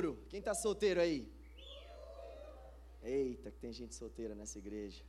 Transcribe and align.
namoro. 0.00 0.18
Quem 0.28 0.38
está 0.38 0.54
solteiro 0.54 1.00
aí? 1.00 1.30
Eita, 3.02 3.50
que 3.50 3.58
tem 3.58 3.72
gente 3.72 3.94
solteira 3.94 4.34
nessa 4.34 4.58
igreja. 4.58 5.02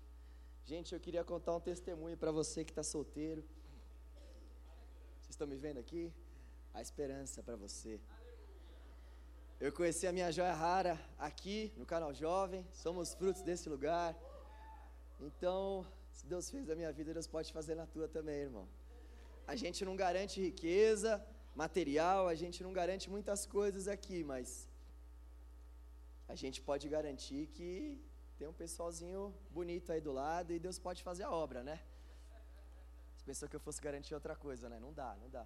Gente, 0.65 0.93
eu 0.93 0.99
queria 0.99 1.23
contar 1.23 1.55
um 1.55 1.59
testemunho 1.59 2.17
para 2.17 2.31
você 2.31 2.63
que 2.63 2.71
está 2.71 2.83
solteiro. 2.83 3.41
Vocês 5.19 5.31
estão 5.31 5.47
me 5.47 5.55
vendo 5.55 5.79
aqui? 5.79 6.13
A 6.73 6.81
esperança 6.81 7.41
para 7.43 7.55
você. 7.55 7.99
Eu 9.59 9.71
conheci 9.71 10.07
a 10.07 10.11
minha 10.11 10.31
joia 10.31 10.53
rara 10.53 10.99
aqui 11.17 11.71
no 11.77 11.85
canal 11.85 12.13
Jovem. 12.13 12.65
Somos 12.71 13.13
frutos 13.13 13.41
desse 13.41 13.67
lugar. 13.69 14.15
Então, 15.19 15.85
se 16.11 16.25
Deus 16.25 16.49
fez 16.49 16.69
a 16.69 16.75
minha 16.75 16.91
vida, 16.91 17.13
Deus 17.13 17.27
pode 17.27 17.51
fazer 17.51 17.75
na 17.75 17.85
tua 17.85 18.07
também, 18.07 18.39
irmão. 18.49 18.67
A 19.45 19.55
gente 19.55 19.83
não 19.83 19.95
garante 19.95 20.41
riqueza 20.41 21.23
material, 21.55 22.27
a 22.27 22.35
gente 22.35 22.63
não 22.63 22.71
garante 22.71 23.09
muitas 23.09 23.45
coisas 23.45 23.87
aqui, 23.87 24.23
mas 24.23 24.70
a 26.31 26.35
gente 26.41 26.59
pode 26.67 26.85
garantir 26.87 27.41
que 27.55 27.69
tem 28.37 28.47
um 28.47 28.57
pessoalzinho 28.61 29.23
bonito 29.57 29.91
aí 29.91 30.01
do 30.07 30.13
lado 30.13 30.53
e 30.53 30.59
Deus 30.65 30.77
pode 30.79 31.03
fazer 31.07 31.23
a 31.23 31.31
obra, 31.45 31.61
né? 31.69 31.77
Você 33.13 33.25
pensou 33.25 33.49
que 33.49 33.55
eu 33.57 33.63
fosse 33.65 33.81
garantir 33.87 34.13
outra 34.19 34.35
coisa, 34.45 34.69
né? 34.69 34.77
Não 34.85 34.93
dá, 34.93 35.09
não 35.21 35.29
dá. 35.29 35.45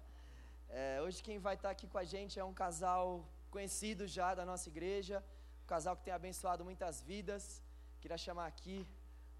É, 0.68 1.02
hoje 1.04 1.24
quem 1.26 1.40
vai 1.46 1.56
estar 1.56 1.70
aqui 1.70 1.88
com 1.88 1.98
a 1.98 2.04
gente 2.04 2.38
é 2.38 2.44
um 2.44 2.54
casal 2.54 3.28
conhecido 3.50 4.06
já 4.06 4.28
da 4.32 4.44
nossa 4.50 4.68
igreja, 4.68 5.24
um 5.64 5.66
casal 5.66 5.96
que 5.96 6.04
tem 6.04 6.14
abençoado 6.14 6.64
muitas 6.64 7.02
vidas. 7.02 7.60
Queria 8.00 8.16
chamar 8.16 8.46
aqui 8.46 8.86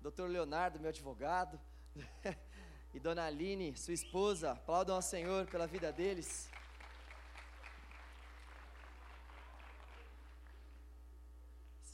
Dr. 0.00 0.27
Leonardo, 0.36 0.80
meu 0.80 0.88
advogado, 0.88 1.60
e 2.92 2.98
Dona 2.98 3.24
Aline, 3.27 3.77
sua 3.77 3.94
esposa. 3.94 4.50
Aplaudam 4.50 4.97
ao 4.97 5.02
Senhor 5.14 5.47
pela 5.47 5.69
vida 5.69 5.92
deles. 5.92 6.50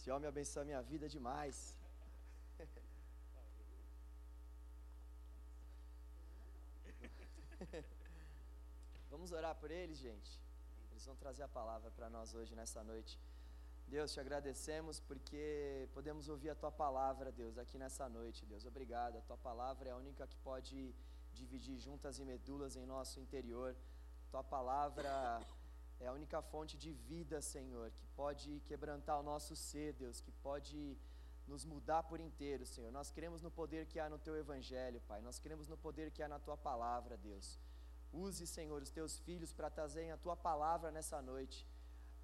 Esse 0.03 0.11
homem 0.11 0.29
abençoa 0.29 0.63
a 0.63 0.65
minha 0.65 0.83
vida 0.83 1.09
demais. 1.09 1.79
Vamos 9.13 9.31
orar 9.31 9.55
por 9.55 9.71
eles, 9.71 9.99
gente. 9.99 10.41
Eles 10.91 11.07
vão 11.07 11.15
trazer 11.15 11.45
a 11.45 11.49
palavra 11.59 11.89
para 11.93 12.11
nós 12.11 12.35
hoje, 12.35 12.53
nessa 12.53 12.83
noite. 12.83 13.17
Deus, 13.87 14.13
te 14.13 14.19
agradecemos 14.19 14.99
porque 14.99 15.89
podemos 15.95 16.29
ouvir 16.29 16.51
a 16.51 16.57
tua 16.57 16.73
palavra, 16.73 17.31
Deus, 17.31 17.57
aqui 17.57 17.79
nessa 17.79 18.09
noite, 18.09 18.45
Deus. 18.45 18.67
Obrigado. 18.67 19.19
A 19.19 19.21
tua 19.21 19.37
palavra 19.37 19.89
é 19.89 19.93
a 19.93 19.97
única 19.97 20.27
que 20.27 20.37
pode 20.39 20.93
dividir 21.33 21.79
juntas 21.79 22.19
e 22.19 22.25
medulas 22.25 22.75
em 22.75 22.85
nosso 22.85 23.21
interior. 23.21 23.77
Tua 24.33 24.43
palavra 24.43 25.41
é 26.03 26.09
a 26.09 26.13
única 26.13 26.43
fonte 26.43 26.77
de 26.77 26.93
vida, 26.93 27.41
Senhor, 27.41 27.91
que 27.99 28.07
pode 28.17 28.61
quebrantar 28.69 29.19
o 29.21 29.23
nosso 29.23 29.55
ser, 29.55 29.93
Deus, 29.93 30.21
que 30.21 30.33
pode 30.49 30.99
nos 31.47 31.65
mudar 31.65 32.03
por 32.03 32.19
inteiro, 32.21 32.65
Senhor. 32.67 32.91
Nós 32.91 33.11
queremos 33.11 33.41
no 33.41 33.51
poder 33.51 33.87
que 33.87 33.99
há 34.01 34.09
no 34.09 34.19
teu 34.19 34.37
evangelho, 34.37 35.01
Pai. 35.09 35.21
Nós 35.21 35.39
queremos 35.39 35.69
no 35.69 35.77
poder 35.77 36.11
que 36.11 36.23
há 36.23 36.29
na 36.29 36.39
tua 36.39 36.57
palavra, 36.57 37.17
Deus. 37.17 37.59
Use, 38.13 38.47
Senhor, 38.47 38.83
os 38.83 38.91
teus 38.91 39.19
filhos 39.21 39.53
para 39.53 39.71
trazerem 39.71 40.13
a 40.13 40.17
tua 40.17 40.37
palavra 40.37 40.91
nessa 40.91 41.23
noite. 41.23 41.67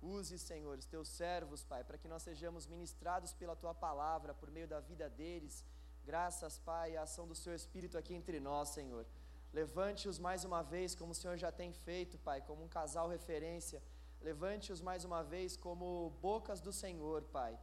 Use, 0.02 0.38
Senhor, 0.38 0.76
os 0.78 0.86
teus 0.86 1.08
servos, 1.08 1.64
Pai, 1.64 1.82
para 1.84 1.98
que 1.98 2.08
nós 2.08 2.22
sejamos 2.22 2.66
ministrados 2.66 3.32
pela 3.32 3.56
tua 3.56 3.74
palavra 3.74 4.34
por 4.34 4.50
meio 4.50 4.68
da 4.68 4.80
vida 4.80 5.08
deles. 5.08 5.64
Graças, 6.04 6.58
Pai, 6.58 6.96
à 6.96 7.02
ação 7.02 7.26
do 7.26 7.34
seu 7.34 7.54
Espírito 7.54 7.96
aqui 7.98 8.14
entre 8.14 8.40
nós, 8.40 8.70
Senhor. 8.70 9.06
Levante-os 9.52 10.18
mais 10.18 10.44
uma 10.44 10.62
vez, 10.62 10.94
como 10.94 11.12
o 11.12 11.14
Senhor 11.14 11.36
já 11.36 11.50
tem 11.50 11.72
feito, 11.72 12.18
Pai, 12.18 12.40
como 12.40 12.62
um 12.62 12.68
casal 12.68 13.08
referência. 13.08 13.82
Levante-os 14.20 14.80
mais 14.80 15.04
uma 15.04 15.22
vez 15.22 15.56
como 15.56 16.10
bocas 16.20 16.60
do 16.60 16.72
Senhor, 16.72 17.22
Pai. 17.24 17.58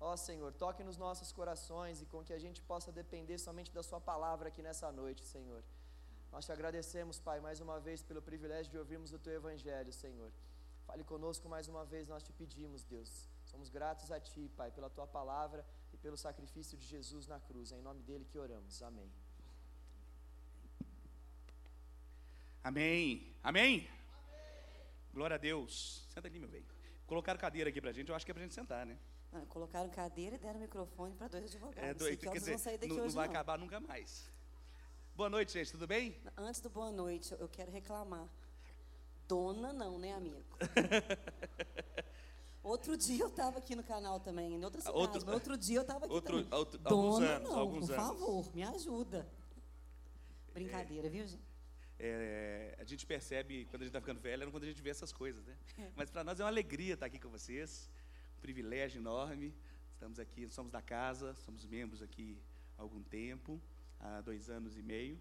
Ó 0.00 0.16
Senhor, 0.16 0.52
toque 0.52 0.84
nos 0.84 0.96
nossos 0.96 1.32
corações 1.32 2.02
e 2.02 2.06
com 2.06 2.22
que 2.22 2.32
a 2.32 2.38
gente 2.38 2.60
possa 2.62 2.92
depender 2.92 3.38
somente 3.38 3.72
da 3.72 3.82
Sua 3.82 4.00
palavra 4.00 4.48
aqui 4.48 4.62
nessa 4.62 4.92
noite, 4.92 5.24
Senhor. 5.24 5.62
Nós 6.30 6.44
te 6.44 6.52
agradecemos, 6.52 7.18
Pai, 7.18 7.40
mais 7.40 7.60
uma 7.60 7.78
vez 7.80 8.02
pelo 8.02 8.20
privilégio 8.20 8.70
de 8.70 8.78
ouvirmos 8.78 9.12
o 9.12 9.18
Teu 9.18 9.32
Evangelho, 9.32 9.92
Senhor. 9.92 10.30
Fale 10.86 11.04
conosco 11.04 11.48
mais 11.48 11.68
uma 11.68 11.84
vez, 11.84 12.08
nós 12.08 12.22
te 12.22 12.32
pedimos, 12.32 12.84
Deus. 12.84 13.28
Somos 13.44 13.70
gratos 13.70 14.10
a 14.10 14.20
Ti, 14.20 14.50
Pai, 14.56 14.70
pela 14.70 14.90
Tua 14.90 15.06
palavra 15.06 15.64
e 15.92 15.96
pelo 15.96 16.16
sacrifício 16.16 16.76
de 16.76 16.86
Jesus 16.86 17.26
na 17.26 17.40
cruz. 17.40 17.72
É 17.72 17.78
em 17.78 17.82
nome 17.82 18.02
dele 18.02 18.24
que 18.24 18.38
oramos. 18.38 18.82
Amém. 18.82 19.10
Amém. 22.64 23.30
Amém. 23.42 23.42
Amém. 23.42 23.88
Glória 25.12 25.34
a 25.34 25.38
Deus. 25.38 26.06
Senta 26.08 26.28
ali, 26.28 26.38
meu 26.38 26.48
bem. 26.48 26.64
Colocaram 27.06 27.38
cadeira 27.38 27.68
aqui 27.68 27.78
pra 27.78 27.92
gente, 27.92 28.08
eu 28.08 28.14
acho 28.14 28.24
que 28.24 28.30
é 28.30 28.34
pra 28.34 28.42
gente 28.42 28.54
sentar, 28.54 28.86
né? 28.86 28.96
Não, 29.30 29.44
colocaram 29.46 29.90
cadeira 29.90 30.36
e 30.36 30.38
deram 30.38 30.58
microfone 30.58 31.14
para 31.14 31.28
dois 31.28 31.44
advogados. 31.44 31.90
É, 31.90 31.92
dois, 31.92 32.18
quer 32.18 32.32
dizer, 32.32 32.58
não, 32.88 32.96
não 32.96 33.10
vai 33.10 33.26
não. 33.26 33.34
acabar 33.34 33.58
nunca 33.58 33.78
mais. 33.80 34.32
Boa 35.14 35.28
noite, 35.28 35.52
gente, 35.52 35.72
tudo 35.72 35.86
bem? 35.86 36.16
Antes 36.38 36.62
do 36.62 36.70
boa 36.70 36.90
noite, 36.90 37.34
eu 37.38 37.48
quero 37.48 37.70
reclamar. 37.70 38.26
Dona 39.28 39.72
não, 39.72 39.98
né, 39.98 40.14
amigo? 40.14 40.42
Outro 42.62 42.96
dia 42.96 43.24
eu 43.24 43.28
estava 43.28 43.58
aqui 43.58 43.76
no 43.76 43.84
canal 43.84 44.18
também, 44.20 44.54
em 44.54 44.64
outra 44.64 44.80
cidade, 44.80 44.96
outro, 44.96 45.30
outro 45.30 45.58
dia 45.58 45.76
eu 45.76 45.82
estava 45.82 46.06
aqui 46.06 46.14
outro, 46.14 46.42
também. 46.42 46.58
Outro, 46.58 46.78
Dona 46.78 47.26
anos, 47.26 47.50
não, 47.50 47.68
por 47.68 47.76
anos. 47.76 47.90
favor, 47.90 48.54
me 48.54 48.62
ajuda. 48.62 49.28
Brincadeira, 50.54 51.06
é. 51.06 51.10
viu, 51.10 51.26
gente? 51.26 51.53
É, 51.98 52.74
a 52.78 52.84
gente 52.84 53.06
percebe 53.06 53.66
quando 53.66 53.82
a 53.82 53.84
gente 53.84 53.90
está 53.90 54.00
ficando 54.00 54.20
velho, 54.20 54.42
é 54.42 54.50
quando 54.50 54.64
a 54.64 54.66
gente 54.66 54.82
vê 54.82 54.90
essas 54.90 55.12
coisas, 55.12 55.44
né? 55.44 55.56
É. 55.78 55.90
Mas 55.94 56.10
para 56.10 56.24
nós 56.24 56.40
é 56.40 56.44
uma 56.44 56.50
alegria 56.50 56.94
estar 56.94 57.06
aqui 57.06 57.18
com 57.18 57.28
vocês, 57.28 57.90
um 58.38 58.40
privilégio 58.40 59.00
enorme. 59.00 59.54
Estamos 59.92 60.18
aqui, 60.18 60.48
somos 60.48 60.72
da 60.72 60.82
casa, 60.82 61.34
somos 61.34 61.64
membros 61.64 62.02
aqui 62.02 62.36
há 62.76 62.82
algum 62.82 63.02
tempo, 63.02 63.60
há 64.00 64.20
dois 64.20 64.50
anos 64.50 64.76
e 64.76 64.82
meio. 64.82 65.18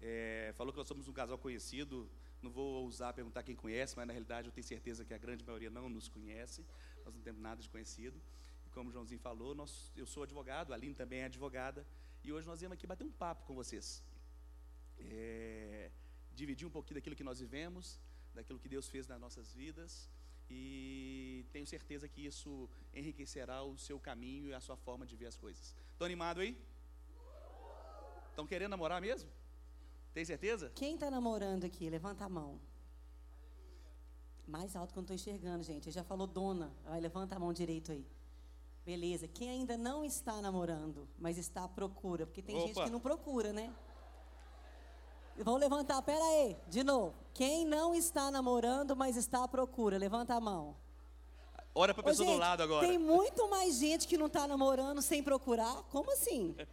É, 0.00 0.52
falou 0.56 0.72
que 0.72 0.78
nós 0.78 0.88
somos 0.88 1.06
um 1.08 1.12
casal 1.12 1.38
conhecido. 1.38 2.08
Não 2.42 2.50
vou 2.50 2.82
ousar 2.82 3.12
perguntar 3.14 3.42
quem 3.42 3.54
conhece, 3.54 3.96
mas 3.96 4.06
na 4.06 4.12
realidade 4.12 4.48
eu 4.48 4.52
tenho 4.52 4.66
certeza 4.66 5.04
que 5.04 5.14
a 5.14 5.18
grande 5.18 5.44
maioria 5.44 5.70
não 5.70 5.88
nos 5.88 6.08
conhece. 6.08 6.64
Nós 7.04 7.14
não 7.14 7.22
temos 7.22 7.40
nada 7.40 7.62
de 7.62 7.68
conhecido. 7.68 8.20
E 8.66 8.70
como 8.70 8.90
o 8.90 8.92
Joãozinho 8.92 9.20
falou, 9.20 9.54
nós, 9.54 9.92
eu 9.96 10.06
sou 10.06 10.22
advogado, 10.22 10.72
a 10.72 10.76
Aline 10.76 10.94
também 10.94 11.20
é 11.20 11.24
advogada. 11.26 11.86
E 12.22 12.32
hoje 12.32 12.46
nós 12.46 12.60
viemos 12.60 12.74
aqui 12.74 12.86
bater 12.86 13.04
um 13.04 13.12
papo 13.12 13.44
com 13.44 13.54
vocês. 13.54 14.02
É, 14.98 15.90
dividir 16.34 16.66
um 16.66 16.70
pouquinho 16.70 16.96
daquilo 16.96 17.16
que 17.16 17.24
nós 17.24 17.38
vivemos, 17.38 18.00
daquilo 18.34 18.58
que 18.58 18.68
Deus 18.68 18.88
fez 18.88 19.06
nas 19.06 19.20
nossas 19.20 19.52
vidas, 19.52 20.10
e 20.50 21.46
tenho 21.52 21.66
certeza 21.66 22.08
que 22.08 22.26
isso 22.26 22.68
enriquecerá 22.92 23.62
o 23.62 23.78
seu 23.78 23.98
caminho 23.98 24.48
e 24.48 24.54
a 24.54 24.60
sua 24.60 24.76
forma 24.76 25.06
de 25.06 25.16
ver 25.16 25.26
as 25.26 25.36
coisas. 25.36 25.74
Estão 25.92 26.04
animados 26.06 26.42
aí? 26.42 26.58
Estão 28.30 28.46
querendo 28.46 28.70
namorar 28.70 29.00
mesmo? 29.00 29.30
Tem 30.12 30.24
certeza? 30.24 30.70
Quem 30.74 30.94
está 30.94 31.10
namorando 31.10 31.64
aqui? 31.64 31.88
Levanta 31.88 32.24
a 32.24 32.28
mão. 32.28 32.60
Mais 34.46 34.76
alto 34.76 34.92
que 34.92 34.98
eu 34.98 35.00
não 35.00 35.04
estou 35.04 35.14
enxergando, 35.14 35.62
gente. 35.62 35.88
Ele 35.88 35.94
já 35.94 36.04
falou 36.04 36.26
dona. 36.26 36.72
Aí, 36.86 37.00
levanta 37.00 37.34
a 37.34 37.38
mão 37.38 37.52
direito 37.52 37.90
aí. 37.90 38.06
Beleza. 38.84 39.26
Quem 39.26 39.48
ainda 39.48 39.78
não 39.78 40.04
está 40.04 40.42
namorando, 40.42 41.08
mas 41.18 41.38
está 41.38 41.64
à 41.64 41.68
procura? 41.68 42.26
Porque 42.26 42.42
tem 42.42 42.56
Opa. 42.56 42.66
gente 42.66 42.84
que 42.84 42.90
não 42.90 43.00
procura, 43.00 43.52
né? 43.52 43.74
Vão 45.38 45.56
levantar, 45.56 46.00
pera 46.02 46.24
aí, 46.24 46.56
de 46.68 46.84
novo. 46.84 47.14
Quem 47.32 47.64
não 47.64 47.94
está 47.94 48.30
namorando, 48.30 48.94
mas 48.94 49.16
está 49.16 49.44
à 49.44 49.48
procura, 49.48 49.98
levanta 49.98 50.34
a 50.34 50.40
mão. 50.40 50.76
Olha 51.74 51.92
para 51.92 52.02
a 52.02 52.04
pessoa 52.04 52.28
Ô, 52.28 52.30
gente, 52.30 52.40
do 52.40 52.40
lado 52.40 52.62
agora. 52.62 52.86
Tem 52.86 52.98
muito 52.98 53.48
mais 53.50 53.78
gente 53.78 54.06
que 54.06 54.16
não 54.16 54.26
está 54.26 54.46
namorando 54.46 55.02
sem 55.02 55.22
procurar. 55.22 55.82
Como 55.90 56.12
assim? 56.12 56.54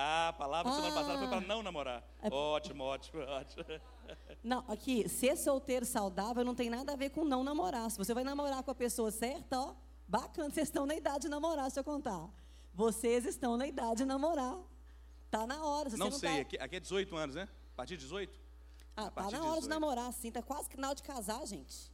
Ah, 0.00 0.28
a 0.28 0.32
palavra 0.32 0.70
ah, 0.70 0.74
semana 0.76 0.94
passada 0.94 1.18
foi 1.18 1.26
para 1.26 1.40
não 1.40 1.60
namorar. 1.60 2.04
É... 2.22 2.32
Ótimo, 2.32 2.84
ótimo, 2.84 3.20
ótimo. 3.20 3.64
Não, 4.44 4.64
aqui, 4.68 5.08
ser 5.08 5.36
solteiro 5.36 5.84
saudável 5.84 6.44
não 6.44 6.54
tem 6.54 6.70
nada 6.70 6.92
a 6.92 6.96
ver 6.96 7.10
com 7.10 7.24
não 7.24 7.42
namorar. 7.42 7.90
Se 7.90 7.98
você 7.98 8.14
vai 8.14 8.22
namorar 8.22 8.62
com 8.62 8.70
a 8.70 8.74
pessoa 8.74 9.10
certa, 9.10 9.60
ó, 9.60 9.74
bacana, 10.06 10.50
vocês 10.50 10.68
estão 10.68 10.86
na 10.86 10.94
idade 10.94 11.22
de 11.22 11.28
namorar, 11.28 11.68
se 11.70 11.80
eu 11.80 11.82
contar. 11.82 12.30
Vocês 12.72 13.26
estão 13.26 13.56
na 13.56 13.66
idade 13.66 13.96
de 13.96 14.04
namorar. 14.04 14.56
Tá 15.30 15.46
na 15.46 15.64
hora. 15.64 15.90
não, 15.90 16.10
não 16.10 16.18
sei, 16.18 16.36
tá... 16.36 16.40
aqui, 16.40 16.58
aqui, 16.58 16.76
é 16.76 16.80
18 16.80 17.16
anos, 17.16 17.36
né? 17.36 17.48
A 17.72 17.76
partir 17.76 17.96
de 17.96 18.04
18? 18.04 18.40
Ah, 18.96 19.10
tá 19.10 19.30
na 19.30 19.44
hora 19.44 19.56
de, 19.56 19.62
de 19.62 19.68
namorar, 19.68 20.12
sim. 20.12 20.30
Tá 20.30 20.42
quase 20.42 20.68
na 20.76 20.88
hora 20.88 20.96
de 20.96 21.02
casar, 21.02 21.46
gente. 21.46 21.92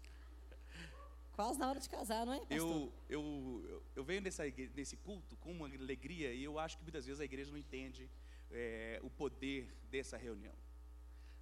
Quase 1.32 1.58
na 1.58 1.69
hora 1.69 1.81
de 1.81 1.88
casar, 1.88 2.25
não 2.25 2.32
é, 2.32 2.38
pastor? 2.38 2.56
Eu, 2.56 2.92
eu, 3.08 3.64
eu, 3.69 3.82
eu 3.96 4.04
venho 4.04 4.22
nessa, 4.22 4.44
nesse 4.75 4.96
culto 4.96 5.36
com 5.36 5.50
uma 5.50 5.66
alegria 5.66 6.32
e 6.32 6.44
eu 6.44 6.58
acho 6.60 6.78
que 6.78 6.84
muitas 6.84 7.04
vezes 7.04 7.20
a 7.20 7.25
igreja 7.25 7.50
não 7.50 7.58
entende 7.58 8.08
é, 8.52 9.00
o 9.02 9.10
poder 9.10 9.69
dessa 9.90 10.16
reunião. 10.16 10.54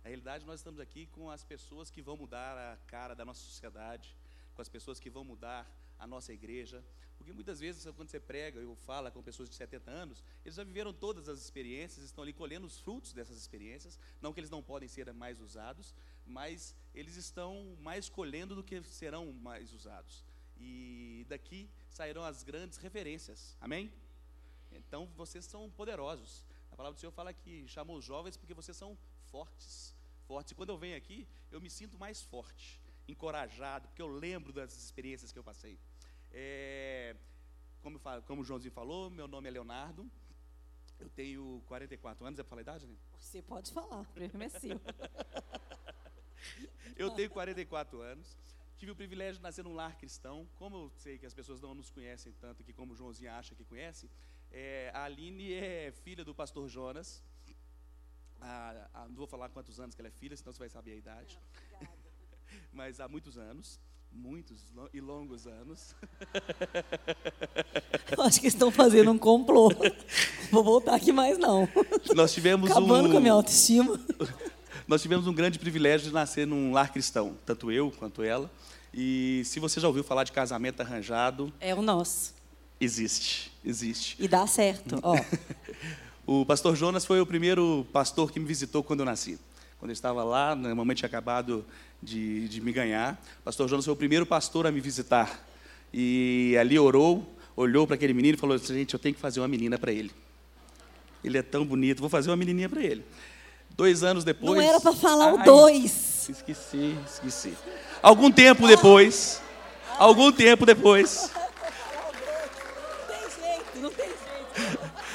Na 0.02 0.08
realidade, 0.08 0.46
nós 0.46 0.60
estamos 0.60 0.80
aqui 0.80 1.06
com 1.06 1.30
as 1.30 1.44
pessoas 1.44 1.90
que 1.90 2.00
vão 2.00 2.16
mudar 2.16 2.56
a 2.56 2.76
cara 2.86 3.14
da 3.14 3.24
nossa 3.24 3.40
sociedade, 3.40 4.16
com 4.54 4.62
as 4.62 4.68
pessoas 4.68 4.98
que 4.98 5.10
vão 5.10 5.24
mudar 5.24 5.70
a 6.02 6.06
nossa 6.06 6.32
igreja. 6.32 6.84
Porque 7.16 7.32
muitas 7.32 7.60
vezes, 7.60 7.84
quando 7.94 8.10
você 8.10 8.19
prega 8.19 8.60
ou 8.66 8.75
fala 8.75 9.10
com 9.10 9.22
pessoas 9.22 9.49
de 9.49 9.54
70 9.54 9.90
anos, 9.90 10.25
eles 10.44 10.56
já 10.56 10.64
viveram 10.64 10.93
todas 10.93 11.28
as 11.28 11.38
experiências, 11.40 12.04
estão 12.04 12.25
ali 12.25 12.32
colhendo 12.32 12.66
os 12.66 12.81
frutos 12.81 13.12
dessas 13.12 13.37
experiências. 13.37 13.99
Não 14.20 14.32
que 14.32 14.40
eles 14.40 14.50
não 14.50 14.62
podem 14.62 14.88
ser 14.88 15.12
mais 15.12 15.40
usados, 15.40 15.94
mas 16.26 16.75
eles 16.93 17.16
estão 17.16 17.76
mais 17.81 18.08
colhendo 18.08 18.56
do 18.56 18.64
que 18.64 18.82
serão 18.82 19.32
mais 19.32 19.72
usados. 19.72 20.25
E 20.58 21.25
daqui 21.28 21.70
sairão 21.88 22.25
as 22.25 22.43
grandes 22.43 22.78
referências. 22.78 23.56
Amém? 23.60 23.93
Então 24.72 25.06
vocês 25.16 25.44
são 25.44 25.70
poderosos. 25.70 26.44
A 26.72 26.76
palavra 26.76 26.96
do 26.96 27.00
Senhor 27.00 27.12
fala 27.12 27.32
que 27.32 27.69
chamou 27.69 27.99
os 27.99 28.04
jovens 28.04 28.37
porque 28.37 28.54
vocês 28.54 28.76
são 28.76 28.99
fortes. 29.31 29.94
Fortes. 30.26 30.50
E 30.50 30.54
quando 30.56 30.70
eu 30.70 30.78
venho 30.78 30.96
aqui, 30.96 31.28
eu 31.52 31.60
me 31.60 31.70
sinto 31.70 31.96
mais 31.99 32.22
forte, 32.22 32.81
encorajado, 33.06 33.87
porque 33.88 34.02
eu 34.02 34.08
lembro 34.08 34.52
das 34.52 34.76
experiências 34.76 35.31
que 35.31 35.38
eu 35.38 35.44
passei. 35.44 35.78
É, 36.32 37.14
como, 37.82 38.00
como 38.26 38.43
o 38.43 38.44
Joãozinho 38.44 38.73
falou, 38.73 39.11
meu 39.11 39.29
nome 39.29 39.49
é 39.49 39.52
Leonardo. 39.52 40.11
Eu 40.99 41.08
tenho 41.11 41.62
44 41.67 42.25
anos, 42.25 42.38
é 42.38 42.43
para 42.43 42.50
falar 42.50 42.61
a 42.61 42.62
idade? 42.62 42.87
Né? 42.87 42.94
Você 43.19 43.43
pode 43.43 43.73
falar, 43.73 44.02
o 44.02 44.43
é 44.43 44.49
seu. 44.49 44.81
eu 46.96 47.11
tenho 47.11 47.29
44 47.29 48.00
anos. 48.00 48.38
Tive 48.76 48.93
o 48.93 48.96
privilégio 48.96 49.37
de 49.37 49.43
nascer 49.43 49.64
num 49.64 49.75
lar 49.75 49.96
cristão. 49.96 50.49
Como 50.56 50.76
eu 50.76 50.93
sei 50.96 51.19
que 51.19 51.26
as 51.26 51.34
pessoas 51.34 51.61
não 51.61 51.75
nos 51.75 51.90
conhecem 51.90 52.32
tanto 52.40 52.64
que 52.64 52.73
como 52.73 52.93
o 52.93 52.96
Joãozinho 52.96 53.32
acha 53.32 53.55
que 53.55 53.64
conhece, 53.64 54.11
é, 54.50 54.90
a 54.94 55.05
Aline 55.05 55.52
é 55.52 55.93
filha 55.93 56.25
do 56.25 56.35
pastor 56.35 56.69
Jonas. 56.69 57.23
A, 58.40 58.88
a, 58.93 59.08
não 59.08 59.14
vou 59.14 59.26
falar 59.26 59.49
quantos 59.50 59.78
anos 59.78 59.94
que 59.94 60.00
ela 60.00 60.08
é 60.08 60.12
filha, 60.12 60.37
senão 60.37 60.52
você 60.52 60.58
vai 60.58 60.69
saber 60.69 60.93
a 60.93 60.96
idade. 60.96 61.38
Não, 61.73 61.88
Mas 62.73 63.00
há 63.00 63.08
muitos 63.08 63.38
anos, 63.38 63.81
muitos 64.14 64.61
e 64.93 65.00
longos 65.00 65.47
anos. 65.47 65.94
Eu 68.17 68.23
acho 68.23 68.41
que 68.41 68.47
estão 68.47 68.70
fazendo 68.70 69.11
um 69.11 69.19
complô. 69.19 69.70
Vou 70.50 70.62
voltar 70.62 70.94
aqui 70.94 71.12
mais 71.12 71.38
não. 71.38 71.69
Nós 72.14 72.32
tivemos 72.32 72.70
Acabando 72.70 73.09
um, 73.09 73.12
com 73.12 73.19
a 73.19 73.20
minha 73.20 73.32
autoestima. 73.32 73.99
Nós 74.87 75.00
tivemos 75.00 75.26
um 75.26 75.32
grande 75.32 75.59
privilégio 75.59 76.09
de 76.09 76.12
nascer 76.12 76.47
num 76.47 76.73
lar 76.73 76.93
cristão, 76.93 77.37
tanto 77.47 77.70
eu 77.70 77.91
quanto 77.91 78.23
ela. 78.23 78.50
E 78.93 79.43
se 79.44 79.59
você 79.59 79.81
já 79.81 79.88
ouviu 79.88 80.05
falar 80.05 80.25
de 80.25 80.32
casamento 80.32 80.81
arranjado, 80.81 81.53
é 81.61 81.75
o 81.75 81.81
nosso. 81.81 82.35
Existe, 82.81 83.53
existe. 83.64 84.17
E 84.19 84.26
dá 84.26 84.47
certo, 84.47 84.99
ó. 85.03 85.14
o 86.26 86.44
pastor 86.44 86.75
Jonas 86.75 87.05
foi 87.05 87.20
o 87.20 87.26
primeiro 87.26 87.87
pastor 87.93 88.32
que 88.32 88.41
me 88.41 88.47
visitou 88.47 88.82
quando 88.82 89.00
eu 89.00 89.06
nasci. 89.06 89.38
Quando 89.79 89.91
eu 89.91 89.94
estava 89.94 90.23
lá, 90.23 90.55
no 90.55 90.75
momento 90.76 90.99
tinha 90.99 91.09
acabado 91.09 91.64
de, 92.02 92.49
de 92.49 92.60
me 92.60 92.72
ganhar. 92.72 93.22
O 93.40 93.44
pastor 93.44 93.69
Jonas 93.69 93.84
foi 93.84 93.94
o 93.94 93.96
primeiro 93.96 94.26
pastor 94.26 94.66
a 94.66 94.72
me 94.72 94.81
visitar. 94.81 95.46
E 95.93 96.56
ali 96.58 96.78
orou, 96.78 97.25
olhou 97.54 97.87
para 97.87 97.94
aquele 97.94 98.12
menino 98.12 98.37
e 98.37 98.40
falou: 98.40 98.58
Gente, 98.58 98.94
eu 98.94 99.00
tenho 99.00 99.14
que 99.14 99.20
fazer 99.20 99.40
uma 99.40 99.49
menina 99.49 99.78
para 99.78 99.93
ele. 99.93 100.10
Ele 101.22 101.38
é 101.38 101.43
tão 101.43 101.64
bonito, 101.64 102.00
vou 102.00 102.08
fazer 102.08 102.31
uma 102.31 102.37
menininha 102.37 102.69
para 102.69 102.82
ele. 102.82 103.04
Dois 103.76 104.02
anos 104.02 104.25
depois. 104.25 104.54
Não 104.54 104.60
era 104.60 104.81
para 104.81 104.93
falar 104.93 105.28
ai, 105.28 105.34
o 105.34 105.44
dois. 105.44 106.28
Esqueci, 106.28 106.96
esqueci. 107.06 107.54
Algum 108.02 108.31
tempo 108.31 108.66
depois. 108.66 109.40
Algum 109.99 110.32
tempo 110.32 110.66
depois. 110.66 111.31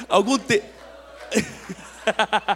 Algum 0.07 0.37
tempo. 0.37 0.76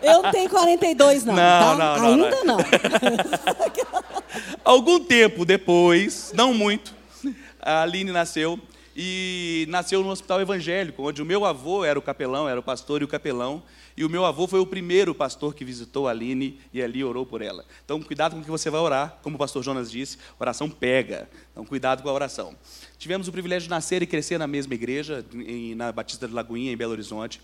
Eu 0.01 0.24
não 0.24 0.31
tenho 0.31 0.50
42, 0.50 1.25
não. 1.25 1.36
Não, 1.36 1.77
tá? 1.77 1.98
não, 2.00 2.18
não 2.18 2.25
Ainda 2.25 2.44
não. 2.44 2.57
não. 2.57 2.65
Algum 4.63 5.00
tempo 5.00 5.45
depois, 5.45 6.31
não 6.33 6.53
muito, 6.53 6.94
a 7.59 7.81
Aline 7.81 8.12
nasceu 8.12 8.59
e 8.95 9.65
nasceu 9.69 10.03
no 10.03 10.09
hospital 10.09 10.42
evangélico, 10.42 11.07
onde 11.07 11.21
o 11.21 11.25
meu 11.25 11.45
avô 11.45 11.86
era 11.86 11.98
o 11.98 12.01
capelão, 12.01 12.48
era 12.48 12.59
o 12.59 12.63
pastor 12.63 13.01
e 13.01 13.06
o 13.06 13.07
capelão. 13.07 13.63
E 13.95 14.06
o 14.06 14.09
meu 14.09 14.25
avô 14.25 14.48
foi 14.48 14.59
o 14.59 14.65
primeiro 14.65 15.13
pastor 15.13 15.54
que 15.54 15.65
visitou 15.65 16.07
a 16.07 16.12
Aline 16.12 16.59
e 16.74 16.81
ali 16.81 17.04
orou 17.04 17.25
por 17.25 17.42
ela. 17.42 17.65
Então, 17.83 18.01
cuidado 18.01 18.33
com 18.33 18.42
o 18.42 18.44
que 18.44 18.50
você 18.50 18.69
vai 18.69 18.80
orar. 18.80 19.19
Como 19.21 19.36
o 19.36 19.39
pastor 19.39 19.62
Jonas 19.63 19.92
disse, 19.92 20.18
oração 20.39 20.69
pega. 20.69 21.30
Então, 21.51 21.65
cuidado 21.65 22.01
com 22.01 22.09
a 22.09 22.13
oração. 22.13 22.56
Tivemos 22.97 23.27
o 23.27 23.31
privilégio 23.31 23.63
de 23.68 23.69
nascer 23.69 24.01
e 24.01 24.07
crescer 24.07 24.38
na 24.38 24.47
mesma 24.47 24.74
igreja, 24.74 25.25
na 25.75 25.92
Batista 25.92 26.27
de 26.27 26.33
Lagoinha, 26.33 26.71
em 26.71 26.77
Belo 26.77 26.94
Horizonte. 26.94 27.42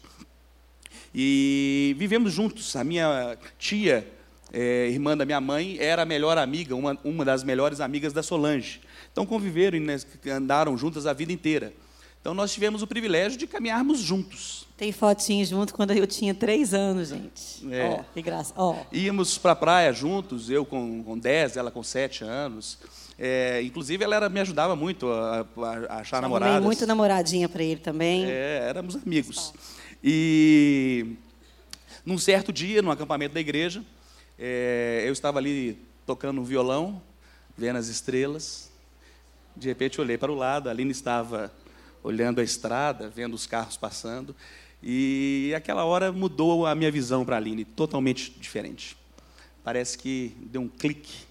E 1.20 1.96
vivemos 1.98 2.32
juntos. 2.32 2.76
A 2.76 2.84
minha 2.84 3.36
tia, 3.58 4.08
é, 4.54 4.88
irmã 4.88 5.18
da 5.18 5.26
minha 5.26 5.42
mãe, 5.42 5.76
era 5.80 6.04
a 6.04 6.06
melhor 6.06 6.38
amiga, 6.38 6.76
uma, 6.76 6.96
uma 7.04 7.26
das 7.26 7.44
melhores 7.44 7.82
amigas 7.82 8.14
da 8.14 8.22
Solange. 8.22 8.82
Então, 9.12 9.26
conviveram 9.26 9.80
e 9.80 10.30
andaram 10.30 10.78
juntas 10.78 11.08
a 11.08 11.14
vida 11.14 11.34
inteira. 11.34 11.74
Então, 12.22 12.36
nós 12.36 12.54
tivemos 12.54 12.84
o 12.84 12.88
privilégio 12.88 13.36
de 13.36 13.48
caminharmos 13.48 13.98
juntos. 13.98 14.68
Tem 14.78 14.92
fotinho 14.92 15.44
junto 15.44 15.74
quando 15.74 15.92
eu 15.92 16.06
tinha 16.06 16.36
três 16.36 16.72
anos, 16.72 17.10
gente. 17.10 17.74
É. 17.74 18.00
Oh, 18.00 18.04
que 18.14 18.22
graça. 18.22 18.54
Oh. 18.56 18.76
Íamos 18.92 19.40
para 19.40 19.54
a 19.54 19.56
praia 19.56 19.92
juntos, 19.92 20.52
eu 20.52 20.64
com, 20.68 21.04
com 21.04 21.18
dez, 21.18 21.58
ela 21.58 21.72
com 21.72 21.82
sete 21.82 22.24
anos. 22.24 22.78
É, 23.18 23.60
inclusive, 23.64 24.04
ela 24.04 24.16
era, 24.16 24.30
me 24.30 24.40
ajudava 24.40 24.76
muito 24.76 25.12
a, 25.12 25.48
a 25.90 25.98
achar 25.98 26.22
namoradas. 26.22 26.64
muito 26.64 26.86
namoradinha 26.86 27.50
para 27.50 27.64
ele 27.64 27.80
também. 27.80 28.26
É, 28.26 28.68
éramos 28.70 28.96
amigos. 28.96 29.52
E 30.04 31.16
num 32.06 32.18
certo 32.18 32.54
dia, 32.54 32.82
no 32.82 32.92
acampamento 32.92 33.34
da 33.34 33.40
igreja, 33.40 33.84
é, 34.40 35.04
eu 35.06 35.14
estava 35.14 35.40
ali 35.40 35.78
tocando 36.06 36.40
um 36.40 36.44
violão, 36.44 37.02
vendo 37.58 37.78
as 37.78 37.88
estrelas. 37.88 38.72
De 39.56 39.68
repente, 39.68 40.00
olhei 40.00 40.18
para 40.18 40.32
o 40.32 40.36
lado, 40.36 40.70
a 40.70 40.72
Aline 40.72 40.92
estava 40.92 41.52
olhando 42.04 42.40
a 42.40 42.44
estrada, 42.44 43.10
vendo 43.10 43.34
os 43.34 43.48
carros 43.48 43.76
passando. 43.76 44.36
E 44.82 45.52
aquela 45.56 45.84
hora 45.84 46.12
mudou 46.12 46.66
a 46.66 46.76
minha 46.76 46.92
visão 46.92 47.26
para 47.26 47.36
a 47.36 47.40
Aline, 47.40 47.66
totalmente 47.66 48.32
diferente. 48.40 48.96
Parece 49.64 49.98
que 49.98 50.36
deu 50.40 50.62
um 50.62 50.70
clique. 50.70 51.26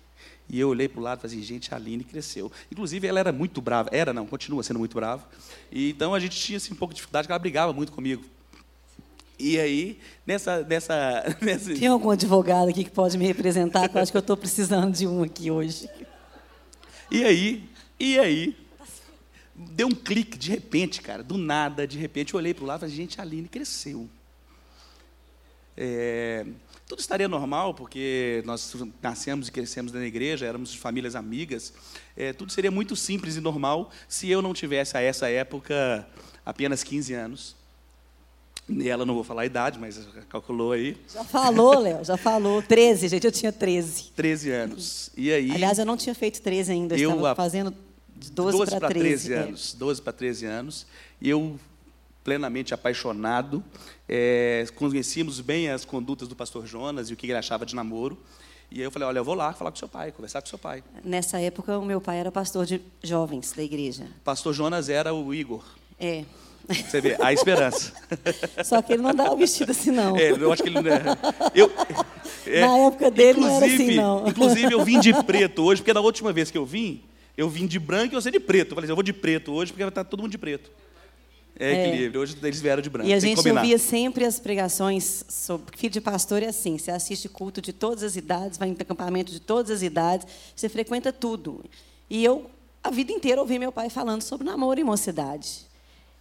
E 0.49 0.61
eu 0.61 0.69
olhei 0.69 0.89
para 0.89 1.01
o 1.01 1.03
lado 1.03 1.19
e 1.19 1.23
falei, 1.23 1.37
assim, 1.37 1.47
gente, 1.47 1.73
a 1.73 1.77
Aline 1.77 2.05
cresceu. 2.05 2.53
Inclusive, 2.71 3.07
ela 3.07 3.19
era 3.19 3.33
muito 3.33 3.61
brava. 3.61 3.89
Era, 3.93 4.13
não, 4.13 4.27
continua 4.27 4.63
sendo 4.63 4.79
muito 4.79 4.95
brava. 4.95 5.27
E, 5.73 5.91
então, 5.91 6.15
a 6.15 6.21
gente 6.21 6.39
tinha 6.39 6.57
assim, 6.57 6.73
um 6.73 6.77
pouco 6.77 6.93
de 6.93 6.99
dificuldade, 6.99 7.27
porque 7.27 7.33
ela 7.33 7.39
brigava 7.39 7.73
muito 7.73 7.93
comigo. 7.93 8.25
E 9.39 9.59
aí, 9.59 9.99
nessa, 10.27 10.63
nessa, 10.63 11.37
nessa... 11.43 11.75
Tem 11.75 11.89
algum 11.89 12.11
advogado 12.11 12.69
aqui 12.69 12.85
que 12.85 12.91
pode 12.91 13.19
me 13.19 13.27
representar? 13.27 13.91
Eu 13.93 14.01
acho 14.01 14.11
que 14.11 14.17
eu 14.17 14.21
estou 14.21 14.37
precisando 14.37 14.97
de 14.97 15.07
um 15.07 15.23
aqui 15.23 15.51
hoje. 15.51 15.89
E 17.11 17.25
aí, 17.25 17.69
e 18.01 18.19
aí, 18.19 18.57
deu 19.55 19.87
um 19.89 19.95
clique 19.95 20.37
de 20.37 20.51
repente, 20.51 21.01
cara, 21.01 21.23
do 21.23 21.39
nada, 21.39 21.87
de 21.87 21.99
repente 21.99 22.35
eu 22.35 22.39
olhei 22.39 22.53
para 22.53 22.65
o 22.65 22.67
lado 22.67 22.79
e 22.79 22.81
falei, 22.81 22.95
gente, 22.95 23.21
a 23.21 23.23
Aline 23.23 23.49
cresceu. 23.49 24.09
É, 25.77 26.47
tudo 26.87 27.01
estaria 27.01 27.29
normal, 27.29 27.75
porque 27.75 28.43
nós 28.47 28.75
nascemos 29.03 29.49
e 29.49 29.53
crescemos 29.53 29.93
na 29.93 30.05
igreja, 30.05 30.47
éramos 30.47 30.75
famílias 30.75 31.15
amigas. 31.15 31.73
É, 32.17 32.33
tudo 32.33 32.53
seria 32.53 32.71
muito 32.71 32.97
simples 32.97 33.37
e 33.37 33.41
normal 33.41 33.91
se 34.09 34.31
eu 34.31 34.41
não 34.41 34.55
tivesse, 34.55 34.97
a 34.97 35.01
essa 35.01 35.29
época, 35.29 36.09
apenas 36.45 36.83
15 36.83 37.13
anos. 37.13 37.57
Nela 38.69 39.07
não 39.07 39.15
vou 39.15 39.23
falar 39.23 39.43
a 39.43 39.47
idade, 39.47 39.79
mas 39.79 40.09
calculou 40.29 40.73
aí. 40.73 40.97
Já 41.09 41.23
falou, 41.23 41.79
Léo, 41.79 42.05
já 42.05 42.17
falou. 42.17 42.61
13, 42.63 43.09
gente, 43.09 43.25
eu 43.25 43.33
tinha 43.33 43.53
13. 43.53 44.11
13 44.17 44.51
anos. 44.51 45.11
E 45.17 45.33
aí. 45.33 45.53
Aliás, 45.53 45.79
eu 45.79 45.87
não 45.87 45.97
tinha 45.97 46.15
feito 46.15 46.43
13 46.43 46.73
ainda, 46.73 46.97
eu 46.99 47.11
estava 47.11 47.35
fazendo 47.37 47.73
de 48.17 48.31
12, 48.33 48.59
12 48.59 48.71
para 48.73 48.89
13, 48.89 49.29
13 49.29 49.33
anos. 49.35 49.75
É. 49.75 49.79
12 49.79 50.03
para 50.03 50.13
13 50.13 50.47
anos. 50.47 50.87
E 51.21 51.31
eu, 51.31 51.59
plenamente 52.25 52.75
apaixonado, 52.75 53.63
é, 54.09 54.67
conhecíamos 54.75 55.41
bem 55.41 55.71
as 55.71 55.85
condutas 55.85 56.27
do 56.27 56.35
pastor 56.35 56.67
Jonas 56.67 57.09
e 57.09 57.13
o 57.13 57.17
que 57.17 57.27
ele 57.27 57.35
achava 57.35 57.65
de 57.65 57.75
namoro. 57.75 58.19
E 58.71 58.81
aí 58.81 58.85
eu 58.85 58.91
falei, 58.91 59.07
olha, 59.07 59.19
eu 59.19 59.25
vou 59.25 59.35
lá 59.35 59.53
falar 59.53 59.71
com 59.71 59.77
seu 59.77 59.89
pai, 59.89 60.11
conversar 60.11 60.43
com 60.43 60.49
seu 60.49 60.59
pai. 60.59 60.83
Nessa 61.05 61.39
época, 61.39 61.79
o 61.79 61.85
meu 61.85 62.01
pai 62.01 62.19
era 62.19 62.33
pastor 62.33 62.67
de 62.67 62.83
jovens 63.03 63.53
da 63.53 63.63
igreja. 63.63 64.09
Pastor 64.25 64.53
Jonas 64.53 64.89
era 64.89 65.15
o 65.15 65.33
Igor. 65.33 65.65
É. 66.01 66.25
Você 66.69 67.01
vê, 67.01 67.17
a 67.21 67.33
esperança. 67.33 67.93
Só 68.65 68.83
que 68.83 68.93
ele 68.95 69.03
não 69.03 69.15
dava 69.15 69.33
o 69.33 69.37
vestido 69.37 69.71
assim, 69.71 69.91
não. 69.91 70.17
É, 70.17 70.31
eu 70.31 70.53
acho 70.53 70.63
que 70.63 70.69
ele 70.69 70.81
não 70.81 70.91
é. 70.91 71.03
Eu, 71.55 71.71
é, 72.47 72.61
Na 72.61 72.79
época 72.79 73.11
dele 73.11 73.41
não 73.41 73.57
era 73.57 73.67
assim, 73.67 73.95
não. 73.95 74.27
Inclusive, 74.29 74.73
eu 74.73 74.85
vim 74.85 74.99
de 74.99 75.13
preto 75.25 75.63
hoje, 75.63 75.81
porque 75.81 75.93
na 75.93 76.01
última 76.01 76.33
vez 76.33 76.51
que 76.51 76.59
eu 76.59 76.67
vim, 76.67 77.03
eu 77.37 77.49
vim 77.49 77.67
de 77.67 77.79
branco 77.79 78.15
e 78.15 78.21
você 78.21 78.31
de 78.31 78.41
preto. 78.41 78.71
Eu 78.71 78.75
falei 78.75 78.87
assim, 78.87 78.93
eu 78.93 78.97
vou 78.97 79.03
de 79.03 79.13
preto 79.13 79.53
hoje 79.53 79.73
porque 79.73 79.85
vai 79.85 79.91
estar 79.91 80.05
todo 80.05 80.21
mundo 80.21 80.33
de 80.33 80.39
preto. 80.39 80.71
É, 81.59 81.73
é 81.73 81.89
equilíbrio. 81.89 82.21
Hoje 82.21 82.37
eles 82.43 82.61
vieram 82.61 82.83
de 82.83 82.91
branco. 82.91 83.09
E 83.09 83.15
a 83.15 83.19
gente 83.19 83.49
ouvia 83.49 83.79
sempre 83.79 84.25
as 84.25 84.39
pregações 84.39 85.25
sobre 85.29 85.77
filho 85.77 85.93
de 85.93 86.01
pastor 86.01 86.43
é 86.43 86.47
assim. 86.47 86.77
Você 86.79 86.91
assiste 86.91 87.29
culto 87.29 87.61
de 87.61 87.73
todas 87.73 88.03
as 88.03 88.17
idades, 88.17 88.59
vai 88.59 88.69
em 88.69 88.77
acampamento 88.79 89.33
de 89.33 89.41
todas 89.41 89.71
as 89.71 89.83
idades, 89.83 90.27
você 90.55 90.69
frequenta 90.69 91.13
tudo. 91.13 91.65
E 92.11 92.25
eu, 92.25 92.51
a 92.85 92.91
vida 92.91 93.11
inteira, 93.11 93.41
ouvi 93.41 93.59
meu 93.59 93.73
pai 93.73 93.89
falando 93.89 94.23
sobre 94.23 94.47
namoro 94.47 94.79
e 94.79 94.85
mocidade. 94.85 95.66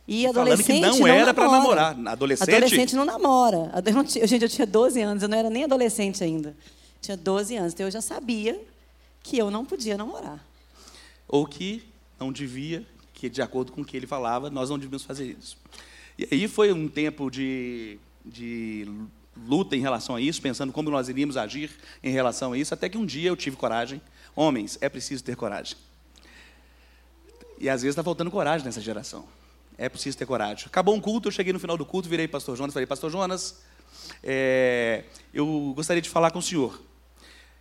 E 0.08 0.28
adolescente 0.28 0.82
Falando 0.82 0.94
que 0.94 1.00
não, 1.00 1.08
não 1.08 1.08
era 1.08 1.34
para 1.34 1.50
namorar. 1.50 1.98
Adolescente? 2.08 2.50
Adolescente 2.54 2.96
não 2.96 3.06
namora. 3.06 3.72
Eu 3.86 3.94
não 3.94 4.04
tinha, 4.04 4.28
gente, 4.28 4.44
eu 4.44 4.50
tinha 4.50 4.68
12 4.68 5.02
anos, 5.02 5.24
eu 5.24 5.30
não 5.30 5.38
era 5.38 5.50
nem 5.50 5.64
adolescente 5.64 6.24
ainda. 6.24 6.56
Tinha 7.02 7.18
12 7.18 7.56
anos, 7.56 7.74
então 7.74 7.88
eu 7.88 7.92
já 7.92 8.02
sabia 8.02 8.60
que 9.24 9.38
eu 9.38 9.50
não 9.50 9.66
podia 9.66 9.98
namorar 9.98 10.40
ou 11.28 11.46
que 11.46 11.84
não 12.20 12.32
devia, 12.32 12.86
que 13.14 13.30
de 13.30 13.42
acordo 13.42 13.72
com 13.72 13.82
o 13.82 13.86
que 13.86 13.98
ele 13.98 14.08
falava, 14.08 14.50
nós 14.50 14.70
não 14.70 14.78
devíamos 14.78 15.04
fazer 15.04 15.36
isso. 15.40 15.58
E 16.18 16.28
aí 16.32 16.48
foi 16.48 16.72
um 16.72 16.88
tempo 16.88 17.30
de, 17.30 17.98
de 18.24 18.88
luta 19.46 19.76
em 19.76 19.82
relação 19.82 20.16
a 20.16 20.22
isso, 20.22 20.42
pensando 20.42 20.72
como 20.72 20.90
nós 20.90 21.10
iríamos 21.10 21.36
agir 21.36 21.72
em 22.04 22.12
relação 22.12 22.54
a 22.54 22.58
isso, 22.58 22.74
até 22.74 22.88
que 22.88 22.98
um 22.98 23.06
dia 23.06 23.30
eu 23.30 23.36
tive 23.36 23.58
coragem. 23.58 24.02
Homens, 24.36 24.78
é 24.82 24.88
preciso 24.88 25.24
ter 25.24 25.36
coragem. 25.36 25.76
E 27.60 27.70
às 27.70 27.82
vezes 27.82 27.94
está 27.94 28.04
faltando 28.04 28.30
coragem 28.32 28.66
nessa 28.66 28.82
geração. 28.82 29.26
É 29.78 29.90
preciso 29.90 30.18
ter 30.18 30.26
coragem. 30.26 30.66
Acabou 30.68 30.96
um 30.96 31.02
culto, 31.02 31.28
eu 31.28 31.32
cheguei 31.32 31.52
no 31.52 31.60
final 31.60 31.78
do 31.78 31.86
culto, 31.86 32.08
virei 32.08 32.28
pastor 32.28 32.56
Jonas, 32.56 32.74
falei, 32.74 32.88
pastor 32.88 33.12
Jonas, 33.12 33.62
é, 34.24 35.04
eu 35.34 35.74
gostaria 35.76 36.02
de 36.02 36.10
falar 36.10 36.32
com 36.32 36.40
o 36.40 36.42
senhor. 36.42 36.82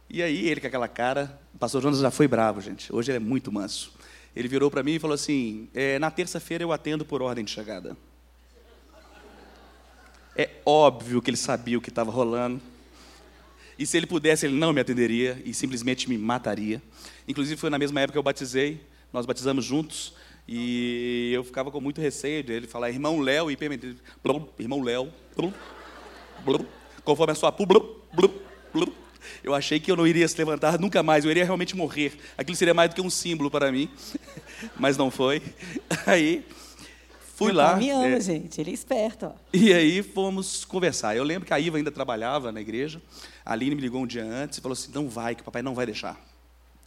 E 0.08 0.22
aí, 0.22 0.46
ele 0.48 0.60
com 0.60 0.66
aquela 0.66 0.86
cara, 0.86 1.40
o 1.54 1.58
pastor 1.58 1.82
Jonas 1.82 1.98
já 1.98 2.10
foi 2.10 2.28
bravo, 2.28 2.60
gente. 2.60 2.94
Hoje 2.94 3.10
ele 3.10 3.16
é 3.16 3.20
muito 3.20 3.50
manso. 3.50 3.92
Ele 4.36 4.48
virou 4.48 4.70
para 4.70 4.82
mim 4.82 4.94
e 4.94 4.98
falou 4.98 5.14
assim: 5.14 5.68
é, 5.74 5.98
na 5.98 6.10
terça-feira 6.10 6.62
eu 6.62 6.72
atendo 6.72 7.04
por 7.04 7.22
ordem 7.22 7.44
de 7.44 7.50
chegada. 7.50 7.96
É 10.36 10.50
óbvio 10.66 11.22
que 11.22 11.30
ele 11.30 11.36
sabia 11.36 11.78
o 11.78 11.80
que 11.80 11.88
estava 11.88 12.10
rolando. 12.10 12.60
E 13.78 13.86
se 13.86 13.96
ele 13.96 14.06
pudesse, 14.06 14.46
ele 14.46 14.56
não 14.56 14.72
me 14.72 14.80
atenderia 14.80 15.40
e 15.44 15.54
simplesmente 15.54 16.08
me 16.08 16.18
mataria. 16.18 16.82
Inclusive, 17.26 17.60
foi 17.60 17.70
na 17.70 17.78
mesma 17.78 18.00
época 18.00 18.12
que 18.12 18.18
eu 18.18 18.22
batizei, 18.22 18.80
nós 19.12 19.26
batizamos 19.26 19.64
juntos. 19.64 20.14
E 20.46 21.30
eu 21.32 21.42
ficava 21.42 21.70
com 21.70 21.80
muito 21.80 22.00
receio 22.00 22.42
de 22.42 22.52
ele 22.52 22.66
falar, 22.66 22.90
irmão 22.90 23.20
Léo, 23.20 23.50
e 23.50 23.56
irmão 24.58 24.82
Léo, 24.82 25.12
conforme 27.04 27.32
a 27.32 27.34
sua 27.34 27.50
pu, 27.50 27.66
eu 29.42 29.54
achei 29.54 29.80
que 29.80 29.90
eu 29.90 29.96
não 29.96 30.06
iria 30.06 30.26
se 30.28 30.36
levantar 30.38 30.78
nunca 30.78 31.02
mais, 31.02 31.24
eu 31.24 31.30
iria 31.30 31.44
realmente 31.44 31.76
morrer. 31.76 32.18
Aquilo 32.36 32.56
seria 32.56 32.74
mais 32.74 32.90
do 32.90 32.94
que 32.94 33.00
um 33.00 33.10
símbolo 33.10 33.50
para 33.50 33.70
mim, 33.72 33.88
mas 34.76 34.96
não 34.96 35.10
foi. 35.10 35.42
Aí 36.06 36.44
fui 37.34 37.48
Meu 37.48 37.56
lá. 37.56 37.76
me 37.76 37.90
ama, 37.90 38.06
é, 38.06 38.20
gente, 38.20 38.60
ele 38.60 38.70
é 38.70 38.74
esperto. 38.74 39.26
Ó. 39.26 39.32
E 39.52 39.72
aí 39.72 40.02
fomos 40.02 40.64
conversar. 40.64 41.16
Eu 41.16 41.24
lembro 41.24 41.46
que 41.46 41.54
a 41.54 41.60
Iva 41.60 41.76
ainda 41.76 41.90
trabalhava 41.90 42.52
na 42.52 42.60
igreja. 42.60 43.00
A 43.44 43.52
Aline 43.52 43.74
me 43.74 43.80
ligou 43.82 44.02
um 44.02 44.06
dia 44.06 44.24
antes 44.24 44.58
e 44.58 44.60
falou 44.60 44.74
assim: 44.74 44.90
não 44.92 45.08
vai, 45.08 45.34
que 45.34 45.42
o 45.42 45.44
papai 45.44 45.62
não 45.62 45.74
vai 45.74 45.86
deixar. 45.86 46.18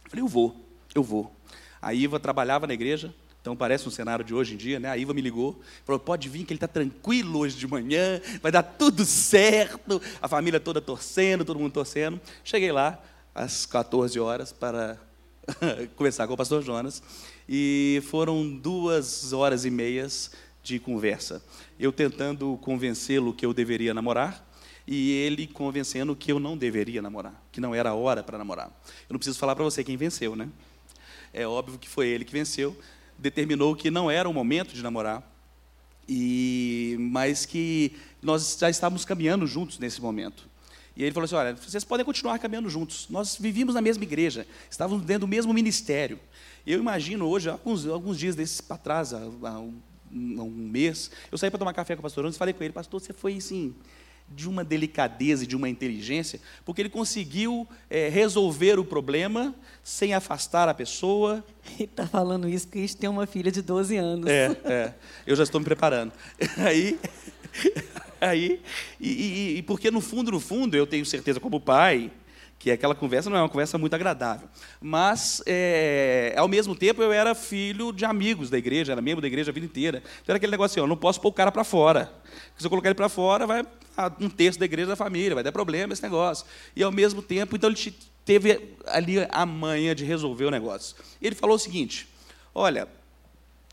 Eu 0.04 0.10
falei: 0.10 0.22
eu 0.22 0.28
vou, 0.28 0.56
eu 0.94 1.02
vou. 1.02 1.32
A 1.80 1.94
Iva 1.94 2.18
trabalhava 2.18 2.66
na 2.66 2.74
igreja, 2.74 3.14
então 3.48 3.56
parece 3.56 3.88
um 3.88 3.90
cenário 3.90 4.22
de 4.22 4.34
hoje 4.34 4.52
em 4.52 4.56
dia, 4.58 4.78
né? 4.78 4.90
A 4.90 4.98
Iva 4.98 5.14
me 5.14 5.22
ligou, 5.22 5.58
falou: 5.82 5.98
pode 5.98 6.28
vir 6.28 6.44
que 6.44 6.52
ele 6.52 6.58
está 6.58 6.68
tranquilo 6.68 7.38
hoje 7.38 7.56
de 7.56 7.66
manhã, 7.66 8.20
vai 8.42 8.52
dar 8.52 8.62
tudo 8.62 9.06
certo. 9.06 10.02
A 10.20 10.28
família 10.28 10.60
toda 10.60 10.82
torcendo, 10.82 11.46
todo 11.46 11.58
mundo 11.58 11.72
torcendo. 11.72 12.20
Cheguei 12.44 12.70
lá 12.70 13.02
às 13.34 13.64
14 13.64 14.20
horas 14.20 14.52
para 14.52 15.00
conversar 15.96 16.26
com 16.26 16.34
o 16.34 16.36
pastor 16.36 16.62
Jonas. 16.62 17.02
E 17.48 18.02
foram 18.10 18.54
duas 18.54 19.32
horas 19.32 19.64
e 19.64 19.70
meias 19.70 20.30
de 20.62 20.78
conversa. 20.78 21.42
Eu 21.80 21.90
tentando 21.90 22.58
convencê-lo 22.60 23.32
que 23.32 23.46
eu 23.46 23.54
deveria 23.54 23.94
namorar, 23.94 24.46
e 24.86 25.10
ele 25.12 25.46
convencendo 25.46 26.14
que 26.14 26.30
eu 26.30 26.38
não 26.38 26.54
deveria 26.54 27.00
namorar, 27.00 27.42
que 27.50 27.62
não 27.62 27.74
era 27.74 27.88
a 27.88 27.94
hora 27.94 28.22
para 28.22 28.36
namorar. 28.36 28.66
Eu 29.08 29.14
não 29.14 29.18
preciso 29.18 29.38
falar 29.38 29.56
para 29.56 29.64
você 29.64 29.82
quem 29.82 29.96
venceu, 29.96 30.36
né? 30.36 30.50
É 31.32 31.46
óbvio 31.46 31.78
que 31.78 31.88
foi 31.88 32.08
ele 32.08 32.26
que 32.26 32.32
venceu, 32.32 32.76
determinou 33.18 33.74
que 33.74 33.90
não 33.90 34.10
era 34.10 34.28
o 34.28 34.32
momento 34.32 34.74
de 34.74 34.82
namorar, 34.82 35.22
e 36.08 36.96
mas 36.98 37.44
que 37.44 37.96
nós 38.22 38.56
já 38.58 38.70
estávamos 38.70 39.04
caminhando 39.04 39.46
juntos 39.46 39.78
nesse 39.78 40.00
momento. 40.00 40.48
E 40.96 41.04
ele 41.04 41.12
falou 41.12 41.24
assim: 41.24 41.34
olha, 41.34 41.54
vocês 41.54 41.84
podem 41.84 42.04
continuar 42.04 42.38
caminhando 42.38 42.68
juntos. 42.68 43.06
Nós 43.08 43.36
vivíamos 43.38 43.74
na 43.74 43.80
mesma 43.80 44.02
igreja, 44.02 44.46
estávamos 44.70 45.04
dentro 45.04 45.20
do 45.20 45.28
mesmo 45.28 45.52
ministério. 45.52 46.18
Eu 46.66 46.80
imagino 46.80 47.26
hoje, 47.26 47.48
alguns, 47.48 47.86
alguns 47.86 48.18
dias 48.18 48.34
desses 48.34 48.60
para 48.60 48.76
trás, 48.76 49.12
há, 49.12 49.18
um, 49.58 49.80
um, 50.12 50.50
mês, 50.50 51.10
eu 51.30 51.38
saí 51.38 51.50
para 51.50 51.58
tomar 51.58 51.72
café 51.72 51.94
com 51.94 52.00
o 52.00 52.02
pastor 52.02 52.22
Jonas 52.22 52.36
e 52.36 52.38
falei 52.38 52.52
com 52.52 52.64
ele, 52.64 52.72
pastor, 52.72 53.00
você 53.00 53.12
foi 53.12 53.36
assim, 53.36 53.74
de 54.30 54.48
uma 54.48 54.62
delicadeza 54.62 55.44
e 55.44 55.46
de 55.46 55.56
uma 55.56 55.68
inteligência, 55.68 56.40
porque 56.64 56.82
ele 56.82 56.88
conseguiu 56.88 57.66
é, 57.88 58.08
resolver 58.08 58.78
o 58.78 58.84
problema 58.84 59.54
sem 59.82 60.14
afastar 60.14 60.68
a 60.68 60.74
pessoa. 60.74 61.44
Ele 61.74 61.84
está 61.84 62.06
falando 62.06 62.48
isso 62.48 62.66
porque 62.66 62.78
a 62.78 62.82
gente 62.82 62.96
tem 62.96 63.08
uma 63.08 63.26
filha 63.26 63.50
de 63.50 63.62
12 63.62 63.96
anos. 63.96 64.26
É, 64.28 64.56
é. 64.64 64.94
Eu 65.26 65.34
já 65.34 65.42
estou 65.42 65.60
me 65.60 65.64
preparando. 65.64 66.12
Aí, 66.58 66.98
aí 68.20 68.60
e, 69.00 69.08
e, 69.08 69.58
e 69.58 69.62
porque 69.62 69.90
no 69.90 70.00
fundo, 70.00 70.30
no 70.30 70.40
fundo, 70.40 70.76
eu 70.76 70.86
tenho 70.86 71.04
certeza 71.06 71.40
como 71.40 71.60
pai, 71.60 72.10
que 72.58 72.70
aquela 72.70 72.94
conversa 72.94 73.30
não 73.30 73.36
é 73.36 73.40
uma 73.40 73.48
conversa 73.48 73.78
muito 73.78 73.94
agradável. 73.94 74.48
Mas, 74.80 75.40
é, 75.46 76.34
ao 76.36 76.48
mesmo 76.48 76.74
tempo, 76.74 77.00
eu 77.02 77.12
era 77.12 77.34
filho 77.34 77.92
de 77.92 78.04
amigos 78.04 78.50
da 78.50 78.58
igreja, 78.58 78.92
era 78.92 79.00
membro 79.00 79.22
da 79.22 79.28
igreja 79.28 79.50
a 79.50 79.54
vida 79.54 79.64
inteira. 79.64 79.98
Então, 79.98 80.32
era 80.32 80.36
aquele 80.36 80.50
negócio 80.50 80.74
assim, 80.74 80.80
eu 80.80 80.86
não 80.86 80.96
posso 80.96 81.20
pôr 81.20 81.28
o 81.28 81.32
cara 81.32 81.52
para 81.52 81.62
fora. 81.62 82.12
Se 82.56 82.66
eu 82.66 82.70
colocar 82.70 82.88
ele 82.88 82.96
para 82.96 83.08
fora, 83.08 83.46
vai 83.46 83.64
um 84.20 84.28
terço 84.28 84.58
da 84.58 84.64
igreja 84.64 84.88
da 84.88 84.96
família, 84.96 85.34
vai 85.34 85.44
dar 85.44 85.52
problema 85.52 85.92
esse 85.92 86.02
negócio. 86.02 86.46
E, 86.74 86.82
ao 86.82 86.90
mesmo 86.90 87.22
tempo, 87.22 87.54
então, 87.54 87.70
ele 87.70 87.94
teve 88.24 88.74
ali 88.86 89.16
a 89.30 89.46
manha 89.46 89.94
de 89.94 90.04
resolver 90.04 90.44
o 90.44 90.50
negócio. 90.50 90.96
Ele 91.22 91.36
falou 91.36 91.56
o 91.56 91.58
seguinte, 91.58 92.08
olha, 92.54 92.88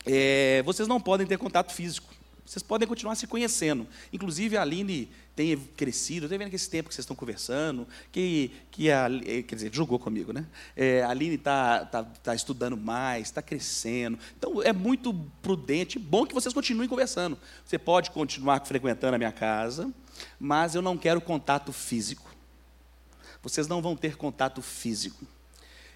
é, 0.06 0.62
vocês 0.64 0.88
não 0.88 1.02
podem 1.02 1.26
ter 1.26 1.38
contato 1.38 1.74
físico. 1.74 2.14
Vocês 2.46 2.62
podem 2.62 2.88
continuar 2.88 3.16
se 3.16 3.26
conhecendo. 3.26 3.88
Inclusive, 4.14 4.56
a 4.56 4.62
Aline 4.62 5.10
tem 5.36 5.58
crescido, 5.76 6.26
estou 6.26 6.40
vendo 6.40 6.50
que 6.50 6.56
esse 6.56 6.70
tempo 6.70 6.88
que 6.88 6.96
vocês 6.96 7.04
estão 7.04 7.16
conversando, 7.16 7.86
que, 8.12 8.52
que 8.72 8.90
a, 8.90 9.10
eh, 9.26 9.44
quer 9.44 9.56
dizer, 9.56 9.74
jogou 9.74 10.00
comigo, 10.00 10.32
né? 10.32 10.46
É, 10.76 11.04
a 11.04 11.10
Aline 11.10 11.36
está 11.36 11.86
tá, 11.86 12.04
tá 12.04 12.34
estudando 12.34 12.78
mais, 12.78 13.28
está 13.28 13.42
crescendo. 13.42 14.18
Então, 14.38 14.64
é 14.64 14.72
muito 14.72 15.14
prudente, 15.42 16.00
bom 16.00 16.26
que 16.26 16.34
vocês 16.34 16.54
continuem 16.54 16.88
conversando. 16.88 17.38
Você 17.66 17.78
pode 17.78 18.12
continuar 18.12 18.66
frequentando 18.66 19.16
a 19.16 19.18
minha 19.18 19.32
casa, 19.32 19.92
mas 20.40 20.74
eu 20.74 20.82
não 20.82 20.98
quero 20.98 21.20
contato 21.20 21.74
físico. 21.74 22.34
Vocês 23.44 23.68
não 23.68 23.82
vão 23.82 23.96
ter 23.96 24.16
contato 24.16 24.62
físico. 24.62 25.26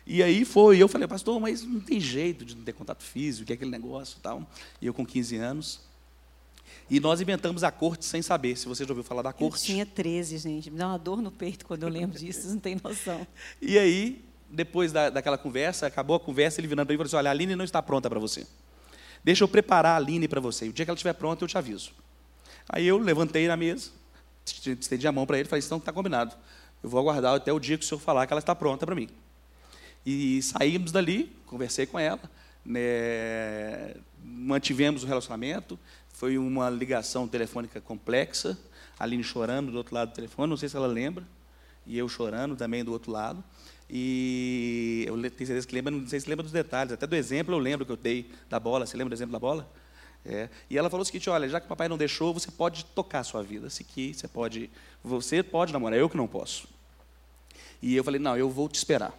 E 0.06 0.22
aí 0.22 0.44
foi, 0.44 0.80
eu 0.80 0.88
falei, 0.88 1.08
pastor, 1.08 1.40
mas 1.40 1.64
não 1.64 1.80
tem 1.80 2.00
jeito 2.00 2.44
de 2.44 2.56
não 2.56 2.64
ter 2.64 2.74
contato 2.74 3.04
físico, 3.04 3.46
que 3.46 3.54
é 3.54 3.56
aquele 3.56 3.72
negócio 3.72 4.18
e 4.20 4.22
tal. 4.22 4.46
E 4.82 4.86
eu 4.86 4.94
com 4.94 5.06
15 5.06 5.38
anos, 5.38 5.89
e 6.90 7.00
nós 7.00 7.22
inventamos 7.22 7.64
a 7.64 7.72
corte 7.72 8.06
sem 8.06 8.22
saber. 8.22 8.58
Se 8.58 8.68
você 8.68 8.84
já 8.84 8.90
ouviu 8.90 9.04
falar 9.04 9.22
da 9.22 9.34
corte. 9.34 9.70
Eu 9.70 9.76
tinha 9.76 9.86
13, 9.86 10.38
gente. 10.38 10.72
Me 10.72 10.78
dá 10.78 10.88
uma 10.88 10.98
dor 10.98 11.22
no 11.22 11.32
peito 11.32 11.66
quando 11.66 11.84
eu 11.84 11.90
lembro 11.90 12.18
disso, 12.18 12.42
vocês 12.42 12.54
não 12.54 12.60
têm 12.60 12.80
noção. 12.84 13.26
E 13.62 13.78
aí, 13.78 14.26
depois 14.50 14.92
da, 14.92 15.10
daquela 15.10 15.38
conversa, 15.38 15.88
acabou 15.88 16.16
a 16.16 16.20
conversa, 16.20 16.60
ele 16.60 16.68
virando 16.68 16.88
para 16.88 16.94
mim 16.94 16.96
e 16.96 16.98
falou 16.98 17.08
assim: 17.08 17.16
Olha, 17.16 17.30
a 17.30 17.32
Aline 17.32 17.56
não 17.56 17.66
está 17.66 17.82
pronta 17.82 18.10
para 18.10 18.20
você. 18.20 18.46
Deixa 19.24 19.44
eu 19.44 19.48
preparar 19.48 19.94
a 19.94 19.96
Aline 19.98 20.28
para 20.28 20.42
você. 20.42 20.68
O 20.68 20.74
dia 20.74 20.86
que 20.86 20.90
ela 20.90 20.96
estiver 20.96 21.14
pronta, 21.14 21.44
eu 21.44 21.48
te 21.48 21.58
aviso. 21.58 21.92
Aí 22.68 22.88
eu 22.88 22.98
levantei 22.98 23.48
na 23.48 23.58
mesa, 23.58 23.92
estendi 24.46 25.08
a 25.08 25.12
mão 25.12 25.26
para 25.26 25.38
ele 25.38 25.48
e 25.48 25.50
falei: 25.50 25.64
Então 25.66 25.78
está 25.78 25.92
combinado. 25.92 26.36
Eu 26.82 26.90
vou 26.90 27.00
aguardar 27.00 27.36
até 27.36 27.52
o 27.52 27.60
dia 27.60 27.78
que 27.78 27.84
o 27.84 27.88
senhor 27.88 28.00
falar 28.00 28.26
que 28.26 28.34
ela 28.34 28.40
está 28.40 28.56
pronta 28.56 28.86
para 28.86 28.96
mim. 28.96 29.10
E 30.06 30.42
saímos 30.42 30.92
dali, 30.92 31.36
conversei 31.46 31.86
com 31.86 32.00
ela, 32.00 32.22
né, 32.66 33.96
mantivemos 34.24 35.04
o 35.04 35.08
relacionamento, 35.08 35.78
foi 36.20 36.38
uma 36.38 36.70
ligação 36.70 37.30
telefônica 37.30 37.80
complexa, 37.80 38.60
a 39.00 39.06
Aline 39.06 39.24
chorando 39.24 39.72
do 39.72 39.78
outro 39.78 39.96
lado 39.96 40.10
do 40.10 40.14
telefone, 40.14 40.50
não 40.50 40.58
sei 40.58 40.68
se 40.68 40.76
ela 40.76 40.86
lembra, 40.86 41.26
e 41.88 41.98
eu 41.98 42.10
chorando 42.10 42.58
também 42.58 42.84
do 42.84 42.92
outro 42.92 43.10
lado. 43.10 43.42
E 43.90 45.06
eu 45.08 45.16
tenho 45.16 45.48
certeza 45.48 45.66
que 45.66 45.74
lembra, 45.74 45.92
não 45.92 46.06
sei 46.06 46.20
se 46.20 46.30
lembra 46.30 46.44
dos 46.44 46.52
detalhes, 46.52 46.92
até 46.92 47.08
do 47.08 47.16
exemplo 47.16 47.56
eu 47.56 47.58
lembro 47.58 47.86
que 47.86 47.92
eu 47.94 47.96
dei 47.96 48.30
da 48.50 48.60
bola. 48.60 48.86
Você 48.86 48.98
lembra 48.98 49.12
do 49.12 49.18
exemplo 49.18 49.32
da 49.32 49.40
bola? 49.40 49.72
É. 50.26 50.50
E 50.70 50.78
ela 50.78 50.90
falou 50.90 51.04
o 51.04 51.06
seguinte: 51.06 51.30
olha, 51.30 51.48
já 51.48 51.58
que 51.58 51.68
o 51.68 51.70
papai 51.70 51.88
não 51.88 51.98
deixou, 51.98 52.34
você 52.34 52.52
pode 52.52 52.84
tocar 52.84 53.20
a 53.20 53.24
sua 53.24 53.42
vida. 53.42 53.70
Se 53.70 53.86
que 53.86 54.14
você 54.14 54.28
pode, 54.28 54.70
você 55.02 55.42
pode 55.42 55.72
namorar, 55.72 55.98
eu 55.98 56.10
que 56.10 56.18
não 56.18 56.28
posso. 56.28 56.68
E 57.82 57.96
eu 57.96 58.04
falei: 58.04 58.20
não, 58.20 58.36
eu 58.36 58.50
vou 58.50 58.68
te 58.68 58.76
esperar. 58.76 59.18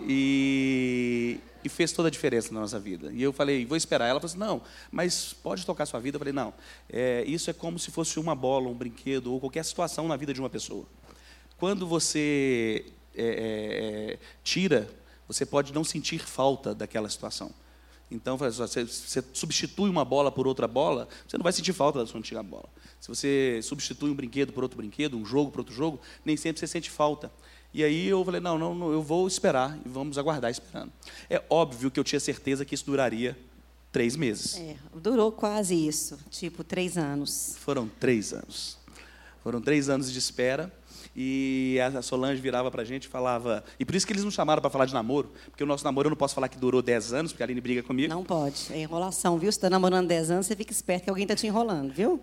E 0.00 1.38
e 1.66 1.68
fez 1.68 1.90
toda 1.90 2.06
a 2.06 2.10
diferença 2.10 2.54
na 2.54 2.60
nossa 2.60 2.78
vida. 2.78 3.12
E 3.12 3.20
eu 3.20 3.32
falei, 3.32 3.66
vou 3.66 3.76
esperar. 3.76 4.06
Ela 4.06 4.20
falou 4.20 4.30
assim, 4.30 4.38
não, 4.38 4.62
mas 4.90 5.32
pode 5.32 5.66
tocar 5.66 5.84
sua 5.84 5.98
vida? 5.98 6.14
Eu 6.14 6.20
falei, 6.20 6.32
não, 6.32 6.54
é, 6.88 7.24
isso 7.26 7.50
é 7.50 7.52
como 7.52 7.76
se 7.76 7.90
fosse 7.90 8.20
uma 8.20 8.36
bola, 8.36 8.68
um 8.68 8.74
brinquedo, 8.74 9.32
ou 9.32 9.40
qualquer 9.40 9.64
situação 9.64 10.06
na 10.06 10.16
vida 10.16 10.32
de 10.32 10.38
uma 10.38 10.48
pessoa. 10.48 10.86
Quando 11.58 11.84
você 11.84 12.86
é, 13.16 13.24
é, 13.24 14.12
é 14.12 14.18
tira, 14.44 14.88
você 15.26 15.44
pode 15.44 15.74
não 15.74 15.82
sentir 15.82 16.20
falta 16.20 16.72
daquela 16.72 17.08
situação. 17.08 17.52
Então, 18.08 18.36
você, 18.36 18.84
você 18.84 19.24
substitui 19.32 19.90
uma 19.90 20.04
bola 20.04 20.30
por 20.30 20.46
outra 20.46 20.68
bola, 20.68 21.08
você 21.26 21.36
não 21.36 21.42
vai 21.42 21.52
sentir 21.52 21.72
falta 21.72 21.98
da 21.98 22.06
sua 22.06 22.20
antiga 22.20 22.44
bola. 22.44 22.68
Se 23.00 23.08
você 23.08 23.58
substitui 23.60 24.10
um 24.10 24.14
brinquedo 24.14 24.52
por 24.52 24.62
outro 24.62 24.78
brinquedo, 24.78 25.18
um 25.18 25.26
jogo 25.26 25.50
por 25.50 25.58
outro 25.58 25.74
jogo, 25.74 26.00
nem 26.24 26.36
sempre 26.36 26.60
você 26.60 26.68
sente 26.68 26.88
falta. 26.88 27.32
E 27.72 27.84
aí 27.84 28.08
eu 28.08 28.24
falei, 28.24 28.40
não, 28.40 28.58
não, 28.58 28.74
não, 28.74 28.92
eu 28.92 29.02
vou 29.02 29.26
esperar 29.26 29.78
e 29.84 29.88
vamos 29.88 30.16
aguardar 30.16 30.50
esperando. 30.50 30.92
É 31.28 31.42
óbvio 31.50 31.90
que 31.90 32.00
eu 32.00 32.04
tinha 32.04 32.20
certeza 32.20 32.64
que 32.64 32.74
isso 32.74 32.86
duraria 32.86 33.36
três 33.92 34.16
meses. 34.16 34.56
É, 34.56 34.76
durou 34.94 35.30
quase 35.30 35.74
isso, 35.74 36.18
tipo 36.30 36.64
três 36.64 36.96
anos. 36.96 37.56
Foram 37.58 37.88
três 38.00 38.32
anos. 38.32 38.78
Foram 39.42 39.60
três 39.60 39.88
anos 39.88 40.10
de 40.10 40.18
espera. 40.18 40.72
E 41.18 41.78
a 41.80 42.02
Solange 42.02 42.42
virava 42.42 42.70
para 42.70 42.82
a 42.82 42.84
gente 42.84 43.04
e 43.04 43.08
falava. 43.08 43.64
E 43.80 43.86
por 43.86 43.94
isso 43.94 44.06
que 44.06 44.12
eles 44.12 44.22
não 44.22 44.30
chamaram 44.30 44.60
para 44.60 44.70
falar 44.70 44.84
de 44.84 44.92
namoro, 44.92 45.32
porque 45.50 45.64
o 45.64 45.66
nosso 45.66 45.82
namoro 45.82 46.08
eu 46.08 46.10
não 46.10 46.16
posso 46.16 46.34
falar 46.34 46.48
que 46.48 46.58
durou 46.58 46.82
dez 46.82 47.14
anos, 47.14 47.32
porque 47.32 47.42
a 47.42 47.46
Aline 47.46 47.60
briga 47.60 47.82
comigo. 47.82 48.12
Não 48.12 48.22
pode. 48.22 48.70
É 48.70 48.82
enrolação, 48.82 49.38
viu? 49.38 49.50
Você 49.50 49.56
está 49.56 49.70
namorando 49.70 50.08
dez 50.08 50.30
anos, 50.30 50.46
você 50.46 50.54
fica 50.54 50.72
esperto 50.72 51.04
que 51.04 51.10
alguém 51.10 51.24
está 51.24 51.34
te 51.34 51.46
enrolando, 51.46 51.90
viu? 51.90 52.20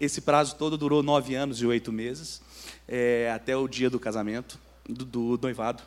esse 0.00 0.22
prazo 0.22 0.56
todo 0.56 0.78
durou 0.78 1.02
nove 1.02 1.34
anos 1.34 1.60
e 1.60 1.66
oito 1.66 1.92
meses, 1.92 2.40
é, 2.88 3.30
até 3.32 3.54
o 3.54 3.68
dia 3.68 3.90
do 3.90 4.00
casamento, 4.00 4.58
do, 4.92 5.36
do 5.36 5.38
noivado. 5.42 5.82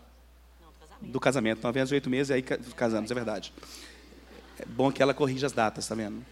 Não, 0.62 0.72
casamento. 0.80 1.12
Do 1.12 1.20
casamento, 1.20 1.64
nove 1.64 1.80
anos 1.80 1.92
e 1.92 1.96
oito 1.96 2.10
meses, 2.10 2.32
aí 2.32 2.42
casamos, 2.42 3.12
é 3.12 3.14
verdade. 3.14 3.54
É 4.60 4.66
bom 4.66 4.92
que 4.92 5.02
ela 5.02 5.14
corrija 5.14 5.48
as 5.48 5.52
datas, 5.52 5.88
tá 5.88 5.96
vendo? 5.96 6.24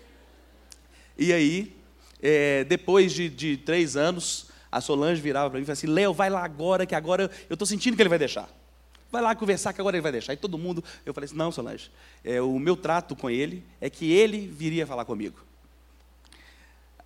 E 1.17 1.33
aí, 1.33 1.75
é, 2.21 2.63
depois 2.63 3.11
de, 3.11 3.29
de, 3.29 3.57
três 3.57 3.95
anos, 3.95 4.47
a 4.71 4.79
Solange 4.79 5.21
virava 5.21 5.49
para 5.49 5.59
mim 5.59 5.63
e 5.63 5.65
falava 5.65 5.77
assim: 5.77 5.87
Léo, 5.87 6.13
vai 6.13 6.29
lá 6.29 6.43
agora, 6.43 6.85
que 6.85 6.95
agora 6.95 7.29
eu 7.49 7.53
estou 7.53 7.65
sentindo 7.65 7.95
que 7.95 8.01
ele 8.01 8.09
vai 8.09 8.19
deixar. 8.19 8.49
Vai 9.11 9.21
lá 9.21 9.35
conversar, 9.35 9.73
que 9.73 9.81
agora 9.81 9.97
ele 9.97 10.01
vai 10.01 10.13
deixar. 10.13 10.33
E 10.33 10.37
todo 10.37 10.57
mundo, 10.57 10.83
eu 11.05 11.13
falei 11.13 11.25
assim: 11.25 11.35
não, 11.35 11.51
Solange, 11.51 11.91
é, 12.23 12.41
o 12.41 12.57
meu 12.57 12.77
trato 12.77 13.15
com 13.15 13.29
ele 13.29 13.63
é 13.79 13.89
que 13.89 14.11
ele 14.11 14.47
viria 14.47 14.87
falar 14.87 15.05
comigo. 15.05 15.50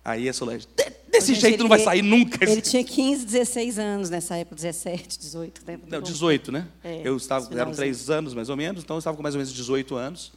Aí 0.06 0.28
a 0.28 0.32
Solange, 0.32 0.68
desse 1.08 1.34
jeito 1.34 1.64
não 1.64 1.68
vai 1.68 1.80
sair 1.80 2.00
nunca. 2.00 2.48
Ele 2.48 2.62
tinha 2.62 2.84
15, 2.84 3.26
16 3.26 3.76
anos 3.76 4.08
nessa 4.08 4.36
época, 4.36 4.54
17, 4.54 5.18
18. 5.18 5.62
Né? 5.66 5.80
Não, 5.88 6.00
18, 6.00 6.52
né? 6.52 6.68
É, 6.84 7.00
eu 7.02 7.16
estava, 7.16 7.52
eram 7.58 7.72
três 7.72 8.08
anos 8.08 8.32
mais 8.32 8.48
ou 8.48 8.56
menos, 8.56 8.84
então 8.84 8.94
eu 8.94 8.98
estava 8.98 9.16
com 9.16 9.22
mais 9.24 9.34
ou 9.34 9.40
menos 9.40 9.52
18 9.52 9.96
anos. 9.96 10.32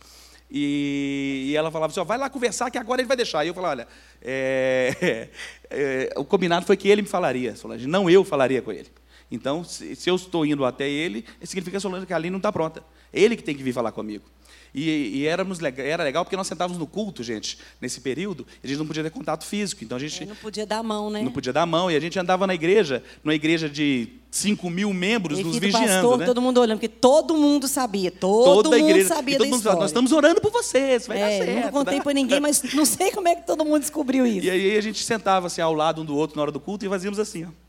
E, 0.49 1.53
ela 1.55 1.69
falava 1.69 1.91
assim: 1.91 1.99
ó, 1.99 2.03
vai 2.03 2.17
lá 2.17 2.31
conversar 2.31 2.71
que 2.71 2.79
agora 2.79 2.99
ele 2.99 3.07
vai 3.07 3.15
deixar. 3.15 3.45
E 3.45 3.49
eu 3.49 3.53
falava: 3.53 3.73
olha, 3.73 3.87
é, 4.23 5.29
é, 5.69 6.13
o 6.17 6.25
combinado 6.25 6.65
foi 6.65 6.75
que 6.75 6.87
ele 6.87 7.03
me 7.03 7.07
falaria, 7.07 7.55
Solange, 7.55 7.85
não 7.85 8.09
eu 8.09 8.23
falaria 8.23 8.63
com 8.63 8.71
ele. 8.71 8.87
Então, 9.29 9.63
se, 9.63 9.95
se 9.95 10.09
eu 10.09 10.15
estou 10.15 10.43
indo 10.47 10.65
até 10.65 10.89
ele, 10.89 11.23
significa 11.43 11.77
que 11.77 11.79
Solange 11.79 12.07
que 12.07 12.13
ali 12.13 12.31
não 12.31 12.37
está 12.37 12.51
pronta. 12.51 12.83
Ele 13.13 13.35
que 13.35 13.43
tem 13.43 13.53
que 13.53 13.61
vir 13.61 13.73
falar 13.73 13.91
comigo. 13.91 14.25
E, 14.73 15.19
e 15.19 15.27
éramos, 15.27 15.59
era 15.61 16.03
legal 16.03 16.23
porque 16.23 16.37
nós 16.37 16.47
sentávamos 16.47 16.77
no 16.77 16.85
culto, 16.85 17.23
gente, 17.23 17.57
nesse 17.81 18.01
período, 18.01 18.45
e 18.63 18.67
a 18.67 18.69
gente 18.69 18.77
não 18.77 18.87
podia 18.87 19.03
ter 19.03 19.09
contato 19.09 19.45
físico. 19.45 19.83
Então 19.83 19.97
a 19.97 19.99
gente. 19.99 20.23
É, 20.23 20.25
não 20.25 20.35
podia 20.35 20.65
dar 20.65 20.83
mão, 20.83 21.09
né? 21.09 21.21
Não 21.21 21.31
podia 21.31 21.53
dar 21.53 21.65
mão. 21.65 21.89
E 21.89 21.95
a 21.95 21.99
gente 21.99 22.19
andava 22.19 22.45
na 22.45 22.53
igreja, 22.53 23.03
numa 23.23 23.33
igreja 23.33 23.69
de 23.69 24.09
5 24.31 24.69
mil 24.69 24.93
membros, 24.93 25.39
nos 25.39 25.57
vigiando. 25.57 25.87
Pastor, 25.87 26.17
né? 26.19 26.25
Todo 26.25 26.41
mundo 26.41 26.59
olhando, 26.61 26.77
porque 26.77 26.87
todo 26.87 27.35
mundo 27.35 27.67
sabia. 27.67 28.11
Todo 28.11 28.63
Toda 28.63 28.77
mundo 28.77 28.89
igreja, 28.89 29.07
sabia 29.07 29.37
todo 29.37 29.45
da 29.45 29.49
mundo, 29.49 29.57
história. 29.57 29.79
Nós 29.79 29.89
estamos 29.89 30.11
orando 30.11 30.39
por 30.39 30.51
vocês, 30.51 31.07
vai 31.07 31.17
é, 31.17 31.21
dar 31.21 31.45
certo. 31.45 31.55
Nunca 31.55 31.71
contei 31.71 31.97
tá? 31.97 32.03
para 32.03 32.13
ninguém, 32.13 32.39
mas 32.39 32.61
não 32.73 32.85
sei 32.85 33.11
como 33.11 33.27
é 33.27 33.35
que 33.35 33.47
todo 33.47 33.65
mundo 33.65 33.79
descobriu 33.79 34.25
isso. 34.27 34.45
E 34.45 34.49
aí 34.49 34.77
a 34.77 34.81
gente 34.81 35.03
sentava 35.03 35.47
assim 35.47 35.61
ao 35.61 35.73
lado 35.73 36.01
um 36.01 36.05
do 36.05 36.15
outro 36.15 36.35
na 36.35 36.43
hora 36.43 36.51
do 36.51 36.59
culto 36.59 36.85
e 36.85 36.89
fazíamos 36.89 37.19
assim, 37.19 37.45
ó. 37.45 37.68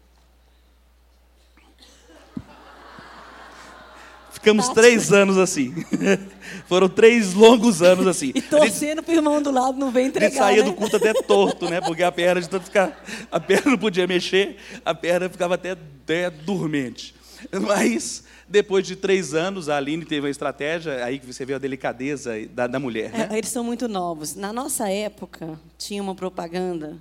Ficamos 4.40 4.68
Tática. 4.68 4.82
três 4.82 5.12
anos 5.12 5.36
assim. 5.36 5.74
Foram 6.66 6.88
três 6.88 7.34
longos 7.34 7.82
anos 7.82 8.06
assim. 8.06 8.32
E 8.34 8.40
torcendo 8.40 9.02
para 9.02 9.12
o 9.12 9.16
irmão 9.16 9.42
do 9.42 9.50
lado 9.50 9.78
não 9.78 9.90
vem 9.90 10.06
entregar. 10.06 10.28
Ele 10.28 10.38
saía 10.38 10.62
né? 10.64 10.70
do 10.70 10.74
culto 10.74 10.96
até 10.96 11.12
torto, 11.12 11.68
né? 11.68 11.80
Porque 11.80 12.02
a 12.02 12.10
perna 12.10 12.40
de 12.40 12.48
tanto 12.48 12.64
ficar. 12.64 13.04
A 13.30 13.38
perna 13.38 13.72
não 13.72 13.78
podia 13.78 14.06
mexer, 14.06 14.56
a 14.82 14.94
perna 14.94 15.28
ficava 15.28 15.56
até, 15.56 15.72
até 15.72 16.30
dormente. 16.30 17.14
Mas, 17.52 18.24
depois 18.48 18.86
de 18.86 18.96
três 18.96 19.34
anos, 19.34 19.68
a 19.68 19.76
Aline 19.76 20.06
teve 20.06 20.22
uma 20.22 20.30
estratégia, 20.30 21.04
aí 21.04 21.18
que 21.18 21.26
você 21.26 21.44
vê 21.44 21.52
a 21.52 21.58
delicadeza 21.58 22.32
da, 22.50 22.66
da 22.66 22.80
mulher. 22.80 23.10
Né? 23.10 23.28
É, 23.30 23.38
eles 23.38 23.50
são 23.50 23.62
muito 23.62 23.88
novos. 23.88 24.34
Na 24.34 24.52
nossa 24.54 24.88
época, 24.88 25.58
tinha 25.76 26.02
uma 26.02 26.14
propaganda, 26.14 26.96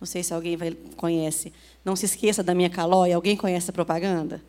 não 0.00 0.06
sei 0.06 0.24
se 0.24 0.34
alguém 0.34 0.56
vai, 0.56 0.72
conhece. 0.96 1.52
Não 1.84 1.94
se 1.94 2.04
esqueça 2.04 2.42
da 2.42 2.54
minha 2.54 2.70
calóia. 2.70 3.14
Alguém 3.14 3.36
conhece 3.36 3.70
a 3.70 3.72
propaganda? 3.72 4.42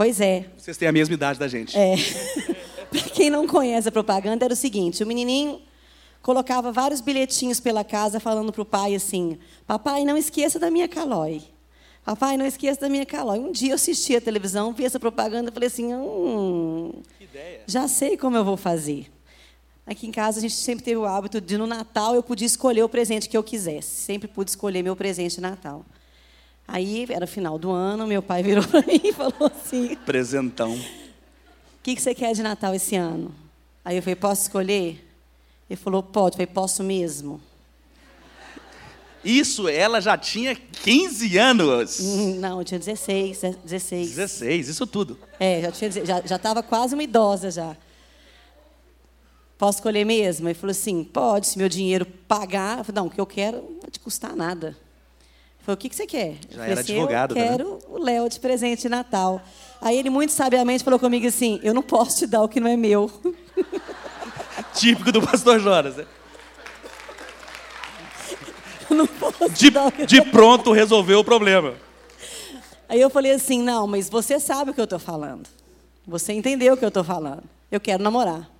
Pois 0.00 0.18
é. 0.18 0.46
Vocês 0.56 0.78
têm 0.78 0.88
a 0.88 0.92
mesma 0.92 1.12
idade 1.12 1.38
da 1.38 1.46
gente. 1.46 1.76
É. 1.76 1.94
Para 2.88 3.02
quem 3.10 3.28
não 3.28 3.46
conhece 3.46 3.86
a 3.86 3.92
propaganda, 3.92 4.46
era 4.46 4.54
o 4.54 4.56
seguinte: 4.56 5.04
o 5.04 5.06
menininho 5.06 5.60
colocava 6.22 6.72
vários 6.72 7.02
bilhetinhos 7.02 7.60
pela 7.60 7.84
casa 7.84 8.18
falando 8.18 8.50
para 8.50 8.62
o 8.62 8.64
pai 8.64 8.94
assim: 8.94 9.36
Papai, 9.66 10.02
não 10.04 10.16
esqueça 10.16 10.58
da 10.58 10.70
minha 10.70 10.88
calói. 10.88 11.42
Papai, 12.02 12.38
não 12.38 12.46
esqueça 12.46 12.80
da 12.80 12.88
minha 12.88 13.04
calói. 13.04 13.40
Um 13.40 13.52
dia 13.52 13.72
eu 13.72 13.74
assisti 13.74 14.16
a 14.16 14.22
televisão, 14.22 14.72
vi 14.72 14.86
essa 14.86 14.98
propaganda 14.98 15.50
e 15.50 15.52
falei 15.52 15.66
assim: 15.66 15.94
hum, 15.94 16.92
já 17.66 17.86
sei 17.86 18.16
como 18.16 18.38
eu 18.38 18.44
vou 18.44 18.56
fazer. 18.56 19.12
Aqui 19.84 20.06
em 20.06 20.12
casa 20.12 20.38
a 20.38 20.40
gente 20.40 20.54
sempre 20.54 20.82
teve 20.82 20.96
o 20.96 21.04
hábito 21.04 21.42
de 21.42 21.58
no 21.58 21.66
Natal 21.66 22.14
eu 22.14 22.22
podia 22.22 22.46
escolher 22.46 22.82
o 22.82 22.88
presente 22.88 23.28
que 23.28 23.36
eu 23.36 23.42
quisesse. 23.42 23.90
Sempre 23.90 24.28
pude 24.28 24.48
escolher 24.48 24.82
meu 24.82 24.96
presente 24.96 25.34
de 25.34 25.42
Natal. 25.42 25.84
Aí 26.72 27.04
era 27.10 27.26
final 27.26 27.58
do 27.58 27.72
ano, 27.72 28.06
meu 28.06 28.22
pai 28.22 28.44
virou 28.44 28.62
para 28.68 28.80
mim 28.82 29.00
e 29.02 29.12
falou 29.12 29.50
assim: 29.52 29.96
Presentão. 30.06 30.74
O 30.74 31.82
que, 31.82 31.96
que 31.96 32.00
você 32.00 32.14
quer 32.14 32.32
de 32.32 32.44
Natal 32.44 32.72
esse 32.72 32.94
ano? 32.94 33.34
Aí 33.84 33.96
eu 33.96 34.02
falei: 34.02 34.14
Posso 34.14 34.42
escolher? 34.42 35.04
Ele 35.68 35.76
falou: 35.76 36.00
Pode. 36.00 36.34
Eu 36.34 36.36
falei: 36.38 36.46
Posso 36.46 36.84
mesmo? 36.84 37.40
Isso, 39.24 39.68
ela 39.68 40.00
já 40.00 40.16
tinha 40.16 40.54
15 40.54 41.36
anos. 41.36 41.98
Não, 42.38 42.60
eu 42.60 42.64
tinha 42.64 42.78
16, 42.78 43.40
16. 43.64 44.08
16, 44.10 44.68
isso 44.68 44.86
tudo. 44.86 45.18
É, 45.40 45.60
já 45.62 45.72
tinha 45.72 45.90
já 45.90 46.22
já 46.24 46.36
estava 46.36 46.62
quase 46.62 46.94
uma 46.94 47.02
idosa 47.02 47.50
já. 47.50 47.76
Posso 49.58 49.78
escolher 49.78 50.04
mesmo? 50.04 50.48
Ele 50.48 50.54
falou 50.54 50.70
assim: 50.70 51.02
pode, 51.02 51.48
se 51.48 51.58
meu 51.58 51.68
dinheiro 51.68 52.06
pagar. 52.06 52.78
Eu 52.78 52.84
falei, 52.84 53.02
não, 53.02 53.08
o 53.08 53.10
que 53.10 53.20
eu 53.20 53.26
quero 53.26 53.56
não 53.56 53.80
vai 53.80 53.90
te 53.90 53.98
custar 53.98 54.36
nada. 54.36 54.76
Falei, 55.62 55.74
o 55.74 55.76
que, 55.76 55.88
que 55.88 55.96
você 55.96 56.06
quer? 56.06 56.36
Já 56.50 56.64
era 56.64 56.80
assim, 56.80 56.94
advogado, 56.94 57.36
Eu 57.36 57.42
né? 57.42 57.48
quero 57.48 57.78
o 57.88 57.98
Léo 57.98 58.28
de 58.28 58.40
presente 58.40 58.82
de 58.82 58.88
Natal. 58.88 59.42
Aí 59.80 59.96
ele, 59.98 60.10
muito 60.10 60.32
sabiamente, 60.32 60.82
falou 60.82 60.98
comigo 60.98 61.26
assim: 61.26 61.60
Eu 61.62 61.74
não 61.74 61.82
posso 61.82 62.18
te 62.18 62.26
dar 62.26 62.42
o 62.42 62.48
que 62.48 62.60
não 62.60 62.68
é 62.68 62.76
meu. 62.76 63.10
Típico 64.74 65.10
do 65.12 65.22
pastor 65.22 65.58
Jonas, 65.60 65.96
né? 65.96 66.06
Eu 68.88 68.96
não 68.96 69.06
posso 69.06 69.48
de, 69.50 69.70
dar 69.70 69.86
o 69.86 69.92
que 69.92 70.04
de 70.06 70.22
pronto 70.22 70.72
resolveu 70.72 71.20
o 71.20 71.24
problema. 71.24 71.74
Aí 72.88 73.00
eu 73.00 73.08
falei 73.08 73.32
assim: 73.32 73.62
Não, 73.62 73.86
mas 73.86 74.08
você 74.08 74.40
sabe 74.40 74.70
o 74.72 74.74
que 74.74 74.80
eu 74.80 74.84
estou 74.84 74.98
falando. 74.98 75.48
Você 76.06 76.32
entendeu 76.32 76.74
o 76.74 76.76
que 76.76 76.84
eu 76.84 76.88
estou 76.88 77.04
falando. 77.04 77.44
Eu 77.70 77.80
quero 77.80 78.02
namorar. 78.02 78.50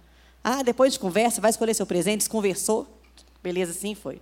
Ah, 0.42 0.62
depois 0.62 0.92
de 0.92 0.98
conversa, 0.98 1.40
vai 1.40 1.50
escolher 1.50 1.74
seu 1.74 1.84
presente, 1.84 2.18
desconversou. 2.20 2.86
Beleza, 3.42 3.72
sim 3.72 3.94
foi. 3.94 4.20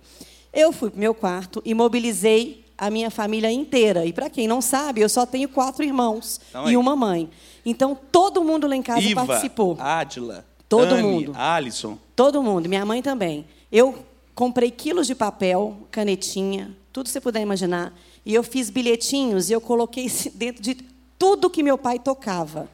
Eu 0.51 0.71
fui 0.71 0.89
para 0.89 0.97
o 0.97 0.99
meu 0.99 1.13
quarto 1.13 1.61
e 1.63 1.73
mobilizei 1.73 2.65
a 2.79 2.89
minha 2.89 3.11
família 3.11 3.51
inteira. 3.51 4.05
E 4.05 4.13
para 4.13 4.29
quem 4.29 4.47
não 4.47 4.61
sabe, 4.61 5.01
eu 5.01 5.09
só 5.09 5.25
tenho 5.25 5.49
quatro 5.49 5.83
irmãos 5.83 6.39
então, 6.49 6.69
e 6.69 6.77
uma 6.77 6.95
mãe. 6.95 7.29
Então 7.65 7.97
todo 8.11 8.43
mundo 8.43 8.65
lá 8.65 8.75
em 8.75 8.81
casa 8.81 9.01
Iva, 9.01 9.25
participou. 9.25 9.77
Ádila, 9.79 10.45
todo 10.67 10.93
Anne, 10.93 11.03
mundo. 11.03 11.33
Alisson. 11.35 11.97
Todo 12.15 12.41
mundo, 12.41 12.69
minha 12.69 12.85
mãe 12.85 13.01
também. 13.01 13.45
Eu 13.71 14.05
comprei 14.33 14.71
quilos 14.71 15.05
de 15.05 15.13
papel, 15.13 15.87
canetinha, 15.91 16.75
tudo 16.93 17.05
que 17.05 17.11
você 17.11 17.21
puder 17.21 17.41
imaginar, 17.41 17.93
e 18.25 18.33
eu 18.33 18.43
fiz 18.43 18.69
bilhetinhos 18.69 19.49
e 19.49 19.53
eu 19.53 19.61
coloquei 19.61 20.09
dentro 20.33 20.63
de 20.63 20.75
tudo 21.17 21.49
que 21.49 21.61
meu 21.61 21.77
pai 21.77 21.99
tocava. 21.99 22.69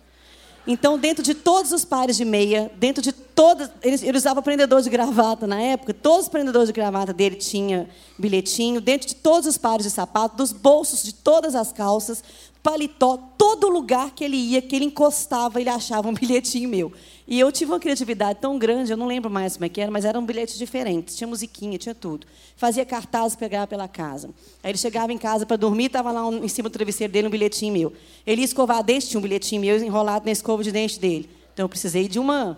Então, 0.67 0.97
dentro 0.97 1.23
de 1.23 1.33
todos 1.33 1.71
os 1.71 1.85
pares 1.85 2.17
de 2.17 2.25
meia, 2.25 2.71
dentro 2.77 3.01
de 3.01 3.11
todas. 3.11 3.69
Ele, 3.83 4.07
ele 4.07 4.17
usava 4.17 4.41
prendedor 4.41 4.81
de 4.81 4.89
gravata 4.89 5.45
na 5.45 5.61
época, 5.61 5.93
todos 5.93 6.25
os 6.25 6.29
prendedores 6.29 6.67
de 6.67 6.73
gravata 6.73 7.13
dele 7.13 7.35
tinham 7.35 7.87
bilhetinho, 8.17 8.81
dentro 8.81 9.07
de 9.07 9.15
todos 9.15 9.47
os 9.47 9.57
pares 9.57 9.85
de 9.85 9.91
sapato, 9.91 10.37
dos 10.37 10.51
bolsos 10.51 11.03
de 11.03 11.13
todas 11.13 11.53
as 11.53 11.71
calças, 11.71 12.23
paletó, 12.65 13.15
todo 13.37 13.69
lugar 13.69 14.09
que 14.09 14.23
ele 14.23 14.35
ia, 14.35 14.59
que 14.59 14.75
ele 14.75 14.85
encostava, 14.85 15.61
ele 15.61 15.69
achava 15.69 16.09
um 16.09 16.13
bilhetinho 16.15 16.67
meu. 16.67 16.91
E 17.27 17.39
eu 17.39 17.51
tive 17.51 17.71
uma 17.71 17.79
criatividade 17.79 18.39
tão 18.39 18.57
grande, 18.57 18.91
eu 18.91 18.97
não 18.97 19.05
lembro 19.05 19.29
mais 19.29 19.53
como 19.53 19.65
é 19.65 19.69
que 19.69 19.79
era, 19.79 19.91
mas 19.91 20.03
eram 20.03 20.25
bilhetes 20.25 20.57
diferentes. 20.57 21.15
Tinha 21.15 21.27
musiquinha, 21.27 21.77
tinha 21.77 21.93
tudo. 21.93 22.25
Fazia 22.57 22.83
cartazes, 22.83 23.35
pegava 23.35 23.67
pela 23.67 23.87
casa. 23.87 24.31
Aí 24.63 24.71
ele 24.71 24.79
chegava 24.79 25.13
em 25.13 25.17
casa 25.17 25.45
para 25.45 25.57
dormir, 25.57 25.85
estava 25.85 26.11
lá 26.11 26.27
em 26.31 26.47
cima 26.47 26.67
do 26.67 26.73
travesseiro 26.73 27.13
dele 27.13 27.27
um 27.27 27.31
bilhetinho 27.31 27.71
meu. 27.71 27.93
Ele 28.25 28.41
ia 28.41 28.45
escovar 28.45 28.83
dente, 28.83 29.09
tinha 29.09 29.19
um 29.19 29.23
bilhetinho 29.23 29.61
meu 29.61 29.77
enrolado 29.77 30.25
na 30.25 30.31
escova 30.31 30.63
de 30.63 30.71
dente 30.71 30.99
dele. 30.99 31.29
Então 31.53 31.65
eu 31.65 31.69
precisei 31.69 32.07
de 32.07 32.17
uma 32.17 32.57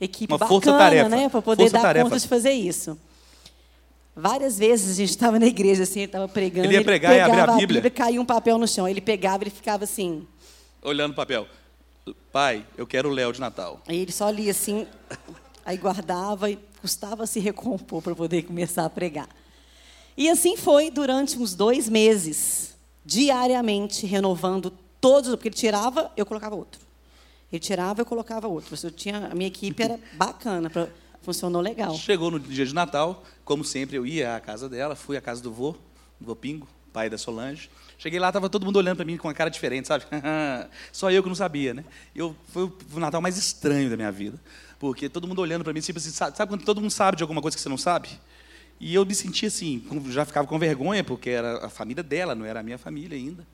equipe 0.00 0.32
uma 0.32 0.38
bacana, 0.38 1.08
né, 1.08 1.28
para 1.28 1.42
poder 1.42 1.68
dar 1.70 2.00
conta 2.04 2.18
de 2.18 2.28
fazer 2.28 2.52
isso. 2.52 2.96
Várias 4.20 4.58
vezes 4.58 4.90
a 4.90 4.94
gente 4.94 5.10
estava 5.10 5.38
na 5.38 5.46
igreja 5.46 5.84
assim, 5.84 6.00
ele 6.00 6.06
estava 6.06 6.26
pregando, 6.26 6.66
ele 6.66 6.74
ia 6.74 6.84
pregar 6.84 7.14
e 7.14 7.20
abrir 7.20 7.40
a 7.40 7.46
Bíblia. 7.46 7.80
Bíblia, 7.80 7.90
caía 7.90 8.20
um 8.20 8.24
papel 8.24 8.58
no 8.58 8.66
chão, 8.66 8.88
ele 8.88 9.00
pegava, 9.00 9.44
ele 9.44 9.50
ficava 9.50 9.84
assim, 9.84 10.26
olhando 10.82 11.12
o 11.12 11.14
papel. 11.14 11.46
Pai, 12.32 12.66
eu 12.76 12.84
quero 12.84 13.10
o 13.10 13.12
Léo 13.12 13.32
de 13.32 13.38
Natal. 13.38 13.80
Aí 13.86 13.98
ele 13.98 14.10
só 14.10 14.28
lia 14.28 14.50
assim, 14.50 14.88
aí 15.64 15.76
guardava 15.76 16.50
e 16.50 16.58
custava 16.80 17.26
se 17.26 17.38
recompor 17.38 18.02
para 18.02 18.14
poder 18.14 18.42
começar 18.42 18.84
a 18.84 18.90
pregar. 18.90 19.28
E 20.16 20.28
assim 20.28 20.56
foi 20.56 20.90
durante 20.90 21.38
uns 21.38 21.54
dois 21.54 21.88
meses, 21.88 22.76
diariamente 23.04 24.04
renovando 24.04 24.72
todos, 25.00 25.30
porque 25.36 25.46
ele 25.46 25.54
tirava, 25.54 26.10
eu 26.16 26.26
colocava 26.26 26.56
outro. 26.56 26.80
Ele 27.52 27.60
tirava, 27.60 28.00
eu 28.00 28.04
colocava 28.04 28.48
outro. 28.48 28.74
Eu 28.82 28.90
tinha, 28.90 29.28
a 29.30 29.34
minha 29.34 29.46
equipe 29.46 29.80
era 29.80 29.98
bacana, 30.14 30.68
pra, 30.68 30.88
funcionou 31.22 31.60
legal. 31.60 31.94
Chegou 31.94 32.30
no 32.30 32.40
dia 32.40 32.64
de 32.64 32.74
Natal, 32.74 33.24
como 33.44 33.64
sempre, 33.64 33.96
eu 33.96 34.06
ia 34.06 34.36
à 34.36 34.40
casa 34.40 34.68
dela, 34.68 34.94
fui 34.94 35.16
à 35.16 35.20
casa 35.20 35.42
do 35.42 35.52
vô, 35.52 35.72
do 36.20 36.26
vô 36.26 36.36
Pingo, 36.36 36.68
pai 36.92 37.10
da 37.10 37.18
Solange. 37.18 37.70
Cheguei 37.98 38.20
lá, 38.20 38.28
estava 38.28 38.48
todo 38.48 38.64
mundo 38.64 38.76
olhando 38.76 38.96
para 38.96 39.04
mim 39.04 39.16
com 39.16 39.26
uma 39.26 39.34
cara 39.34 39.50
diferente, 39.50 39.88
sabe? 39.88 40.04
Só 40.92 41.10
eu 41.10 41.22
que 41.22 41.28
não 41.28 41.34
sabia, 41.34 41.74
né? 41.74 41.84
Eu, 42.14 42.34
foi 42.48 42.64
o 42.64 43.00
Natal 43.00 43.20
mais 43.20 43.36
estranho 43.36 43.90
da 43.90 43.96
minha 43.96 44.12
vida. 44.12 44.40
Porque 44.78 45.08
todo 45.08 45.26
mundo 45.26 45.40
olhando 45.40 45.64
para 45.64 45.72
mim, 45.72 45.80
tipo 45.80 45.98
assim, 45.98 46.10
sabe, 46.10 46.36
sabe 46.36 46.50
quando 46.50 46.64
todo 46.64 46.80
mundo 46.80 46.92
sabe 46.92 47.16
de 47.16 47.22
alguma 47.24 47.42
coisa 47.42 47.56
que 47.56 47.60
você 47.62 47.68
não 47.68 47.76
sabe? 47.76 48.08
E 48.80 48.94
eu 48.94 49.04
me 49.04 49.14
sentia 49.14 49.48
assim, 49.48 49.84
já 50.10 50.24
ficava 50.24 50.46
com 50.46 50.56
vergonha, 50.58 51.02
porque 51.02 51.30
era 51.30 51.66
a 51.66 51.68
família 51.68 52.02
dela, 52.02 52.34
não 52.34 52.46
era 52.46 52.60
a 52.60 52.62
minha 52.62 52.78
família 52.78 53.18
ainda. 53.18 53.44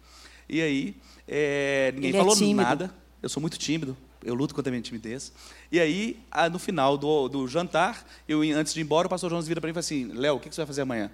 E 0.47 0.61
aí, 0.61 0.97
é, 1.27 1.93
ninguém 1.95 2.11
Ele 2.11 2.19
é 2.19 2.21
falou 2.21 2.37
é 2.37 2.55
nada. 2.55 2.95
Eu 3.23 3.31
sou 3.31 3.41
muito 3.41 3.59
tímido, 3.59 3.97
eu 4.25 4.35
luto 4.35 4.55
contra 4.55 4.71
a 4.71 4.73
minha 4.73 4.83
timidez. 4.83 5.33
E 5.71 5.79
aí, 5.79 6.19
no 6.51 6.59
final 6.59 6.97
do, 6.97 7.29
do 7.29 7.47
jantar, 7.47 8.05
eu 8.27 8.41
antes 8.43 8.73
de 8.73 8.81
ir 8.81 8.83
embora, 8.83 9.07
o 9.07 9.11
pastor 9.11 9.31
Jonas 9.31 9.47
vira 9.47 9.61
para 9.61 9.69
mim 9.69 9.73
e 9.73 9.75
fala 9.75 9.81
assim: 9.81 10.05
Léo, 10.13 10.37
o 10.37 10.41
que 10.41 10.49
você 10.49 10.61
vai 10.61 10.67
fazer 10.67 10.83
amanhã? 10.83 11.11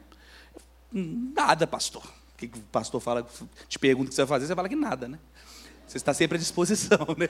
Nada, 0.92 1.66
pastor. 1.66 2.04
O 2.04 2.38
que 2.38 2.46
o 2.46 2.62
pastor 2.72 3.00
fala, 3.00 3.26
te 3.68 3.78
pergunta 3.78 4.06
o 4.06 4.08
que 4.08 4.14
você 4.14 4.22
vai 4.22 4.28
fazer, 4.28 4.46
você 4.46 4.54
fala 4.54 4.68
que 4.68 4.76
nada, 4.76 5.08
né? 5.08 5.18
Você 5.86 5.96
está 5.96 6.14
sempre 6.14 6.36
à 6.36 6.38
disposição, 6.38 6.98
né? 7.18 7.28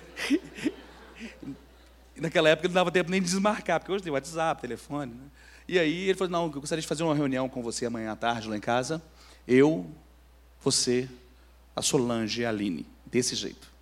Naquela 2.16 2.50
época 2.50 2.68
não 2.68 2.74
dava 2.74 2.90
tempo 2.90 3.10
nem 3.10 3.20
de 3.20 3.26
desmarcar, 3.26 3.80
porque 3.80 3.90
hoje 3.90 4.04
tem 4.04 4.12
WhatsApp, 4.12 4.60
telefone. 4.60 5.14
Né? 5.14 5.24
E 5.66 5.78
aí 5.78 6.08
ele 6.08 6.14
falou: 6.14 6.30
Não, 6.30 6.44
eu 6.44 6.60
gostaria 6.60 6.82
de 6.82 6.86
fazer 6.86 7.02
uma 7.02 7.14
reunião 7.14 7.48
com 7.48 7.62
você 7.62 7.86
amanhã 7.86 8.12
à 8.12 8.16
tarde 8.16 8.48
lá 8.48 8.56
em 8.56 8.60
casa. 8.60 9.02
Eu, 9.48 9.90
você, 10.60 11.08
a 11.74 11.80
Solange 11.80 12.42
e 12.42 12.44
a 12.44 12.50
Aline. 12.50 12.86
Desse 13.06 13.34
jeito. 13.34 13.72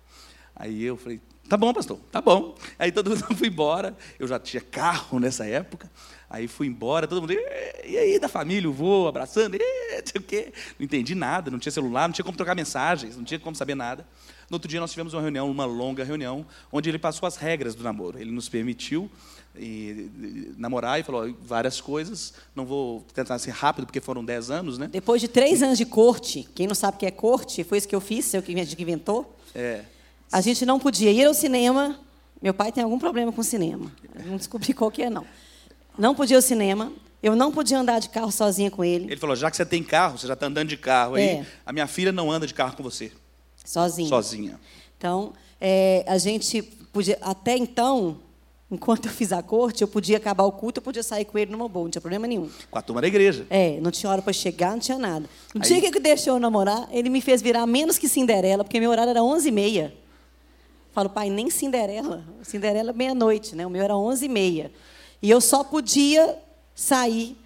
Aí 0.55 0.83
eu 0.83 0.95
falei: 0.95 1.19
Tá 1.49 1.57
bom, 1.57 1.73
pastor, 1.73 1.99
tá 2.11 2.21
bom. 2.21 2.55
Aí 2.77 2.91
todo 2.91 3.09
mundo 3.09 3.23
foi 3.35 3.47
embora. 3.47 3.97
Eu 4.19 4.27
já 4.27 4.39
tinha 4.39 4.61
carro 4.61 5.19
nessa 5.19 5.47
época. 5.47 5.89
Aí 6.29 6.47
fui 6.47 6.67
embora, 6.67 7.07
todo 7.07 7.21
mundo, 7.21 7.33
e 7.33 7.97
aí, 7.97 8.19
da 8.19 8.27
família, 8.27 8.69
o 8.69 8.71
vô, 8.71 9.07
abraçando, 9.07 9.55
e 9.55 9.59
sei 10.05 10.21
o 10.21 10.23
quê. 10.23 10.53
Não 10.77 10.85
entendi 10.85 11.15
nada, 11.15 11.49
não 11.49 11.57
tinha 11.57 11.71
celular, 11.71 12.07
não 12.07 12.13
tinha 12.13 12.23
como 12.23 12.37
trocar 12.37 12.55
mensagens, 12.55 13.17
não 13.17 13.23
tinha 13.23 13.39
como 13.39 13.55
saber 13.55 13.73
nada. 13.73 14.05
No 14.47 14.55
outro 14.55 14.69
dia 14.69 14.79
nós 14.79 14.91
tivemos 14.91 15.13
uma 15.13 15.23
reunião, 15.23 15.49
uma 15.49 15.65
longa 15.65 16.03
reunião, 16.03 16.45
onde 16.71 16.87
ele 16.87 16.99
passou 16.99 17.25
as 17.25 17.35
regras 17.35 17.73
do 17.73 17.83
namoro. 17.83 18.19
Ele 18.19 18.29
nos 18.29 18.47
permitiu 18.47 19.09
e, 19.55 19.63
e, 19.63 20.53
namorar 20.55 20.99
e 20.99 21.03
falou 21.03 21.35
várias 21.41 21.81
coisas. 21.81 22.35
Não 22.55 22.63
vou 22.63 23.03
tentar 23.11 23.39
ser 23.39 23.51
rápido, 23.51 23.87
porque 23.87 23.99
foram 23.99 24.23
dez 24.23 24.51
anos, 24.51 24.77
né? 24.77 24.87
Depois 24.87 25.19
de 25.19 25.27
três 25.27 25.63
anos 25.63 25.79
de 25.79 25.85
corte, 25.85 26.47
quem 26.53 26.67
não 26.67 26.75
sabe 26.75 26.97
o 26.97 26.99
que 26.99 27.07
é 27.07 27.11
corte, 27.11 27.63
foi 27.63 27.79
isso 27.79 27.87
que 27.87 27.95
eu 27.95 28.01
fiz, 28.01 28.25
seu 28.25 28.43
que 28.43 28.51
inventou. 28.53 29.35
É. 29.55 29.83
A 30.31 30.41
gente 30.41 30.65
não 30.65 30.79
podia 30.79 31.11
ir 31.11 31.25
ao 31.25 31.33
cinema. 31.33 31.99
Meu 32.41 32.53
pai 32.53 32.71
tem 32.71 32.83
algum 32.83 32.99
problema 32.99 33.31
com 33.31 33.43
cinema. 33.43 33.91
não 34.25 34.37
descobri 34.37 34.73
qual 34.75 34.89
que 34.89 35.03
é, 35.03 35.09
não 35.09 35.25
não 35.99 36.15
podia 36.15 36.35
ir 36.35 36.37
ao 36.37 36.41
cinema, 36.41 36.91
eu 37.21 37.35
não 37.35 37.51
podia 37.51 37.77
andar 37.77 37.99
de 37.99 38.09
carro 38.09 38.31
sozinha 38.31 38.71
com 38.71 38.83
ele. 38.83 39.05
Ele 39.05 39.17
falou: 39.17 39.35
já 39.35 39.51
que 39.51 39.57
você 39.57 39.65
tem 39.65 39.83
carro, 39.83 40.17
você 40.17 40.25
já 40.25 40.33
está 40.33 40.45
andando 40.45 40.69
de 40.69 40.77
carro 40.77 41.15
aí, 41.15 41.23
é. 41.23 41.45
a 41.65 41.73
minha 41.73 41.85
filha 41.85 42.11
não 42.11 42.31
anda 42.31 42.47
de 42.47 42.53
carro 42.53 42.75
com 42.77 42.81
você. 42.81 43.11
Sozinha. 43.63 44.07
Sozinha. 44.07 44.59
Então, 44.97 45.33
é, 45.59 46.05
a 46.07 46.17
gente 46.17 46.61
podia, 46.61 47.17
até 47.21 47.57
então, 47.57 48.17
enquanto 48.71 49.05
eu 49.07 49.11
fiz 49.11 49.33
a 49.33 49.43
corte, 49.43 49.81
eu 49.81 49.87
podia 49.87 50.17
acabar 50.17 50.45
o 50.45 50.51
culto, 50.51 50.79
eu 50.79 50.83
podia 50.83 51.03
sair 51.03 51.25
com 51.25 51.37
ele 51.37 51.51
numa 51.51 51.67
boa, 51.67 51.83
não 51.83 51.91
tinha 51.91 52.01
problema 52.01 52.25
nenhum. 52.25 52.49
Com 52.71 52.79
a 52.79 52.81
turma 52.81 53.01
da 53.01 53.07
igreja. 53.07 53.45
É, 53.49 53.79
não 53.81 53.91
tinha 53.91 54.09
hora 54.09 54.21
para 54.21 54.33
chegar, 54.33 54.71
não 54.71 54.79
tinha 54.79 54.97
nada. 54.97 55.29
No 55.53 55.61
aí... 55.61 55.67
dia 55.67 55.81
que 55.81 55.87
ele 55.87 55.99
deixou 55.99 56.35
eu 56.35 56.39
namorar, 56.39 56.87
ele 56.91 57.09
me 57.09 57.21
fez 57.21 57.41
virar 57.41 57.67
menos 57.67 57.97
que 57.97 58.07
Cinderela, 58.07 58.63
porque 58.63 58.79
meu 58.79 58.89
horário 58.89 59.11
era 59.11 59.19
11h30. 59.19 59.91
Falo, 60.99 61.09
pai, 61.09 61.29
nem 61.29 61.49
Cinderela. 61.49 62.25
Cinderela 62.43 62.91
meia-noite, 62.91 63.55
né? 63.55 63.65
O 63.65 63.69
meu 63.69 63.81
era 63.81 63.93
11h30. 63.93 64.69
E 65.21 65.29
eu 65.29 65.39
só 65.39 65.63
podia 65.63 66.37
sair 66.75 67.37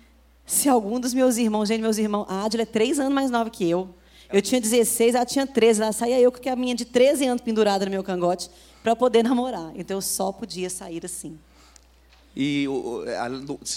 se 0.43 0.67
algum 0.67 0.99
dos 0.99 1.13
meus 1.13 1.37
irmãos, 1.37 1.67
gente, 1.67 1.79
meus 1.79 1.99
irmãos, 1.99 2.25
a 2.27 2.45
Adila 2.45 2.63
é 2.63 2.65
três 2.65 2.99
anos 2.99 3.13
mais 3.13 3.29
nova 3.29 3.51
que 3.51 3.69
eu. 3.69 3.93
Eu 4.31 4.41
tinha 4.41 4.59
16, 4.59 5.13
ela 5.13 5.23
tinha 5.23 5.45
13. 5.45 5.83
Ela 5.83 5.91
saía 5.91 6.19
eu 6.19 6.31
com 6.31 6.49
a 6.49 6.55
minha 6.55 6.73
de 6.73 6.83
13 6.83 7.27
anos 7.27 7.43
pendurada 7.43 7.85
no 7.85 7.91
meu 7.91 8.03
cangote 8.03 8.49
para 8.81 8.95
poder 8.95 9.21
namorar. 9.21 9.71
Então 9.75 9.97
eu 9.97 10.01
só 10.01 10.31
podia 10.31 10.67
sair 10.67 11.05
assim. 11.05 11.37
E 12.35 12.67
o, 12.67 13.03
a, 13.07 13.29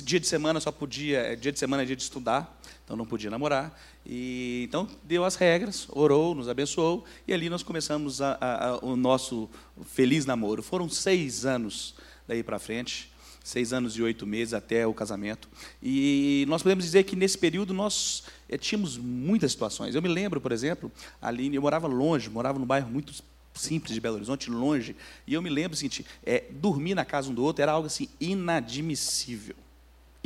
dia 0.02 0.18
de 0.18 0.26
semana 0.26 0.58
só 0.58 0.72
podia, 0.72 1.18
é, 1.18 1.36
dia 1.36 1.52
de 1.52 1.58
semana 1.58 1.82
é 1.82 1.86
dia 1.86 1.96
de 1.96 2.02
estudar, 2.02 2.58
então 2.82 2.96
não 2.96 3.04
podia 3.04 3.28
namorar. 3.28 3.78
E 4.08 4.62
então 4.68 4.88
deu 5.02 5.24
as 5.24 5.34
regras, 5.34 5.88
orou, 5.90 6.34
nos 6.34 6.48
abençoou 6.48 7.04
e 7.26 7.34
ali 7.34 7.50
nós 7.50 7.62
começamos 7.62 8.22
a, 8.22 8.38
a, 8.40 8.84
o 8.84 8.94
nosso 8.94 9.50
feliz 9.84 10.24
namoro. 10.24 10.62
Foram 10.62 10.88
seis 10.88 11.44
anos 11.44 11.94
daí 12.26 12.42
para 12.42 12.58
frente 12.58 13.10
seis 13.46 13.72
anos 13.72 13.96
e 13.96 14.02
oito 14.02 14.26
meses 14.26 14.52
até 14.52 14.84
o 14.88 14.92
casamento. 14.92 15.48
E 15.80 16.44
nós 16.48 16.64
podemos 16.64 16.84
dizer 16.84 17.04
que 17.04 17.14
nesse 17.14 17.38
período 17.38 17.72
nós 17.72 18.24
é, 18.48 18.58
tínhamos 18.58 18.98
muitas 18.98 19.52
situações. 19.52 19.94
Eu 19.94 20.02
me 20.02 20.08
lembro, 20.08 20.40
por 20.40 20.50
exemplo, 20.50 20.90
ali 21.22 21.54
eu 21.54 21.62
morava 21.62 21.86
longe, 21.86 22.28
morava 22.28 22.58
num 22.58 22.66
bairro 22.66 22.90
muito 22.90 23.14
simples 23.54 23.94
de 23.94 24.00
Belo 24.00 24.16
Horizonte, 24.16 24.50
longe, 24.50 24.96
e 25.26 25.34
eu 25.34 25.40
me 25.40 25.48
lembro 25.48 25.76
seguinte, 25.76 26.04
é, 26.24 26.44
dormir 26.50 26.96
na 26.96 27.04
casa 27.04 27.30
um 27.30 27.34
do 27.34 27.42
outro 27.44 27.62
era 27.62 27.70
algo 27.70 27.86
assim 27.86 28.08
inadmissível. 28.20 29.54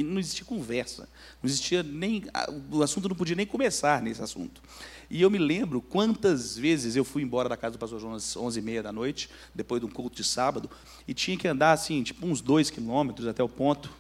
E 0.01 0.03
não 0.03 0.19
existia 0.19 0.47
conversa, 0.47 1.07
não 1.43 1.49
existia 1.49 1.83
nem 1.83 2.25
o 2.73 2.83
assunto 2.83 3.07
não 3.07 3.15
podia 3.15 3.37
nem 3.37 3.45
começar 3.45 4.01
nesse 4.01 4.23
assunto. 4.23 4.63
E 5.11 5.21
eu 5.21 5.29
me 5.29 5.37
lembro 5.37 5.83
quantas 5.83 6.57
vezes 6.57 6.97
eu 6.97 7.05
fui 7.05 7.23
embora 7.23 7.51
da 7.51 7.57
casa 7.57 7.73
do 7.73 7.79
pastor 7.79 8.01
Jonas 8.01 8.35
às 8.35 8.43
11h30 8.43 8.81
da 8.81 8.93
noite, 8.93 9.29
depois 9.55 9.79
de 9.79 9.87
um 9.87 9.91
culto 9.91 10.17
de 10.17 10.25
sábado, 10.25 10.71
e 11.07 11.13
tinha 11.13 11.37
que 11.37 11.47
andar 11.47 11.73
assim, 11.73 12.03
tipo 12.03 12.27
uns 12.27 12.41
dois 12.41 12.71
quilômetros 12.71 13.27
até 13.27 13.43
o 13.43 13.49
ponto 13.49 13.91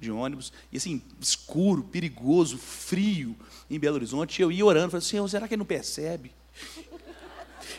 de 0.00 0.10
ônibus, 0.10 0.52
e 0.72 0.78
assim, 0.78 1.00
escuro, 1.20 1.84
perigoso, 1.84 2.58
frio 2.58 3.36
em 3.70 3.78
Belo 3.78 3.94
Horizonte. 3.94 4.40
E 4.40 4.42
eu 4.42 4.50
ia 4.50 4.66
orando, 4.66 4.90
falei, 4.90 5.06
Senhor, 5.06 5.28
será 5.28 5.46
que 5.46 5.54
ele 5.54 5.60
não 5.60 5.66
percebe? 5.66 6.32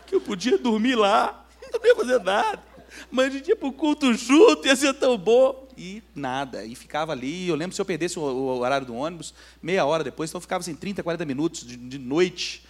Que 0.05 0.15
eu 0.15 0.21
podia 0.21 0.57
dormir 0.57 0.95
lá, 0.95 1.45
não 1.73 1.85
ia 1.85 1.95
fazer 1.97 2.23
nada. 2.23 2.63
Mas 3.11 3.27
a 3.27 3.29
gente 3.37 3.49
ia 3.49 3.55
para 3.55 3.67
o 3.67 3.73
culto 3.73 4.13
junto, 4.13 4.67
ia 4.67 4.75
ser 4.75 4.93
tão 4.93 5.17
bom. 5.17 5.67
E 5.77 6.01
nada, 6.15 6.65
e 6.65 6.75
ficava 6.75 7.11
ali. 7.11 7.47
Eu 7.47 7.55
lembro 7.55 7.75
se 7.75 7.81
eu 7.81 7.85
perdesse 7.85 8.17
o, 8.17 8.23
o 8.23 8.59
horário 8.59 8.87
do 8.87 8.95
ônibus, 8.95 9.33
meia 9.61 9.85
hora 9.85 10.03
depois, 10.03 10.29
então 10.29 10.41
ficava 10.41 10.61
assim, 10.61 10.73
30, 10.73 11.03
40 11.03 11.25
minutos 11.25 11.65
de, 11.65 11.77
de 11.77 11.99
noite 11.99 12.65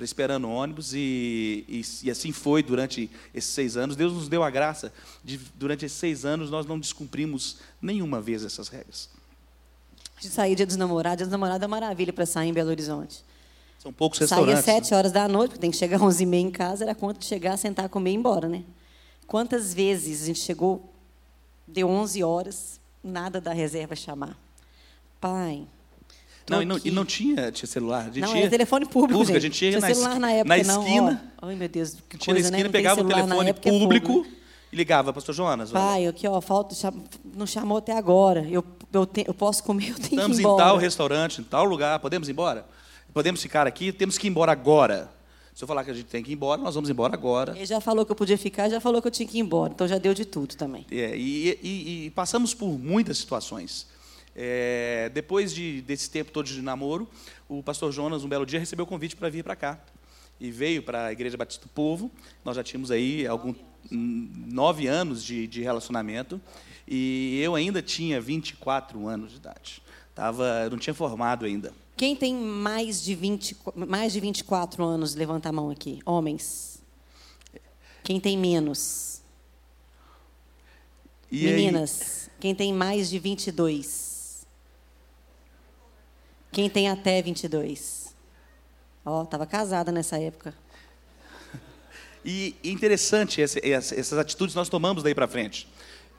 esperando 0.00 0.46
o 0.46 0.50
ônibus, 0.50 0.94
e, 0.94 1.64
e, 1.68 1.82
e, 2.04 2.10
assim 2.10 2.32
foi 2.32 2.62
durante 2.62 3.10
esses 3.34 3.50
seis 3.50 3.76
anos. 3.76 3.96
Deus 3.96 4.12
nos 4.12 4.28
deu 4.28 4.42
a 4.42 4.50
graça 4.50 4.92
de, 5.24 5.38
durante 5.54 5.84
esses 5.84 5.98
seis 5.98 6.24
anos, 6.24 6.50
nós 6.50 6.66
não 6.66 6.78
descumprimos 6.78 7.58
nenhuma 7.82 8.20
vez 8.20 8.44
essas 8.44 8.68
regras. 8.68 9.08
De 10.20 10.28
sair 10.28 10.54
dia 10.54 10.66
dos 10.66 10.76
namorados, 10.76 11.18
dia 11.18 11.26
dos 11.26 11.32
namorados 11.32 11.64
é 11.64 11.66
maravilha 11.66 12.12
para 12.12 12.26
sair 12.26 12.50
em 12.50 12.52
Belo 12.52 12.70
Horizonte. 12.70 13.24
São 13.78 13.92
poucos 13.92 14.18
restaurantes. 14.18 14.64
Saía 14.64 14.80
sete 14.80 14.90
né? 14.90 14.96
horas 14.98 15.12
da 15.12 15.26
noite, 15.26 15.52
porque 15.52 15.60
tem 15.60 15.70
que 15.70 15.76
chegar 15.76 15.96
às 15.96 16.02
onze 16.02 16.22
e 16.22 16.26
meia 16.26 16.42
em 16.42 16.50
casa, 16.50 16.84
era 16.84 16.94
conta 16.94 17.18
de 17.18 17.24
chegar, 17.24 17.56
sentar, 17.56 17.88
comer 17.88 18.10
e 18.10 18.12
ir 18.14 18.16
embora, 18.16 18.48
né? 18.48 18.62
Quantas 19.30 19.72
vezes 19.72 20.24
a 20.24 20.26
gente 20.26 20.40
chegou, 20.40 20.92
deu 21.64 21.88
onze 21.88 22.20
horas, 22.20 22.80
nada 23.00 23.40
da 23.40 23.52
reserva 23.52 23.94
chamar. 23.94 24.36
Pai, 25.20 25.68
não, 26.48 26.60
e 26.60 26.64
não, 26.64 26.80
e 26.86 26.90
não, 26.90 27.04
tinha, 27.04 27.52
tinha 27.52 27.68
celular. 27.68 28.06
Gente 28.06 28.22
não, 28.22 28.28
tinha, 28.30 28.40
era 28.40 28.50
telefone 28.50 28.86
público. 28.86 29.20
público 29.20 29.36
a 29.36 29.40
gente 29.40 29.56
tinha 29.56 29.78
na, 29.78 29.86
celular 29.86 30.18
na, 30.18 30.32
época, 30.32 30.48
na 30.48 30.58
esquina. 30.58 31.32
Não, 31.40 31.48
Ai, 31.48 31.54
meu 31.54 31.68
Deus. 31.68 31.96
Que 32.08 32.18
tinha 32.18 32.34
coisa, 32.34 32.50
na 32.50 32.56
esquina, 32.56 32.68
né? 32.68 32.72
pegava 32.72 33.02
o 33.02 33.06
telefone 33.06 33.52
público 33.52 34.26
é 34.26 34.30
e 34.72 34.76
ligava, 34.76 35.12
pastor 35.12 35.32
Jonas. 35.32 35.70
Pai, 35.70 36.08
aqui, 36.08 36.26
ó, 36.26 36.40
falta, 36.40 36.74
não 37.32 37.46
chamou 37.46 37.78
até 37.78 37.96
agora. 37.96 38.44
Eu, 38.50 38.64
eu, 38.92 39.06
te, 39.06 39.24
eu 39.28 39.32
posso 39.32 39.62
comer, 39.62 39.90
eu 39.90 39.94
tenho 39.94 40.06
Estamos 40.06 40.38
que 40.38 40.42
ir 40.42 40.44
embora. 40.44 40.64
em 40.64 40.66
tal 40.66 40.76
restaurante, 40.76 41.40
em 41.40 41.44
tal 41.44 41.64
lugar, 41.64 42.00
podemos 42.00 42.28
ir 42.28 42.32
embora? 42.32 42.66
Podemos 43.14 43.40
ficar 43.40 43.64
aqui, 43.64 43.92
temos 43.92 44.18
que 44.18 44.26
ir 44.26 44.30
embora 44.30 44.50
agora. 44.50 45.08
Se 45.54 45.64
eu 45.64 45.68
falar 45.68 45.84
que 45.84 45.90
a 45.90 45.94
gente 45.94 46.06
tem 46.06 46.22
que 46.22 46.30
ir 46.30 46.34
embora, 46.34 46.60
nós 46.60 46.74
vamos 46.74 46.88
embora 46.88 47.14
agora. 47.14 47.56
Ele 47.56 47.66
já 47.66 47.80
falou 47.80 48.06
que 48.06 48.12
eu 48.12 48.16
podia 48.16 48.38
ficar, 48.38 48.68
já 48.68 48.80
falou 48.80 49.02
que 49.02 49.08
eu 49.08 49.12
tinha 49.12 49.28
que 49.28 49.36
ir 49.36 49.40
embora. 49.40 49.72
Então 49.72 49.86
já 49.86 49.98
deu 49.98 50.14
de 50.14 50.24
tudo 50.24 50.54
também. 50.56 50.86
É, 50.90 51.16
e, 51.16 51.58
e, 51.62 52.06
e 52.06 52.10
passamos 52.10 52.54
por 52.54 52.78
muitas 52.78 53.18
situações. 53.18 53.86
É, 54.34 55.10
depois 55.12 55.52
de, 55.52 55.82
desse 55.82 56.08
tempo 56.08 56.30
todo 56.30 56.46
de 56.46 56.62
namoro, 56.62 57.08
o 57.48 57.62
pastor 57.62 57.92
Jonas, 57.92 58.24
um 58.24 58.28
belo 58.28 58.46
dia, 58.46 58.60
recebeu 58.60 58.84
o 58.84 58.88
convite 58.88 59.16
para 59.16 59.28
vir 59.28 59.42
para 59.42 59.56
cá. 59.56 59.78
E 60.40 60.50
veio 60.50 60.82
para 60.82 61.06
a 61.06 61.12
Igreja 61.12 61.36
Batista 61.36 61.66
do 61.66 61.68
Povo. 61.70 62.10
Nós 62.42 62.56
já 62.56 62.62
tínhamos 62.62 62.90
aí 62.90 63.26
algum, 63.26 63.54
nove 63.90 64.86
anos 64.86 65.22
de, 65.22 65.46
de 65.46 65.60
relacionamento. 65.60 66.40
E 66.88 67.38
eu 67.42 67.54
ainda 67.54 67.82
tinha 67.82 68.20
24 68.20 69.06
anos 69.06 69.32
de 69.32 69.36
idade. 69.36 69.82
Tava, 70.14 70.70
não 70.70 70.78
tinha 70.78 70.94
formado 70.94 71.44
ainda. 71.44 71.72
Quem 72.00 72.16
tem 72.16 72.34
mais 72.34 73.02
de, 73.02 73.14
20, 73.14 73.58
mais 73.74 74.14
de 74.14 74.20
24 74.20 74.82
anos, 74.82 75.14
levanta 75.14 75.50
a 75.50 75.52
mão 75.52 75.68
aqui. 75.68 76.00
Homens. 76.06 76.82
Quem 78.02 78.18
tem 78.18 78.38
menos? 78.38 79.20
E 81.30 81.44
Meninas. 81.44 82.30
Aí? 82.30 82.40
Quem 82.40 82.54
tem 82.54 82.72
mais 82.72 83.10
de 83.10 83.18
22? 83.18 84.46
Quem 86.50 86.70
tem 86.70 86.88
até 86.88 87.20
22? 87.20 88.14
Ó, 89.04 89.20
oh, 89.20 89.24
estava 89.24 89.44
casada 89.44 89.92
nessa 89.92 90.18
época. 90.18 90.54
E 92.24 92.56
interessante 92.64 93.42
essa, 93.42 93.60
essas 93.62 94.14
atitudes 94.14 94.54
nós 94.54 94.70
tomamos 94.70 95.02
daí 95.02 95.14
para 95.14 95.28
frente. 95.28 95.68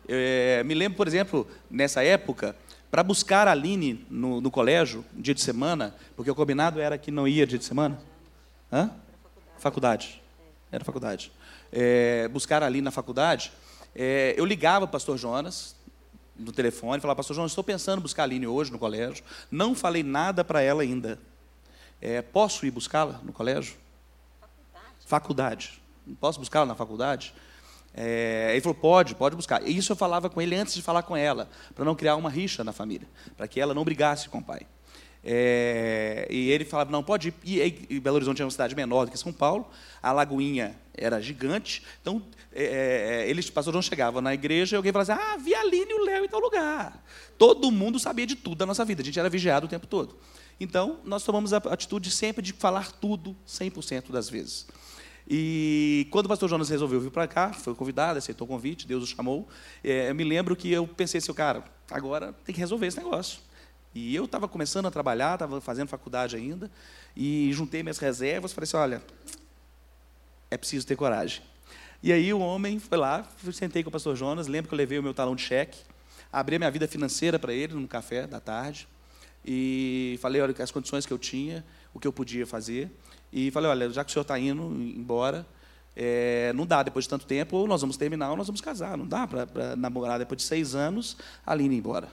É, 0.07 0.63
me 0.63 0.75
lembro, 0.75 0.95
por 0.95 1.07
exemplo, 1.07 1.47
nessa 1.71 2.03
época, 2.03 2.55
para 2.91 3.01
buscar 3.01 3.47
a 3.47 3.51
Aline 3.51 4.05
no, 4.09 4.41
no, 4.41 4.51
colégio, 4.51 5.05
dia 5.13 5.33
de 5.33 5.39
semana, 5.39 5.95
porque 6.15 6.29
o 6.29 6.35
combinado 6.35 6.79
era 6.81 6.97
que 6.97 7.09
não 7.09 7.25
ia 7.25 7.47
dia 7.47 7.57
de 7.57 7.63
semana. 7.63 7.97
Hã? 8.71 8.91
Faculdade. 9.57 10.21
Era 10.69 10.83
faculdade. 10.83 11.31
É, 11.71 12.27
buscar 12.27 12.61
a 12.61 12.65
Aline 12.65 12.83
na 12.83 12.91
faculdade, 12.91 13.53
é, 13.95 14.35
eu 14.37 14.43
ligava 14.43 14.85
para 14.85 14.91
o 14.91 14.91
pastor 14.91 15.17
Jonas, 15.17 15.75
no 16.37 16.51
telefone 16.51 16.99
falava, 16.99 17.17
pastor 17.17 17.35
João, 17.35 17.45
estou 17.45 17.63
pensando 17.63 17.99
em 17.99 18.01
buscar 18.01 18.23
a 18.23 18.25
Aline 18.25 18.47
hoje 18.47 18.71
no 18.71 18.79
colégio. 18.79 19.23
Não 19.49 19.73
falei 19.75 20.03
nada 20.03 20.43
para 20.43 20.61
ela 20.61 20.81
ainda. 20.81 21.19
É, 22.01 22.21
posso 22.21 22.65
ir 22.65 22.71
buscá-la 22.71 23.21
no 23.23 23.31
colégio? 23.31 23.75
Faculdade. 24.39 24.95
Faculdade. 25.05 25.81
Posso 26.19 26.39
buscá-la 26.39 26.65
na 26.65 26.75
faculdade? 26.75 27.33
É, 27.93 28.49
ele 28.51 28.61
falou, 28.61 28.75
pode, 28.75 29.15
pode 29.15 29.35
buscar. 29.35 29.67
E 29.67 29.75
isso 29.75 29.91
eu 29.91 29.95
falava 29.95 30.29
com 30.29 30.41
ele 30.41 30.55
antes 30.55 30.73
de 30.73 30.81
falar 30.81 31.03
com 31.03 31.15
ela, 31.15 31.49
para 31.75 31.83
não 31.83 31.95
criar 31.95 32.15
uma 32.15 32.29
rixa 32.29 32.63
na 32.63 32.71
família, 32.71 33.07
para 33.35 33.47
que 33.47 33.59
ela 33.59 33.73
não 33.73 33.83
brigasse 33.83 34.29
com 34.29 34.39
o 34.39 34.43
pai. 34.43 34.65
É, 35.23 36.27
e 36.31 36.49
ele 36.49 36.65
falava, 36.65 36.91
não, 36.91 37.03
pode 37.03 37.33
ir. 37.43 37.85
E, 37.89 37.99
Belo 37.99 38.15
Horizonte 38.15 38.41
é 38.41 38.45
uma 38.45 38.51
cidade 38.51 38.75
menor 38.75 39.05
do 39.05 39.11
que 39.11 39.17
São 39.17 39.31
Paulo, 39.31 39.69
a 40.01 40.11
Lagoinha 40.11 40.75
era 40.93 41.21
gigante, 41.21 41.83
então 42.01 42.23
é, 42.51 42.63
é, 42.63 43.23
é 43.23 43.29
eles, 43.29 43.49
pastor 43.49 43.71
João 43.71 43.81
chegava 43.81 44.19
na 44.19 44.33
igreja 44.33 44.75
e 44.75 44.77
alguém 44.77 44.91
falava 44.91 45.13
assim, 45.13 45.21
ah, 45.21 45.37
vi 45.37 45.53
a 45.53 45.61
Aline 45.61 45.91
e 45.91 45.93
o 45.93 46.03
Léo 46.03 46.25
em 46.25 46.27
tal 46.27 46.39
lugar. 46.39 47.03
Todo 47.37 47.71
mundo 47.71 47.99
sabia 47.99 48.25
de 48.25 48.35
tudo 48.35 48.55
da 48.55 48.65
nossa 48.65 48.83
vida, 48.83 49.01
a 49.01 49.05
gente 49.05 49.19
era 49.19 49.29
vigiado 49.29 49.67
o 49.67 49.69
tempo 49.69 49.85
todo. 49.85 50.17
Então, 50.59 50.99
nós 51.03 51.23
tomamos 51.23 51.53
a 51.53 51.57
atitude 51.57 52.11
sempre 52.11 52.41
de 52.41 52.53
falar 52.53 52.91
tudo 52.91 53.35
100% 53.47 54.11
das 54.11 54.29
vezes. 54.29 54.67
E 55.33 56.09
quando 56.11 56.25
o 56.25 56.27
pastor 56.27 56.49
Jonas 56.49 56.67
resolveu 56.67 56.99
vir 56.99 57.09
para 57.09 57.25
cá, 57.25 57.53
foi 57.53 57.73
convidado, 57.73 58.19
aceitou 58.19 58.43
o 58.43 58.49
convite, 58.49 58.85
Deus 58.85 59.01
o 59.01 59.07
chamou. 59.07 59.47
É, 59.81 60.09
eu 60.09 60.13
me 60.13 60.25
lembro 60.25 60.57
que 60.57 60.69
eu 60.69 60.85
pensei 60.85 61.19
assim, 61.19 61.33
cara, 61.33 61.63
agora 61.89 62.33
tem 62.43 62.53
que 62.53 62.59
resolver 62.59 62.85
esse 62.87 62.97
negócio. 62.97 63.39
E 63.95 64.13
eu 64.13 64.25
estava 64.25 64.45
começando 64.45 64.87
a 64.87 64.91
trabalhar, 64.91 65.35
estava 65.35 65.61
fazendo 65.61 65.87
faculdade 65.87 66.35
ainda, 66.35 66.69
e 67.15 67.49
juntei 67.53 67.81
minhas 67.81 67.97
reservas, 67.97 68.51
falei 68.51 68.65
assim, 68.65 68.75
olha, 68.75 69.01
é 70.49 70.57
preciso 70.57 70.85
ter 70.85 70.97
coragem. 70.97 71.41
E 72.03 72.11
aí 72.11 72.33
o 72.33 72.39
homem 72.39 72.77
foi 72.77 72.97
lá, 72.97 73.25
sentei 73.53 73.83
com 73.83 73.89
o 73.89 73.91
pastor 73.93 74.17
Jonas, 74.17 74.47
lembro 74.47 74.67
que 74.67 74.73
eu 74.73 74.77
levei 74.77 74.99
o 74.99 75.03
meu 75.03 75.13
talão 75.13 75.33
de 75.33 75.43
cheque, 75.43 75.79
abri 76.29 76.57
a 76.57 76.59
minha 76.59 76.71
vida 76.71 76.89
financeira 76.89 77.39
para 77.39 77.53
ele 77.53 77.73
no 77.73 77.87
café 77.87 78.27
da 78.27 78.41
tarde, 78.41 78.85
e 79.45 80.19
falei 80.21 80.41
olha, 80.41 80.53
as 80.59 80.71
condições 80.71 81.05
que 81.05 81.13
eu 81.13 81.17
tinha, 81.17 81.63
o 81.93 82.01
que 82.01 82.07
eu 82.07 82.11
podia 82.11 82.45
fazer. 82.45 82.91
E 83.31 83.49
falei, 83.51 83.69
olha, 83.69 83.89
já 83.89 84.03
que 84.03 84.09
o 84.09 84.13
senhor 84.13 84.23
está 84.23 84.37
indo 84.37 84.63
embora, 84.63 85.45
é, 85.95 86.51
não 86.53 86.65
dá, 86.65 86.83
depois 86.83 87.05
de 87.05 87.09
tanto 87.09 87.25
tempo, 87.25 87.65
nós 87.67 87.81
vamos 87.81 87.97
terminar 87.97 88.31
ou 88.31 88.37
nós 88.37 88.47
vamos 88.47 88.61
casar. 88.61 88.97
Não 88.97 89.07
dá 89.07 89.27
para 89.27 89.75
namorar 89.75 90.19
depois 90.19 90.37
de 90.37 90.43
seis 90.43 90.75
anos, 90.75 91.17
a 91.45 91.51
Aline 91.51 91.75
ir 91.75 91.79
embora. 91.79 92.09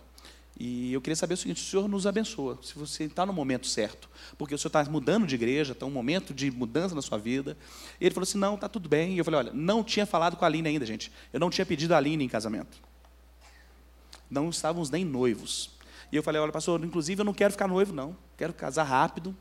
E 0.59 0.92
eu 0.92 1.00
queria 1.00 1.14
saber 1.14 1.35
o 1.35 1.37
seguinte: 1.37 1.62
o 1.62 1.64
senhor 1.64 1.88
nos 1.88 2.07
abençoa, 2.07 2.59
se 2.62 2.74
você 2.76 3.04
está 3.04 3.24
no 3.24 3.33
momento 3.33 3.66
certo, 3.66 4.11
porque 4.37 4.54
o 4.54 4.59
senhor 4.59 4.70
está 4.70 4.85
mudando 4.85 5.26
de 5.26 5.35
igreja, 5.37 5.72
está 5.72 5.87
um 5.87 5.90
momento 5.90 6.35
de 6.35 6.50
mudança 6.50 6.94
na 6.94 7.02
sua 7.02 7.16
vida. 7.16 7.57
E 8.00 8.04
ele 8.04 8.14
falou 8.14 8.24
assim: 8.24 8.38
não, 8.38 8.57
está 8.57 8.68
tudo 8.68 8.88
bem. 8.88 9.14
E 9.14 9.18
eu 9.18 9.24
falei: 9.24 9.38
olha, 9.38 9.52
não 9.52 9.85
tinha 9.85 10.04
falado 10.04 10.37
com 10.37 10.44
a 10.44 10.48
Aline 10.48 10.68
ainda, 10.68 10.85
gente. 10.85 11.12
Eu 11.33 11.38
não 11.38 11.48
tinha 11.48 11.64
pedido 11.64 11.94
a 11.94 11.98
Aline 11.98 12.24
em 12.24 12.28
casamento. 12.28 12.78
Não 14.28 14.50
estávamos 14.50 14.90
nem 14.90 15.04
noivos. 15.04 15.70
E 16.11 16.16
eu 16.16 16.22
falei: 16.24 16.40
olha, 16.40 16.50
pastor, 16.50 16.85
inclusive 16.85 17.20
eu 17.20 17.24
não 17.24 17.35
quero 17.35 17.52
ficar 17.52 17.68
noivo, 17.68 17.94
não. 17.94 18.16
Quero 18.37 18.52
casar 18.52 18.83
rápido, 18.83 19.37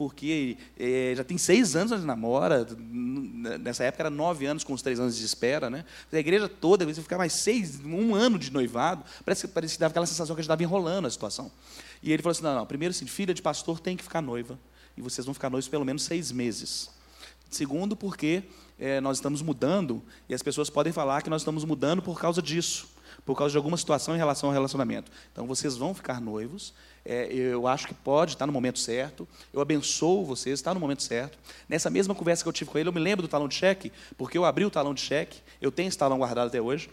porque 0.00 0.56
é, 0.78 1.12
já 1.14 1.22
tem 1.22 1.36
seis 1.36 1.76
anos 1.76 2.00
de 2.00 2.06
namora, 2.06 2.66
nessa 2.80 3.84
época 3.84 4.04
era 4.04 4.08
nove 4.08 4.46
anos 4.46 4.64
com 4.64 4.72
os 4.72 4.80
três 4.80 4.98
anos 4.98 5.14
de 5.14 5.26
espera, 5.26 5.68
né? 5.68 5.84
A 6.10 6.16
igreja 6.16 6.48
toda, 6.48 6.86
você 6.86 7.02
ficar 7.02 7.18
mais 7.18 7.34
seis, 7.34 7.78
um 7.84 8.14
ano 8.14 8.38
de 8.38 8.50
noivado, 8.50 9.04
parece 9.22 9.46
que, 9.46 9.52
parece 9.52 9.74
que 9.74 9.80
dava 9.80 9.90
aquela 9.90 10.06
sensação 10.06 10.34
que 10.34 10.40
a 10.40 10.42
gente 10.42 10.46
estava 10.46 10.62
enrolando 10.62 11.04
a 11.04 11.10
situação. 11.10 11.52
E 12.02 12.10
ele 12.10 12.22
falou 12.22 12.30
assim, 12.30 12.42
não, 12.42 12.54
não, 12.54 12.64
primeiro 12.64 12.94
assim, 12.94 13.04
filha 13.04 13.34
de 13.34 13.42
pastor 13.42 13.78
tem 13.78 13.94
que 13.94 14.02
ficar 14.02 14.22
noiva, 14.22 14.58
e 14.96 15.02
vocês 15.02 15.22
vão 15.26 15.34
ficar 15.34 15.50
noivos 15.50 15.68
pelo 15.68 15.84
menos 15.84 16.02
seis 16.02 16.32
meses. 16.32 16.88
Segundo, 17.50 17.94
porque 17.94 18.44
é, 18.78 19.02
nós 19.02 19.18
estamos 19.18 19.42
mudando, 19.42 20.02
e 20.30 20.34
as 20.34 20.42
pessoas 20.42 20.70
podem 20.70 20.94
falar 20.94 21.20
que 21.20 21.28
nós 21.28 21.42
estamos 21.42 21.62
mudando 21.62 22.00
por 22.00 22.18
causa 22.18 22.40
disso, 22.40 22.88
por 23.26 23.36
causa 23.36 23.52
de 23.52 23.58
alguma 23.58 23.76
situação 23.76 24.14
em 24.14 24.18
relação 24.18 24.48
ao 24.48 24.54
relacionamento. 24.54 25.12
Então, 25.30 25.46
vocês 25.46 25.76
vão 25.76 25.92
ficar 25.92 26.22
noivos, 26.22 26.72
é, 27.04 27.32
eu 27.32 27.66
acho 27.66 27.86
que 27.86 27.94
pode, 27.94 28.32
está 28.32 28.46
no 28.46 28.52
momento 28.52 28.78
certo. 28.78 29.26
Eu 29.52 29.60
abençoo 29.60 30.24
vocês, 30.24 30.58
está 30.58 30.74
no 30.74 30.80
momento 30.80 31.02
certo. 31.02 31.38
Nessa 31.68 31.90
mesma 31.90 32.14
conversa 32.14 32.42
que 32.42 32.48
eu 32.48 32.52
tive 32.52 32.70
com 32.70 32.78
ele, 32.78 32.88
eu 32.88 32.92
me 32.92 33.00
lembro 33.00 33.22
do 33.22 33.28
talão 33.28 33.48
de 33.48 33.54
cheque, 33.54 33.92
porque 34.16 34.36
eu 34.36 34.44
abri 34.44 34.64
o 34.64 34.70
talão 34.70 34.94
de 34.94 35.00
cheque, 35.00 35.40
eu 35.60 35.72
tenho 35.72 35.88
esse 35.88 35.98
talão 35.98 36.18
guardado 36.18 36.48
até 36.48 36.60
hoje. 36.60 36.90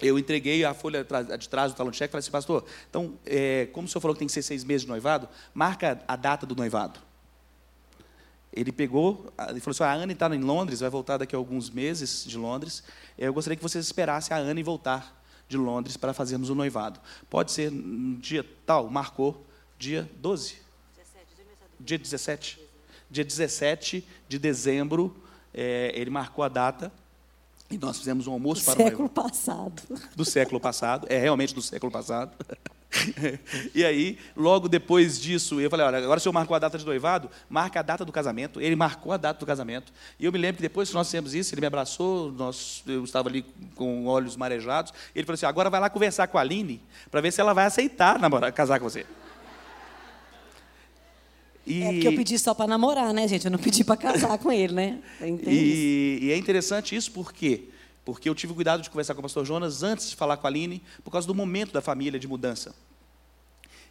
Eu 0.00 0.18
entreguei 0.18 0.64
a 0.64 0.74
folha 0.74 1.06
de 1.38 1.48
trás 1.48 1.72
do 1.72 1.76
talão 1.76 1.92
de 1.92 1.96
cheque 1.96 2.10
e 2.10 2.12
falei 2.12 2.22
assim, 2.22 2.30
pastor, 2.32 2.64
então, 2.90 3.14
é, 3.24 3.68
como 3.72 3.86
o 3.86 3.90
senhor 3.90 4.00
falou 4.00 4.14
que 4.14 4.18
tem 4.18 4.26
que 4.26 4.34
ser 4.34 4.42
seis 4.42 4.64
meses 4.64 4.82
de 4.82 4.88
noivado, 4.88 5.28
marca 5.54 6.02
a 6.08 6.16
data 6.16 6.44
do 6.44 6.56
noivado. 6.56 6.98
Ele 8.52 8.70
pegou, 8.70 9.32
ele 9.48 9.60
falou 9.60 9.72
assim: 9.72 9.84
a 9.84 9.94
Anne 9.94 10.12
está 10.12 10.28
em 10.34 10.40
Londres, 10.40 10.80
vai 10.80 10.90
voltar 10.90 11.16
daqui 11.16 11.34
a 11.34 11.38
alguns 11.38 11.70
meses 11.70 12.22
de 12.26 12.36
Londres. 12.36 12.82
Eu 13.16 13.32
gostaria 13.32 13.56
que 13.56 13.62
vocês 13.62 13.82
esperassem 13.82 14.36
a 14.36 14.40
Anne 14.40 14.62
voltar 14.62 15.21
de 15.52 15.58
Londres 15.58 15.96
para 15.96 16.12
fazermos 16.12 16.48
o 16.50 16.54
noivado. 16.54 16.98
Pode 17.30 17.52
ser 17.52 17.70
no 17.70 18.16
dia 18.16 18.44
tal, 18.66 18.88
marcou 18.90 19.46
dia 19.78 20.10
12. 20.16 20.56
17, 20.96 21.26
dia 21.78 21.98
17. 21.98 22.60
Dia 23.10 23.24
17 23.24 24.08
de 24.26 24.38
dezembro, 24.38 25.14
é, 25.52 25.92
ele 25.94 26.10
marcou 26.10 26.42
a 26.42 26.48
data 26.48 26.90
e 27.70 27.76
nós 27.76 27.98
fizemos 27.98 28.26
um 28.26 28.32
almoço 28.32 28.62
do 28.62 28.64
para 28.64 28.82
o 28.82 28.88
século 28.88 29.08
passado. 29.08 29.82
Do 30.16 30.24
século 30.24 30.60
passado, 30.60 31.06
é 31.10 31.18
realmente 31.18 31.54
do 31.54 31.60
século 31.60 31.92
passado. 31.92 32.34
e 33.74 33.84
aí, 33.84 34.18
logo 34.36 34.68
depois 34.68 35.18
disso, 35.20 35.60
eu 35.60 35.70
falei, 35.70 35.86
olha, 35.86 35.98
agora 35.98 36.18
o 36.18 36.20
senhor 36.20 36.32
marcou 36.32 36.54
a 36.54 36.58
data 36.58 36.76
de 36.76 36.84
noivado, 36.84 37.30
marca 37.48 37.80
a 37.80 37.82
data 37.82 38.04
do 38.04 38.12
casamento. 38.12 38.60
Ele 38.60 38.76
marcou 38.76 39.12
a 39.12 39.16
data 39.16 39.40
do 39.40 39.46
casamento. 39.46 39.92
E 40.18 40.24
eu 40.24 40.32
me 40.32 40.38
lembro 40.38 40.56
que 40.56 40.62
depois 40.62 40.88
que 40.88 40.94
nós 40.94 41.06
fizemos 41.06 41.34
isso, 41.34 41.54
ele 41.54 41.60
me 41.60 41.66
abraçou, 41.66 42.30
nós, 42.32 42.82
eu 42.86 43.04
estava 43.04 43.28
ali 43.28 43.44
com 43.74 44.06
olhos 44.06 44.36
marejados. 44.36 44.92
Ele 45.14 45.24
falou 45.24 45.34
assim, 45.34 45.46
agora 45.46 45.70
vai 45.70 45.80
lá 45.80 45.88
conversar 45.88 46.26
com 46.26 46.38
a 46.38 46.40
Aline, 46.40 46.82
para 47.10 47.20
ver 47.20 47.32
se 47.32 47.40
ela 47.40 47.52
vai 47.52 47.64
aceitar 47.64 48.18
namorar, 48.18 48.52
casar 48.52 48.78
com 48.78 48.88
você. 48.88 49.06
E... 51.66 51.82
É 51.82 51.92
porque 51.92 52.08
eu 52.08 52.16
pedi 52.16 52.38
só 52.38 52.54
para 52.54 52.66
namorar, 52.66 53.14
né, 53.14 53.26
gente? 53.28 53.44
Eu 53.44 53.50
não 53.50 53.58
pedi 53.58 53.84
para 53.84 53.96
casar 53.96 54.36
com 54.38 54.50
ele, 54.50 54.74
né? 54.74 54.98
E, 55.20 56.18
e, 56.22 56.32
é 56.32 56.36
interessante 56.36 56.96
isso 56.96 57.12
porque 57.12 57.68
porque 58.04 58.28
eu 58.28 58.34
tive 58.34 58.54
cuidado 58.54 58.82
de 58.82 58.90
conversar 58.90 59.14
com 59.14 59.20
o 59.20 59.22
pastor 59.22 59.44
Jonas 59.44 59.82
antes 59.82 60.10
de 60.10 60.16
falar 60.16 60.36
com 60.36 60.46
a 60.46 60.50
Aline, 60.50 60.82
por 61.04 61.10
causa 61.10 61.26
do 61.26 61.34
momento 61.34 61.72
da 61.72 61.80
família 61.80 62.18
de 62.18 62.26
mudança. 62.26 62.74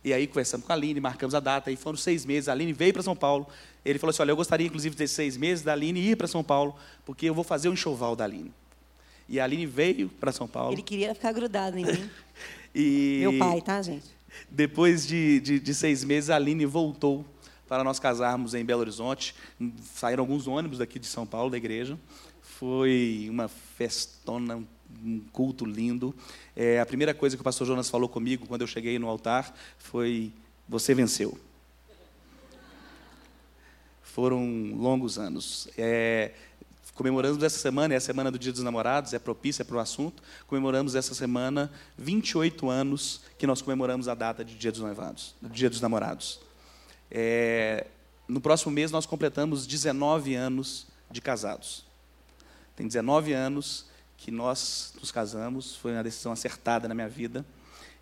E 0.03 0.11
aí 0.13 0.25
conversamos 0.25 0.65
com 0.65 0.73
a 0.73 0.75
Aline, 0.75 0.99
marcamos 0.99 1.35
a 1.35 1.39
data, 1.39 1.71
e 1.71 1.75
foram 1.75 1.97
seis 1.97 2.25
meses. 2.25 2.49
A 2.49 2.53
Aline 2.53 2.73
veio 2.73 2.91
para 2.91 3.03
São 3.03 3.15
Paulo. 3.15 3.47
Ele 3.85 3.99
falou 3.99 4.09
assim: 4.11 4.21
Olha, 4.23 4.31
eu 4.31 4.35
gostaria 4.35 4.65
inclusive 4.65 4.95
de 4.95 4.97
ter 4.97 5.07
seis 5.07 5.37
meses 5.37 5.63
da 5.63 5.73
Aline 5.73 5.99
ir 5.99 6.17
para 6.17 6.27
São 6.27 6.43
Paulo, 6.43 6.75
porque 7.05 7.27
eu 7.27 7.33
vou 7.33 7.43
fazer 7.43 7.67
o 7.67 7.71
um 7.71 7.73
enxoval 7.75 8.15
da 8.15 8.23
Aline. 8.23 8.51
E 9.29 9.39
a 9.39 9.43
Aline 9.43 9.65
veio 9.65 10.09
para 10.09 10.31
São 10.31 10.47
Paulo. 10.47 10.73
Ele 10.73 10.81
queria 10.81 11.13
ficar 11.13 11.31
grudado 11.31 11.77
em 11.77 11.85
mim. 11.85 12.09
e 12.73 13.19
Meu 13.21 13.37
pai, 13.37 13.61
tá, 13.61 13.81
gente? 13.81 14.09
Depois 14.49 15.05
de, 15.05 15.39
de, 15.39 15.59
de 15.59 15.73
seis 15.73 16.03
meses, 16.03 16.29
a 16.29 16.35
Aline 16.35 16.65
voltou 16.65 17.25
para 17.67 17.83
nós 17.83 17.99
casarmos 17.99 18.53
em 18.53 18.65
Belo 18.65 18.81
Horizonte. 18.81 19.35
Saíram 19.93 20.23
alguns 20.23 20.47
ônibus 20.47 20.79
daqui 20.79 20.99
de 20.99 21.05
São 21.07 21.25
Paulo, 21.25 21.49
da 21.49 21.57
igreja. 21.57 21.97
Foi 22.61 23.25
uma 23.27 23.47
festona, 23.47 24.55
um 25.03 25.19
culto 25.33 25.65
lindo. 25.65 26.13
É, 26.55 26.79
a 26.79 26.85
primeira 26.85 27.11
coisa 27.11 27.35
que 27.35 27.41
o 27.41 27.43
pastor 27.43 27.65
Jonas 27.65 27.89
falou 27.89 28.07
comigo 28.07 28.45
quando 28.45 28.61
eu 28.61 28.67
cheguei 28.67 28.99
no 28.99 29.09
altar 29.09 29.51
foi: 29.79 30.31
Você 30.69 30.93
venceu. 30.93 31.35
Foram 34.03 34.45
longos 34.75 35.17
anos. 35.17 35.69
É, 35.75 36.33
comemoramos 36.93 37.41
essa 37.41 37.57
semana, 37.57 37.95
é 37.95 37.97
a 37.97 37.99
semana 37.99 38.29
do 38.29 38.37
Dia 38.37 38.51
dos 38.51 38.61
Namorados, 38.61 39.11
é 39.15 39.17
propícia 39.17 39.65
para 39.65 39.77
o 39.77 39.79
assunto. 39.79 40.21
Comemoramos 40.45 40.93
essa 40.93 41.15
semana 41.15 41.71
28 41.97 42.69
anos 42.69 43.21
que 43.39 43.47
nós 43.47 43.63
comemoramos 43.63 44.07
a 44.07 44.13
data 44.13 44.45
de 44.45 44.53
Dia 44.55 44.71
dos 44.71 44.81
Noivados, 44.81 45.33
do 45.41 45.49
Dia 45.49 45.67
dos 45.67 45.81
Namorados. 45.81 46.39
É, 47.09 47.87
no 48.27 48.39
próximo 48.39 48.71
mês 48.71 48.91
nós 48.91 49.07
completamos 49.07 49.65
19 49.65 50.35
anos 50.35 50.85
de 51.09 51.19
casados. 51.21 51.89
Tem 52.81 52.87
19 52.87 53.31
anos 53.31 53.85
que 54.17 54.31
nós 54.31 54.91
nos 54.99 55.11
casamos, 55.11 55.75
foi 55.75 55.91
uma 55.91 56.01
decisão 56.01 56.31
acertada 56.31 56.87
na 56.87 56.95
minha 56.95 57.07
vida 57.07 57.45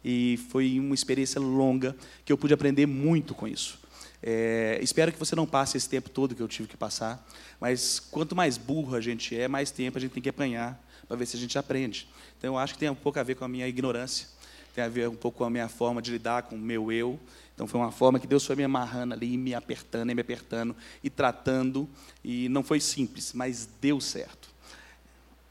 e 0.06 0.40
foi 0.50 0.80
uma 0.80 0.96
experiência 0.96 1.38
longa 1.42 1.94
que 2.24 2.32
eu 2.32 2.38
pude 2.38 2.54
aprender 2.54 2.86
muito 2.86 3.36
com 3.36 3.46
isso. 3.46 3.78
É, 4.24 4.80
espero 4.82 5.12
que 5.12 5.20
você 5.20 5.36
não 5.36 5.46
passe 5.46 5.76
esse 5.76 5.90
tempo 5.90 6.10
todo 6.10 6.34
que 6.34 6.42
eu 6.42 6.48
tive 6.48 6.70
que 6.70 6.78
passar, 6.78 7.28
mas 7.60 8.00
quanto 8.00 8.38
mais 8.38 8.58
burro 8.58 8.96
a 8.96 9.02
gente 9.02 9.38
é, 9.38 9.50
mais 9.50 9.70
tempo 9.70 9.98
a 9.98 10.02
gente 10.02 10.12
tem 10.12 10.24
que 10.24 10.30
apanhar 10.30 10.82
para 11.10 11.18
ver 11.18 11.26
se 11.26 11.36
a 11.36 11.40
gente 11.42 11.60
aprende. 11.60 12.08
Então, 12.38 12.54
eu 12.54 12.58
acho 12.58 12.76
que 12.76 12.80
tem 12.80 12.90
um 12.90 12.96
pouco 12.96 13.20
a 13.20 13.24
ver 13.24 13.36
com 13.36 13.44
a 13.44 13.50
minha 13.50 13.68
ignorância, 13.68 14.28
tem 14.74 14.82
a 14.82 14.88
ver 14.88 15.10
um 15.10 15.16
pouco 15.16 15.40
com 15.40 15.44
a 15.44 15.50
minha 15.50 15.68
forma 15.68 16.02
de 16.02 16.10
lidar 16.10 16.44
com 16.44 16.56
o 16.56 16.58
meu 16.58 16.90
eu. 16.90 17.20
Então, 17.54 17.68
foi 17.68 17.82
uma 17.82 17.92
forma 17.92 18.18
que 18.18 18.26
Deus 18.26 18.46
foi 18.46 18.56
me 18.56 18.64
amarrando 18.64 19.14
ali, 19.14 19.36
me 19.36 19.54
apertando, 19.54 20.10
e 20.10 20.16
me 20.16 20.22
apertando, 20.22 20.74
e 21.04 21.10
tratando, 21.10 21.90
e 22.24 22.48
não 22.48 22.64
foi 22.64 22.80
simples, 22.80 23.34
mas 23.34 23.68
deu 23.82 24.00
certo. 24.00 24.39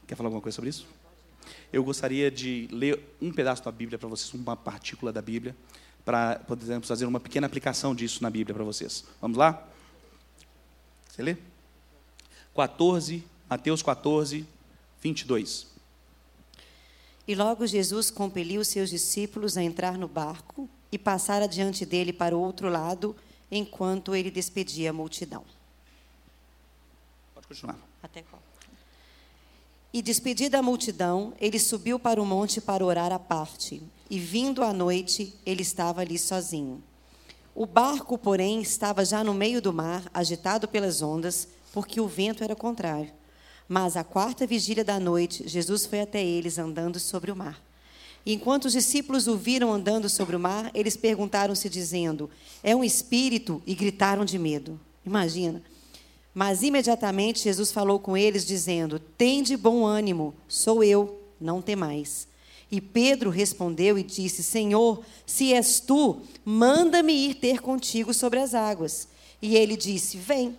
Quer 0.09 0.15
falar 0.15 0.29
alguma 0.29 0.41
coisa 0.41 0.55
sobre 0.55 0.71
isso? 0.71 0.87
Eu 1.71 1.83
gostaria 1.83 2.31
de 2.31 2.67
ler 2.71 2.99
um 3.21 3.31
pedaço 3.31 3.63
da 3.63 3.71
Bíblia 3.71 3.99
para 3.99 4.09
vocês, 4.09 4.33
uma 4.33 4.57
partícula 4.57 5.13
da 5.13 5.21
Bíblia, 5.21 5.55
para 6.03 6.39
podermos 6.39 6.87
fazer 6.87 7.05
uma 7.05 7.19
pequena 7.19 7.45
aplicação 7.45 7.93
disso 7.93 8.23
na 8.23 8.29
Bíblia 8.31 8.55
para 8.55 8.63
vocês. 8.63 9.05
Vamos 9.21 9.37
lá? 9.37 9.63
Você 11.07 11.21
lê? 11.21 11.37
14, 12.55 13.23
Mateus 13.47 13.83
14, 13.83 14.47
22. 14.99 15.67
E 17.27 17.35
logo 17.35 17.67
Jesus 17.67 18.09
compeliu 18.09 18.65
seus 18.65 18.89
discípulos 18.89 19.57
a 19.57 19.61
entrar 19.61 19.95
no 19.95 20.07
barco 20.07 20.67
e 20.91 20.97
passar 20.97 21.43
adiante 21.43 21.85
dele 21.85 22.11
para 22.11 22.35
o 22.35 22.41
outro 22.41 22.67
lado, 22.67 23.15
enquanto 23.51 24.15
ele 24.15 24.31
despedia 24.31 24.89
a 24.89 24.93
multidão. 24.93 25.45
Pode 27.35 27.45
continuar. 27.45 27.77
Até 28.01 28.23
qual? 28.23 28.48
E 29.91 30.01
despedida 30.01 30.59
a 30.59 30.61
multidão, 30.61 31.33
ele 31.39 31.57
subiu 31.57 31.97
para 31.97 32.21
o 32.21 32.25
monte 32.25 32.61
para 32.61 32.85
orar 32.85 33.11
à 33.11 33.17
parte. 33.17 33.81
E 34.09 34.19
vindo 34.19 34.63
à 34.63 34.71
noite, 34.71 35.33
ele 35.45 35.63
estava 35.63 36.01
ali 36.01 36.17
sozinho. 36.17 36.83
O 37.55 37.65
barco, 37.65 38.17
porém, 38.17 38.61
estava 38.61 39.03
já 39.03 39.23
no 39.23 39.33
meio 39.33 39.61
do 39.61 39.73
mar, 39.73 40.03
agitado 40.13 40.67
pelas 40.67 41.01
ondas, 41.01 41.47
porque 41.73 41.99
o 41.99 42.07
vento 42.07 42.43
era 42.43 42.55
contrário. 42.55 43.11
Mas 43.67 43.97
à 43.97 44.03
quarta 44.03 44.47
vigília 44.47 44.83
da 44.83 44.99
noite, 44.99 45.47
Jesus 45.47 45.85
foi 45.85 46.01
até 46.01 46.23
eles 46.23 46.57
andando 46.57 46.99
sobre 46.99 47.31
o 47.31 47.35
mar. 47.35 47.61
E 48.25 48.33
enquanto 48.33 48.65
os 48.65 48.73
discípulos 48.73 49.27
o 49.27 49.37
viram 49.37 49.73
andando 49.73 50.07
sobre 50.07 50.35
o 50.35 50.39
mar, 50.39 50.69
eles 50.73 50.95
perguntaram-se, 50.95 51.67
dizendo: 51.67 52.29
É 52.63 52.75
um 52.75 52.83
espírito? 52.83 53.61
E 53.65 53.73
gritaram 53.73 54.23
de 54.23 54.37
medo. 54.37 54.79
Imagina. 55.05 55.61
Mas 56.33 56.61
imediatamente 56.61 57.43
Jesus 57.43 57.71
falou 57.71 57.99
com 57.99 58.15
eles, 58.15 58.45
dizendo: 58.45 58.99
Tende 58.99 59.57
bom 59.57 59.85
ânimo, 59.85 60.33
sou 60.47 60.83
eu, 60.83 61.19
não 61.39 61.61
temais. 61.61 62.27
E 62.71 62.79
Pedro 62.79 63.29
respondeu 63.29 63.97
e 63.97 64.03
disse: 64.03 64.43
Senhor, 64.43 65.03
se 65.25 65.53
és 65.53 65.79
tu, 65.79 66.21
manda-me 66.45 67.13
ir 67.13 67.35
ter 67.35 67.61
contigo 67.61 68.13
sobre 68.13 68.39
as 68.39 68.53
águas. 68.53 69.07
E 69.41 69.55
ele 69.55 69.75
disse: 69.75 70.17
Vem. 70.17 70.57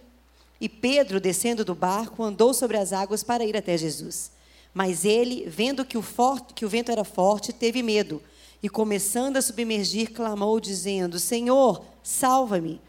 E 0.60 0.68
Pedro, 0.68 1.20
descendo 1.20 1.64
do 1.64 1.74
barco, 1.74 2.22
andou 2.22 2.52
sobre 2.52 2.76
as 2.76 2.92
águas 2.92 3.22
para 3.22 3.44
ir 3.44 3.56
até 3.56 3.78
Jesus. 3.78 4.30
Mas 4.74 5.04
ele, 5.04 5.48
vendo 5.48 5.84
que 5.84 5.96
o, 5.96 6.02
forte, 6.02 6.52
que 6.52 6.66
o 6.66 6.68
vento 6.68 6.92
era 6.92 7.04
forte, 7.04 7.52
teve 7.52 7.82
medo. 7.82 8.22
E 8.62 8.68
começando 8.68 9.36
a 9.36 9.42
submergir, 9.42 10.12
clamou, 10.12 10.60
dizendo: 10.60 11.18
Senhor, 11.18 11.82
salva-me. 12.02 12.80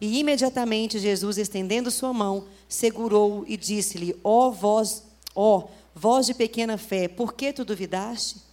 E 0.00 0.18
imediatamente 0.18 0.98
Jesus, 0.98 1.36
estendendo 1.36 1.90
sua 1.90 2.12
mão, 2.12 2.46
segurou-o 2.68 3.44
e 3.46 3.56
disse-lhe: 3.56 4.16
Ó 4.24 4.48
oh, 4.48 4.52
voz, 4.52 5.04
ó 5.34 5.58
oh, 5.58 5.70
voz 5.94 6.26
de 6.26 6.34
pequena 6.34 6.78
fé, 6.78 7.06
por 7.06 7.34
que 7.34 7.52
tu 7.52 7.64
duvidaste? 7.64 8.50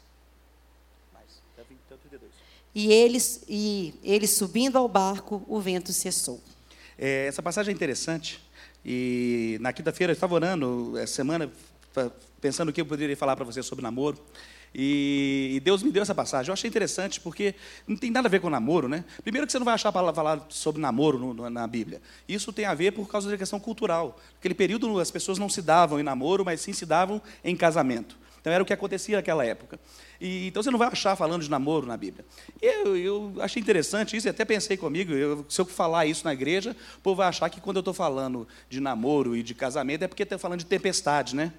E 2.76 2.92
eles, 2.92 3.44
e 3.50 3.92
eles 4.04 4.32
subindo 4.32 4.78
ao 4.78 4.88
barco, 4.88 5.42
o 5.48 5.60
vento 5.60 5.92
cessou. 5.92 6.40
É, 6.96 7.26
essa 7.26 7.42
passagem 7.42 7.72
é 7.72 7.76
interessante. 7.76 8.40
E 8.86 9.58
na 9.62 9.74
quinta-feira 9.74 10.12
eu 10.12 10.14
estava 10.14 10.36
orando, 10.36 10.96
essa 10.96 11.16
semana, 11.16 11.52
pensando 12.40 12.70
o 12.70 12.74
que 12.74 12.80
eu 12.80 12.86
poderia 12.86 13.18
falar 13.18 13.36
para 13.36 13.46
você 13.46 13.64
sobre 13.64 13.82
namoro. 13.82 14.20
E, 14.80 15.60
Deus 15.64 15.82
me 15.82 15.92
deu 15.92 16.04
essa 16.04 16.14
passagem. 16.14 16.50
Eu 16.50 16.54
achei 16.54 16.68
interessante 16.68 17.20
porque 17.20 17.56
não 17.88 17.98
tem 17.98 18.12
nada 18.12 18.28
a 18.28 18.30
ver 18.30 18.40
com 18.40 18.48
namoro, 18.48 18.88
né? 18.88 19.04
Primeiro 19.24 19.48
que 19.48 19.52
você 19.52 19.58
não 19.58 19.66
vai 19.66 19.74
achar 19.74 19.92
para 19.92 20.14
falar 20.14 20.46
sobre 20.50 20.80
namoro 20.80 21.18
no, 21.18 21.50
na 21.50 21.66
Bíblia. 21.66 22.00
Isso 22.30 22.54
tem 22.54 22.66
a 22.66 22.76
ver 22.76 22.92
por 22.92 23.10
causa 23.10 23.28
da 23.28 23.36
questão 23.36 23.60
cultural. 23.60 24.20
Naquele 24.36 24.54
período 24.54 25.00
as 25.00 25.10
pessoas 25.10 25.40
não 25.40 25.50
se 25.50 25.64
davam 25.64 26.00
em 26.00 26.04
namoro, 26.04 26.46
mas 26.46 26.62
sim 26.62 26.74
se 26.74 26.86
davam 26.86 27.20
em 27.44 27.56
casamento. 27.56 28.16
Então 28.40 28.54
era 28.54 28.62
o 28.62 28.66
que 28.66 28.72
acontecia 28.72 29.18
naquela 29.18 29.44
época. 29.44 29.80
E, 30.22 30.48
então 30.48 30.62
você 30.62 30.70
não 30.70 30.78
vai 30.78 30.90
achar 30.90 31.16
falando 31.16 31.42
de 31.42 31.50
namoro 31.50 31.88
na 31.88 31.98
Bíblia. 31.98 32.24
Eu, 32.62 32.96
eu 32.96 33.34
achei 33.40 33.60
interessante 33.60 34.16
isso, 34.16 34.28
e 34.28 34.30
até 34.30 34.46
pensei 34.46 34.78
comigo, 34.78 35.12
eu, 35.12 35.44
se 35.50 35.60
eu 35.60 35.66
falar 35.66 36.06
isso 36.06 36.24
na 36.24 36.34
igreja, 36.34 36.76
o 36.98 37.02
povo 37.02 37.16
vai 37.16 37.28
achar 37.28 37.50
que 37.50 37.60
quando 37.60 37.78
eu 37.78 37.82
estou 37.82 37.96
falando 37.96 38.48
de 38.70 38.80
namoro 38.80 39.36
e 39.36 39.42
de 39.42 39.56
casamento 39.56 40.04
é 40.04 40.08
porque 40.08 40.22
estou 40.22 40.38
falando 40.38 40.60
de 40.60 40.68
tempestade, 40.68 41.36
né? 41.36 41.52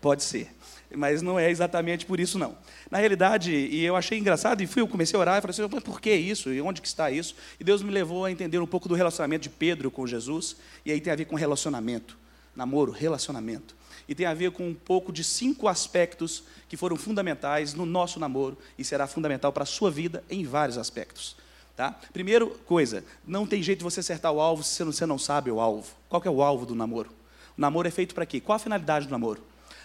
Pode 0.00 0.24
ser. 0.24 0.50
Mas 0.96 1.22
não 1.22 1.38
é 1.38 1.50
exatamente 1.50 2.04
por 2.06 2.20
isso, 2.20 2.38
não. 2.38 2.56
Na 2.90 2.98
realidade, 2.98 3.52
e 3.52 3.84
eu 3.84 3.96
achei 3.96 4.18
engraçado, 4.18 4.62
e 4.62 4.66
fui, 4.66 4.82
eu 4.82 4.88
comecei 4.88 5.16
a 5.16 5.20
orar, 5.20 5.38
e 5.38 5.40
falei 5.40 5.52
assim, 5.52 5.68
mas 5.70 5.82
por 5.82 6.00
que 6.00 6.12
isso? 6.12 6.52
E 6.52 6.60
onde 6.60 6.80
que 6.80 6.88
está 6.88 7.10
isso? 7.10 7.34
E 7.58 7.64
Deus 7.64 7.82
me 7.82 7.90
levou 7.90 8.24
a 8.24 8.30
entender 8.30 8.58
um 8.58 8.66
pouco 8.66 8.88
do 8.88 8.94
relacionamento 8.94 9.42
de 9.42 9.50
Pedro 9.50 9.90
com 9.90 10.06
Jesus, 10.06 10.56
e 10.84 10.92
aí 10.92 11.00
tem 11.00 11.12
a 11.12 11.16
ver 11.16 11.24
com 11.24 11.36
relacionamento. 11.36 12.16
Namoro, 12.54 12.92
relacionamento. 12.92 13.74
E 14.08 14.14
tem 14.14 14.26
a 14.26 14.34
ver 14.34 14.50
com 14.50 14.68
um 14.68 14.74
pouco 14.74 15.12
de 15.12 15.24
cinco 15.24 15.68
aspectos 15.68 16.44
que 16.68 16.76
foram 16.76 16.96
fundamentais 16.96 17.72
no 17.72 17.86
nosso 17.86 18.18
namoro 18.18 18.58
e 18.76 18.84
será 18.84 19.06
fundamental 19.06 19.52
para 19.52 19.62
a 19.62 19.66
sua 19.66 19.90
vida 19.90 20.22
em 20.28 20.44
vários 20.44 20.76
aspectos. 20.76 21.36
Tá? 21.76 21.98
Primeiro 22.12 22.50
coisa, 22.66 23.02
não 23.26 23.46
tem 23.46 23.62
jeito 23.62 23.78
de 23.78 23.84
você 23.84 24.00
acertar 24.00 24.32
o 24.32 24.40
alvo 24.40 24.62
se 24.62 24.84
você 24.84 25.06
não 25.06 25.18
sabe 25.18 25.50
o 25.50 25.60
alvo. 25.60 25.94
Qual 26.08 26.22
é 26.24 26.30
o 26.30 26.42
alvo 26.42 26.66
do 26.66 26.74
namoro? 26.74 27.10
O 27.56 27.60
namoro 27.60 27.88
é 27.88 27.90
feito 27.90 28.14
para 28.14 28.26
quê? 28.26 28.40
Qual 28.40 28.56
a 28.56 28.58
finalidade 28.58 29.06
do 29.06 29.10
namoro? 29.10 29.42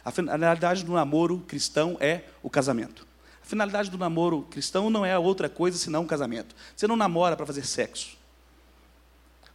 A 0.07 0.11
finalidade 0.11 0.85
do 0.85 0.93
namoro 0.93 1.43
cristão 1.45 1.97
é 1.99 2.23
o 2.41 2.49
casamento. 2.49 3.05
A 3.43 3.45
finalidade 3.45 3.91
do 3.91 3.97
namoro 3.97 4.47
cristão 4.49 4.89
não 4.89 5.05
é 5.05 5.19
outra 5.19 5.49
coisa 5.49 5.77
senão 5.77 6.03
o 6.03 6.07
casamento. 6.07 6.55
Você 6.73 6.87
não 6.87 6.95
namora 6.95 7.35
para 7.35 7.45
fazer 7.45 7.65
sexo. 7.65 8.15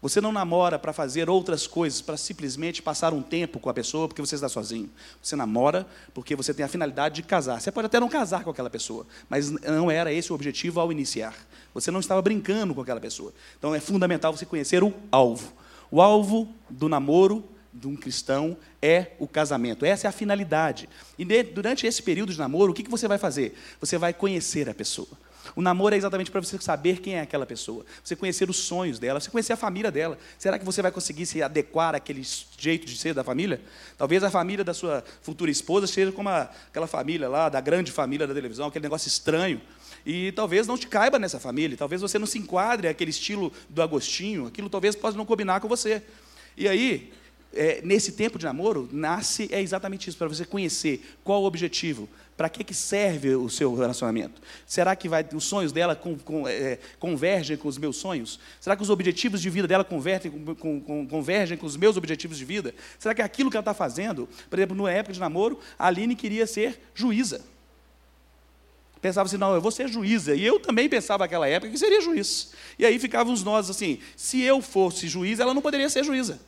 Você 0.02 0.20
não 0.20 0.30
namora 0.30 0.78
para 0.78 0.92
fazer 0.92 1.30
outras 1.30 1.66
coisas, 1.66 2.02
para 2.02 2.18
simplesmente 2.18 2.82
passar 2.82 3.14
um 3.14 3.22
tempo 3.22 3.58
com 3.58 3.70
a 3.70 3.72
pessoa 3.72 4.06
porque 4.06 4.20
você 4.20 4.34
está 4.34 4.46
sozinho. 4.46 4.90
Você 5.22 5.34
namora 5.36 5.86
porque 6.12 6.36
você 6.36 6.52
tem 6.52 6.66
a 6.66 6.68
finalidade 6.68 7.14
de 7.14 7.22
casar. 7.22 7.58
Você 7.58 7.72
pode 7.72 7.86
até 7.86 7.98
não 7.98 8.10
casar 8.10 8.44
com 8.44 8.50
aquela 8.50 8.68
pessoa, 8.68 9.06
mas 9.30 9.50
não 9.50 9.90
era 9.90 10.12
esse 10.12 10.32
o 10.32 10.34
objetivo 10.34 10.80
ao 10.80 10.92
iniciar. 10.92 11.34
Você 11.72 11.90
não 11.90 12.00
estava 12.00 12.20
brincando 12.20 12.74
com 12.74 12.82
aquela 12.82 13.00
pessoa. 13.00 13.32
Então 13.58 13.74
é 13.74 13.80
fundamental 13.80 14.36
você 14.36 14.44
conhecer 14.44 14.84
o 14.84 14.92
alvo. 15.10 15.50
O 15.90 16.02
alvo 16.02 16.46
do 16.68 16.90
namoro 16.90 17.42
de 17.72 17.88
um 17.88 17.96
cristão 17.96 18.56
é 18.80 19.12
o 19.18 19.26
casamento. 19.26 19.84
Essa 19.84 20.06
é 20.06 20.08
a 20.08 20.12
finalidade. 20.12 20.88
E 21.18 21.24
durante 21.42 21.86
esse 21.86 22.02
período 22.02 22.32
de 22.32 22.38
namoro, 22.38 22.72
o 22.72 22.74
que 22.74 22.88
você 22.88 23.08
vai 23.08 23.18
fazer? 23.18 23.56
Você 23.80 23.96
vai 23.96 24.12
conhecer 24.12 24.68
a 24.68 24.74
pessoa. 24.74 25.08
O 25.56 25.62
namoro 25.62 25.94
é 25.94 25.98
exatamente 25.98 26.30
para 26.30 26.40
você 26.40 26.58
saber 26.60 27.00
quem 27.00 27.16
é 27.16 27.20
aquela 27.20 27.44
pessoa, 27.44 27.84
você 28.02 28.14
conhecer 28.14 28.48
os 28.48 28.56
sonhos 28.56 28.98
dela, 28.98 29.20
você 29.20 29.30
conhecer 29.30 29.52
a 29.52 29.56
família 29.56 29.90
dela. 29.90 30.16
Será 30.38 30.58
que 30.58 30.64
você 30.64 30.80
vai 30.80 30.92
conseguir 30.92 31.26
se 31.26 31.42
adequar 31.42 31.94
àquele 31.94 32.22
jeito 32.56 32.86
de 32.86 32.96
ser 32.96 33.12
da 33.12 33.24
família? 33.24 33.60
Talvez 33.98 34.22
a 34.22 34.30
família 34.30 34.64
da 34.64 34.72
sua 34.72 35.04
futura 35.20 35.50
esposa 35.50 35.86
seja 35.86 36.12
como 36.12 36.28
a, 36.28 36.42
aquela 36.68 36.86
família 36.86 37.28
lá, 37.28 37.48
da 37.48 37.60
grande 37.60 37.90
família 37.90 38.26
da 38.26 38.34
televisão, 38.34 38.68
aquele 38.68 38.84
negócio 38.84 39.08
estranho. 39.08 39.60
E 40.06 40.32
talvez 40.32 40.66
não 40.66 40.78
te 40.78 40.86
caiba 40.86 41.18
nessa 41.18 41.38
família, 41.38 41.76
talvez 41.76 42.00
você 42.00 42.18
não 42.18 42.26
se 42.26 42.38
enquadre 42.38 42.88
aquele 42.88 43.10
estilo 43.10 43.52
do 43.68 43.82
Agostinho, 43.82 44.46
aquilo 44.46 44.70
talvez 44.70 44.94
possa 44.94 45.16
não 45.16 45.26
combinar 45.26 45.60
com 45.60 45.68
você. 45.68 46.02
E 46.56 46.68
aí, 46.68 47.12
é, 47.54 47.80
nesse 47.82 48.12
tempo 48.12 48.38
de 48.38 48.44
namoro, 48.44 48.88
nasce 48.92 49.48
é 49.52 49.60
exatamente 49.60 50.08
isso, 50.08 50.18
para 50.18 50.28
você 50.28 50.44
conhecer 50.44 51.02
qual 51.22 51.42
o 51.42 51.46
objetivo, 51.46 52.08
para 52.36 52.48
que, 52.48 52.64
que 52.64 52.74
serve 52.74 53.34
o 53.34 53.48
seu 53.48 53.74
relacionamento? 53.74 54.40
Será 54.66 54.96
que 54.96 55.08
vai, 55.08 55.26
os 55.34 55.44
sonhos 55.44 55.70
dela 55.70 55.94
com, 55.94 56.18
com, 56.18 56.48
é, 56.48 56.78
convergem 56.98 57.56
com 57.56 57.68
os 57.68 57.76
meus 57.76 57.96
sonhos? 57.96 58.40
Será 58.60 58.74
que 58.74 58.82
os 58.82 58.90
objetivos 58.90 59.40
de 59.42 59.50
vida 59.50 59.68
dela 59.68 59.84
convertem, 59.84 60.30
com, 60.30 61.06
convergem 61.06 61.58
com 61.58 61.66
os 61.66 61.76
meus 61.76 61.96
objetivos 61.96 62.38
de 62.38 62.44
vida? 62.44 62.74
Será 62.98 63.14
que 63.14 63.20
é 63.20 63.24
aquilo 63.24 63.50
que 63.50 63.56
ela 63.56 63.62
está 63.62 63.74
fazendo, 63.74 64.28
por 64.48 64.58
exemplo, 64.58 64.76
na 64.76 64.90
época 64.90 65.12
de 65.12 65.20
namoro, 65.20 65.58
a 65.78 65.86
Aline 65.86 66.16
queria 66.16 66.46
ser 66.46 66.80
juíza. 66.94 67.44
Pensava 69.02 69.26
assim, 69.26 69.36
não, 69.36 69.52
eu 69.52 69.60
vou 69.60 69.72
ser 69.72 69.88
juíza. 69.88 70.32
E 70.32 70.46
eu 70.46 70.60
também 70.60 70.88
pensava 70.88 71.24
naquela 71.24 71.48
época 71.48 71.72
que 71.72 71.78
seria 71.78 72.00
juiz. 72.00 72.52
E 72.78 72.86
aí 72.86 73.00
ficávamos 73.00 73.42
nós 73.42 73.68
assim, 73.68 73.98
se 74.16 74.40
eu 74.40 74.62
fosse 74.62 75.08
juiz, 75.08 75.40
ela 75.40 75.52
não 75.52 75.60
poderia 75.60 75.90
ser 75.90 76.04
juíza. 76.04 76.40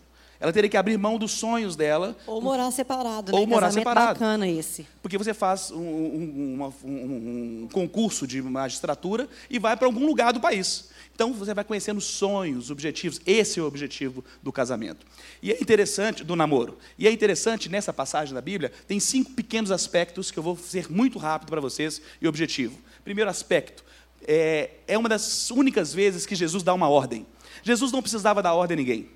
Ela 0.44 0.52
teria 0.52 0.68
que 0.68 0.76
abrir 0.76 0.98
mão 0.98 1.16
dos 1.16 1.32
sonhos 1.32 1.74
dela. 1.74 2.14
Ou 2.26 2.38
morar 2.38 2.70
separado, 2.70 3.32
né? 3.32 3.38
Ou 3.38 3.46
morar 3.46 3.68
Casamento 3.68 3.88
separado. 3.88 4.20
bacana 4.20 4.46
esse. 4.46 4.86
Porque 5.00 5.16
você 5.16 5.32
faz 5.32 5.70
um, 5.70 5.78
um, 5.78 6.54
uma, 6.54 6.74
um, 6.84 7.62
um 7.62 7.68
concurso 7.72 8.26
de 8.26 8.42
magistratura 8.42 9.26
e 9.48 9.58
vai 9.58 9.74
para 9.74 9.86
algum 9.86 10.04
lugar 10.04 10.34
do 10.34 10.40
país. 10.40 10.90
Então 11.14 11.32
você 11.32 11.54
vai 11.54 11.64
conhecendo 11.64 11.98
sonhos, 11.98 12.70
objetivos. 12.70 13.22
Esse 13.24 13.58
é 13.58 13.62
o 13.62 13.66
objetivo 13.66 14.22
do 14.42 14.52
casamento. 14.52 15.06
E 15.42 15.50
é 15.50 15.58
interessante 15.58 16.22
do 16.22 16.36
namoro. 16.36 16.76
E 16.98 17.08
é 17.08 17.10
interessante 17.10 17.70
nessa 17.70 17.90
passagem 17.90 18.34
da 18.34 18.42
Bíblia 18.42 18.70
tem 18.86 19.00
cinco 19.00 19.30
pequenos 19.30 19.70
aspectos 19.70 20.30
que 20.30 20.38
eu 20.38 20.42
vou 20.42 20.58
ser 20.58 20.92
muito 20.92 21.18
rápido 21.18 21.48
para 21.48 21.60
vocês 21.62 22.02
e 22.20 22.28
objetivo. 22.28 22.78
Primeiro 23.02 23.30
aspecto 23.30 23.82
é, 24.28 24.72
é 24.86 24.98
uma 24.98 25.08
das 25.08 25.50
únicas 25.50 25.94
vezes 25.94 26.26
que 26.26 26.34
Jesus 26.34 26.62
dá 26.62 26.74
uma 26.74 26.90
ordem. 26.90 27.26
Jesus 27.62 27.92
não 27.92 28.02
precisava 28.02 28.42
dar 28.42 28.52
ordem 28.52 28.74
a 28.74 28.78
ninguém. 28.78 29.13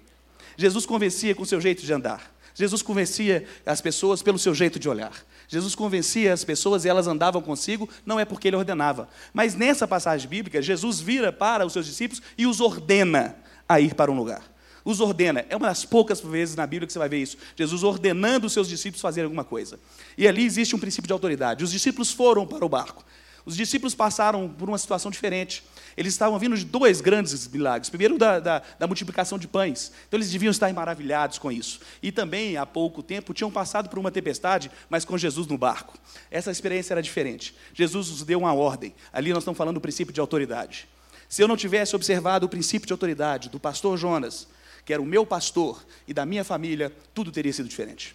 Jesus 0.58 0.84
convencia 0.84 1.36
com 1.36 1.44
seu 1.44 1.60
jeito 1.60 1.86
de 1.86 1.92
andar. 1.92 2.34
Jesus 2.52 2.82
convencia 2.82 3.46
as 3.64 3.80
pessoas 3.80 4.20
pelo 4.20 4.36
seu 4.36 4.52
jeito 4.52 4.76
de 4.76 4.88
olhar. 4.88 5.12
Jesus 5.46 5.76
convencia 5.76 6.32
as 6.32 6.42
pessoas 6.42 6.84
e 6.84 6.88
elas 6.88 7.06
andavam 7.06 7.40
consigo, 7.40 7.88
não 8.04 8.18
é 8.18 8.24
porque 8.24 8.48
ele 8.48 8.56
ordenava. 8.56 9.08
Mas 9.32 9.54
nessa 9.54 9.86
passagem 9.86 10.28
bíblica, 10.28 10.60
Jesus 10.60 10.98
vira 10.98 11.32
para 11.32 11.64
os 11.64 11.72
seus 11.72 11.86
discípulos 11.86 12.20
e 12.36 12.44
os 12.44 12.60
ordena 12.60 13.36
a 13.68 13.80
ir 13.80 13.94
para 13.94 14.10
um 14.10 14.16
lugar. 14.16 14.42
Os 14.84 15.00
ordena. 15.00 15.46
É 15.48 15.54
uma 15.54 15.68
das 15.68 15.84
poucas 15.84 16.20
vezes 16.20 16.56
na 16.56 16.66
Bíblia 16.66 16.88
que 16.88 16.92
você 16.92 16.98
vai 16.98 17.08
ver 17.08 17.18
isso. 17.18 17.36
Jesus 17.54 17.84
ordenando 17.84 18.48
os 18.48 18.52
seus 18.52 18.68
discípulos 18.68 19.00
fazerem 19.00 19.26
alguma 19.26 19.44
coisa. 19.44 19.78
E 20.16 20.26
ali 20.26 20.44
existe 20.44 20.74
um 20.74 20.78
princípio 20.80 21.06
de 21.06 21.12
autoridade. 21.12 21.62
Os 21.62 21.70
discípulos 21.70 22.10
foram 22.10 22.44
para 22.44 22.66
o 22.66 22.68
barco. 22.68 23.04
Os 23.46 23.56
discípulos 23.56 23.94
passaram 23.94 24.48
por 24.48 24.68
uma 24.68 24.78
situação 24.78 25.08
diferente. 25.08 25.62
Eles 25.98 26.14
estavam 26.14 26.38
vindo 26.38 26.56
de 26.56 26.64
dois 26.64 27.00
grandes 27.00 27.48
milagres. 27.48 27.90
Primeiro, 27.90 28.16
da, 28.16 28.38
da, 28.38 28.62
da, 28.78 28.86
multiplicação 28.86 29.36
de 29.36 29.48
pães. 29.48 29.90
Então, 30.06 30.16
eles 30.16 30.30
deviam 30.30 30.52
estar 30.52 30.72
maravilhados 30.72 31.38
com 31.38 31.50
isso. 31.50 31.80
E 32.00 32.12
também, 32.12 32.56
há 32.56 32.64
pouco 32.64 33.02
tempo, 33.02 33.34
tinham 33.34 33.50
passado 33.50 33.88
por 33.88 33.98
uma 33.98 34.12
tempestade, 34.12 34.70
mas 34.88 35.04
com 35.04 35.18
Jesus 35.18 35.48
no 35.48 35.58
barco. 35.58 35.98
Essa 36.30 36.52
experiência 36.52 36.94
era 36.94 37.02
diferente. 37.02 37.52
Jesus 37.74 38.10
nos 38.10 38.22
deu 38.22 38.38
uma 38.38 38.54
ordem. 38.54 38.94
Ali 39.12 39.30
nós 39.30 39.42
estamos 39.42 39.58
falando 39.58 39.74
do 39.74 39.80
princípio 39.80 40.14
de 40.14 40.20
autoridade. 40.20 40.88
Se 41.28 41.42
eu 41.42 41.48
não 41.48 41.56
tivesse 41.56 41.96
observado 41.96 42.46
o 42.46 42.48
princípio 42.48 42.86
de 42.86 42.92
autoridade 42.92 43.48
do 43.48 43.58
pastor 43.58 43.98
Jonas, 43.98 44.46
que 44.84 44.92
era 44.92 45.02
o 45.02 45.04
meu 45.04 45.26
pastor, 45.26 45.84
e 46.06 46.14
da 46.14 46.24
minha 46.24 46.44
família, 46.44 46.92
tudo 47.12 47.32
teria 47.32 47.52
sido 47.52 47.68
diferente. 47.68 48.14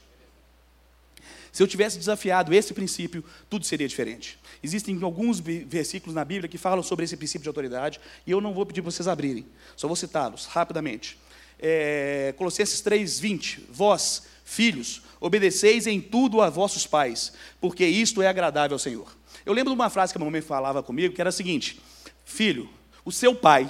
Se 1.52 1.62
eu 1.62 1.68
tivesse 1.68 2.00
desafiado 2.00 2.54
esse 2.54 2.74
princípio, 2.74 3.26
tudo 3.50 3.66
seria 3.66 3.90
diferente. 3.90 4.40
Existem 4.64 4.98
alguns 5.04 5.42
versículos 5.42 6.16
na 6.16 6.24
Bíblia 6.24 6.48
que 6.48 6.58
falam 6.58 6.82
sobre 6.82 7.04
esse 7.04 7.18
princípio 7.18 7.44
de 7.44 7.50
autoridade, 7.50 8.00
e 8.26 8.32
eu 8.32 8.40
não 8.40 8.54
vou 8.54 8.66
pedir 8.66 8.82
para 8.82 8.92
vocês 8.92 9.08
abrirem, 9.08 9.46
só 9.76 9.88
vou 9.88 9.96
citá-los 9.96 10.46
rapidamente. 10.46 11.20
É, 11.60 12.34
Colossenses 12.38 12.80
3, 12.80 13.20
20. 13.20 13.68
Vós, 13.70 14.24
filhos, 14.46 15.02
obedeceis 15.20 15.86
em 15.86 16.00
tudo 16.00 16.42
a 16.42 16.50
vossos 16.50 16.88
pais, 16.88 17.34
porque 17.60 17.86
isto 17.86 18.22
é 18.22 18.28
agradável 18.28 18.76
ao 18.76 18.80
Senhor. 18.80 19.14
Eu 19.46 19.54
lembro 19.54 19.74
de 19.74 19.80
uma 19.80 19.90
frase 19.90 20.14
que 20.14 20.18
a 20.18 20.24
mamãe 20.24 20.42
falava 20.42 20.82
comigo, 20.82 21.14
que 21.14 21.22
era 21.22 21.30
a 21.30 21.34
seguinte: 21.34 21.82
Filho, 22.24 22.70
o 23.04 23.12
seu 23.12 23.36
pai, 23.36 23.70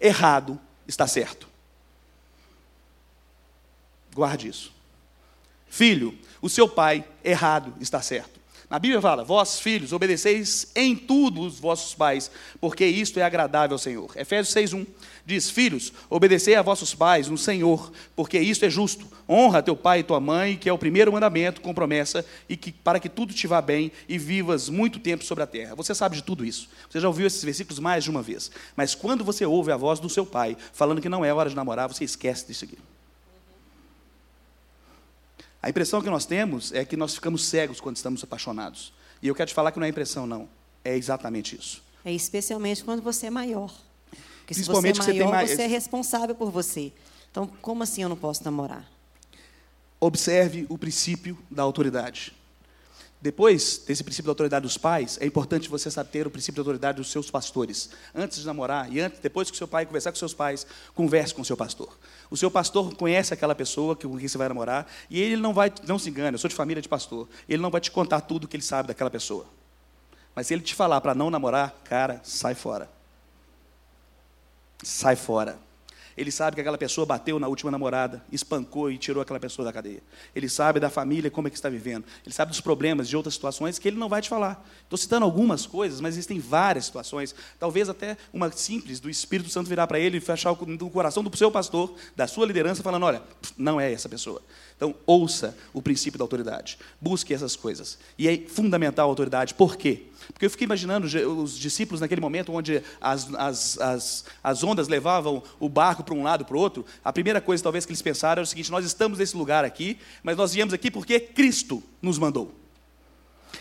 errado, 0.00 0.58
está 0.86 1.06
certo. 1.06 1.48
Guarde 4.12 4.48
isso. 4.48 4.72
Filho, 5.68 6.16
o 6.40 6.48
seu 6.48 6.68
pai, 6.68 7.04
errado, 7.22 7.74
está 7.80 8.00
certo. 8.00 8.40
Na 8.70 8.78
Bíblia 8.78 9.00
fala: 9.00 9.24
Vós, 9.24 9.60
filhos, 9.60 9.92
obedeceis 9.92 10.68
em 10.74 10.96
tudo 10.96 11.42
os 11.42 11.58
vossos 11.58 11.94
pais, 11.94 12.30
porque 12.60 12.84
isto 12.86 13.18
é 13.20 13.22
agradável 13.22 13.74
ao 13.74 13.78
Senhor. 13.78 14.10
Efésios 14.16 14.54
6:1 14.54 14.86
diz: 15.24 15.50
Filhos, 15.50 15.92
obedecei 16.08 16.54
a 16.54 16.62
vossos 16.62 16.94
pais 16.94 17.28
no 17.28 17.36
Senhor, 17.36 17.92
porque 18.16 18.38
isto 18.38 18.64
é 18.64 18.70
justo. 18.70 19.06
Honra 19.28 19.62
teu 19.62 19.76
pai 19.76 20.00
e 20.00 20.02
tua 20.02 20.20
mãe, 20.20 20.56
que 20.56 20.68
é 20.68 20.72
o 20.72 20.78
primeiro 20.78 21.12
mandamento 21.12 21.60
com 21.60 21.72
promessa, 21.72 22.24
e 22.48 22.56
que 22.56 22.72
para 22.72 23.00
que 23.00 23.08
tudo 23.08 23.32
te 23.32 23.46
vá 23.46 23.60
bem 23.60 23.90
e 24.08 24.18
vivas 24.18 24.68
muito 24.68 24.98
tempo 24.98 25.24
sobre 25.24 25.44
a 25.44 25.46
terra. 25.46 25.74
Você 25.74 25.94
sabe 25.94 26.16
de 26.16 26.22
tudo 26.22 26.44
isso. 26.44 26.68
Você 26.88 27.00
já 27.00 27.08
ouviu 27.08 27.26
esses 27.26 27.42
versículos 27.42 27.78
mais 27.78 28.04
de 28.04 28.10
uma 28.10 28.22
vez. 28.22 28.50
Mas 28.76 28.94
quando 28.94 29.24
você 29.24 29.46
ouve 29.46 29.72
a 29.72 29.76
voz 29.76 29.98
do 30.00 30.08
seu 30.08 30.26
pai 30.26 30.56
falando 30.72 31.00
que 31.00 31.08
não 31.08 31.24
é 31.24 31.32
hora 31.32 31.48
de 31.48 31.56
namorar, 31.56 31.88
você 31.88 32.04
esquece 32.04 32.46
disso 32.46 32.64
aqui. 32.64 32.78
A 35.64 35.70
impressão 35.70 36.02
que 36.02 36.10
nós 36.10 36.26
temos 36.26 36.72
é 36.72 36.84
que 36.84 36.94
nós 36.94 37.14
ficamos 37.14 37.46
cegos 37.46 37.80
quando 37.80 37.96
estamos 37.96 38.22
apaixonados. 38.22 38.92
E 39.22 39.28
eu 39.28 39.34
quero 39.34 39.48
te 39.48 39.54
falar 39.54 39.72
que 39.72 39.78
não 39.78 39.86
é 39.86 39.88
impressão, 39.88 40.26
não. 40.26 40.46
É 40.84 40.94
exatamente 40.94 41.56
isso. 41.56 41.82
É 42.04 42.12
especialmente 42.12 42.84
quando 42.84 43.00
você 43.00 43.28
é 43.28 43.30
maior. 43.30 43.74
Porque 44.40 44.52
se 44.52 44.62
você 44.64 44.88
é 44.88 44.92
maior, 44.92 44.94
você, 44.94 45.24
mais... 45.24 45.50
você 45.52 45.62
é 45.62 45.66
responsável 45.66 46.34
por 46.34 46.50
você. 46.50 46.92
Então, 47.30 47.46
como 47.62 47.82
assim 47.82 48.02
eu 48.02 48.10
não 48.10 48.16
posso 48.16 48.44
namorar? 48.44 48.86
Observe 49.98 50.66
o 50.68 50.76
princípio 50.76 51.38
da 51.50 51.62
autoridade. 51.62 52.34
Depois 53.24 53.78
desse 53.78 54.04
princípio 54.04 54.26
da 54.26 54.32
autoridade 54.32 54.64
dos 54.64 54.76
pais, 54.76 55.16
é 55.18 55.24
importante 55.24 55.66
você 55.66 55.90
saber 55.90 56.10
ter 56.10 56.26
o 56.26 56.30
princípio 56.30 56.56
da 56.56 56.60
autoridade 56.60 56.98
dos 56.98 57.10
seus 57.10 57.30
pastores. 57.30 57.88
Antes 58.14 58.40
de 58.40 58.46
namorar 58.46 58.92
e 58.92 59.00
antes, 59.00 59.18
depois 59.18 59.50
que 59.50 59.54
o 59.54 59.56
seu 59.56 59.66
pai 59.66 59.86
conversar 59.86 60.12
com 60.12 60.18
seus 60.18 60.34
pais, 60.34 60.66
converse 60.94 61.32
com 61.32 61.40
o 61.40 61.44
seu 61.44 61.56
pastor. 61.56 61.88
O 62.30 62.36
seu 62.36 62.50
pastor 62.50 62.94
conhece 62.94 63.32
aquela 63.32 63.54
pessoa 63.54 63.96
com 63.96 64.18
quem 64.18 64.28
você 64.28 64.36
vai 64.36 64.46
namorar 64.46 64.86
e 65.08 65.18
ele 65.18 65.38
não 65.38 65.54
vai, 65.54 65.72
não 65.88 65.98
se 65.98 66.10
engane, 66.10 66.34
eu 66.34 66.38
sou 66.38 66.50
de 66.50 66.54
família 66.54 66.82
de 66.82 66.88
pastor. 66.88 67.26
Ele 67.48 67.62
não 67.62 67.70
vai 67.70 67.80
te 67.80 67.90
contar 67.90 68.20
tudo 68.20 68.46
que 68.46 68.56
ele 68.56 68.62
sabe 68.62 68.88
daquela 68.88 69.08
pessoa. 69.08 69.46
Mas 70.34 70.48
se 70.48 70.52
ele 70.52 70.62
te 70.62 70.74
falar 70.74 71.00
para 71.00 71.14
não 71.14 71.30
namorar, 71.30 71.74
cara, 71.82 72.20
sai 72.22 72.54
fora. 72.54 72.90
Sai 74.82 75.16
fora. 75.16 75.58
Ele 76.16 76.30
sabe 76.30 76.54
que 76.54 76.60
aquela 76.60 76.78
pessoa 76.78 77.04
bateu 77.04 77.38
na 77.38 77.48
última 77.48 77.70
namorada, 77.70 78.24
espancou 78.30 78.90
e 78.90 78.98
tirou 78.98 79.22
aquela 79.22 79.40
pessoa 79.40 79.64
da 79.64 79.72
cadeia. 79.72 80.02
Ele 80.34 80.48
sabe 80.48 80.78
da 80.78 80.88
família, 80.88 81.30
como 81.30 81.48
é 81.48 81.50
que 81.50 81.56
está 81.56 81.68
vivendo. 81.68 82.04
Ele 82.24 82.34
sabe 82.34 82.50
dos 82.50 82.60
problemas 82.60 83.08
de 83.08 83.16
outras 83.16 83.34
situações 83.34 83.78
que 83.78 83.88
ele 83.88 83.96
não 83.96 84.08
vai 84.08 84.22
te 84.22 84.28
falar. 84.28 84.64
Estou 84.82 84.96
citando 84.96 85.24
algumas 85.24 85.66
coisas, 85.66 86.00
mas 86.00 86.14
existem 86.14 86.38
várias 86.38 86.86
situações. 86.86 87.34
Talvez 87.58 87.88
até 87.88 88.16
uma 88.32 88.50
simples 88.52 89.00
do 89.00 89.10
Espírito 89.10 89.50
Santo 89.50 89.68
virar 89.68 89.86
para 89.86 89.98
ele 89.98 90.18
e 90.18 90.20
fechar 90.20 90.52
o 90.52 90.90
coração 90.90 91.22
do 91.22 91.36
seu 91.36 91.50
pastor, 91.50 91.94
da 92.14 92.26
sua 92.26 92.46
liderança, 92.46 92.82
falando: 92.82 93.04
olha, 93.04 93.22
não 93.56 93.80
é 93.80 93.92
essa 93.92 94.08
pessoa. 94.08 94.40
Então, 94.84 94.94
ouça 95.06 95.56
o 95.72 95.80
princípio 95.80 96.18
da 96.18 96.24
autoridade. 96.24 96.78
Busque 97.00 97.32
essas 97.32 97.56
coisas. 97.56 97.98
E 98.18 98.28
é 98.28 98.36
fundamental 98.36 99.08
a 99.08 99.10
autoridade. 99.10 99.54
Por 99.54 99.78
quê? 99.78 100.02
Porque 100.30 100.44
eu 100.44 100.50
fiquei 100.50 100.66
imaginando 100.66 101.06
os 101.06 101.58
discípulos 101.58 102.02
naquele 102.02 102.20
momento 102.20 102.52
onde 102.52 102.82
as, 103.00 103.34
as, 103.34 103.78
as, 103.78 104.24
as 104.42 104.62
ondas 104.62 104.86
levavam 104.86 105.42
o 105.58 105.70
barco 105.70 106.04
para 106.04 106.14
um 106.14 106.22
lado 106.22 106.44
para 106.44 106.54
o 106.54 106.60
outro. 106.60 106.84
A 107.02 107.10
primeira 107.10 107.40
coisa, 107.40 107.62
talvez, 107.62 107.86
que 107.86 107.92
eles 107.92 108.02
pensaram 108.02 108.40
era 108.40 108.42
o 108.42 108.46
seguinte: 108.46 108.70
nós 108.70 108.84
estamos 108.84 109.18
nesse 109.18 109.34
lugar 109.34 109.64
aqui, 109.64 109.98
mas 110.22 110.36
nós 110.36 110.52
viemos 110.52 110.74
aqui 110.74 110.90
porque 110.90 111.18
Cristo 111.18 111.82
nos 112.02 112.18
mandou. 112.18 112.54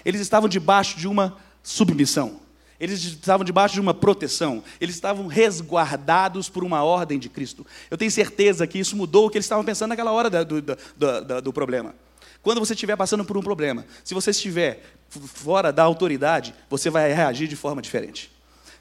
Eles 0.04 0.20
estavam 0.20 0.50
debaixo 0.50 1.00
de 1.00 1.08
uma 1.08 1.38
submissão. 1.62 2.43
Eles 2.84 3.02
estavam 3.02 3.46
debaixo 3.46 3.76
de 3.76 3.80
uma 3.80 3.94
proteção, 3.94 4.62
eles 4.82 4.96
estavam 4.96 5.26
resguardados 5.26 6.50
por 6.50 6.66
uma 6.66 6.84
ordem 6.84 7.18
de 7.18 7.30
Cristo. 7.30 7.66
Eu 7.90 7.98
tenho 7.98 8.12
certeza 8.12 8.68
que 8.68 8.78
isso 8.78 8.98
mudou 8.98 9.26
o 9.26 9.30
que 9.30 9.38
eles 9.38 9.46
estavam 9.46 9.64
pensando 9.64 9.92
naquela 9.92 10.12
hora 10.12 10.30
do, 10.30 10.62
do, 10.62 10.78
do, 10.98 11.42
do 11.44 11.54
problema. 11.54 11.96
Quando 12.42 12.60
você 12.60 12.74
estiver 12.74 12.98
passando 12.98 13.24
por 13.24 13.38
um 13.38 13.42
problema, 13.42 13.86
se 14.04 14.14
você 14.14 14.32
estiver 14.32 14.84
fora 15.08 15.72
da 15.72 15.82
autoridade, 15.82 16.54
você 16.70 16.90
vai 16.90 17.14
reagir 17.14 17.48
de 17.48 17.56
forma 17.56 17.82
diferente. 17.82 18.30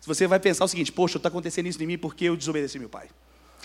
Você 0.05 0.27
vai 0.27 0.41
pensar 0.41 0.65
o 0.65 0.69
seguinte: 0.69 0.91
poxa, 0.91 1.19
está 1.19 1.29
acontecendo 1.29 1.69
isso 1.69 1.81
em 1.81 1.87
mim 1.87 1.97
porque 1.97 2.25
eu 2.25 2.37
desobedeci 2.37 2.81
meu 2.81 2.89
pai. 2.89 3.07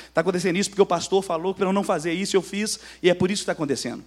Está 0.08 0.22
acontecendo 0.22 0.56
isso 0.56 0.70
porque 0.70 0.84
o 0.84 0.86
pastor 0.86 1.24
falou 1.24 1.56
para 1.56 1.66
eu 1.66 1.74
não 1.74 1.84
fazer 1.84 2.14
isso, 2.14 2.38
eu 2.38 2.44
fiz, 2.44 2.80
e 3.02 3.10
é 3.10 3.16
por 3.16 3.32
isso 3.32 3.40
que 3.40 3.46
está 3.46 3.54
acontecendo. 3.54 4.06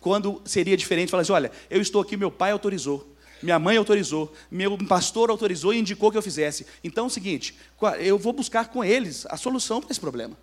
Quando 0.00 0.40
seria 0.44 0.76
diferente, 0.76 1.10
falar 1.10 1.22
assim: 1.22 1.32
olha, 1.32 1.50
eu 1.68 1.80
estou 1.80 2.00
aqui, 2.00 2.16
meu 2.16 2.30
pai 2.30 2.52
autorizou 2.52 3.11
minha 3.42 3.58
mãe 3.58 3.76
autorizou, 3.76 4.32
meu 4.50 4.78
pastor 4.86 5.30
autorizou 5.30 5.74
e 5.74 5.78
indicou 5.78 6.10
que 6.10 6.18
eu 6.18 6.22
fizesse. 6.22 6.66
Então 6.82 7.04
é 7.04 7.06
o 7.06 7.10
seguinte, 7.10 7.54
eu 7.98 8.18
vou 8.18 8.32
buscar 8.32 8.68
com 8.68 8.84
eles 8.84 9.26
a 9.26 9.36
solução 9.36 9.80
para 9.80 9.90
esse 9.90 10.00
problema. 10.00 10.36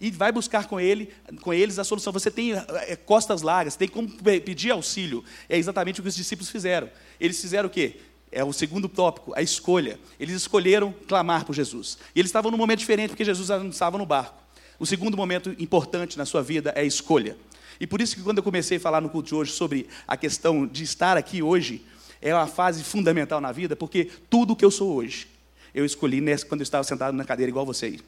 E 0.00 0.10
vai 0.10 0.32
buscar 0.32 0.66
com, 0.66 0.78
ele, 0.78 1.12
com 1.40 1.52
eles 1.52 1.78
a 1.78 1.84
solução. 1.84 2.12
Você 2.12 2.30
tem 2.30 2.52
é, 2.52 2.96
costas 2.96 3.42
largas, 3.42 3.76
tem 3.76 3.88
como 3.88 4.08
pedir 4.44 4.70
auxílio. 4.70 5.24
É 5.48 5.56
exatamente 5.56 6.00
o 6.00 6.02
que 6.02 6.08
os 6.08 6.16
discípulos 6.16 6.50
fizeram. 6.50 6.90
Eles 7.20 7.40
fizeram 7.40 7.68
o 7.68 7.70
quê? 7.70 8.00
É 8.30 8.42
o 8.42 8.52
segundo 8.52 8.88
tópico, 8.88 9.32
a 9.36 9.42
escolha. 9.42 9.98
Eles 10.18 10.34
escolheram 10.34 10.92
clamar 11.06 11.44
por 11.44 11.54
Jesus. 11.54 11.96
E 12.14 12.20
eles 12.20 12.28
estavam 12.28 12.50
num 12.50 12.58
momento 12.58 12.80
diferente, 12.80 13.10
porque 13.10 13.24
Jesus 13.24 13.48
não 13.48 13.68
estava 13.68 13.96
no 13.96 14.04
barco. 14.04 14.42
O 14.78 14.84
segundo 14.84 15.16
momento 15.16 15.54
importante 15.58 16.18
na 16.18 16.26
sua 16.26 16.42
vida 16.42 16.72
é 16.74 16.80
a 16.80 16.84
escolha. 16.84 17.36
E 17.80 17.86
por 17.86 18.00
isso 18.00 18.16
que 18.16 18.22
quando 18.22 18.38
eu 18.38 18.44
comecei 18.44 18.76
a 18.78 18.80
falar 18.80 19.00
no 19.00 19.08
culto 19.08 19.28
de 19.28 19.34
hoje 19.34 19.52
sobre 19.52 19.86
a 20.06 20.16
questão 20.16 20.66
de 20.66 20.82
estar 20.82 21.16
aqui 21.16 21.42
hoje, 21.42 21.84
é 22.24 22.34
uma 22.34 22.46
fase 22.46 22.82
fundamental 22.82 23.38
na 23.38 23.52
vida, 23.52 23.76
porque 23.76 24.06
tudo 24.30 24.54
o 24.54 24.56
que 24.56 24.64
eu 24.64 24.70
sou 24.70 24.94
hoje, 24.94 25.28
eu 25.74 25.84
escolhi 25.84 26.22
nessa, 26.22 26.46
quando 26.46 26.62
eu 26.62 26.64
estava 26.64 26.82
sentado 26.82 27.14
na 27.14 27.22
cadeira 27.22 27.50
igual 27.50 27.66
você. 27.66 28.00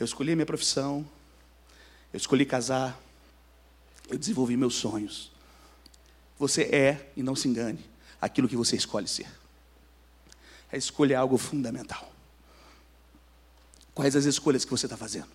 Eu 0.00 0.06
escolhi 0.06 0.32
a 0.32 0.34
minha 0.34 0.46
profissão, 0.46 1.06
eu 2.10 2.16
escolhi 2.16 2.46
casar, 2.46 2.98
eu 4.08 4.16
desenvolvi 4.16 4.56
meus 4.56 4.76
sonhos. 4.76 5.30
Você 6.38 6.62
é, 6.62 7.10
e 7.14 7.22
não 7.22 7.36
se 7.36 7.46
engane, 7.46 7.84
aquilo 8.18 8.48
que 8.48 8.56
você 8.56 8.74
escolhe 8.74 9.06
ser. 9.06 9.28
A 10.72 10.76
escolha 10.78 11.14
é 11.14 11.16
algo 11.16 11.36
fundamental. 11.36 12.10
Quais 13.94 14.16
as 14.16 14.24
escolhas 14.24 14.64
que 14.64 14.70
você 14.70 14.86
está 14.86 14.96
fazendo? 14.96 15.28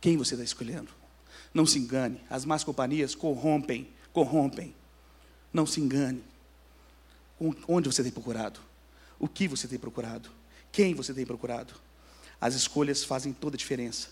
Quem 0.00 0.16
você 0.16 0.34
está 0.34 0.44
escolhendo? 0.44 0.90
Não 1.52 1.66
se 1.66 1.80
engane, 1.80 2.20
as 2.30 2.44
más 2.44 2.62
companhias 2.62 3.16
corrompem, 3.16 3.88
corrompem. 4.12 4.72
Não 5.52 5.66
se 5.66 5.80
engane. 5.80 6.22
Onde 7.68 7.88
você 7.88 8.02
tem 8.02 8.12
procurado? 8.12 8.60
O 9.18 9.28
que 9.28 9.46
você 9.46 9.68
tem 9.68 9.78
procurado? 9.78 10.30
Quem 10.70 10.94
você 10.94 11.12
tem 11.12 11.26
procurado? 11.26 11.74
As 12.40 12.54
escolhas 12.54 13.04
fazem 13.04 13.32
toda 13.32 13.56
a 13.56 13.58
diferença. 13.58 14.08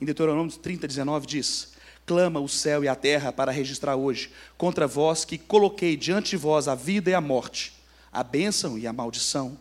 Em 0.00 0.04
Deuteronômio 0.04 0.56
30, 0.56 0.88
19 0.88 1.26
diz: 1.26 1.72
Clama 2.06 2.40
o 2.40 2.48
céu 2.48 2.82
e 2.82 2.88
a 2.88 2.96
terra 2.96 3.32
para 3.32 3.52
registrar 3.52 3.96
hoje, 3.96 4.32
contra 4.56 4.86
vós 4.86 5.24
que 5.24 5.38
coloquei 5.38 5.96
diante 5.96 6.30
de 6.30 6.36
vós 6.36 6.66
a 6.66 6.74
vida 6.74 7.10
e 7.10 7.14
a 7.14 7.20
morte, 7.20 7.74
a 8.12 8.24
bênção 8.24 8.78
e 8.78 8.86
a 8.86 8.92
maldição. 8.92 9.56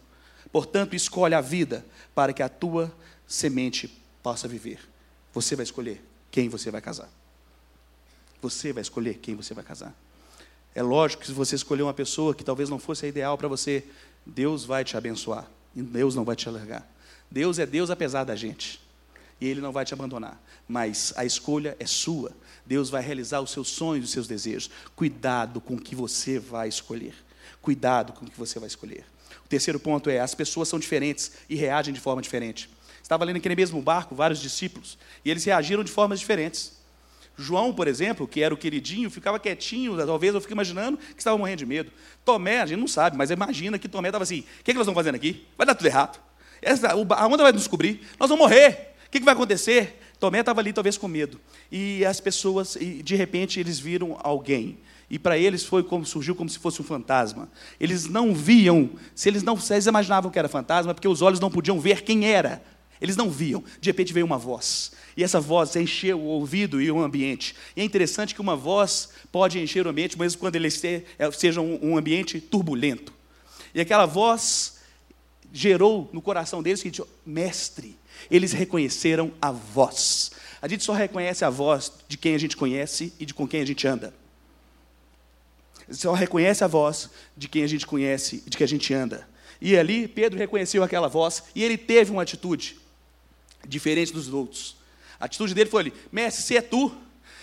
Portanto, 0.52 0.96
escolhe 0.96 1.36
a 1.36 1.42
vida, 1.42 1.86
para 2.16 2.34
que 2.34 2.42
a 2.42 2.50
tua 2.50 2.92
semente 3.28 3.88
possa 4.24 4.48
viver. 4.48 4.80
Você 5.34 5.56
vai 5.56 5.64
escolher 5.64 6.04
quem 6.32 6.50
você 6.50 6.72
vai 6.72 6.82
casar. 6.82 7.10
Você 8.42 8.74
vai 8.74 8.82
escolher 8.82 9.20
quem 9.20 9.36
você 9.36 9.54
vai 9.54 9.64
casar. 9.64 9.94
É 10.74 10.82
lógico 10.82 11.22
que 11.22 11.28
se 11.28 11.34
você 11.34 11.56
escolher 11.56 11.84
uma 11.84 11.94
pessoa 11.94 12.34
que 12.34 12.44
talvez 12.44 12.70
não 12.70 12.80
fosse 12.80 13.06
a 13.06 13.10
ideal 13.10 13.38
para 13.38 13.48
você, 13.48 13.84
Deus 14.26 14.66
vai 14.66 14.84
te 14.84 14.96
abençoar. 14.96 15.50
E 15.76 15.82
Deus 15.82 16.16
não 16.16 16.24
vai 16.24 16.36
te 16.36 16.48
alargar. 16.48 16.88
Deus 17.30 17.60
é 17.60 17.66
Deus 17.66 17.90
apesar 17.90 18.24
da 18.24 18.36
gente. 18.36 18.82
E 19.42 19.48
Ele 19.48 19.62
não 19.62 19.72
vai 19.72 19.86
te 19.86 19.94
abandonar. 19.94 20.42
Mas 20.68 21.14
a 21.16 21.26
escolha 21.26 21.76
é 21.80 21.86
sua. 21.86 22.32
Deus 22.66 22.90
vai 22.90 23.02
realizar 23.02 23.42
os 23.42 23.52
seus 23.52 23.70
sonhos 23.70 24.06
os 24.06 24.12
seus 24.12 24.28
desejos. 24.28 24.70
Cuidado 24.96 25.60
com 25.60 25.76
o 25.76 25.82
que 25.82 25.96
você 25.96 26.38
vai 26.38 26.68
escolher. 26.68 27.16
Cuidado 27.62 28.14
com 28.14 28.26
o 28.26 28.30
que 28.30 28.38
você 28.38 28.60
vai 28.60 28.68
escolher. 28.68 29.06
O 29.44 29.48
terceiro 29.50 29.80
ponto 29.80 30.10
é: 30.10 30.20
as 30.20 30.36
pessoas 30.36 30.68
são 30.68 30.80
diferentes 30.80 31.32
e 31.50 31.56
reagem 31.56 31.94
de 31.94 32.00
forma 32.00 32.22
diferente. 32.22 32.70
Estava 33.02 33.26
lendo 33.26 33.38
aquele 33.38 33.56
mesmo 33.56 33.82
barco, 33.82 34.14
vários 34.14 34.40
discípulos, 34.40 34.98
e 35.26 35.32
eles 35.32 35.44
reagiram 35.44 35.84
de 35.84 35.92
formas 35.92 36.20
diferentes. 36.20 36.79
João, 37.42 37.74
por 37.74 37.88
exemplo, 37.88 38.28
que 38.28 38.42
era 38.42 38.54
o 38.54 38.58
queridinho, 38.58 39.10
ficava 39.10 39.40
quietinho, 39.40 39.96
talvez 40.06 40.36
eu 40.36 40.42
fique 40.42 40.54
imaginando 40.54 40.98
que 40.98 41.20
estava 41.20 41.38
morrendo 41.38 41.60
de 41.60 41.66
medo. 41.66 41.92
Tomé, 42.26 42.60
a 42.60 42.66
gente 42.66 42.80
não 42.80 42.88
sabe, 42.88 43.18
mas 43.18 43.32
imagina 43.32 43.80
que 43.80 43.88
Tomé 43.88 44.10
estava 44.10 44.24
assim: 44.24 44.40
o 44.40 44.64
que, 44.64 44.72
é 44.72 44.74
que 44.74 44.74
nós 44.74 44.82
estamos 44.82 44.98
fazendo 44.98 45.16
aqui? 45.16 45.48
Vai 45.58 45.66
dar 45.66 45.74
tudo 45.74 45.88
errado. 45.88 46.20
Essa, 46.62 46.92
a 46.92 47.28
onda 47.28 47.44
vai 47.44 47.52
nos 47.52 47.62
descobrir, 47.62 48.02
nós 48.20 48.30
vamos 48.30 48.44
morrer. 48.44 48.94
O 49.08 49.10
que, 49.10 49.20
que 49.20 49.26
vai 49.26 49.34
acontecer? 49.34 50.00
Tomé 50.20 50.42
estava 50.42 50.60
ali, 50.60 50.74
talvez 50.74 50.98
com 50.98 51.08
medo. 51.08 51.40
E 51.72 52.06
as 52.06 52.20
pessoas, 52.20 52.78
de 52.80 53.16
repente, 53.16 53.60
eles 53.60 53.80
viram 53.80 54.20
alguém. 54.22 54.78
E 55.10 55.18
para 55.18 55.38
eles 55.38 55.64
foi 55.64 55.82
como 55.82 56.06
surgiu 56.06 56.36
como 56.36 56.50
se 56.50 56.60
fosse 56.60 56.82
um 56.82 56.86
fantasma. 56.86 57.50
Eles 57.80 58.06
não 58.06 58.36
viam, 58.36 58.92
se 59.16 59.28
eles 59.28 59.42
não, 59.42 59.58
se 59.58 59.74
eles 59.74 59.88
imaginavam 59.88 60.30
que 60.30 60.38
era 60.38 60.48
fantasma, 60.48 60.94
porque 60.94 61.08
os 61.08 61.22
olhos 61.22 61.40
não 61.40 61.50
podiam 61.50 61.80
ver 61.80 62.04
quem 62.04 62.30
era. 62.30 62.62
Eles 63.02 63.16
não 63.16 63.30
viam. 63.30 63.64
De 63.80 63.90
repente 63.90 64.14
veio 64.14 64.26
uma 64.26 64.38
voz. 64.38 64.92
E 65.16 65.24
essa 65.24 65.40
voz 65.40 65.76
encheu 65.76 66.20
o 66.20 66.26
ouvido 66.26 66.82
e 66.82 66.92
o 66.92 67.02
ambiente. 67.02 67.56
E 67.76 67.82
é 67.82 67.84
interessante 67.84 68.34
que 68.34 68.42
uma 68.42 68.56
voz 68.56 69.10
pode 69.32 69.60
encher 69.60 69.86
o 69.86 69.90
ambiente, 69.90 70.18
mesmo 70.18 70.40
quando 70.40 70.56
ele 70.56 70.68
é, 70.68 71.32
seja 71.32 71.62
um 71.62 71.98
ambiente 71.98 72.40
turbulento. 72.40 73.14
E 73.74 73.82
aquela 73.82 74.06
voz 74.06 74.80
gerou 75.52 76.10
no 76.14 76.22
coração 76.22 76.62
deles 76.62 76.82
que 76.82 76.92
mestre. 77.26 77.98
Eles 78.30 78.52
reconheceram 78.52 79.32
a 79.42 79.52
voz. 79.52 80.32
A 80.62 80.68
gente 80.68 80.84
só 80.84 80.94
reconhece 80.94 81.46
a 81.46 81.50
voz 81.50 81.92
de 82.08 82.18
quem 82.18 82.36
a 82.36 82.38
gente 82.38 82.58
conhece 82.58 83.14
e 83.20 83.26
de 83.26 83.34
com 83.34 83.48
quem 83.48 83.62
a 83.62 83.66
gente 83.66 83.88
anda. 83.88 84.14
Só 85.90 86.14
reconhece 86.14 86.64
a 86.64 86.68
voz 86.68 87.10
de 87.36 87.48
quem 87.48 87.64
a 87.64 87.68
gente 87.68 87.88
conhece 87.88 88.44
e 88.46 88.50
de 88.50 88.58
que 88.58 88.64
a 88.64 88.68
gente 88.68 88.94
anda. 88.94 89.28
E 89.62 89.78
ali 89.78 90.08
Pedro 90.08 90.38
reconheceu 90.38 90.84
aquela 90.84 91.08
voz 91.08 91.44
e 91.56 91.64
ele 91.64 91.78
teve 91.78 92.12
uma 92.12 92.22
atitude 92.22 92.78
diferente 93.70 94.12
dos 94.12 94.28
outros. 94.28 94.76
A 95.20 95.26
atitude 95.26 95.54
dele 95.54 95.70
foi 95.70 95.82
ali: 95.82 95.94
Mestre, 96.12 96.44
se 96.44 96.58
é 96.58 96.62
tu, 96.62 96.92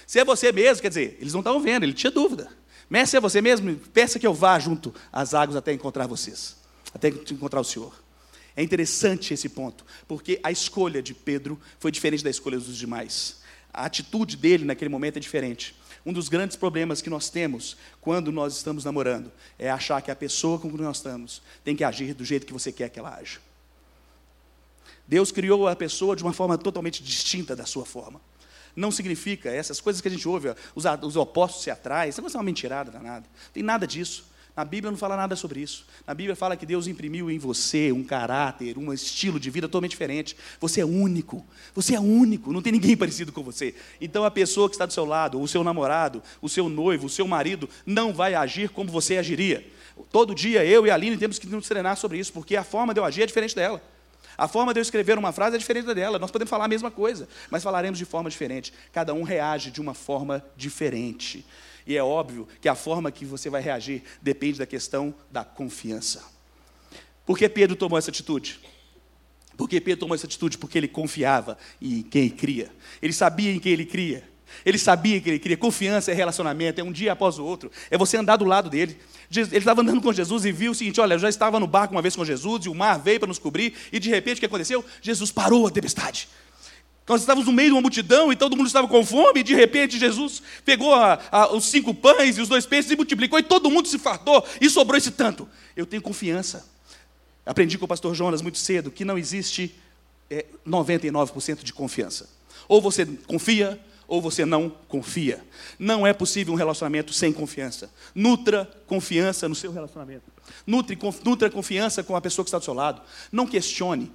se 0.06 0.18
é 0.18 0.24
você 0.24 0.52
mesmo, 0.52 0.82
quer 0.82 0.88
dizer, 0.88 1.16
eles 1.20 1.32
não 1.32 1.40
estavam 1.40 1.60
vendo, 1.60 1.84
ele 1.84 1.94
tinha 1.94 2.10
dúvida. 2.10 2.50
Mestre, 2.90 3.10
se 3.10 3.16
é 3.16 3.20
você 3.20 3.40
mesmo, 3.40 3.74
peça 3.92 4.18
que 4.18 4.26
eu 4.26 4.34
vá 4.34 4.58
junto 4.58 4.94
às 5.12 5.32
águas 5.32 5.56
até 5.56 5.72
encontrar 5.72 6.06
vocês, 6.06 6.56
até 6.92 7.08
encontrar 7.08 7.60
o 7.60 7.64
Senhor. 7.64 7.94
É 8.56 8.62
interessante 8.62 9.34
esse 9.34 9.48
ponto, 9.48 9.84
porque 10.08 10.40
a 10.42 10.50
escolha 10.50 11.02
de 11.02 11.12
Pedro 11.12 11.60
foi 11.78 11.90
diferente 11.90 12.24
da 12.24 12.30
escolha 12.30 12.58
dos 12.58 12.76
demais. 12.76 13.38
A 13.72 13.84
atitude 13.84 14.36
dele 14.36 14.64
naquele 14.64 14.88
momento 14.88 15.18
é 15.18 15.20
diferente. 15.20 15.74
Um 16.06 16.12
dos 16.12 16.28
grandes 16.28 16.56
problemas 16.56 17.02
que 17.02 17.10
nós 17.10 17.28
temos 17.28 17.76
quando 18.00 18.32
nós 18.32 18.56
estamos 18.56 18.84
namorando 18.84 19.30
é 19.58 19.68
achar 19.68 20.00
que 20.00 20.10
a 20.10 20.16
pessoa 20.16 20.58
com 20.58 20.70
quem 20.70 20.80
nós 20.80 20.98
estamos 20.98 21.42
tem 21.62 21.76
que 21.76 21.84
agir 21.84 22.14
do 22.14 22.24
jeito 22.24 22.46
que 22.46 22.52
você 22.52 22.72
quer 22.72 22.88
que 22.88 22.98
ela 22.98 23.14
haja. 23.14 23.40
Deus 25.06 25.30
criou 25.30 25.68
a 25.68 25.76
pessoa 25.76 26.16
de 26.16 26.22
uma 26.22 26.32
forma 26.32 26.58
totalmente 26.58 27.02
distinta 27.02 27.54
da 27.54 27.64
sua 27.64 27.84
forma. 27.84 28.20
Não 28.74 28.90
significa, 28.90 29.50
essas 29.50 29.80
coisas 29.80 30.02
que 30.02 30.08
a 30.08 30.10
gente 30.10 30.28
ouve, 30.28 30.54
os, 30.74 30.84
os 31.02 31.16
opostos 31.16 31.62
se 31.62 31.70
atraem, 31.70 32.10
isso 32.10 32.20
é 32.20 32.24
uma 32.24 32.42
mentirada 32.42 32.90
danada. 32.90 33.26
Tem 33.52 33.62
nada 33.62 33.86
disso. 33.86 34.24
Na 34.56 34.64
Bíblia 34.64 34.90
não 34.90 34.96
fala 34.96 35.16
nada 35.16 35.36
sobre 35.36 35.60
isso. 35.60 35.86
Na 36.06 36.14
Bíblia 36.14 36.34
fala 36.34 36.56
que 36.56 36.64
Deus 36.64 36.86
imprimiu 36.86 37.30
em 37.30 37.38
você 37.38 37.92
um 37.92 38.02
caráter, 38.02 38.78
um 38.78 38.90
estilo 38.90 39.38
de 39.38 39.50
vida 39.50 39.68
totalmente 39.68 39.90
diferente. 39.90 40.34
Você 40.58 40.80
é 40.80 40.84
único. 40.84 41.44
Você 41.74 41.94
é 41.94 42.00
único. 42.00 42.54
Não 42.54 42.62
tem 42.62 42.72
ninguém 42.72 42.96
parecido 42.96 43.32
com 43.32 43.42
você. 43.42 43.74
Então 44.00 44.24
a 44.24 44.30
pessoa 44.30 44.70
que 44.70 44.74
está 44.74 44.86
do 44.86 44.94
seu 44.94 45.04
lado, 45.04 45.38
o 45.38 45.46
seu 45.46 45.62
namorado, 45.62 46.22
o 46.40 46.48
seu 46.48 46.70
noivo, 46.70 47.06
o 47.06 47.10
seu 47.10 47.28
marido, 47.28 47.68
não 47.84 48.14
vai 48.14 48.34
agir 48.34 48.70
como 48.70 48.90
você 48.90 49.18
agiria. 49.18 49.66
Todo 50.10 50.34
dia 50.34 50.64
eu 50.64 50.86
e 50.86 50.90
a 50.90 50.94
Aline 50.94 51.18
temos 51.18 51.38
que 51.38 51.46
nos 51.46 51.68
treinar 51.68 51.98
sobre 51.98 52.18
isso, 52.18 52.32
porque 52.32 52.56
a 52.56 52.64
forma 52.64 52.94
de 52.94 53.00
eu 53.00 53.04
agir 53.04 53.22
é 53.22 53.26
diferente 53.26 53.54
dela. 53.54 53.82
A 54.36 54.46
forma 54.46 54.74
de 54.74 54.80
eu 54.80 54.82
escrever 54.82 55.18
uma 55.18 55.32
frase 55.32 55.56
é 55.56 55.58
diferente 55.58 55.92
dela. 55.94 56.18
Nós 56.18 56.30
podemos 56.30 56.50
falar 56.50 56.66
a 56.66 56.68
mesma 56.68 56.90
coisa, 56.90 57.28
mas 57.50 57.62
falaremos 57.62 57.98
de 57.98 58.04
forma 58.04 58.28
diferente. 58.28 58.72
Cada 58.92 59.14
um 59.14 59.22
reage 59.22 59.70
de 59.70 59.80
uma 59.80 59.94
forma 59.94 60.44
diferente. 60.56 61.44
E 61.86 61.96
é 61.96 62.02
óbvio 62.02 62.48
que 62.60 62.68
a 62.68 62.74
forma 62.74 63.10
que 63.12 63.24
você 63.24 63.48
vai 63.48 63.62
reagir 63.62 64.02
depende 64.20 64.58
da 64.58 64.66
questão 64.66 65.14
da 65.30 65.44
confiança. 65.44 66.24
Por 67.24 67.38
que 67.38 67.48
Pedro 67.48 67.76
tomou 67.76 67.98
essa 67.98 68.10
atitude? 68.10 68.60
Por 69.56 69.68
que 69.68 69.80
Pedro 69.80 70.00
tomou 70.00 70.14
essa 70.14 70.26
atitude? 70.26 70.58
Porque 70.58 70.76
ele 70.76 70.88
confiava 70.88 71.56
em 71.80 72.02
quem 72.02 72.28
cria. 72.28 72.70
Ele 73.00 73.12
sabia 73.12 73.52
em 73.52 73.58
quem 73.58 73.72
ele 73.72 73.86
cria. 73.86 74.28
Ele 74.64 74.78
sabia 74.78 75.20
que 75.20 75.28
ele 75.28 75.38
queria. 75.38 75.56
Confiança 75.56 76.10
é 76.10 76.14
relacionamento, 76.14 76.80
é 76.80 76.84
um 76.84 76.92
dia 76.92 77.12
após 77.12 77.38
o 77.38 77.44
outro. 77.44 77.70
É 77.90 77.98
você 77.98 78.16
andar 78.16 78.36
do 78.36 78.44
lado 78.44 78.70
dele. 78.70 78.98
Ele 79.34 79.56
estava 79.56 79.82
andando 79.82 80.00
com 80.00 80.12
Jesus 80.12 80.44
e 80.44 80.52
viu 80.52 80.72
o 80.72 80.74
seguinte: 80.74 81.00
olha, 81.00 81.14
eu 81.14 81.18
já 81.18 81.28
estava 81.28 81.58
no 81.58 81.66
barco 81.66 81.94
uma 81.94 82.02
vez 82.02 82.14
com 82.14 82.24
Jesus 82.24 82.66
e 82.66 82.68
o 82.68 82.74
mar 82.74 82.98
veio 82.98 83.18
para 83.18 83.26
nos 83.26 83.38
cobrir, 83.38 83.74
e 83.92 83.98
de 83.98 84.08
repente 84.08 84.36
o 84.36 84.40
que 84.40 84.46
aconteceu? 84.46 84.84
Jesus 85.02 85.30
parou 85.30 85.66
a 85.66 85.70
tempestade. 85.70 86.28
Nós 87.08 87.20
estávamos 87.20 87.46
no 87.46 87.52
meio 87.52 87.68
de 87.68 87.74
uma 87.74 87.80
multidão 87.80 88.32
e 88.32 88.36
todo 88.36 88.56
mundo 88.56 88.66
estava 88.66 88.88
com 88.88 89.04
fome, 89.06 89.40
e 89.40 89.42
de 89.44 89.54
repente 89.54 89.98
Jesus 89.98 90.42
pegou 90.64 90.92
a, 90.92 91.20
a, 91.30 91.52
os 91.54 91.66
cinco 91.66 91.94
pães 91.94 92.36
e 92.36 92.40
os 92.40 92.48
dois 92.48 92.66
peixes 92.66 92.90
e 92.90 92.96
multiplicou, 92.96 93.38
e 93.38 93.44
todo 93.44 93.70
mundo 93.70 93.86
se 93.86 93.98
fartou, 93.98 94.44
e 94.60 94.68
sobrou 94.68 94.98
esse 94.98 95.12
tanto. 95.12 95.48
Eu 95.76 95.86
tenho 95.86 96.02
confiança. 96.02 96.68
Aprendi 97.44 97.78
com 97.78 97.84
o 97.84 97.88
pastor 97.88 98.12
Jonas 98.12 98.42
muito 98.42 98.58
cedo 98.58 98.90
que 98.90 99.04
não 99.04 99.16
existe 99.16 99.72
é, 100.28 100.46
99% 100.66 101.62
de 101.62 101.72
confiança. 101.72 102.28
Ou 102.66 102.82
você 102.82 103.06
confia, 103.28 103.80
ou 104.08 104.20
você 104.20 104.44
não 104.44 104.70
confia. 104.88 105.44
Não 105.78 106.06
é 106.06 106.12
possível 106.12 106.54
um 106.54 106.56
relacionamento 106.56 107.12
sem 107.12 107.32
confiança. 107.32 107.90
Nutra 108.14 108.70
confiança 108.86 109.48
no 109.48 109.54
seu 109.54 109.72
relacionamento. 109.72 110.24
Nutre, 110.66 110.98
nutra 111.24 111.50
confiança 111.50 112.02
com 112.02 112.14
a 112.14 112.20
pessoa 112.20 112.44
que 112.44 112.48
está 112.48 112.58
do 112.58 112.64
seu 112.64 112.74
lado. 112.74 113.02
Não 113.32 113.46
questione. 113.46 114.12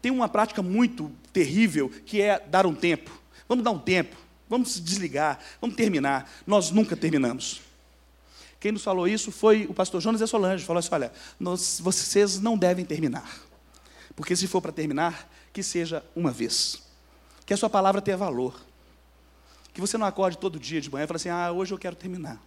Tem 0.00 0.10
uma 0.10 0.28
prática 0.28 0.62
muito 0.62 1.12
terrível 1.32 1.90
que 2.06 2.22
é 2.22 2.38
dar 2.38 2.66
um 2.66 2.74
tempo. 2.74 3.10
Vamos 3.48 3.62
dar 3.62 3.70
um 3.70 3.78
tempo. 3.78 4.16
Vamos 4.48 4.80
desligar. 4.80 5.38
Vamos 5.60 5.76
terminar. 5.76 6.30
Nós 6.46 6.70
nunca 6.70 6.96
terminamos. 6.96 7.60
Quem 8.58 8.72
nos 8.72 8.82
falou 8.82 9.06
isso 9.06 9.30
foi 9.30 9.66
o 9.68 9.74
pastor 9.74 10.00
Jonas 10.00 10.20
e 10.22 10.26
Solange. 10.26 10.64
Falou 10.64 10.78
assim: 10.78 10.88
olha, 10.92 11.12
nós, 11.38 11.78
vocês 11.78 12.40
não 12.40 12.56
devem 12.56 12.84
terminar. 12.84 13.30
Porque 14.14 14.34
se 14.34 14.46
for 14.46 14.62
para 14.62 14.72
terminar, 14.72 15.30
que 15.52 15.62
seja 15.62 16.02
uma 16.16 16.30
vez. 16.30 16.82
Que 17.44 17.52
a 17.52 17.56
sua 17.56 17.68
palavra 17.68 18.00
tenha 18.00 18.16
valor 18.16 18.65
que 19.76 19.80
você 19.82 19.98
não 19.98 20.06
acorde 20.06 20.38
todo 20.38 20.58
dia 20.58 20.80
de 20.80 20.90
manhã 20.90 21.04
e 21.04 21.06
fale 21.06 21.16
assim: 21.16 21.28
ah, 21.28 21.52
hoje 21.52 21.74
eu 21.74 21.76
quero 21.76 21.94
terminar. 21.94 22.40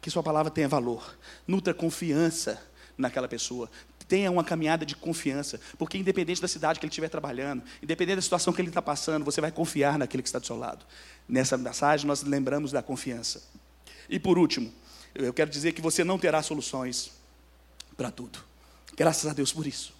Que 0.00 0.10
sua 0.10 0.20
palavra 0.20 0.50
tenha 0.50 0.66
valor. 0.66 1.16
Nutra 1.46 1.72
confiança 1.72 2.60
naquela 2.98 3.28
pessoa. 3.28 3.70
Tenha 4.08 4.28
uma 4.28 4.42
caminhada 4.42 4.84
de 4.84 4.96
confiança. 4.96 5.60
Porque, 5.78 5.96
independente 5.96 6.42
da 6.42 6.48
cidade 6.48 6.80
que 6.80 6.84
ele 6.84 6.90
estiver 6.90 7.08
trabalhando, 7.08 7.62
independente 7.80 8.16
da 8.16 8.22
situação 8.22 8.52
que 8.52 8.60
ele 8.60 8.66
está 8.66 8.82
passando, 8.82 9.24
você 9.24 9.40
vai 9.40 9.52
confiar 9.52 9.96
naquele 9.96 10.24
que 10.24 10.28
está 10.28 10.40
do 10.40 10.46
seu 10.46 10.58
lado. 10.58 10.84
Nessa 11.28 11.56
mensagem, 11.56 12.04
nós 12.04 12.24
lembramos 12.24 12.72
da 12.72 12.82
confiança. 12.82 13.40
E, 14.10 14.18
por 14.18 14.38
último, 14.38 14.72
eu 15.14 15.32
quero 15.32 15.52
dizer 15.52 15.70
que 15.70 15.80
você 15.80 16.02
não 16.02 16.18
terá 16.18 16.42
soluções 16.42 17.12
para 17.96 18.10
tudo. 18.10 18.40
Graças 18.96 19.30
a 19.30 19.32
Deus 19.32 19.52
por 19.52 19.68
isso. 19.68 19.94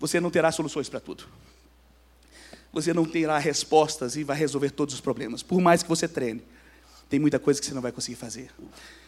Você 0.00 0.18
não 0.18 0.28
terá 0.28 0.50
soluções 0.50 0.88
para 0.88 0.98
tudo 0.98 1.24
você 2.74 2.92
não 2.92 3.04
terá 3.04 3.38
respostas 3.38 4.16
e 4.16 4.24
vai 4.24 4.36
resolver 4.36 4.70
todos 4.70 4.94
os 4.94 5.00
problemas. 5.00 5.42
Por 5.42 5.60
mais 5.60 5.82
que 5.82 5.88
você 5.88 6.08
treine, 6.08 6.42
tem 7.08 7.20
muita 7.20 7.38
coisa 7.38 7.60
que 7.60 7.66
você 7.66 7.72
não 7.72 7.80
vai 7.80 7.92
conseguir 7.92 8.16
fazer. 8.16 8.50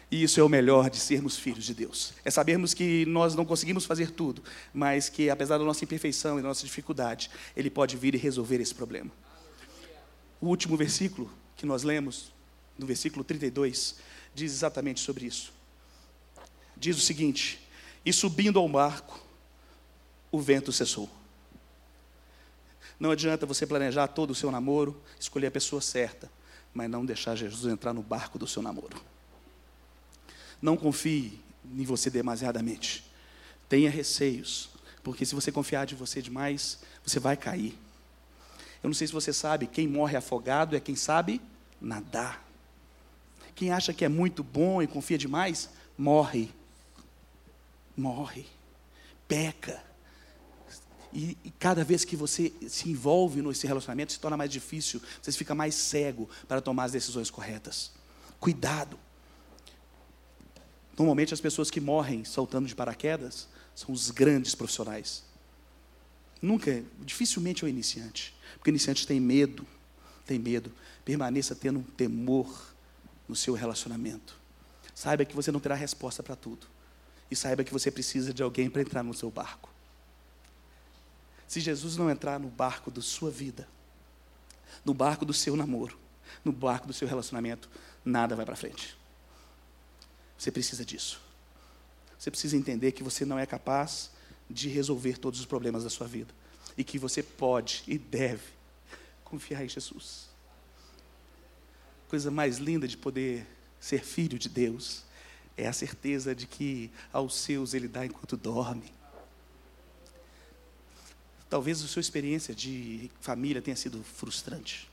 E 0.09 0.23
isso 0.23 0.39
é 0.39 0.43
o 0.43 0.47
melhor 0.47 0.89
de 0.89 0.97
sermos 0.97 1.37
filhos 1.37 1.65
de 1.65 1.73
Deus. 1.73 2.13
É 2.23 2.31
sabermos 2.31 2.73
que 2.73 3.05
nós 3.07 3.35
não 3.35 3.45
conseguimos 3.45 3.83
fazer 3.83 4.11
tudo, 4.11 4.41
mas 4.73 5.09
que 5.09 5.29
apesar 5.29 5.57
da 5.57 5.65
nossa 5.65 5.83
imperfeição 5.83 6.39
e 6.39 6.41
da 6.41 6.47
nossa 6.47 6.65
dificuldade, 6.65 7.29
Ele 7.57 7.69
pode 7.69 7.97
vir 7.97 8.15
e 8.15 8.17
resolver 8.17 8.61
esse 8.61 8.73
problema. 8.73 9.11
O 10.39 10.47
último 10.47 10.77
versículo 10.77 11.29
que 11.57 11.65
nós 11.65 11.83
lemos, 11.83 12.31
no 12.77 12.85
versículo 12.85 13.25
32, 13.25 13.95
diz 14.33 14.53
exatamente 14.53 15.01
sobre 15.01 15.25
isso. 15.25 15.51
Diz 16.77 16.95
o 16.97 17.01
seguinte: 17.01 17.59
E 18.05 18.13
subindo 18.13 18.59
ao 18.59 18.69
barco, 18.69 19.19
o 20.31 20.39
vento 20.39 20.71
cessou. 20.71 21.09
Não 22.99 23.11
adianta 23.11 23.45
você 23.45 23.65
planejar 23.65 24.07
todo 24.07 24.31
o 24.31 24.35
seu 24.35 24.51
namoro, 24.51 24.99
escolher 25.19 25.47
a 25.47 25.51
pessoa 25.51 25.81
certa, 25.81 26.31
mas 26.73 26.89
não 26.89 27.05
deixar 27.05 27.35
Jesus 27.35 27.71
entrar 27.71 27.93
no 27.93 28.01
barco 28.01 28.39
do 28.39 28.47
seu 28.47 28.61
namoro. 28.61 28.97
Não 30.61 30.75
confie 30.75 31.39
em 31.63 31.83
você 31.83 32.09
demasiadamente. 32.09 33.03
Tenha 33.69 33.89
receios, 33.89 34.69
porque 35.03 35.25
se 35.25 35.35
você 35.35 35.51
confiar 35.51 35.85
de 35.85 35.95
você 35.95 36.21
demais, 36.21 36.79
você 37.03 37.19
vai 37.19 37.37
cair. 37.37 37.77
Eu 38.81 38.87
não 38.87 38.93
sei 38.93 39.07
se 39.07 39.13
você 39.13 39.33
sabe, 39.33 39.67
quem 39.67 39.87
morre 39.87 40.15
afogado 40.15 40.75
é 40.75 40.79
quem 40.79 40.95
sabe 40.95 41.41
nadar. 41.79 42.45
Quem 43.55 43.71
acha 43.71 43.93
que 43.93 44.05
é 44.05 44.09
muito 44.09 44.43
bom 44.43 44.81
e 44.81 44.87
confia 44.87 45.17
demais, 45.17 45.69
morre. 45.97 46.51
Morre. 47.95 48.45
Peca. 49.27 49.86
E, 51.17 51.35
e, 51.43 51.49
cada 51.49 51.83
vez 51.83 52.05
que 52.05 52.15
você 52.15 52.53
se 52.69 52.91
envolve 52.91 53.41
nesse 53.41 53.65
relacionamento, 53.65 54.13
se 54.13 54.19
torna 54.19 54.37
mais 54.37 54.51
difícil, 54.51 55.01
você 55.19 55.31
fica 55.31 55.55
mais 55.55 55.73
cego 55.73 56.29
para 56.47 56.61
tomar 56.61 56.83
as 56.83 56.91
decisões 56.91 57.31
corretas. 57.31 57.91
Cuidado. 58.39 58.99
Normalmente 60.95 61.33
as 61.33 61.41
pessoas 61.41 61.71
que 61.71 61.81
morrem 61.81 62.23
saltando 62.23 62.67
de 62.67 62.75
paraquedas 62.75 63.47
são 63.73 63.91
os 63.91 64.11
grandes 64.11 64.53
profissionais. 64.53 65.23
Nunca, 66.39 66.83
dificilmente 66.99 67.63
é 67.63 67.65
o 67.65 67.67
iniciante. 67.67 68.35
Porque 68.53 68.69
o 68.69 68.71
iniciante 68.73 69.07
tem 69.07 69.19
medo, 69.19 69.65
tem 70.23 70.37
medo. 70.37 70.71
Permaneça 71.03 71.55
tendo 71.55 71.79
um 71.79 71.83
temor 71.83 72.75
no 73.27 73.35
seu 73.35 73.55
relacionamento. 73.55 74.39
Saiba 74.93 75.25
que 75.25 75.35
você 75.35 75.51
não 75.51 75.59
terá 75.59 75.73
resposta 75.73 76.21
para 76.21 76.35
tudo. 76.35 76.67
E 77.31 77.35
saiba 77.35 77.63
que 77.63 77.73
você 77.73 77.89
precisa 77.89 78.31
de 78.31 78.43
alguém 78.43 78.69
para 78.69 78.83
entrar 78.83 79.01
no 79.01 79.15
seu 79.15 79.31
barco. 79.31 79.75
Se 81.47 81.59
Jesus 81.59 81.95
não 81.95 82.09
entrar 82.09 82.39
no 82.39 82.49
barco 82.49 82.91
da 82.91 83.01
sua 83.01 83.31
vida, 83.31 83.67
no 84.83 84.93
barco 84.93 85.25
do 85.25 85.33
seu 85.33 85.55
namoro, 85.55 85.97
no 86.43 86.51
barco 86.51 86.87
do 86.87 86.93
seu 86.93 87.07
relacionamento, 87.07 87.69
nada 88.03 88.35
vai 88.35 88.45
para 88.45 88.55
frente. 88.55 88.97
Você 90.37 90.51
precisa 90.51 90.85
disso. 90.85 91.21
Você 92.17 92.29
precisa 92.29 92.57
entender 92.57 92.91
que 92.91 93.03
você 93.03 93.25
não 93.25 93.39
é 93.39 93.45
capaz 93.45 94.11
de 94.49 94.69
resolver 94.69 95.17
todos 95.17 95.39
os 95.39 95.45
problemas 95.45 95.83
da 95.83 95.89
sua 95.89 96.07
vida. 96.07 96.33
E 96.77 96.83
que 96.83 96.99
você 96.99 97.23
pode 97.23 97.83
e 97.87 97.97
deve 97.97 98.43
confiar 99.23 99.63
em 99.63 99.69
Jesus. 99.69 100.27
Coisa 102.07 102.29
mais 102.29 102.57
linda 102.57 102.87
de 102.87 102.95
poder 102.95 103.45
ser 103.79 104.03
filho 104.03 104.39
de 104.39 104.47
Deus 104.47 105.03
é 105.55 105.67
a 105.67 105.73
certeza 105.73 106.35
de 106.35 106.45
que 106.45 106.91
aos 107.11 107.35
seus 107.35 107.73
ele 107.73 107.87
dá 107.87 108.05
enquanto 108.05 108.37
dorme. 108.37 108.91
Talvez 111.49 111.81
a 111.83 111.87
sua 111.87 112.01
experiência 112.01 112.53
de 112.53 113.09
família 113.21 113.61
tenha 113.61 113.75
sido 113.75 114.03
frustrante. 114.03 114.89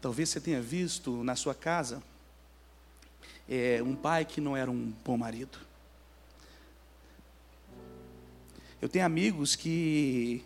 Talvez 0.00 0.28
você 0.28 0.40
tenha 0.40 0.62
visto 0.62 1.24
na 1.24 1.34
sua 1.34 1.54
casa 1.54 2.02
é, 3.48 3.82
um 3.82 3.96
pai 3.96 4.24
que 4.24 4.40
não 4.40 4.56
era 4.56 4.70
um 4.70 4.92
bom 5.04 5.16
marido. 5.16 5.58
Eu 8.80 8.88
tenho 8.88 9.04
amigos 9.04 9.56
que, 9.56 10.44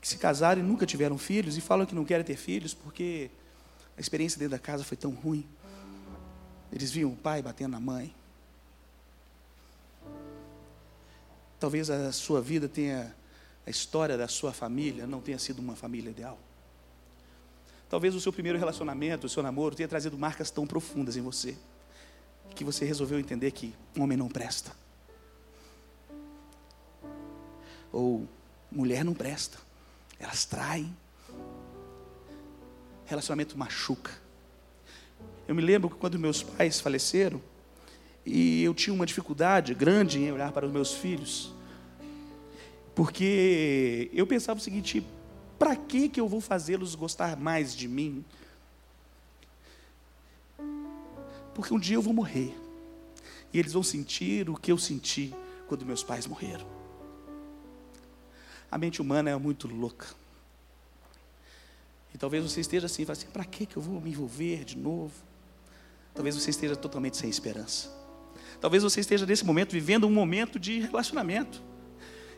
que 0.00 0.08
se 0.08 0.18
casaram 0.18 0.60
e 0.60 0.64
nunca 0.64 0.84
tiveram 0.84 1.16
filhos 1.16 1.56
e 1.56 1.60
falam 1.60 1.86
que 1.86 1.94
não 1.94 2.04
querem 2.04 2.24
ter 2.24 2.36
filhos 2.36 2.74
porque 2.74 3.30
a 3.96 4.00
experiência 4.00 4.38
dentro 4.38 4.52
da 4.52 4.58
casa 4.58 4.84
foi 4.84 4.96
tão 4.96 5.12
ruim. 5.12 5.46
Eles 6.72 6.90
viam 6.90 7.12
o 7.12 7.16
pai 7.16 7.40
batendo 7.40 7.72
na 7.72 7.80
mãe. 7.80 8.12
Talvez 11.64 11.88
a 11.88 12.12
sua 12.12 12.42
vida 12.42 12.68
tenha, 12.68 13.16
a 13.66 13.70
história 13.70 14.18
da 14.18 14.28
sua 14.28 14.52
família 14.52 15.06
não 15.06 15.22
tenha 15.22 15.38
sido 15.38 15.60
uma 15.60 15.74
família 15.74 16.10
ideal. 16.10 16.38
Talvez 17.88 18.14
o 18.14 18.20
seu 18.20 18.30
primeiro 18.30 18.58
relacionamento, 18.58 19.26
o 19.26 19.30
seu 19.30 19.42
namoro, 19.42 19.74
tenha 19.74 19.88
trazido 19.88 20.18
marcas 20.18 20.50
tão 20.50 20.66
profundas 20.66 21.16
em 21.16 21.22
você, 21.22 21.56
que 22.54 22.64
você 22.64 22.84
resolveu 22.84 23.18
entender 23.18 23.50
que 23.52 23.74
um 23.96 24.02
homem 24.02 24.14
não 24.14 24.28
presta. 24.28 24.72
Ou 27.90 28.28
mulher 28.70 29.02
não 29.02 29.14
presta. 29.14 29.56
Elas 30.18 30.44
traem. 30.44 30.94
Relacionamento 33.06 33.56
machuca. 33.56 34.12
Eu 35.48 35.54
me 35.54 35.62
lembro 35.62 35.88
que 35.88 35.96
quando 35.96 36.18
meus 36.18 36.42
pais 36.42 36.78
faleceram, 36.78 37.40
e 38.24 38.62
eu 38.62 38.72
tinha 38.72 38.94
uma 38.94 39.04
dificuldade 39.04 39.74
grande 39.74 40.18
em 40.18 40.32
olhar 40.32 40.52
para 40.52 40.66
os 40.66 40.72
meus 40.72 40.92
filhos, 40.92 41.52
porque 42.94 44.10
eu 44.12 44.26
pensava 44.26 44.58
o 44.58 44.62
seguinte: 44.62 45.04
para 45.58 45.76
que 45.76 46.08
que 46.08 46.20
eu 46.20 46.28
vou 46.28 46.40
fazê-los 46.40 46.94
gostar 46.94 47.36
mais 47.36 47.74
de 47.74 47.88
mim? 47.88 48.24
Porque 51.54 51.72
um 51.72 51.78
dia 51.78 51.96
eu 51.96 52.02
vou 52.02 52.12
morrer. 52.12 52.54
E 53.52 53.58
eles 53.58 53.72
vão 53.72 53.82
sentir 53.82 54.50
o 54.50 54.56
que 54.56 54.72
eu 54.72 54.78
senti 54.78 55.32
quando 55.68 55.86
meus 55.86 56.02
pais 56.02 56.26
morreram. 56.26 56.66
A 58.70 58.76
mente 58.76 59.00
humana 59.00 59.30
é 59.30 59.36
muito 59.36 59.68
louca. 59.68 60.08
E 62.12 62.18
talvez 62.18 62.42
você 62.42 62.60
esteja 62.60 62.86
assim, 62.86 63.06
assim 63.08 63.26
para 63.28 63.44
que 63.44 63.68
eu 63.76 63.82
vou 63.82 64.00
me 64.00 64.10
envolver 64.10 64.64
de 64.64 64.76
novo? 64.76 65.12
Talvez 66.12 66.34
você 66.34 66.50
esteja 66.50 66.74
totalmente 66.74 67.16
sem 67.16 67.30
esperança. 67.30 68.03
Talvez 68.64 68.82
você 68.82 69.00
esteja 69.00 69.26
nesse 69.26 69.44
momento 69.44 69.72
vivendo 69.72 70.06
um 70.06 70.10
momento 70.10 70.58
de 70.58 70.80
relacionamento. 70.80 71.62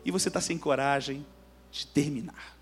E 0.03 0.11
você 0.11 0.27
está 0.27 0.41
sem 0.41 0.57
coragem 0.57 1.25
de 1.71 1.87
terminar. 1.87 2.57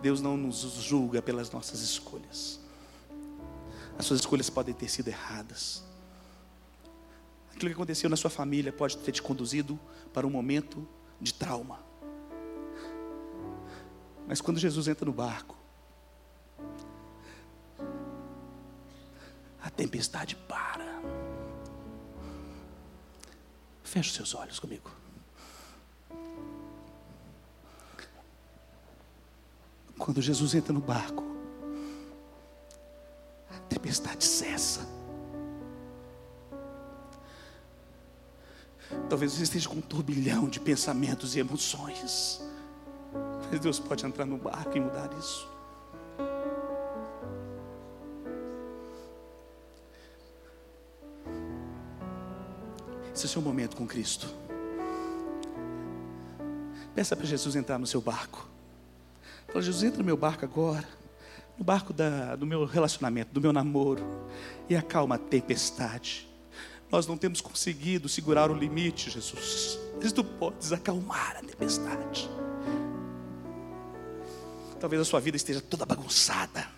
Deus 0.00 0.20
não 0.20 0.36
nos 0.36 0.60
julga 0.84 1.20
pelas 1.20 1.50
nossas 1.50 1.80
escolhas. 1.80 2.60
As 3.98 4.06
suas 4.06 4.20
escolhas 4.20 4.48
podem 4.48 4.72
ter 4.72 4.88
sido 4.88 5.08
erradas. 5.08 5.82
Aquilo 7.50 7.70
que 7.70 7.74
aconteceu 7.74 8.08
na 8.08 8.16
sua 8.16 8.30
família 8.30 8.72
pode 8.72 8.98
ter 8.98 9.10
te 9.10 9.20
conduzido 9.20 9.80
para 10.12 10.24
um 10.24 10.30
momento 10.30 10.86
de 11.20 11.34
trauma. 11.34 11.80
Mas 14.28 14.40
quando 14.40 14.60
Jesus 14.60 14.86
entra 14.86 15.04
no 15.04 15.12
barco, 15.12 15.56
a 19.66 19.70
tempestade 19.70 20.36
para. 20.36 20.86
Feche 23.82 24.14
seus 24.14 24.34
olhos 24.34 24.60
comigo. 24.60 24.90
Quando 29.98 30.22
Jesus 30.22 30.54
entra 30.54 30.72
no 30.72 30.80
barco, 30.80 31.24
a 33.50 33.58
tempestade 33.68 34.24
cessa. 34.24 34.86
Talvez 39.08 39.32
você 39.32 39.42
esteja 39.42 39.68
com 39.68 39.76
um 39.76 39.80
turbilhão 39.80 40.48
de 40.48 40.60
pensamentos 40.60 41.34
e 41.34 41.40
emoções. 41.40 42.40
Mas 43.50 43.58
Deus 43.58 43.80
pode 43.80 44.06
entrar 44.06 44.26
no 44.26 44.36
barco 44.38 44.76
e 44.76 44.80
mudar 44.80 45.12
isso. 45.18 45.55
Esse 53.16 53.24
é 53.24 53.28
o 53.28 53.30
seu 53.30 53.40
momento 53.40 53.78
com 53.78 53.86
Cristo. 53.86 54.28
Peça 56.94 57.16
para 57.16 57.24
Jesus 57.24 57.56
entrar 57.56 57.78
no 57.78 57.86
seu 57.86 57.98
barco. 57.98 58.46
Fala, 59.48 59.62
Jesus, 59.62 59.84
entra 59.84 60.00
no 60.00 60.04
meu 60.04 60.18
barco 60.18 60.44
agora. 60.44 60.86
No 61.56 61.64
barco 61.64 61.94
da, 61.94 62.36
do 62.36 62.44
meu 62.44 62.66
relacionamento, 62.66 63.32
do 63.32 63.40
meu 63.40 63.54
namoro. 63.54 64.04
E 64.68 64.76
acalma 64.76 65.14
a 65.14 65.18
tempestade. 65.18 66.28
Nós 66.92 67.06
não 67.06 67.16
temos 67.16 67.40
conseguido 67.40 68.06
segurar 68.06 68.50
o 68.50 68.54
limite, 68.54 69.08
Jesus. 69.08 69.78
Mas 69.96 70.12
tu 70.12 70.22
podes 70.22 70.70
acalmar 70.70 71.38
a 71.38 71.40
tempestade. 71.40 72.28
Talvez 74.78 75.00
a 75.00 75.06
sua 75.06 75.20
vida 75.20 75.38
esteja 75.38 75.62
toda 75.62 75.86
bagunçada. 75.86 76.68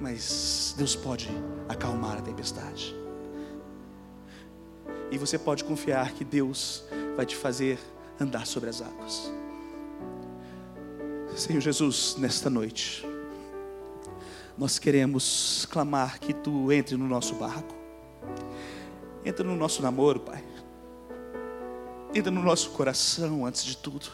Mas 0.00 0.76
Deus 0.78 0.94
pode 0.94 1.28
acalmar 1.68 2.18
a 2.18 2.22
tempestade. 2.22 3.05
E 5.10 5.18
você 5.18 5.38
pode 5.38 5.64
confiar 5.64 6.12
que 6.12 6.24
Deus 6.24 6.84
vai 7.16 7.24
te 7.24 7.36
fazer 7.36 7.78
andar 8.20 8.46
sobre 8.46 8.68
as 8.70 8.82
águas. 8.82 9.30
Senhor 11.36 11.60
Jesus, 11.60 12.16
nesta 12.18 12.48
noite, 12.48 13.06
nós 14.56 14.78
queremos 14.78 15.66
clamar 15.70 16.18
que 16.18 16.32
Tu 16.32 16.72
entre 16.72 16.96
no 16.96 17.06
nosso 17.06 17.34
barco, 17.34 17.74
entra 19.22 19.44
no 19.44 19.54
nosso 19.54 19.82
namoro, 19.82 20.20
Pai, 20.20 20.42
entra 22.14 22.30
no 22.30 22.42
nosso 22.42 22.70
coração 22.70 23.44
antes 23.44 23.64
de 23.64 23.76
tudo, 23.76 24.06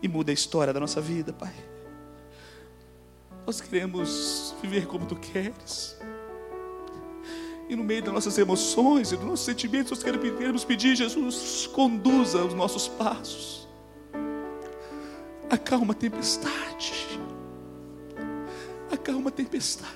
e 0.00 0.08
muda 0.08 0.32
a 0.32 0.34
história 0.34 0.72
da 0.72 0.80
nossa 0.80 1.00
vida, 1.00 1.30
Pai. 1.32 1.54
Nós 3.46 3.60
queremos 3.60 4.54
viver 4.62 4.86
como 4.86 5.04
Tu 5.04 5.16
queres. 5.16 5.94
E 7.68 7.74
no 7.76 7.82
meio 7.82 8.02
das 8.02 8.12
nossas 8.12 8.36
emoções 8.36 9.12
e 9.12 9.16
dos 9.16 9.24
nossos 9.24 9.46
sentimentos, 9.46 9.90
nós 9.90 10.02
queremos 10.02 10.64
pedir, 10.64 10.94
Jesus, 10.94 11.66
conduza 11.72 12.44
os 12.44 12.54
nossos 12.54 12.88
passos 12.88 13.64
acalma 15.54 15.92
a 15.92 15.96
tempestade. 15.96 17.18
Acalma 18.90 19.28
a 19.28 19.32
tempestade. 19.32 19.92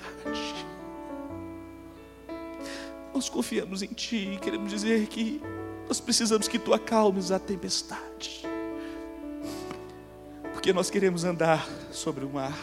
Nós 3.13 3.29
confiamos 3.29 3.81
em 3.81 3.87
Ti 3.87 4.33
e 4.35 4.39
queremos 4.39 4.71
dizer 4.71 5.07
que 5.07 5.41
nós 5.87 5.99
precisamos 5.99 6.47
que 6.47 6.57
Tu 6.57 6.73
acalmes 6.73 7.31
a 7.31 7.39
tempestade. 7.39 8.43
Porque 10.53 10.73
nós 10.73 10.89
queremos 10.89 11.23
andar 11.23 11.67
sobre 11.91 12.25
o 12.25 12.29
mar, 12.29 12.57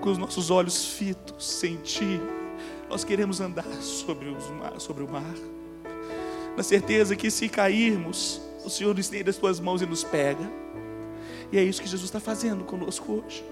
com 0.00 0.10
os 0.10 0.18
nossos 0.18 0.50
olhos 0.50 0.84
fitos 0.84 1.46
sem 1.46 1.76
Ti. 1.76 2.20
Nós 2.92 3.04
queremos 3.04 3.40
andar 3.40 3.64
sobre, 3.80 4.28
os 4.28 4.50
mar, 4.50 4.78
sobre 4.78 5.02
o 5.02 5.08
mar, 5.08 5.34
na 6.54 6.62
certeza 6.62 7.16
que 7.16 7.30
se 7.30 7.48
cairmos, 7.48 8.38
o 8.66 8.68
Senhor 8.68 8.98
estende 8.98 9.30
as 9.30 9.38
Tuas 9.38 9.58
mãos 9.58 9.80
e 9.80 9.86
nos 9.86 10.04
pega 10.04 10.46
E 11.50 11.56
é 11.56 11.62
isso 11.62 11.80
que 11.80 11.88
Jesus 11.88 12.04
está 12.04 12.20
fazendo 12.20 12.64
conosco 12.64 13.24
hoje. 13.24 13.42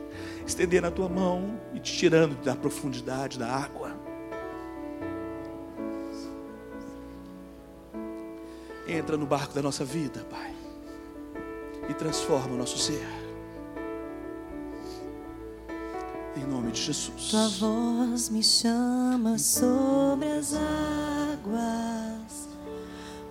Estendendo 0.47 0.88
a 0.88 0.91
tua 0.91 1.09
mão 1.09 1.59
e 1.72 1.80
te 1.80 1.97
tirando 1.97 2.34
da 2.45 2.55
profundidade 2.55 3.38
da 3.38 3.51
água. 3.51 3.97
Entra 8.86 9.16
no 9.16 9.24
barco 9.24 9.55
da 9.55 9.62
nossa 9.62 9.86
vida, 9.86 10.22
Pai. 10.28 10.55
E 11.88 11.95
transforma 11.95 12.55
o 12.55 12.59
nosso 12.59 12.76
ser. 12.76 13.19
Em 16.37 16.47
nome 16.47 16.70
de 16.70 16.81
Jesus. 16.81 17.28
Tua 17.31 17.49
voz 17.49 18.28
me 18.28 18.43
chama 18.43 19.37
sobre 19.37 20.28
as 20.28 20.55
águas, 20.55 22.49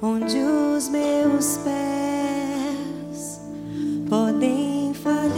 onde 0.01 0.37
os 0.37 0.89
meus 0.89 1.57
pés 1.63 3.39
podem 4.09 4.93
falhar. 4.93 5.29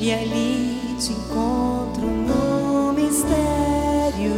E 0.00 0.12
ali 0.12 0.96
te 0.98 1.12
encontro 1.12 2.06
no 2.06 2.92
mistério, 2.92 4.32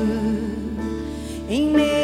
em 1.48 1.70
meio 1.72 1.95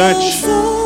eu 0.00 0.79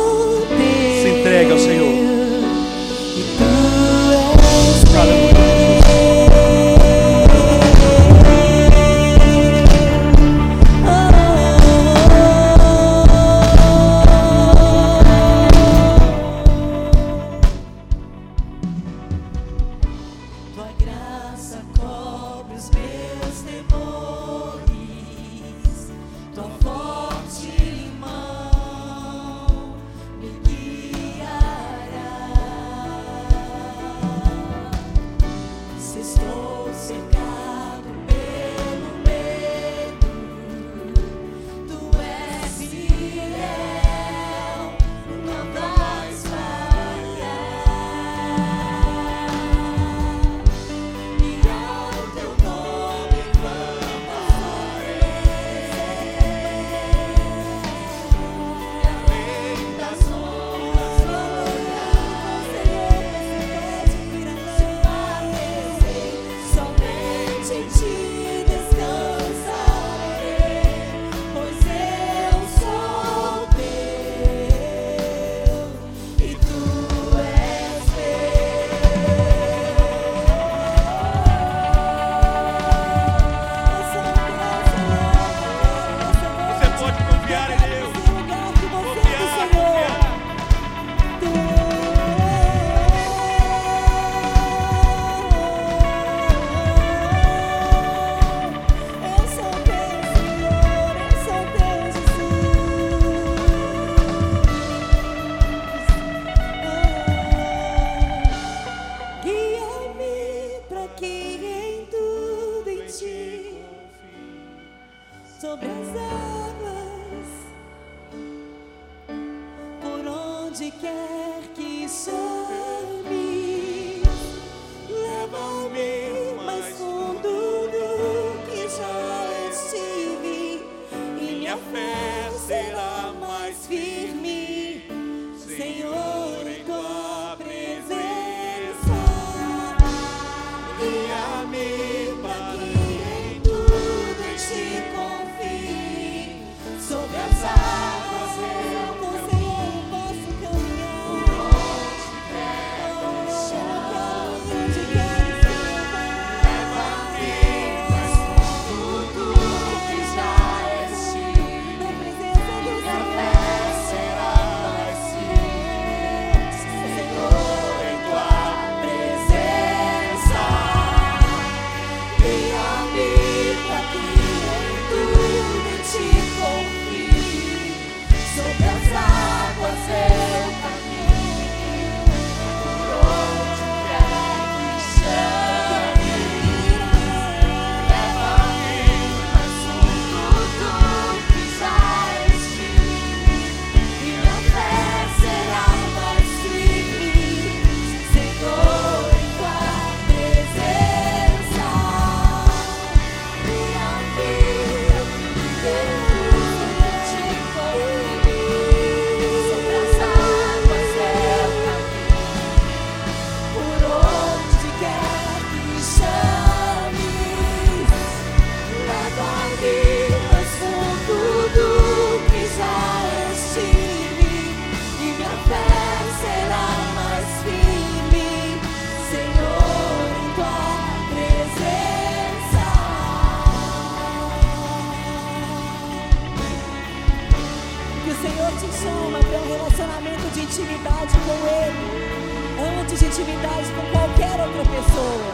intimidade 243.15 243.67
com 243.71 243.91
qualquer 243.93 244.45
outra 244.45 244.61
pessoa, 244.65 245.33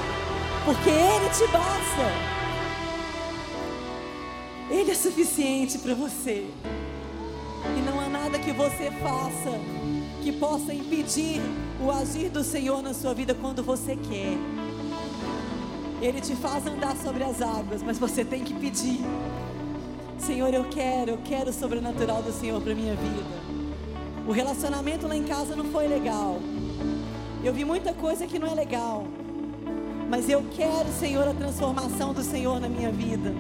porque 0.66 0.90
Ele 0.90 1.30
te 1.30 1.52
basta. 1.52 2.12
Ele 4.70 4.92
é 4.92 4.94
suficiente 4.94 5.80
para 5.80 5.96
você. 5.96 6.48
E 7.76 7.82
não 7.82 8.00
há 8.00 8.08
nada 8.08 8.38
que 8.38 8.52
você 8.52 8.92
faça 9.02 9.60
que 10.22 10.32
possa 10.32 10.72
impedir 10.72 11.42
o 11.84 11.90
agir 11.90 12.30
do 12.30 12.44
Senhor 12.44 12.84
na 12.84 12.94
sua 12.94 13.16
vida 13.16 13.34
quando 13.34 13.64
você 13.64 13.96
quer. 13.96 14.38
Ele 16.00 16.22
te 16.22 16.36
faz 16.36 16.68
andar 16.68 16.96
sobre 16.98 17.24
as 17.24 17.42
águas, 17.42 17.82
mas 17.82 17.98
você 17.98 18.24
tem 18.24 18.44
que 18.44 18.54
pedir. 18.54 19.00
Senhor, 20.20 20.54
eu 20.54 20.66
quero, 20.66 21.12
eu 21.12 21.18
quero 21.26 21.50
o 21.50 21.54
sobrenatural 21.54 22.22
do 22.22 22.32
Senhor 22.32 22.62
para 22.62 22.76
minha 22.76 22.94
vida. 22.94 23.42
O 24.28 24.32
relacionamento 24.32 25.08
lá 25.08 25.16
em 25.16 25.24
casa 25.24 25.56
não 25.56 25.66
foi 25.66 25.88
legal. 25.88 26.40
Eu 27.44 27.52
vi 27.52 27.66
muita 27.66 27.92
coisa 27.92 28.28
que 28.28 28.38
não 28.38 28.48
é 28.48 28.54
legal. 28.54 29.04
Mas 30.08 30.30
eu 30.30 30.44
quero, 30.52 30.88
Senhor, 30.92 31.28
a 31.28 31.34
transformação 31.34 32.14
do 32.14 32.22
Senhor 32.22 32.60
na 32.60 32.70
minha 32.70 32.92
vida. 32.92 33.34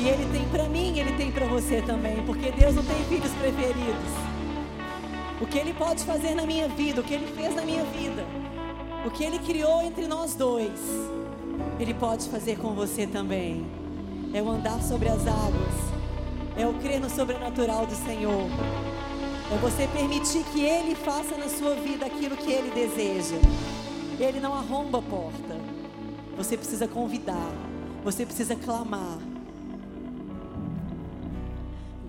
E 0.00 0.08
Ele 0.08 0.28
tem 0.32 0.48
para 0.48 0.64
mim, 0.64 0.98
Ele 0.98 1.12
tem 1.12 1.30
para 1.30 1.46
você 1.46 1.80
também, 1.80 2.24
porque 2.24 2.50
Deus 2.50 2.74
não 2.74 2.82
tem 2.82 2.96
filhos 3.04 3.30
preferidos. 3.32 4.12
O 5.40 5.46
que 5.46 5.58
Ele 5.58 5.72
pode 5.74 6.02
fazer 6.04 6.34
na 6.34 6.44
minha 6.44 6.66
vida, 6.68 7.00
o 7.00 7.04
que 7.04 7.14
Ele 7.14 7.26
fez 7.26 7.54
na 7.54 7.62
minha 7.62 7.84
vida, 7.84 8.24
o 9.06 9.10
que 9.10 9.22
Ele 9.22 9.38
criou 9.38 9.80
entre 9.82 10.08
nós 10.08 10.34
dois, 10.34 10.80
Ele 11.78 11.94
pode 11.94 12.28
fazer 12.28 12.58
com 12.58 12.74
você 12.74 13.06
também. 13.06 13.64
É 14.34 14.42
o 14.42 14.50
andar 14.50 14.82
sobre 14.82 15.08
as 15.08 15.26
águas, 15.26 15.74
é 16.56 16.66
o 16.66 16.74
crer 16.74 17.00
no 17.00 17.08
sobrenatural 17.08 17.86
do 17.86 17.94
Senhor. 17.94 18.48
É 19.50 19.56
você 19.56 19.86
permitir 19.88 20.44
que 20.52 20.62
Ele 20.62 20.94
faça 20.94 21.36
na 21.38 21.48
sua 21.48 21.74
vida 21.74 22.04
aquilo 22.04 22.36
que 22.36 22.52
Ele 22.52 22.70
deseja. 22.70 23.36
Ele 24.20 24.40
não 24.40 24.52
arromba 24.52 24.98
a 24.98 25.02
porta. 25.02 25.56
Você 26.36 26.56
precisa 26.56 26.86
convidar. 26.86 27.50
Você 28.04 28.26
precisa 28.26 28.54
clamar. 28.54 29.18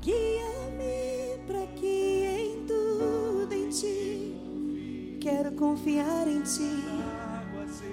Guia-me 0.02 1.38
para 1.48 1.66
que 1.76 1.86
em 1.86 2.66
tudo 2.66 3.54
em 3.54 3.70
Ti 3.70 5.20
quero 5.22 5.52
confiar 5.54 6.28
em 6.28 6.42
Ti 6.42 6.84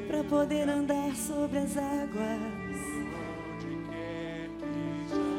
para 0.09 0.25
poder 0.25 0.69
andar 0.69 1.15
sobre 1.15 1.59
as 1.59 1.77
águas. 1.77 2.57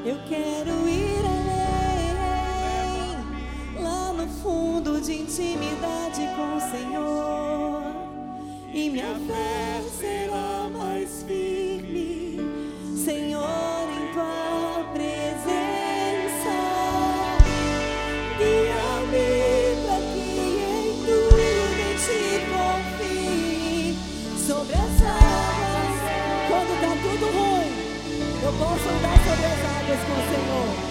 Eu 0.06 0.18
quero 0.30 0.88
ir 0.88 1.17
fundo 4.48 5.02
de 5.02 5.12
intimidade 5.12 6.22
com 6.38 6.56
o 6.56 6.62
Senhor 6.72 7.84
e 8.74 8.90
minha 8.90 9.14
fé 9.28 9.82
será 10.00 10.70
mais 10.70 11.26
firme, 11.28 12.40
Senhor, 12.96 13.90
em 13.92 14.14
tua 14.14 14.86
presença. 14.94 16.56
Guia-me 18.38 19.86
para 19.86 20.00
que 20.14 20.32
em 20.64 20.96
tudo 21.06 21.84
te 22.06 22.22
confie 22.48 23.98
sobre 24.48 24.76
as 24.76 24.96
águas. 25.04 25.96
Quando 26.48 26.72
está 26.74 26.92
tudo 27.04 27.26
ruim, 27.36 27.72
eu 28.44 28.54
posso 28.54 28.88
andar 28.96 29.18
sobre 29.28 29.46
as 29.46 29.60
águas 29.76 30.00
com 30.08 30.14
o 30.14 30.24
Senhor. 30.32 30.87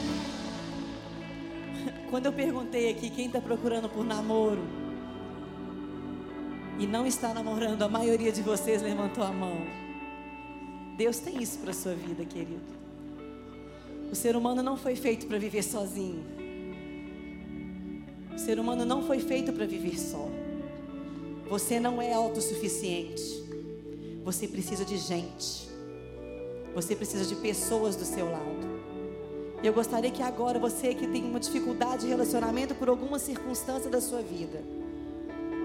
está 3.26 3.42
procurando 3.42 3.90
por 3.90 4.06
namoro 4.06 4.84
e 6.80 6.88
não 6.88 7.06
está 7.06 7.34
namorando, 7.34 7.82
a 7.82 7.90
maioria 7.90 8.32
de 8.32 8.42
vocês 8.42 8.82
levantou 8.82 9.24
a 9.24 9.32
mão. 9.32 9.58
Deus 10.98 11.20
tem 11.20 11.42
isso 11.42 11.60
para 11.60 11.74
sua 11.74 11.94
vida, 11.94 12.26
querido. 12.26 12.62
O 14.12 14.16
ser 14.16 14.36
humano 14.36 14.62
não 14.62 14.78
foi 14.78 14.96
feito 14.96 15.26
para 15.26 15.38
viver 15.38 15.64
sozinho. 15.64 16.24
O 18.34 18.38
ser 18.38 18.60
humano 18.60 18.86
não 18.86 19.04
foi 19.04 19.20
feito 19.20 19.52
para 19.54 19.66
viver 19.66 20.00
só. 20.00 20.30
Você 21.50 21.80
não 21.80 22.02
é 22.02 22.14
autossuficiente. 22.14 23.44
Você 24.24 24.48
precisa 24.48 24.86
de 24.86 24.98
gente. 24.98 25.73
Você 26.74 26.96
precisa 26.96 27.26
de 27.26 27.36
pessoas 27.36 27.96
do 27.96 28.06
seu 28.06 28.30
lado. 28.30 28.74
Eu 29.64 29.72
gostaria 29.74 30.12
que 30.12 30.22
agora 30.22 30.60
você 30.60 30.94
que 30.94 31.08
tem 31.08 31.24
uma 31.24 31.40
dificuldade 31.40 32.02
de 32.02 32.08
relacionamento 32.08 32.76
por 32.76 32.90
alguma 32.90 33.18
circunstância 33.18 33.90
da 33.90 34.02
sua 34.02 34.22
vida, 34.22 34.62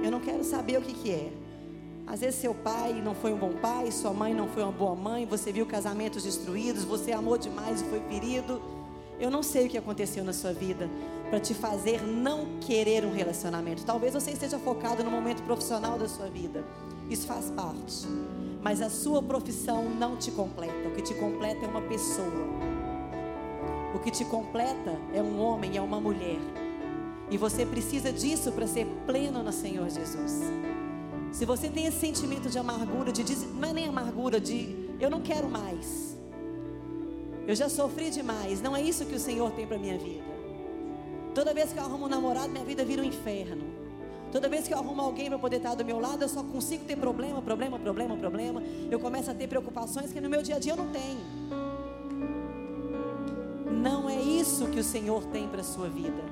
eu 0.03 0.11
não 0.11 0.21
quero 0.21 0.45
saber 0.45 0.79
o 0.79 0.83
que, 0.83 0.95
que 0.95 1.11
é. 1.11 1.33
Às 2.07 2.21
vezes 2.21 2.41
seu 2.41 2.55
pai 2.55 3.03
não 3.05 3.15
foi 3.15 3.33
um 3.33 3.37
bom 3.37 3.53
pai, 3.55 3.91
sua 3.91 4.13
mãe 4.13 4.33
não 4.33 4.49
foi 4.49 4.63
uma 4.63 4.73
boa 4.73 4.95
mãe, 4.95 5.27
você 5.27 5.53
viu 5.53 5.67
casamentos 5.67 6.23
destruídos, 6.23 6.85
você 6.85 7.13
amou 7.13 7.37
demais 7.37 7.83
e 7.83 7.85
foi 7.85 8.01
ferido. 8.09 8.63
Eu 9.19 9.31
não 9.31 9.43
sei 9.43 9.67
o 9.67 9.69
que 9.69 9.77
aconteceu 9.77 10.23
na 10.23 10.33
sua 10.33 10.53
vida 10.53 10.89
para 11.29 11.41
te 11.41 11.53
fazer 11.53 12.01
não 12.03 12.59
querer 12.61 13.05
um 13.05 13.13
relacionamento. 13.13 13.85
Talvez 13.85 14.15
você 14.15 14.31
esteja 14.31 14.59
focado 14.59 15.03
no 15.03 15.11
momento 15.11 15.43
profissional 15.43 15.99
da 15.99 16.09
sua 16.09 16.29
vida. 16.29 16.65
Isso 17.11 17.27
faz 17.27 17.51
parte. 17.51 18.07
Mas 18.63 18.81
a 18.81 18.89
sua 18.89 19.23
profissão 19.23 19.91
não 19.91 20.17
te 20.17 20.31
completa. 20.31 20.78
Que 20.99 21.03
te 21.03 21.15
completa 21.15 21.65
é 21.65 21.69
uma 21.69 21.83
pessoa. 21.83 22.45
O 23.95 24.01
que 24.01 24.11
te 24.11 24.25
completa 24.25 24.99
é 25.15 25.23
um 25.23 25.41
homem, 25.41 25.77
é 25.77 25.81
uma 25.81 26.01
mulher. 26.01 26.41
E 27.31 27.39
você 27.39 27.65
precisa 27.65 28.13
disso 28.13 28.51
para 28.51 28.67
ser 28.67 28.85
pleno 29.07 29.41
no 29.41 29.53
Senhor 29.53 29.89
Jesus. 29.89 30.43
Se 31.31 31.45
você 31.45 31.69
tem 31.69 31.87
esse 31.87 32.01
sentimento 32.01 32.49
de 32.51 32.59
amargura, 32.59 33.13
de 33.13 33.23
não 33.47 33.69
é 33.69 33.73
nem 33.73 33.87
amargura, 33.87 34.41
de 34.41 34.91
eu 34.99 35.09
não 35.09 35.21
quero 35.21 35.49
mais. 35.49 36.17
Eu 37.47 37.55
já 37.55 37.69
sofri 37.69 38.11
demais. 38.11 38.61
Não 38.61 38.77
é 38.77 38.83
isso 38.83 39.07
que 39.07 39.15
o 39.15 39.21
Senhor 39.21 39.53
tem 39.53 39.69
para 39.69 39.79
minha 39.79 39.97
vida. 39.97 40.25
Toda 41.33 41.55
vez 41.55 41.73
que 41.73 41.79
eu 41.79 41.85
arrumo 41.85 42.07
um 42.07 42.09
namorado, 42.09 42.49
minha 42.49 42.65
vida 42.65 42.85
vira 42.85 43.03
um 43.03 43.05
inferno. 43.05 43.63
Toda 44.31 44.49
vez 44.49 44.69
que 44.69 44.75
eu 44.75 44.79
arrumo 44.79 45.01
alguém 45.01 45.29
para 45.29 45.39
poder 45.39 45.57
estar 45.57 45.75
do 45.75 45.85
meu 45.85 45.99
lado, 45.99 46.23
eu 46.23 46.29
só 46.29 46.43
consigo 46.43 46.85
ter 46.85 46.97
problema, 46.97 47.41
problema, 47.41 47.79
problema, 47.79 48.17
problema. 48.17 48.63
Eu 48.91 49.01
começo 49.01 49.31
a 49.31 49.35
ter 49.35 49.49
preocupações 49.49 50.13
que 50.13 50.21
no 50.21 50.29
meu 50.29 50.43
dia 50.43 50.57
a 50.57 50.59
dia 50.59 50.73
eu 50.73 50.77
não 50.77 50.89
tenho. 50.89 51.21
Não 53.83 54.11
é 54.11 54.21
isso 54.21 54.67
que 54.67 54.79
o 54.79 54.85
Senhor 54.85 55.25
tem 55.27 55.49
para 55.49 55.61
a 55.61 55.65
sua 55.65 55.89
vida. 55.89 56.23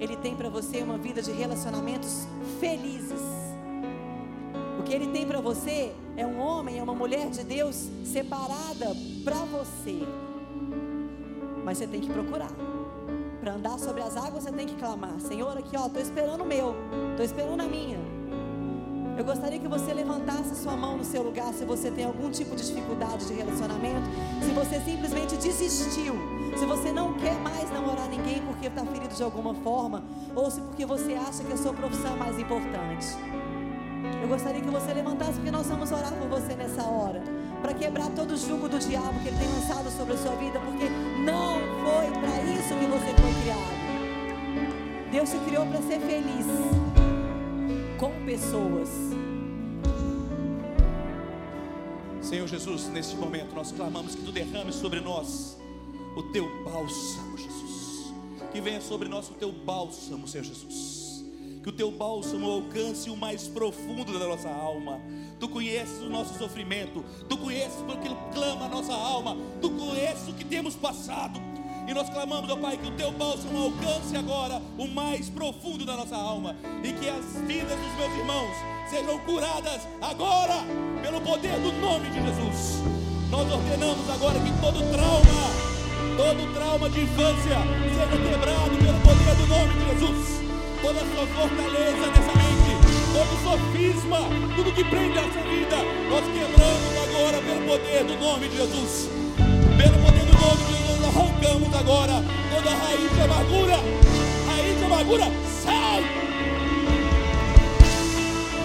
Ele 0.00 0.16
tem 0.16 0.34
para 0.34 0.48
você 0.48 0.82
uma 0.82 0.98
vida 0.98 1.22
de 1.22 1.30
relacionamentos 1.30 2.26
felizes. 2.58 3.20
O 4.80 4.82
que 4.82 4.92
ele 4.92 5.06
tem 5.08 5.26
para 5.26 5.40
você 5.40 5.94
é 6.16 6.26
um 6.26 6.38
homem, 6.38 6.78
é 6.78 6.82
uma 6.82 6.94
mulher 6.94 7.30
de 7.30 7.44
Deus 7.44 7.88
separada 8.04 8.94
para 9.22 9.36
você. 9.44 10.00
Mas 11.64 11.78
você 11.78 11.86
tem 11.86 12.00
que 12.00 12.10
procurar. 12.10 12.50
Para 13.44 13.56
andar 13.56 13.78
sobre 13.78 14.00
as 14.00 14.16
águas, 14.16 14.44
você 14.44 14.50
tem 14.50 14.66
que 14.66 14.74
clamar: 14.74 15.20
Senhor, 15.20 15.54
aqui, 15.58 15.76
ó, 15.76 15.86
estou 15.86 16.00
esperando 16.00 16.40
o 16.40 16.46
meu, 16.46 16.74
estou 17.10 17.26
esperando 17.26 17.60
a 17.60 17.66
minha. 17.66 17.98
Eu 19.18 19.22
gostaria 19.22 19.58
que 19.58 19.68
você 19.68 19.92
levantasse 19.92 20.54
sua 20.56 20.74
mão 20.74 20.96
no 20.96 21.04
seu 21.04 21.22
lugar 21.22 21.52
se 21.52 21.62
você 21.62 21.90
tem 21.90 22.06
algum 22.06 22.30
tipo 22.30 22.56
de 22.56 22.66
dificuldade 22.66 23.26
de 23.26 23.34
relacionamento, 23.34 24.08
se 24.42 24.50
você 24.50 24.80
simplesmente 24.80 25.36
desistiu 25.36 26.14
se 26.56 26.64
você 26.64 26.90
não 26.90 27.12
quer 27.14 27.34
mais 27.34 27.70
namorar 27.70 28.08
ninguém 28.08 28.40
porque 28.46 28.66
está 28.68 28.82
ferido 28.82 29.14
de 29.14 29.22
alguma 29.22 29.54
forma, 29.56 30.02
ou 30.34 30.50
se 30.50 30.62
porque 30.62 30.86
você 30.86 31.12
acha 31.12 31.44
que 31.44 31.52
a 31.52 31.56
sua 31.58 31.74
profissão 31.74 32.14
é 32.14 32.16
mais 32.16 32.38
importante. 32.38 33.08
Eu 34.22 34.28
gostaria 34.28 34.62
que 34.62 34.70
você 34.70 34.94
levantasse, 34.94 35.34
porque 35.34 35.50
nós 35.50 35.66
vamos 35.66 35.92
orar 35.92 36.14
por 36.14 36.28
você 36.28 36.54
nessa 36.54 36.82
hora. 36.82 37.22
Para 37.60 37.74
quebrar 37.74 38.08
todo 38.10 38.30
o 38.32 38.36
jugo 38.38 38.70
do 38.70 38.78
diabo 38.78 39.20
que 39.20 39.28
ele 39.28 39.36
tem 39.36 39.48
lançado 39.48 39.90
sobre 39.90 40.14
a 40.14 40.16
sua 40.16 40.34
vida, 40.36 40.58
porque 40.60 40.88
não 41.24 41.73
foi 41.84 42.10
para 42.18 42.42
isso 42.42 42.74
que 42.80 42.86
você 42.86 43.12
foi 43.20 43.42
criado. 43.42 43.74
Deus 45.12 45.30
te 45.30 45.38
criou 45.40 45.66
para 45.66 45.82
ser 45.82 46.00
feliz 46.00 46.46
com 47.98 48.24
pessoas. 48.24 48.88
Senhor 52.22 52.48
Jesus, 52.48 52.88
neste 52.88 53.14
momento 53.16 53.54
nós 53.54 53.70
clamamos 53.70 54.14
que 54.14 54.22
tu 54.22 54.32
derrames 54.32 54.76
sobre 54.76 54.98
nós 55.00 55.58
o 56.16 56.22
teu 56.22 56.64
bálsamo, 56.64 57.36
Jesus. 57.36 58.14
Que 58.50 58.62
venha 58.62 58.80
sobre 58.80 59.08
nós 59.08 59.28
o 59.28 59.34
teu 59.34 59.52
bálsamo, 59.52 60.26
Senhor 60.26 60.44
Jesus. 60.44 61.22
Que 61.62 61.68
o 61.68 61.72
teu 61.72 61.90
bálsamo 61.90 62.50
alcance 62.50 63.10
o 63.10 63.16
mais 63.16 63.46
profundo 63.46 64.18
da 64.18 64.26
nossa 64.26 64.48
alma. 64.48 65.00
Tu 65.38 65.48
conheces 65.48 66.00
o 66.00 66.08
nosso 66.08 66.38
sofrimento, 66.38 67.04
tu 67.28 67.36
conheces 67.36 67.82
porque 67.82 68.08
clama 68.32 68.66
a 68.66 68.68
nossa 68.68 68.94
alma, 68.94 69.36
tu 69.60 69.70
conheces 69.70 70.28
o 70.28 70.32
que 70.32 70.44
temos 70.44 70.74
passado. 70.74 71.53
E 71.86 71.94
nós 71.94 72.08
clamamos, 72.08 72.50
ó 72.50 72.56
Pai, 72.56 72.76
que 72.76 72.88
o 72.88 72.92
teu 72.92 73.12
bálsamo 73.12 73.64
alcance 73.64 74.16
agora 74.16 74.60
o 74.78 74.86
mais 74.88 75.28
profundo 75.28 75.84
da 75.84 75.94
nossa 75.96 76.16
alma 76.16 76.56
e 76.82 76.92
que 76.92 77.08
as 77.08 77.42
vidas 77.46 77.78
dos 77.78 77.96
meus 77.96 78.18
irmãos 78.18 78.56
sejam 78.88 79.18
curadas 79.20 79.82
agora 80.00 80.64
pelo 81.02 81.20
poder 81.20 81.58
do 81.60 81.72
nome 81.72 82.08
de 82.10 82.22
Jesus. 82.22 82.82
Nós 83.30 83.52
ordenamos 83.52 84.08
agora 84.10 84.38
que 84.40 84.50
todo 84.60 84.92
trauma 84.92 85.74
Todo 86.16 86.54
trauma 86.54 86.88
de 86.90 87.00
infância 87.00 87.58
seja 87.82 88.06
quebrado 88.06 88.70
pelo 88.78 89.00
poder 89.00 89.34
do 89.34 89.46
nome 89.48 89.74
de 89.74 89.84
Jesus. 89.90 90.40
Toda 90.80 91.00
sua 91.00 91.26
fortaleza 91.26 92.06
nessa 92.06 92.34
mente, 92.38 92.72
todo 93.12 93.32
sofisma, 93.42 94.18
tudo 94.54 94.72
que 94.72 94.84
prende 94.84 95.18
a 95.18 95.22
sua 95.22 95.42
vida, 95.42 95.76
nós 96.08 96.24
quebramos 96.26 96.94
agora 97.02 97.38
pelo 97.42 97.66
poder 97.66 98.04
do 98.04 98.16
nome 98.16 98.48
de 98.48 98.56
Jesus. 98.58 99.08
Pelo 99.76 99.98
poder 100.04 100.24
do 100.24 100.38
nome 100.38 100.62
de 100.62 100.72
Jesus, 100.72 100.83
arrancamos 101.14 101.74
agora 101.74 102.24
toda 102.50 102.70
raiz 102.70 103.14
de 103.14 103.20
amargura. 103.20 103.76
Raiz 104.46 104.78
de 104.78 104.84
amargura, 104.84 105.24
sai! 105.62 106.04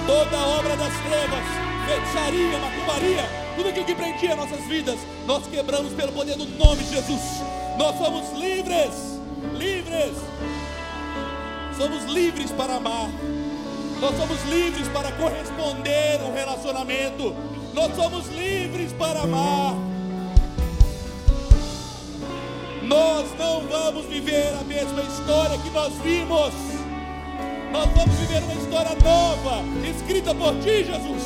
Toda 0.08 0.38
obra 0.38 0.76
das 0.76 0.94
trevas, 1.02 1.46
feitiçaria, 1.88 2.58
macumbaria, 2.58 3.24
tudo 3.56 3.70
aquilo 3.70 3.86
que 3.86 3.96
prendia 3.96 4.36
nossas 4.36 4.62
vidas, 4.66 4.98
nós 5.28 5.46
quebramos 5.48 5.94
pelo 5.94 6.12
poder 6.12 6.36
do 6.36 6.46
nome 6.58 6.84
de 6.84 6.96
Jesus. 6.96 7.22
Nós 7.78 7.98
somos 7.98 8.32
livres, 8.34 9.20
livres. 9.54 10.18
Somos 11.78 12.04
livres 12.06 12.52
para 12.52 12.76
amar. 12.76 13.10
Nós 14.02 14.16
somos 14.18 14.44
livres 14.46 14.88
para 14.90 15.12
corresponder 15.12 16.20
o 16.28 16.34
relacionamento. 16.34 17.36
Nós 17.74 17.96
somos 17.96 18.28
livres 18.30 18.92
para 18.94 19.22
amar. 19.22 19.76
Nós 22.90 23.32
não 23.38 23.62
vamos 23.68 24.08
viver 24.08 24.52
a 24.60 24.64
mesma 24.64 25.04
história 25.04 25.56
que 25.60 25.70
nós 25.70 25.94
vimos. 26.00 26.54
Nós 27.72 27.88
vamos 27.96 28.16
viver 28.16 28.42
uma 28.42 28.56
história 28.56 28.96
nova, 28.96 29.62
escrita 29.88 30.34
por 30.34 30.56
ti, 30.56 30.86
Jesus. 30.86 31.24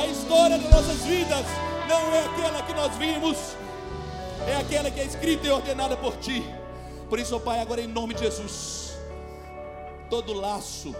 A 0.00 0.06
história 0.06 0.56
das 0.56 0.70
nossas 0.70 1.04
vidas 1.04 1.44
não 1.88 2.14
é 2.14 2.24
aquela 2.26 2.62
que 2.62 2.72
nós 2.72 2.96
vimos, 2.98 3.56
é 4.46 4.56
aquela 4.58 4.88
que 4.88 5.00
é 5.00 5.04
escrita 5.04 5.48
e 5.48 5.50
ordenada 5.50 5.96
por 5.96 6.16
Ti. 6.18 6.44
Por 7.08 7.18
isso, 7.18 7.34
ó 7.34 7.40
Pai, 7.40 7.60
agora 7.60 7.80
em 7.80 7.88
nome 7.88 8.14
de 8.14 8.20
Jesus, 8.20 8.96
todo 10.08 10.32
laço 10.32 10.94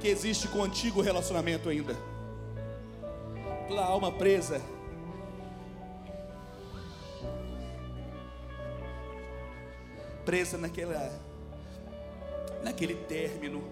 que 0.00 0.06
existe 0.06 0.46
com 0.46 0.60
o 0.60 0.62
antigo 0.62 1.00
relacionamento 1.00 1.68
ainda, 1.68 1.96
toda 3.66 3.82
alma 3.82 4.12
presa, 4.12 4.60
presa 10.24 10.56
naquela, 10.56 11.10
naquele 12.62 12.94
término, 12.94 13.62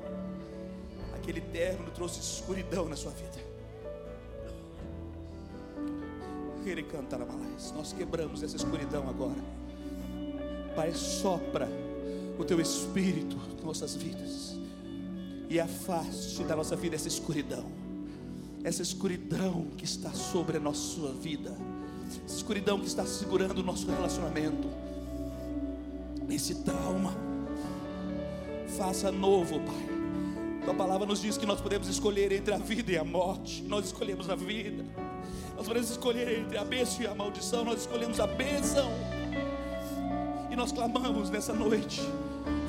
aquele 1.14 1.40
término 1.40 1.90
trouxe 1.90 2.20
escuridão 2.20 2.88
na 2.88 2.96
sua 2.96 3.12
vida. 3.12 3.50
Ele 6.64 6.82
cantará 6.82 7.24
mais. 7.24 7.72
Nós 7.72 7.92
quebramos 7.92 8.42
essa 8.42 8.56
escuridão 8.56 9.08
agora. 9.08 9.40
Pai, 10.76 10.92
sopra 10.92 11.68
o 12.38 12.44
teu 12.44 12.60
espírito 12.60 13.36
em 13.58 13.64
nossas 13.64 13.94
vidas 13.94 14.56
e 15.48 15.58
afaste 15.58 16.44
da 16.44 16.54
nossa 16.54 16.76
vida 16.76 16.94
essa 16.94 17.08
escuridão. 17.08 17.64
Essa 18.62 18.82
escuridão 18.82 19.66
que 19.76 19.84
está 19.84 20.12
sobre 20.12 20.58
a 20.58 20.60
nossa 20.60 21.12
vida. 21.14 21.56
Essa 22.24 22.36
escuridão 22.36 22.78
que 22.78 22.86
está 22.86 23.04
segurando 23.04 23.58
o 23.58 23.62
nosso 23.62 23.90
relacionamento. 23.90 24.68
Esse 26.30 26.54
trauma. 26.56 27.12
Faça 28.78 29.10
novo, 29.10 29.58
Pai. 29.60 29.90
Tua 30.64 30.74
palavra 30.74 31.06
nos 31.06 31.20
diz 31.20 31.36
que 31.36 31.44
nós 31.44 31.60
podemos 31.60 31.88
escolher 31.88 32.30
entre 32.30 32.54
a 32.54 32.58
vida 32.58 32.92
e 32.92 32.96
a 32.96 33.04
morte. 33.04 33.62
Nós 33.64 33.86
escolhemos 33.86 34.30
a 34.30 34.36
vida. 34.36 34.84
Nós 35.56 35.66
podemos 35.66 35.90
escolher 35.90 36.40
entre 36.40 36.56
a 36.56 36.64
bênção 36.64 37.02
e 37.02 37.06
a 37.06 37.14
maldição. 37.14 37.64
Nós 37.64 37.80
escolhemos 37.80 38.20
a 38.20 38.26
bênção. 38.26 38.88
E 40.50 40.56
nós 40.56 40.70
clamamos 40.70 41.30
nessa 41.30 41.52
noite. 41.52 42.00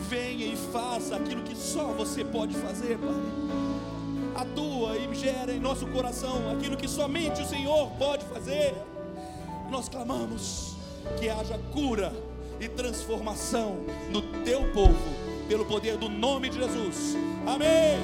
Venha 0.09 0.45
e 0.45 0.55
faça 0.55 1.16
aquilo 1.16 1.43
que 1.43 1.55
só 1.55 1.93
você 1.93 2.26
pode 2.26 2.55
fazer, 2.55 2.97
Pai. 2.97 4.41
Atua 4.43 4.97
e 4.97 5.14
gera 5.14 5.53
em 5.53 5.59
nosso 5.59 5.86
coração 5.88 6.49
aquilo 6.49 6.76
que 6.76 6.88
somente 6.88 7.41
o 7.41 7.45
Senhor 7.45 7.91
pode 7.91 8.26
fazer. 8.26 8.74
Nós 9.70 9.88
clamamos 9.88 10.76
que 11.20 11.30
haja 11.30 11.57
cura 11.72 12.12
e 12.62 12.70
transformação 12.70 13.78
no 14.12 14.22
teu 14.43 14.72
povo, 14.72 14.95
pelo 15.47 15.66
poder 15.66 15.97
do 15.97 16.07
nome 16.07 16.49
de 16.49 16.59
Jesus. 16.59 17.16
Amém. 17.45 17.97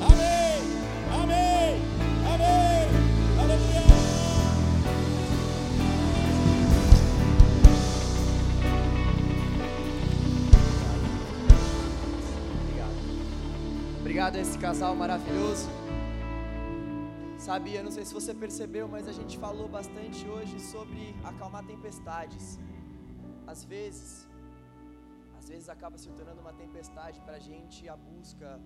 Amém. 0.00 1.22
Amém. 1.22 1.80
Amém. 2.34 2.62
Obrigado 14.00 14.36
a 14.36 14.40
esse 14.40 14.58
casal 14.58 14.94
maravilhoso. 14.94 15.68
Sabia, 17.38 17.82
não 17.82 17.90
sei 17.90 18.04
se 18.04 18.14
você 18.14 18.32
percebeu, 18.32 18.86
mas 18.86 19.08
a 19.08 19.12
gente 19.12 19.38
falou 19.38 19.66
bastante 19.68 20.28
hoje 20.28 20.60
sobre 20.60 21.12
acalmar 21.24 21.64
tempestades. 21.64 22.58
Às 23.46 23.64
vezes, 23.64 24.28
às 25.38 25.48
vezes 25.48 25.68
acaba 25.68 25.98
se 25.98 26.08
tornando 26.10 26.40
uma 26.40 26.52
tempestade 26.52 27.20
para 27.20 27.36
a 27.36 27.38
gente 27.38 27.88
a 27.88 27.96
busca 27.96 28.60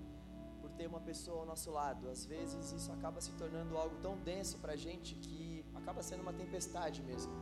por 0.61 0.71
ter 0.71 0.87
uma 0.87 1.01
pessoa 1.01 1.41
ao 1.41 1.47
nosso 1.47 1.71
lado. 1.71 2.09
Às 2.09 2.25
vezes 2.27 2.73
isso 2.73 2.91
acaba 2.93 3.21
se 3.21 3.33
tornando 3.33 3.77
algo 3.77 3.97
tão 4.03 4.17
denso 4.19 4.59
para 4.59 4.73
a 4.73 4.77
gente 4.77 5.15
que 5.15 5.65
acaba 5.75 6.03
sendo 6.03 6.23
uma 6.23 6.33
tempestade 6.33 7.03
mesmo. 7.03 7.33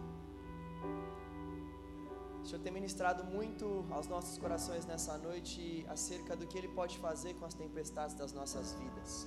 O 2.42 2.46
Senhor 2.46 2.62
tem 2.62 2.72
ministrado 2.72 3.24
muito 3.24 3.86
aos 3.90 4.06
nossos 4.06 4.36
corações 4.36 4.84
nessa 4.84 5.16
noite 5.16 5.84
acerca 5.88 6.36
do 6.36 6.46
que 6.46 6.58
Ele 6.58 6.68
pode 6.68 6.98
fazer 6.98 7.32
com 7.34 7.46
as 7.46 7.54
tempestades 7.54 8.14
das 8.14 8.34
nossas 8.34 8.74
vidas. 8.74 9.26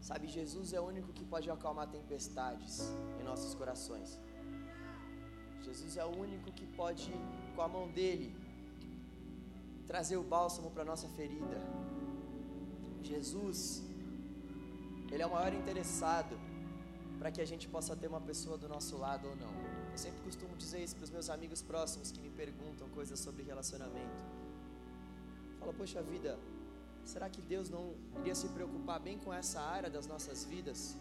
Sabe, 0.00 0.26
Jesus 0.26 0.72
é 0.72 0.80
o 0.80 0.84
único 0.84 1.12
que 1.12 1.24
pode 1.24 1.48
acalmar 1.50 1.88
tempestades 1.88 2.80
em 3.20 3.22
nossos 3.22 3.54
corações. 3.54 4.20
Jesus 5.66 5.96
é 5.96 6.04
o 6.04 6.12
único 6.26 6.52
que 6.52 6.66
pode, 6.80 7.12
com 7.54 7.62
a 7.62 7.68
mão 7.76 7.88
dele, 7.88 8.28
trazer 9.84 10.16
o 10.16 10.22
bálsamo 10.22 10.70
para 10.70 10.82
a 10.82 10.84
nossa 10.84 11.08
ferida. 11.08 11.58
Jesus, 13.02 13.82
Ele 15.10 15.22
é 15.22 15.26
o 15.26 15.32
maior 15.36 15.52
interessado 15.52 16.38
para 17.18 17.32
que 17.32 17.40
a 17.40 17.44
gente 17.44 17.66
possa 17.68 17.96
ter 17.96 18.06
uma 18.06 18.20
pessoa 18.20 18.56
do 18.56 18.68
nosso 18.68 18.96
lado 18.96 19.26
ou 19.28 19.36
não. 19.36 19.52
Eu 19.90 19.98
sempre 19.98 20.20
costumo 20.22 20.54
dizer 20.56 20.84
isso 20.84 20.94
para 20.94 21.04
os 21.04 21.10
meus 21.10 21.28
amigos 21.28 21.62
próximos 21.62 22.12
que 22.12 22.20
me 22.20 22.30
perguntam 22.30 22.88
coisas 22.90 23.18
sobre 23.18 23.42
relacionamento. 23.42 24.18
Fala, 25.58 25.72
poxa 25.72 26.00
vida, 26.02 26.38
será 27.04 27.28
que 27.28 27.42
Deus 27.42 27.68
não 27.68 27.94
iria 28.20 28.36
se 28.36 28.48
preocupar 28.50 29.00
bem 29.00 29.18
com 29.18 29.34
essa 29.34 29.60
área 29.60 29.90
das 29.90 30.06
nossas 30.06 30.44
vidas? 30.44 30.96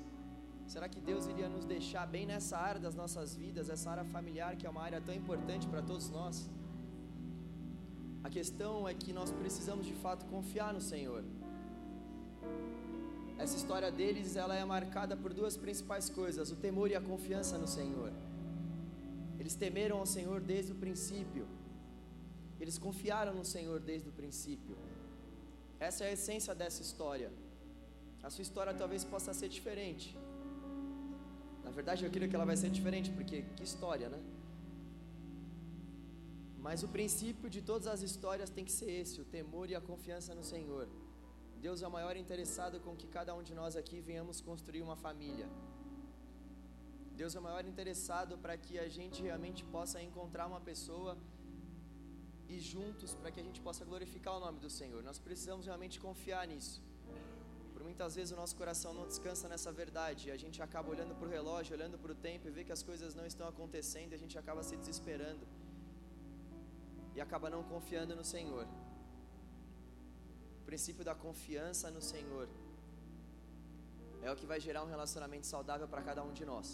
Será 0.68 0.90
que 0.90 1.00
Deus 1.00 1.28
iria 1.28 1.48
nos 1.48 1.66
deixar 1.66 2.06
bem 2.08 2.26
nessa 2.26 2.58
área 2.58 2.82
das 2.82 2.96
nossas 2.96 3.36
vidas, 3.36 3.70
essa 3.70 3.90
área 3.92 4.06
familiar 4.06 4.56
que 4.56 4.66
é 4.66 4.70
uma 4.70 4.82
área 4.82 5.00
tão 5.00 5.14
importante 5.14 5.68
para 5.68 5.82
todos 5.82 6.10
nós? 6.10 6.50
A 8.24 8.30
questão 8.30 8.88
é 8.88 8.94
que 8.94 9.14
nós 9.14 9.32
precisamos 9.32 9.86
de 9.86 9.94
fato 9.94 10.26
confiar 10.26 10.74
no 10.74 10.82
Senhor. 10.82 11.24
Essa 13.38 13.56
história 13.58 13.92
deles, 13.92 14.36
ela 14.36 14.56
é 14.56 14.66
marcada 14.66 15.16
por 15.16 15.32
duas 15.34 15.56
principais 15.56 16.10
coisas: 16.10 16.52
o 16.52 16.56
temor 16.56 16.90
e 16.90 16.96
a 16.96 17.02
confiança 17.02 17.58
no 17.58 17.68
Senhor. 17.68 18.12
Eles 19.40 19.56
temeram 19.56 19.98
ao 20.00 20.08
Senhor 20.08 20.42
desde 20.42 20.72
o 20.72 20.76
princípio. 20.76 21.46
Eles 22.60 22.78
confiaram 22.80 23.34
no 23.36 23.46
Senhor 23.46 23.80
desde 23.80 24.10
o 24.10 24.12
princípio. 24.12 24.76
Essa 25.80 26.06
é 26.06 26.10
a 26.10 26.14
essência 26.14 26.56
dessa 26.56 26.82
história. 26.82 27.32
A 28.24 28.30
sua 28.32 28.42
história 28.42 28.74
talvez 28.74 29.04
possa 29.04 29.34
ser 29.34 29.50
diferente. 29.50 30.18
Verdade, 31.80 32.06
eu 32.06 32.12
creio 32.16 32.30
que 32.30 32.38
ela 32.40 32.50
vai 32.52 32.58
ser 32.64 32.70
diferente, 32.78 33.10
porque 33.18 33.38
que 33.56 33.64
história, 33.70 34.08
né? 34.14 34.20
Mas 36.66 36.84
o 36.88 36.90
princípio 36.96 37.48
de 37.56 37.62
todas 37.70 37.88
as 37.94 38.02
histórias 38.10 38.50
tem 38.58 38.66
que 38.70 38.76
ser 38.80 38.92
esse: 39.02 39.18
o 39.24 39.26
temor 39.38 39.66
e 39.70 39.76
a 39.80 39.82
confiança 39.90 40.34
no 40.40 40.46
Senhor. 40.54 40.88
Deus 41.66 41.82
é 41.84 41.88
o 41.88 41.94
maior 41.98 42.16
interessado 42.24 42.80
com 42.86 42.94
que 43.00 43.08
cada 43.18 43.32
um 43.38 43.44
de 43.50 43.54
nós 43.60 43.76
aqui 43.82 44.00
venhamos 44.10 44.40
construir 44.50 44.82
uma 44.88 44.98
família. 45.06 45.48
Deus 47.22 47.34
é 47.36 47.40
o 47.40 47.46
maior 47.50 47.66
interessado 47.72 48.34
para 48.44 48.56
que 48.64 48.76
a 48.86 48.88
gente 48.98 49.20
realmente 49.30 49.62
possa 49.76 50.02
encontrar 50.08 50.46
uma 50.52 50.62
pessoa 50.72 51.12
e 52.54 52.58
juntos 52.72 53.14
para 53.20 53.32
que 53.34 53.40
a 53.44 53.46
gente 53.48 53.62
possa 53.68 53.84
glorificar 53.92 54.34
o 54.38 54.42
nome 54.46 54.60
do 54.66 54.72
Senhor. 54.80 55.02
Nós 55.10 55.20
precisamos 55.28 55.66
realmente 55.72 55.98
confiar 56.08 56.44
nisso. 56.54 56.76
Muitas 57.88 58.12
vezes 58.18 58.32
o 58.36 58.38
nosso 58.42 58.56
coração 58.62 58.92
não 59.00 59.06
descansa 59.12 59.46
nessa 59.52 59.72
verdade. 59.82 60.32
A 60.38 60.40
gente 60.44 60.60
acaba 60.68 60.90
olhando 60.94 61.14
para 61.18 61.28
o 61.28 61.32
relógio, 61.38 61.76
olhando 61.78 61.98
para 62.04 62.12
o 62.14 62.18
tempo 62.30 62.48
e 62.48 62.52
vê 62.58 62.64
que 62.68 62.72
as 62.78 62.84
coisas 62.90 63.14
não 63.20 63.26
estão 63.32 63.48
acontecendo 63.54 64.12
e 64.12 64.16
a 64.20 64.22
gente 64.24 64.38
acaba 64.42 64.62
se 64.70 64.76
desesperando 64.82 65.46
e 67.16 67.22
acaba 67.26 67.48
não 67.56 67.62
confiando 67.74 68.16
no 68.22 68.26
Senhor. 68.34 68.66
O 70.62 70.66
princípio 70.70 71.06
da 71.10 71.16
confiança 71.26 71.92
no 71.98 72.02
Senhor 72.02 72.48
é 74.26 74.32
o 74.32 74.36
que 74.40 74.48
vai 74.52 74.60
gerar 74.68 74.82
um 74.86 74.92
relacionamento 74.96 75.46
saudável 75.54 75.88
para 75.88 76.02
cada 76.10 76.24
um 76.24 76.34
de 76.40 76.46
nós. 76.52 76.68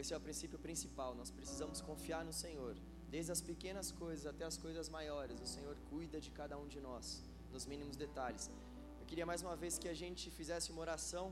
Esse 0.00 0.14
é 0.14 0.16
o 0.16 0.24
princípio 0.28 0.58
principal. 0.66 1.10
Nós 1.20 1.32
precisamos 1.38 1.80
confiar 1.90 2.24
no 2.24 2.32
Senhor, 2.44 2.76
desde 3.14 3.32
as 3.36 3.42
pequenas 3.50 3.90
coisas 3.90 4.24
até 4.32 4.44
as 4.44 4.56
coisas 4.56 4.88
maiores. 4.88 5.40
O 5.40 5.50
Senhor 5.56 5.76
cuida 5.90 6.20
de 6.26 6.30
cada 6.40 6.56
um 6.62 6.68
de 6.74 6.80
nós, 6.88 7.06
nos 7.52 7.66
mínimos 7.66 7.96
detalhes. 7.96 8.46
Queria 9.08 9.24
mais 9.30 9.42
uma 9.44 9.56
vez 9.60 9.74
que 9.82 9.88
a 9.92 9.94
gente 10.00 10.24
fizesse 10.38 10.66
uma 10.72 10.82
oração 10.82 11.24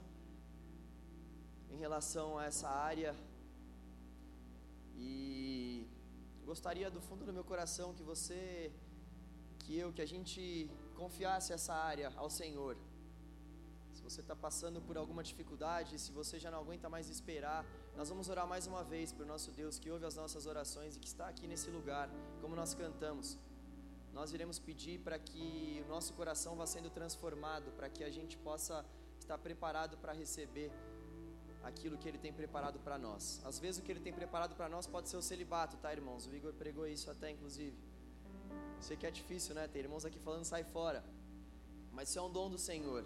em 1.75 1.79
relação 1.85 2.39
a 2.39 2.47
essa 2.51 2.69
área 2.91 3.15
e 4.97 5.87
gostaria 6.51 6.89
do 6.95 7.03
fundo 7.09 7.27
do 7.29 7.35
meu 7.39 7.45
coração 7.45 7.93
que 7.99 8.03
você, 8.03 8.73
que 9.59 9.77
eu, 9.83 9.93
que 9.93 10.01
a 10.07 10.11
gente 10.13 10.71
confiasse 11.01 11.53
essa 11.53 11.75
área 11.75 12.11
ao 12.17 12.31
Senhor. 12.31 12.75
Se 13.93 14.03
você 14.09 14.23
está 14.23 14.37
passando 14.47 14.81
por 14.81 14.97
alguma 14.97 15.23
dificuldade, 15.31 15.99
se 15.99 16.11
você 16.21 16.39
já 16.45 16.51
não 16.51 16.61
aguenta 16.61 16.89
mais 16.89 17.11
esperar, 17.11 17.61
nós 17.95 18.09
vamos 18.09 18.31
orar 18.31 18.47
mais 18.55 18.67
uma 18.67 18.83
vez 18.95 19.13
para 19.13 19.25
o 19.27 19.29
nosso 19.35 19.51
Deus 19.61 19.79
que 19.79 19.91
ouve 19.91 20.07
as 20.07 20.17
nossas 20.23 20.47
orações 20.47 20.97
e 20.97 20.99
que 20.99 21.11
está 21.15 21.29
aqui 21.29 21.47
nesse 21.47 21.69
lugar, 21.79 22.09
como 22.41 22.57
nós 22.57 22.73
cantamos. 22.75 23.39
Nós 24.19 24.33
iremos 24.37 24.59
pedir 24.59 24.99
para 25.07 25.19
que 25.19 25.83
o 25.85 25.89
nosso 25.95 26.11
coração 26.19 26.53
vá 26.61 26.67
sendo 26.75 26.89
transformado, 26.99 27.71
para 27.79 27.89
que 27.95 28.03
a 28.03 28.11
gente 28.11 28.35
possa 28.39 28.77
estar 29.21 29.37
preparado 29.47 29.95
para 30.03 30.13
receber 30.23 30.69
aquilo 31.63 31.99
que 31.99 32.09
Ele 32.09 32.21
tem 32.25 32.33
preparado 32.33 32.79
para 32.87 32.97
nós. 32.97 33.43
Às 33.45 33.59
vezes 33.59 33.79
o 33.79 33.83
que 33.85 33.93
Ele 33.93 34.01
tem 34.07 34.15
preparado 34.21 34.55
para 34.57 34.71
nós 34.75 34.87
pode 34.87 35.11
ser 35.11 35.19
o 35.19 35.23
celibato, 35.31 35.77
tá, 35.77 35.93
irmãos? 35.93 36.27
O 36.27 36.35
Igor 36.35 36.55
pregou 36.55 36.87
isso 36.87 37.11
até, 37.11 37.31
inclusive. 37.31 37.77
Sei 38.81 38.97
que 38.97 39.07
é 39.07 39.11
difícil, 39.11 39.55
né? 39.55 39.69
Tem 39.69 39.83
irmãos 39.83 40.07
aqui 40.07 40.19
falando 40.19 40.47
sai 40.47 40.65
fora, 40.65 41.05
mas 41.93 42.09
isso 42.09 42.19
é 42.19 42.23
um 42.23 42.33
dom 42.39 42.49
do 42.49 42.59
Senhor. 42.59 43.05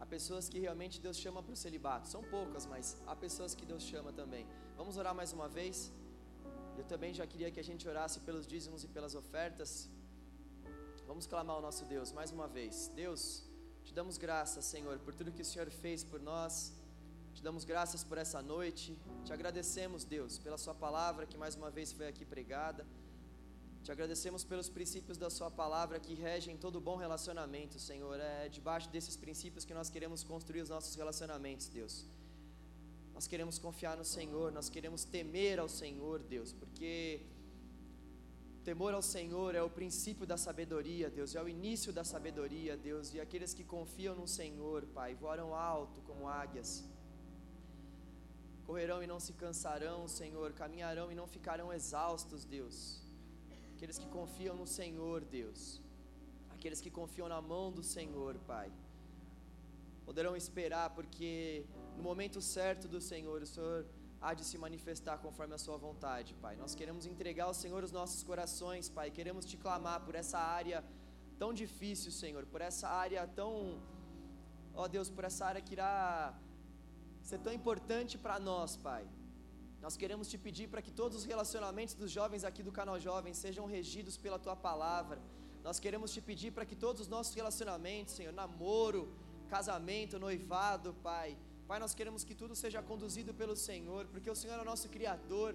Há 0.00 0.06
pessoas 0.06 0.48
que 0.48 0.58
realmente 0.58 1.02
Deus 1.06 1.18
chama 1.18 1.42
para 1.42 1.52
o 1.52 1.56
celibato. 1.64 2.08
São 2.08 2.22
poucas, 2.36 2.64
mas 2.64 2.96
há 3.06 3.14
pessoas 3.14 3.54
que 3.54 3.66
Deus 3.66 3.82
chama 3.82 4.10
também. 4.10 4.46
Vamos 4.74 4.96
orar 4.96 5.14
mais 5.14 5.34
uma 5.34 5.48
vez? 5.48 5.92
Eu 6.76 6.84
também 6.84 7.12
já 7.12 7.26
queria 7.26 7.50
que 7.50 7.60
a 7.60 7.66
gente 7.70 7.86
orasse 7.92 8.18
pelos 8.20 8.46
dízimos 8.46 8.82
e 8.84 8.88
pelas 8.88 9.14
ofertas. 9.14 9.88
Vamos 11.06 11.26
clamar 11.26 11.56
ao 11.56 11.62
nosso 11.62 11.84
Deus 11.84 12.10
mais 12.12 12.30
uma 12.30 12.48
vez. 12.48 12.90
Deus, 12.94 13.44
te 13.84 13.92
damos 13.92 14.16
graças, 14.16 14.64
Senhor, 14.64 14.98
por 15.00 15.14
tudo 15.14 15.32
que 15.36 15.42
o 15.42 15.44
Senhor 15.44 15.70
fez 15.70 16.02
por 16.02 16.20
nós. 16.20 16.72
Te 17.34 17.42
damos 17.42 17.64
graças 17.64 18.02
por 18.02 18.18
essa 18.18 18.40
noite. 18.40 18.96
Te 19.24 19.32
agradecemos, 19.32 20.04
Deus, 20.04 20.38
pela 20.38 20.58
Sua 20.58 20.74
palavra 20.74 21.26
que 21.26 21.36
mais 21.36 21.54
uma 21.54 21.70
vez 21.70 21.92
foi 21.92 22.08
aqui 22.08 22.24
pregada. 22.24 22.86
Te 23.82 23.90
agradecemos 23.90 24.44
pelos 24.44 24.68
princípios 24.68 25.18
da 25.18 25.28
Sua 25.28 25.50
palavra 25.50 26.00
que 26.00 26.14
regem 26.14 26.56
todo 26.56 26.80
bom 26.80 26.96
relacionamento, 26.96 27.78
Senhor. 27.78 28.18
É 28.20 28.48
debaixo 28.48 28.88
desses 28.88 29.16
princípios 29.16 29.64
que 29.64 29.74
nós 29.74 29.90
queremos 29.90 30.22
construir 30.22 30.62
os 30.62 30.68
nossos 30.68 30.94
relacionamentos, 30.94 31.68
Deus. 31.68 32.06
Nós 33.14 33.26
queremos 33.26 33.58
confiar 33.58 33.96
no 33.96 34.04
Senhor, 34.04 34.50
nós 34.52 34.68
queremos 34.68 35.04
temer 35.04 35.58
ao 35.58 35.68
Senhor, 35.68 36.20
Deus, 36.22 36.52
porque 36.52 37.20
temor 38.64 38.94
ao 38.94 39.02
Senhor 39.02 39.54
é 39.54 39.62
o 39.62 39.68
princípio 39.68 40.26
da 40.26 40.36
sabedoria, 40.36 41.10
Deus, 41.10 41.34
é 41.34 41.42
o 41.42 41.48
início 41.48 41.92
da 41.92 42.04
sabedoria, 42.04 42.76
Deus, 42.76 43.12
e 43.14 43.20
aqueles 43.20 43.52
que 43.52 43.64
confiam 43.64 44.14
no 44.14 44.26
Senhor, 44.26 44.86
Pai, 44.94 45.14
voarão 45.14 45.54
alto 45.54 46.00
como 46.02 46.28
águias, 46.28 46.84
correrão 48.64 49.02
e 49.02 49.06
não 49.06 49.20
se 49.20 49.32
cansarão, 49.32 50.08
Senhor, 50.08 50.52
caminharão 50.52 51.10
e 51.12 51.14
não 51.14 51.26
ficarão 51.26 51.72
exaustos, 51.72 52.44
Deus. 52.44 53.02
Aqueles 53.74 53.98
que 53.98 54.06
confiam 54.06 54.54
no 54.56 54.66
Senhor, 54.66 55.24
Deus, 55.24 55.80
aqueles 56.50 56.80
que 56.80 56.90
confiam 56.90 57.28
na 57.28 57.40
mão 57.42 57.72
do 57.72 57.82
Senhor, 57.82 58.38
Pai, 58.46 58.70
poderão 60.12 60.34
esperar, 60.36 60.86
porque 60.96 61.64
no 61.96 62.02
momento 62.08 62.38
certo 62.56 62.86
do 62.94 63.00
Senhor, 63.10 63.38
o 63.46 63.48
Senhor 63.52 63.78
há 64.20 64.32
de 64.38 64.44
se 64.48 64.56
manifestar 64.64 65.16
conforme 65.24 65.54
a 65.58 65.60
Sua 65.64 65.76
vontade, 65.86 66.30
Pai. 66.44 66.54
Nós 66.62 66.74
queremos 66.78 67.04
entregar 67.12 67.46
ao 67.50 67.56
Senhor 67.62 67.80
os 67.88 67.92
nossos 67.98 68.20
corações, 68.30 68.90
Pai, 68.98 69.08
queremos 69.18 69.46
te 69.50 69.56
clamar 69.64 69.98
por 70.06 70.14
essa 70.22 70.38
área 70.58 70.84
tão 71.42 71.50
difícil, 71.62 72.12
Senhor, 72.22 72.44
por 72.52 72.60
essa 72.60 72.88
área 73.04 73.22
tão, 73.40 73.54
ó 74.82 74.86
Deus, 74.96 75.08
por 75.16 75.24
essa 75.30 75.46
área 75.50 75.62
que 75.66 75.72
irá 75.78 75.90
ser 77.30 77.38
tão 77.46 77.54
importante 77.60 78.18
para 78.26 78.38
nós, 78.50 78.76
Pai. 78.88 79.04
Nós 79.80 79.96
queremos 79.96 80.28
te 80.32 80.36
pedir 80.46 80.68
para 80.72 80.82
que 80.86 80.92
todos 81.02 81.16
os 81.20 81.24
relacionamentos 81.32 81.94
dos 82.02 82.10
jovens 82.18 82.44
aqui 82.50 82.62
do 82.62 82.74
canal 82.80 83.00
Jovem 83.08 83.32
sejam 83.44 83.64
regidos 83.76 84.18
pela 84.18 84.38
tua 84.38 84.56
palavra. 84.68 85.18
Nós 85.66 85.80
queremos 85.84 86.12
te 86.12 86.20
pedir 86.30 86.50
para 86.56 86.66
que 86.70 86.76
todos 86.84 87.00
os 87.04 87.08
nossos 87.16 87.34
relacionamentos, 87.40 88.14
Senhor, 88.18 88.34
namoro, 88.42 89.02
casamento, 89.54 90.22
noivado, 90.26 90.90
Pai. 91.08 91.30
Pai, 91.68 91.78
nós 91.84 91.94
queremos 91.98 92.22
que 92.28 92.34
tudo 92.40 92.54
seja 92.62 92.80
conduzido 92.90 93.32
pelo 93.40 93.54
Senhor, 93.68 94.02
porque 94.12 94.30
o 94.34 94.38
Senhor 94.40 94.56
é 94.60 94.62
o 94.64 94.70
nosso 94.72 94.88
Criador. 94.94 95.52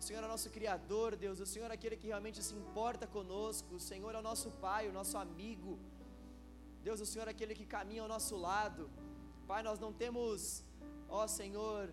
O 0.00 0.02
Senhor 0.06 0.22
é 0.24 0.26
o 0.28 0.32
nosso 0.34 0.48
Criador, 0.56 1.10
Deus. 1.24 1.38
O 1.44 1.48
Senhor 1.52 1.70
é 1.70 1.74
aquele 1.78 1.96
que 2.00 2.08
realmente 2.12 2.40
se 2.48 2.54
importa 2.62 3.06
conosco. 3.16 3.70
O 3.76 3.82
Senhor 3.90 4.12
é 4.16 4.18
o 4.22 4.26
nosso 4.30 4.50
Pai, 4.66 4.82
o 4.88 4.94
nosso 4.98 5.16
amigo. 5.24 5.74
Deus, 6.86 7.00
o 7.04 7.06
Senhor 7.12 7.28
é 7.28 7.32
aquele 7.36 7.54
que 7.60 7.66
caminha 7.76 8.02
ao 8.02 8.10
nosso 8.14 8.36
lado. 8.48 8.90
Pai, 9.50 9.62
nós 9.68 9.78
não 9.84 9.92
temos, 10.02 10.64
ó 11.08 11.22
Senhor, 11.28 11.92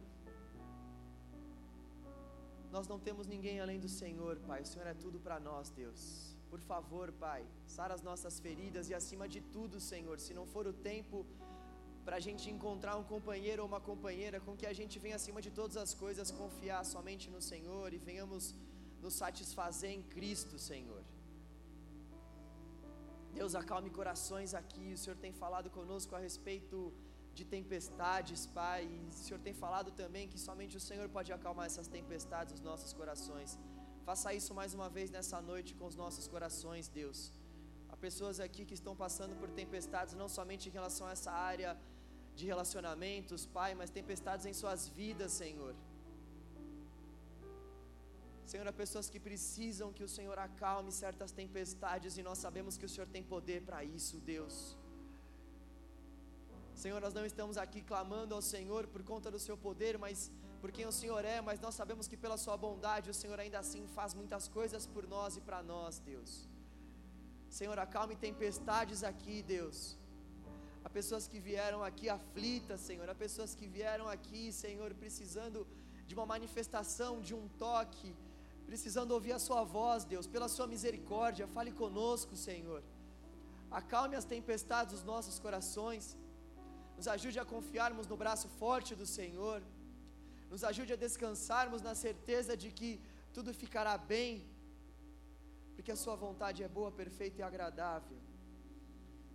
nós 2.72 2.88
não 2.88 3.00
temos 3.08 3.28
ninguém 3.28 3.60
além 3.60 3.80
do 3.80 3.92
Senhor, 4.02 4.38
Pai. 4.50 4.62
O 4.64 4.70
Senhor 4.74 4.88
é 4.88 4.96
tudo 5.06 5.20
para 5.20 5.40
nós, 5.40 5.70
Deus. 5.70 6.29
Por 6.52 6.62
favor, 6.72 7.08
Pai, 7.26 7.42
sara 7.76 7.94
as 7.98 8.04
nossas 8.10 8.40
feridas 8.46 8.90
e 8.90 8.94
acima 9.00 9.28
de 9.34 9.42
tudo, 9.56 9.80
Senhor, 9.92 10.18
se 10.26 10.34
não 10.40 10.46
for 10.54 10.66
o 10.72 10.74
tempo 10.92 11.26
para 12.06 12.18
a 12.18 12.24
gente 12.28 12.46
encontrar 12.56 12.96
um 13.02 13.04
companheiro 13.04 13.62
ou 13.64 13.68
uma 13.72 13.82
companheira 13.90 14.40
com 14.46 14.56
que 14.60 14.68
a 14.72 14.74
gente 14.80 14.98
venha 15.04 15.18
acima 15.20 15.42
de 15.46 15.52
todas 15.60 15.78
as 15.78 15.94
coisas 16.04 16.32
confiar 16.32 16.84
somente 16.94 17.30
no 17.36 17.42
Senhor 17.50 17.94
e 17.94 18.00
venhamos 18.10 18.56
nos 19.04 19.14
satisfazer 19.24 19.92
em 19.98 20.02
Cristo, 20.16 20.58
Senhor. 20.58 21.04
Deus, 23.38 23.54
acalme 23.62 23.90
corações 23.90 24.54
aqui. 24.62 24.88
O 24.94 24.98
Senhor 24.98 25.18
tem 25.26 25.32
falado 25.32 25.70
conosco 25.78 26.16
a 26.16 26.20
respeito 26.28 26.78
de 27.38 27.46
tempestades, 27.46 28.42
Pai. 28.48 28.82
E 28.86 29.08
o 29.10 29.12
Senhor 29.12 29.40
tem 29.48 29.54
falado 29.54 29.92
também 29.92 30.28
que 30.28 30.40
somente 30.48 30.76
o 30.78 30.80
Senhor 30.90 31.08
pode 31.18 31.32
acalmar 31.32 31.68
essas 31.68 31.88
tempestades 31.88 32.54
nos 32.56 32.64
nossos 32.72 32.92
corações. 32.92 33.58
Faça 34.10 34.30
isso 34.38 34.54
mais 34.60 34.72
uma 34.78 34.88
vez 34.96 35.08
nessa 35.16 35.40
noite 35.50 35.72
com 35.80 35.86
os 35.90 35.96
nossos 36.02 36.26
corações, 36.34 36.86
Deus. 37.00 37.18
Há 37.92 37.96
pessoas 38.06 38.40
aqui 38.46 38.64
que 38.70 38.74
estão 38.78 38.94
passando 39.02 39.34
por 39.40 39.50
tempestades, 39.60 40.16
não 40.22 40.28
somente 40.38 40.64
em 40.68 40.72
relação 40.78 41.06
a 41.08 41.12
essa 41.16 41.32
área 41.32 41.72
de 42.38 42.48
relacionamentos, 42.52 43.46
Pai, 43.58 43.72
mas 43.80 43.92
tempestades 44.00 44.48
em 44.48 44.56
suas 44.62 44.88
vidas, 45.00 45.32
Senhor. 45.42 45.76
Senhor, 48.52 48.68
há 48.72 48.74
pessoas 48.74 49.12
que 49.12 49.20
precisam 49.30 49.94
que 49.94 50.04
o 50.08 50.12
Senhor 50.18 50.40
acalme 50.48 50.92
certas 51.04 51.32
tempestades 51.42 52.18
e 52.18 52.24
nós 52.30 52.40
sabemos 52.46 52.80
que 52.80 52.88
o 52.88 52.94
Senhor 52.96 53.10
tem 53.16 53.24
poder 53.36 53.62
para 53.62 53.84
isso, 53.84 54.18
Deus. 54.34 54.76
Senhor, 56.84 57.00
nós 57.00 57.14
não 57.20 57.28
estamos 57.32 57.58
aqui 57.66 57.84
clamando 57.94 58.34
ao 58.34 58.42
Senhor 58.54 58.88
por 58.88 59.04
conta 59.04 59.30
do 59.30 59.42
seu 59.48 59.56
poder, 59.68 60.00
mas 60.00 60.32
por 60.62 60.72
quem 60.76 60.86
o 60.92 60.92
Senhor 61.02 61.24
é, 61.26 61.38
mas 61.48 61.60
nós 61.66 61.76
sabemos 61.80 62.08
que 62.08 62.18
pela 62.24 62.38
sua 62.44 62.56
bondade 62.66 63.10
o 63.14 63.18
Senhor 63.22 63.40
ainda 63.40 63.60
assim 63.64 63.84
faz 63.98 64.14
muitas 64.14 64.48
coisas 64.58 64.86
por 64.94 65.04
nós 65.16 65.38
e 65.40 65.42
para 65.48 65.62
nós, 65.74 66.00
Deus. 66.12 66.32
Senhor, 67.58 67.78
acalme 67.80 68.16
tempestades 68.28 69.02
aqui, 69.12 69.38
Deus. 69.56 69.78
Há 70.84 70.90
pessoas 70.90 71.28
que 71.32 71.40
vieram 71.50 71.80
aqui 71.90 72.08
aflitas, 72.10 72.80
Senhor. 72.90 73.08
Há 73.10 73.16
pessoas 73.26 73.54
que 73.60 73.68
vieram 73.78 74.08
aqui, 74.16 74.44
Senhor, 74.64 74.94
precisando 75.04 75.68
de 76.08 76.14
uma 76.18 76.26
manifestação, 76.34 77.12
de 77.28 77.34
um 77.40 77.48
toque, 77.66 78.12
precisando 78.70 79.12
ouvir 79.18 79.34
a 79.34 79.40
Sua 79.48 79.64
voz, 79.64 80.04
Deus. 80.14 80.28
Pela 80.36 80.48
Sua 80.56 80.68
misericórdia, 80.76 81.48
fale 81.48 81.72
conosco, 81.72 82.36
Senhor. 82.36 82.82
Acalme 83.82 84.16
as 84.16 84.26
tempestades 84.36 84.94
dos 84.96 85.04
nossos 85.04 85.38
corações. 85.40 86.18
nos 86.98 87.08
ajude 87.08 87.38
a 87.40 87.46
confiarmos 87.46 88.08
no 88.12 88.18
braço 88.22 88.48
forte 88.62 88.94
do 89.02 89.06
Senhor, 89.18 89.60
nos 90.52 90.64
ajude 90.64 90.94
a 90.94 91.04
descansarmos 91.08 91.82
na 91.82 91.94
certeza 92.06 92.56
de 92.58 92.70
que 92.72 92.92
tudo 93.36 93.54
ficará 93.54 93.98
bem, 93.98 94.32
porque 95.76 95.92
a 95.92 96.02
Sua 96.04 96.16
vontade 96.16 96.64
é 96.64 96.68
boa, 96.68 96.92
perfeita 96.92 97.40
e 97.40 97.44
agradável. 97.44 98.18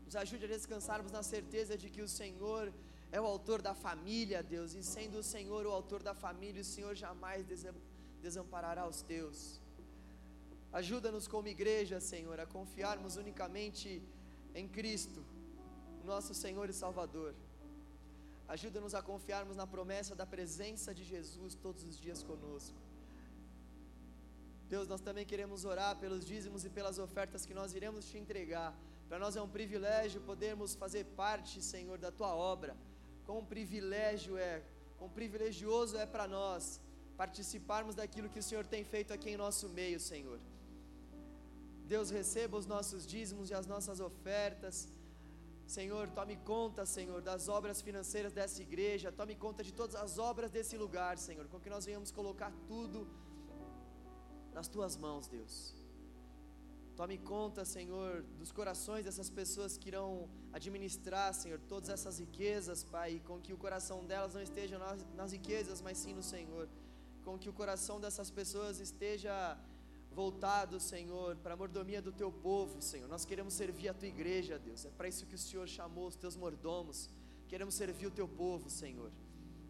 Nos 0.04 0.16
ajude 0.16 0.44
a 0.44 0.48
descansarmos 0.48 1.12
na 1.12 1.22
certeza 1.22 1.78
de 1.82 1.88
que 1.88 2.02
o 2.02 2.08
Senhor 2.08 2.72
é 3.10 3.20
o 3.20 3.26
autor 3.26 3.62
da 3.62 3.74
família, 3.74 4.42
Deus, 4.42 4.74
e 4.74 4.82
sendo 4.82 5.18
o 5.18 5.22
Senhor 5.22 5.64
o 5.66 5.70
autor 5.70 6.02
da 6.02 6.14
família, 6.14 6.62
o 6.62 6.64
Senhor 6.64 6.94
jamais 6.94 7.46
desamparará 8.20 8.86
os 8.86 9.02
teus. 9.02 9.60
Ajuda-nos 10.72 11.28
como 11.28 11.46
igreja, 11.46 12.00
Senhor, 12.00 12.38
a 12.40 12.46
confiarmos 12.46 13.16
unicamente 13.16 14.02
em 14.54 14.66
Cristo, 14.66 15.24
nosso 16.04 16.34
Senhor 16.34 16.68
e 16.68 16.72
Salvador. 16.72 17.32
Ajuda-nos 18.48 18.94
a 18.94 19.02
confiarmos 19.02 19.56
na 19.56 19.66
promessa 19.66 20.14
da 20.14 20.26
presença 20.26 20.94
de 20.94 21.04
Jesus 21.04 21.54
todos 21.54 21.82
os 21.84 21.98
dias 21.98 22.22
conosco. 22.22 22.76
Deus, 24.68 24.88
nós 24.88 25.00
também 25.00 25.24
queremos 25.24 25.64
orar 25.64 25.96
pelos 25.96 26.24
dízimos 26.26 26.64
e 26.64 26.70
pelas 26.70 26.98
ofertas 26.98 27.46
que 27.46 27.54
nós 27.54 27.74
iremos 27.74 28.04
te 28.10 28.18
entregar. 28.18 28.76
Para 29.08 29.18
nós 29.18 29.36
é 29.36 29.42
um 29.42 29.48
privilégio 29.48 30.20
podermos 30.22 30.74
fazer 30.74 31.04
parte, 31.16 31.62
Senhor, 31.62 31.98
da 31.98 32.10
tua 32.10 32.34
obra. 32.34 32.76
Quão 33.26 33.44
privilégio 33.44 34.36
é, 34.36 34.62
quão 34.98 35.08
privilegioso 35.08 35.96
é 35.96 36.06
para 36.06 36.26
nós 36.26 36.80
participarmos 37.16 37.94
daquilo 37.94 38.28
que 38.28 38.38
o 38.38 38.42
Senhor 38.42 38.66
tem 38.66 38.84
feito 38.84 39.12
aqui 39.12 39.30
em 39.30 39.36
nosso 39.36 39.68
meio, 39.68 40.00
Senhor. 40.00 40.38
Deus, 41.86 42.10
receba 42.10 42.56
os 42.56 42.66
nossos 42.66 43.06
dízimos 43.06 43.50
e 43.50 43.54
as 43.54 43.66
nossas 43.66 44.00
ofertas. 44.00 44.88
Senhor, 45.66 46.08
tome 46.10 46.36
conta, 46.36 46.84
Senhor, 46.84 47.20
das 47.22 47.48
obras 47.48 47.80
financeiras 47.80 48.32
dessa 48.32 48.60
igreja, 48.60 49.10
tome 49.10 49.34
conta 49.34 49.64
de 49.64 49.72
todas 49.72 49.96
as 49.96 50.18
obras 50.18 50.50
desse 50.50 50.76
lugar, 50.76 51.16
Senhor, 51.18 51.46
com 51.48 51.58
que 51.58 51.70
nós 51.70 51.86
venhamos 51.86 52.10
colocar 52.10 52.52
tudo 52.68 53.08
nas 54.52 54.68
tuas 54.68 54.96
mãos, 54.96 55.26
Deus. 55.26 55.74
Tome 56.96 57.18
conta, 57.18 57.64
Senhor, 57.64 58.22
dos 58.38 58.52
corações 58.52 59.04
dessas 59.04 59.28
pessoas 59.28 59.76
que 59.76 59.88
irão 59.88 60.28
administrar, 60.52 61.34
Senhor, 61.34 61.58
todas 61.68 61.88
essas 61.88 62.20
riquezas, 62.20 62.84
Pai, 62.84 63.20
com 63.24 63.40
que 63.40 63.52
o 63.52 63.56
coração 63.56 64.04
delas 64.04 64.34
não 64.34 64.42
esteja 64.42 64.78
nas, 64.78 65.04
nas 65.12 65.32
riquezas, 65.32 65.80
mas 65.80 65.98
sim 65.98 66.14
no 66.14 66.22
Senhor. 66.22 66.68
Com 67.24 67.36
que 67.36 67.48
o 67.48 67.52
coração 67.52 68.00
dessas 68.00 68.30
pessoas 68.30 68.78
esteja 68.78 69.58
voltado, 70.14 70.78
Senhor, 70.78 71.36
para 71.42 71.54
a 71.54 71.56
mordomia 71.56 72.00
do 72.00 72.12
teu 72.12 72.30
povo, 72.30 72.80
Senhor. 72.80 73.08
Nós 73.08 73.24
queremos 73.24 73.52
servir 73.52 73.88
a 73.88 73.94
tua 73.94 74.08
igreja, 74.08 74.58
Deus. 74.58 74.84
É 74.84 74.90
para 74.90 75.08
isso 75.08 75.26
que 75.26 75.34
o 75.34 75.38
Senhor 75.38 75.66
chamou 75.68 76.06
os 76.06 76.16
teus 76.16 76.36
mordomos. 76.36 77.10
Queremos 77.48 77.74
servir 77.74 78.06
o 78.06 78.10
teu 78.10 78.28
povo, 78.28 78.70
Senhor. 78.70 79.10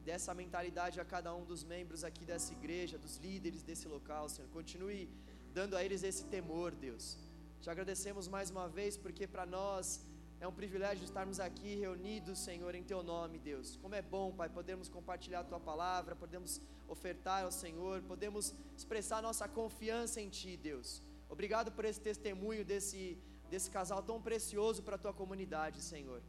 Dessa 0.04 0.34
mentalidade 0.34 1.00
a 1.00 1.04
cada 1.04 1.34
um 1.34 1.44
dos 1.44 1.64
membros 1.64 2.04
aqui 2.04 2.24
dessa 2.26 2.52
igreja, 2.52 2.98
dos 2.98 3.16
líderes 3.16 3.62
desse 3.62 3.88
local, 3.88 4.28
Senhor. 4.28 4.48
Continue 4.50 5.08
dando 5.54 5.76
a 5.76 5.82
eles 5.82 6.02
esse 6.02 6.24
temor, 6.24 6.72
Deus. 6.72 7.16
Te 7.62 7.70
agradecemos 7.70 8.28
mais 8.28 8.50
uma 8.50 8.68
vez, 8.68 8.98
porque 8.98 9.26
para 9.26 9.46
nós 9.46 10.00
é 10.44 10.48
um 10.48 10.52
privilégio 10.52 11.04
estarmos 11.04 11.40
aqui 11.40 11.74
reunidos, 11.74 12.38
Senhor, 12.38 12.74
em 12.74 12.84
Teu 12.90 13.02
nome, 13.02 13.38
Deus. 13.38 13.78
Como 13.82 13.94
é 13.94 14.02
bom, 14.02 14.30
Pai, 14.30 14.48
podermos 14.58 14.90
compartilhar 14.90 15.40
a 15.40 15.44
Tua 15.44 15.58
palavra, 15.58 16.14
podemos 16.14 16.60
ofertar 16.86 17.44
ao 17.44 17.50
Senhor, 17.50 18.02
podemos 18.02 18.54
expressar 18.76 19.22
nossa 19.22 19.48
confiança 19.48 20.20
em 20.20 20.28
Ti, 20.28 20.54
Deus. 20.58 21.02
Obrigado 21.30 21.72
por 21.72 21.86
esse 21.86 21.98
testemunho 21.98 22.62
desse, 22.62 23.18
desse 23.48 23.70
casal 23.70 24.02
tão 24.02 24.20
precioso 24.20 24.82
para 24.82 24.96
a 24.96 24.98
Tua 24.98 25.14
comunidade, 25.14 25.80
Senhor. 25.80 26.20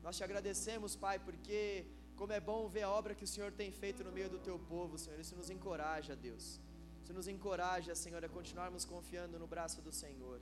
Nós 0.00 0.16
te 0.16 0.22
agradecemos, 0.22 0.94
Pai, 0.94 1.18
porque 1.18 1.86
como 2.14 2.32
é 2.32 2.38
bom 2.38 2.68
ver 2.68 2.84
a 2.84 2.90
obra 2.90 3.16
que 3.16 3.24
o 3.24 3.32
Senhor 3.34 3.50
tem 3.50 3.72
feito 3.72 4.04
no 4.04 4.12
meio 4.12 4.30
do 4.30 4.38
Teu 4.38 4.60
povo, 4.60 4.96
Senhor. 4.96 5.18
Isso 5.18 5.34
nos 5.34 5.50
encoraja, 5.50 6.14
Deus. 6.14 6.60
Isso 7.02 7.12
nos 7.12 7.26
encoraja, 7.26 7.96
Senhor, 7.96 8.24
a 8.24 8.28
continuarmos 8.28 8.84
confiando 8.84 9.40
no 9.40 9.48
braço 9.48 9.82
do 9.82 9.90
Senhor. 9.90 10.40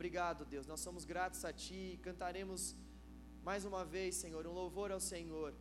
Obrigado, 0.00 0.46
Deus. 0.46 0.66
Nós 0.66 0.80
somos 0.80 1.04
gratos 1.04 1.44
a 1.44 1.52
Ti. 1.52 2.00
Cantaremos 2.02 2.74
mais 3.48 3.66
uma 3.66 3.84
vez, 3.84 4.14
Senhor, 4.14 4.46
um 4.46 4.54
louvor 4.60 4.90
ao 4.90 4.98
Senhor, 4.98 5.52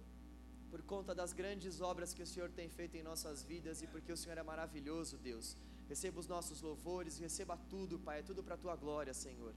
por 0.72 0.82
conta 0.82 1.14
das 1.14 1.34
grandes 1.34 1.82
obras 1.82 2.14
que 2.14 2.24
o 2.24 2.26
Senhor 2.26 2.50
tem 2.60 2.70
feito 2.70 2.96
em 2.96 3.04
nossas 3.04 3.44
vidas 3.44 3.82
e 3.82 3.88
porque 3.88 4.14
o 4.14 4.16
Senhor 4.16 4.38
é 4.38 4.42
maravilhoso, 4.42 5.18
Deus. 5.18 5.58
Receba 5.90 6.22
os 6.22 6.28
nossos 6.36 6.62
louvores, 6.62 7.18
receba 7.18 7.58
tudo, 7.74 8.00
Pai. 8.00 8.20
É 8.20 8.24
tudo 8.24 8.42
para 8.42 8.56
a 8.56 8.58
Tua 8.58 8.78
glória, 8.78 9.14
Senhor. 9.14 9.54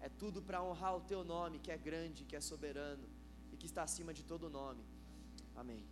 É 0.00 0.08
tudo 0.08 0.42
para 0.42 0.60
honrar 0.60 0.96
o 0.96 1.02
Teu 1.02 1.22
nome, 1.22 1.60
que 1.60 1.70
é 1.70 1.78
grande, 1.78 2.24
que 2.24 2.34
é 2.34 2.40
soberano 2.40 3.08
e 3.52 3.56
que 3.56 3.66
está 3.66 3.84
acima 3.84 4.12
de 4.12 4.24
todo 4.24 4.50
nome. 4.50 4.84
Amém. 5.54 5.84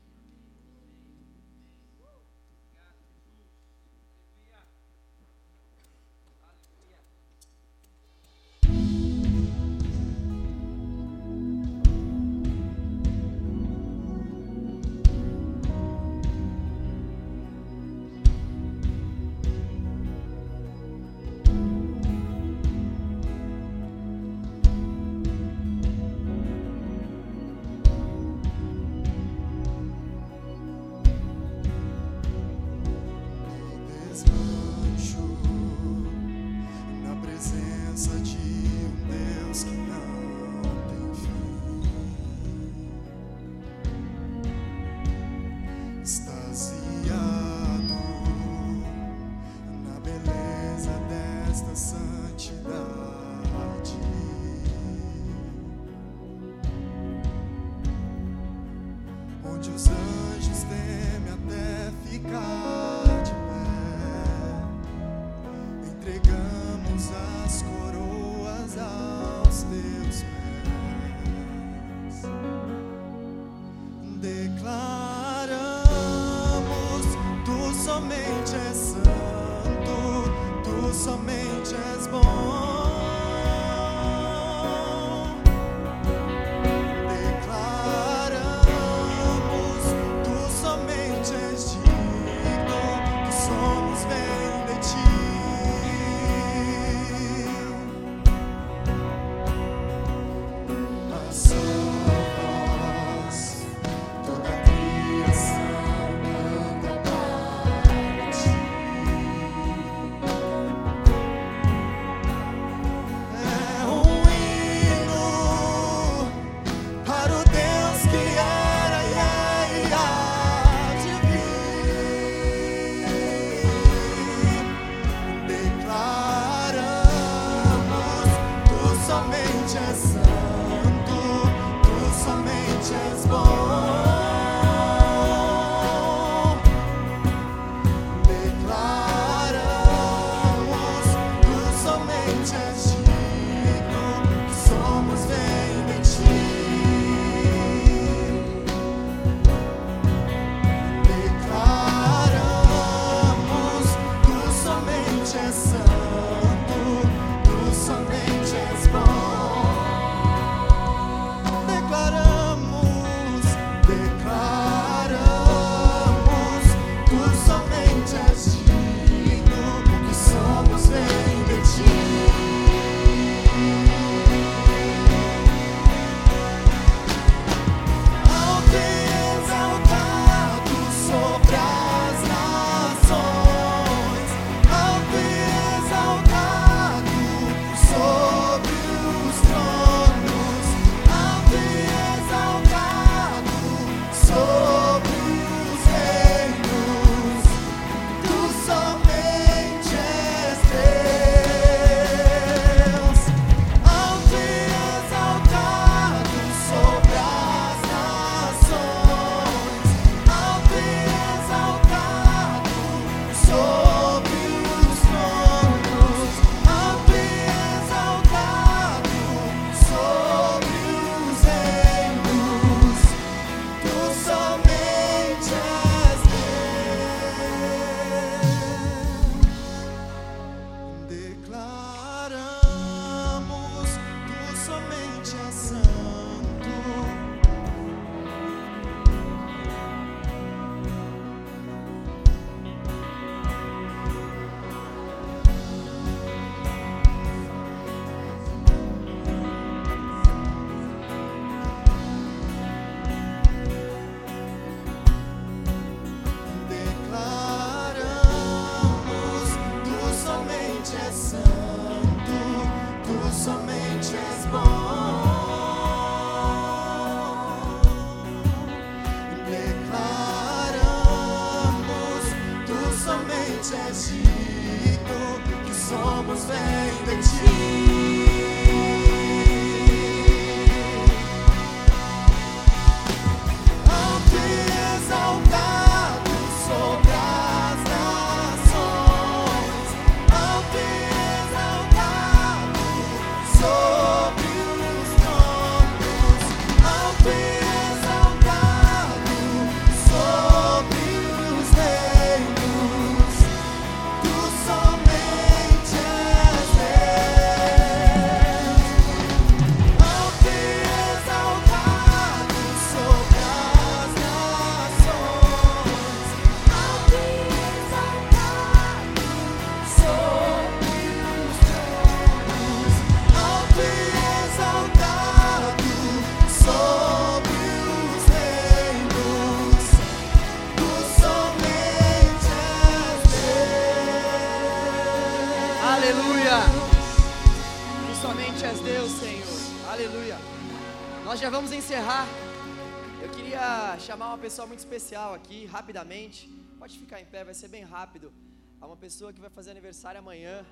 Pessoa 344.54 344.66
muito 344.66 344.80
especial 344.80 345.34
aqui, 345.34 345.64
rapidamente. 345.66 346.48
Pode 346.78 346.98
ficar 346.98 347.18
em 347.20 347.24
pé, 347.24 347.42
vai 347.42 347.54
ser 347.54 347.68
bem 347.68 347.82
rápido. 347.82 348.32
Há 348.80 348.86
uma 348.86 348.96
pessoa 348.96 349.32
que 349.32 349.40
vai 349.40 349.50
fazer 349.50 349.70
aniversário 349.70 350.18
amanhã. 350.18 350.64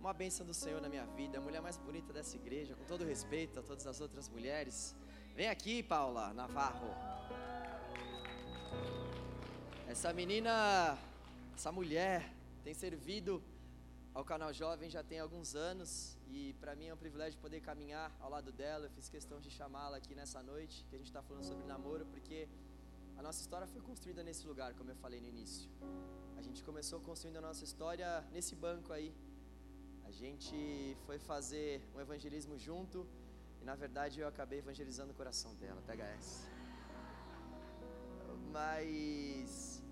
Uma 0.00 0.12
bênção 0.12 0.44
do 0.44 0.52
Senhor 0.52 0.80
na 0.80 0.88
minha 0.88 1.06
vida, 1.18 1.38
a 1.38 1.40
mulher 1.40 1.62
mais 1.62 1.76
bonita 1.76 2.12
dessa 2.12 2.34
igreja, 2.36 2.74
com 2.74 2.84
todo 2.84 3.04
respeito 3.04 3.58
a 3.60 3.62
todas 3.62 3.86
as 3.86 4.00
outras 4.00 4.28
mulheres. 4.28 4.94
Vem 5.34 5.48
aqui, 5.48 5.82
Paula 5.82 6.34
Navarro. 6.34 6.90
Essa 9.88 10.12
menina, 10.12 10.98
essa 11.54 11.70
mulher, 11.70 12.32
tem 12.64 12.74
servido 12.74 13.42
ao 14.12 14.24
canal 14.24 14.52
Jovem 14.52 14.90
já 14.90 15.02
tem 15.02 15.20
alguns 15.20 15.54
anos 15.54 16.15
e 16.28 16.54
para 16.60 16.74
mim 16.74 16.86
é 16.88 16.94
um 16.94 16.96
privilégio 16.96 17.38
poder 17.40 17.60
caminhar 17.60 18.14
ao 18.20 18.30
lado 18.30 18.50
dela. 18.52 18.86
Eu 18.86 18.90
fiz 18.90 19.08
questão 19.08 19.40
de 19.40 19.50
chamá-la 19.50 19.96
aqui 19.96 20.14
nessa 20.14 20.42
noite, 20.42 20.84
que 20.88 20.94
a 20.96 20.98
gente 20.98 21.08
está 21.08 21.22
falando 21.22 21.44
sobre 21.44 21.64
namoro, 21.64 22.04
porque 22.06 22.48
a 23.16 23.22
nossa 23.22 23.40
história 23.40 23.66
foi 23.66 23.80
construída 23.80 24.22
nesse 24.22 24.46
lugar, 24.46 24.74
como 24.74 24.90
eu 24.90 24.96
falei 24.96 25.20
no 25.20 25.28
início. 25.28 25.70
A 26.36 26.42
gente 26.42 26.62
começou 26.62 27.00
construindo 27.00 27.38
a 27.38 27.40
nossa 27.40 27.64
história 27.64 28.08
nesse 28.32 28.54
banco 28.54 28.92
aí. 28.92 29.14
A 30.04 30.10
gente 30.10 30.96
foi 31.06 31.18
fazer 31.18 31.82
um 31.94 32.00
evangelismo 32.00 32.58
junto 32.58 33.06
e 33.60 33.64
na 33.64 33.74
verdade 33.74 34.20
eu 34.20 34.28
acabei 34.28 34.58
evangelizando 34.58 35.12
o 35.12 35.14
coração 35.14 35.54
dela, 35.56 35.82
essa. 36.18 36.48
Mas 38.52 39.82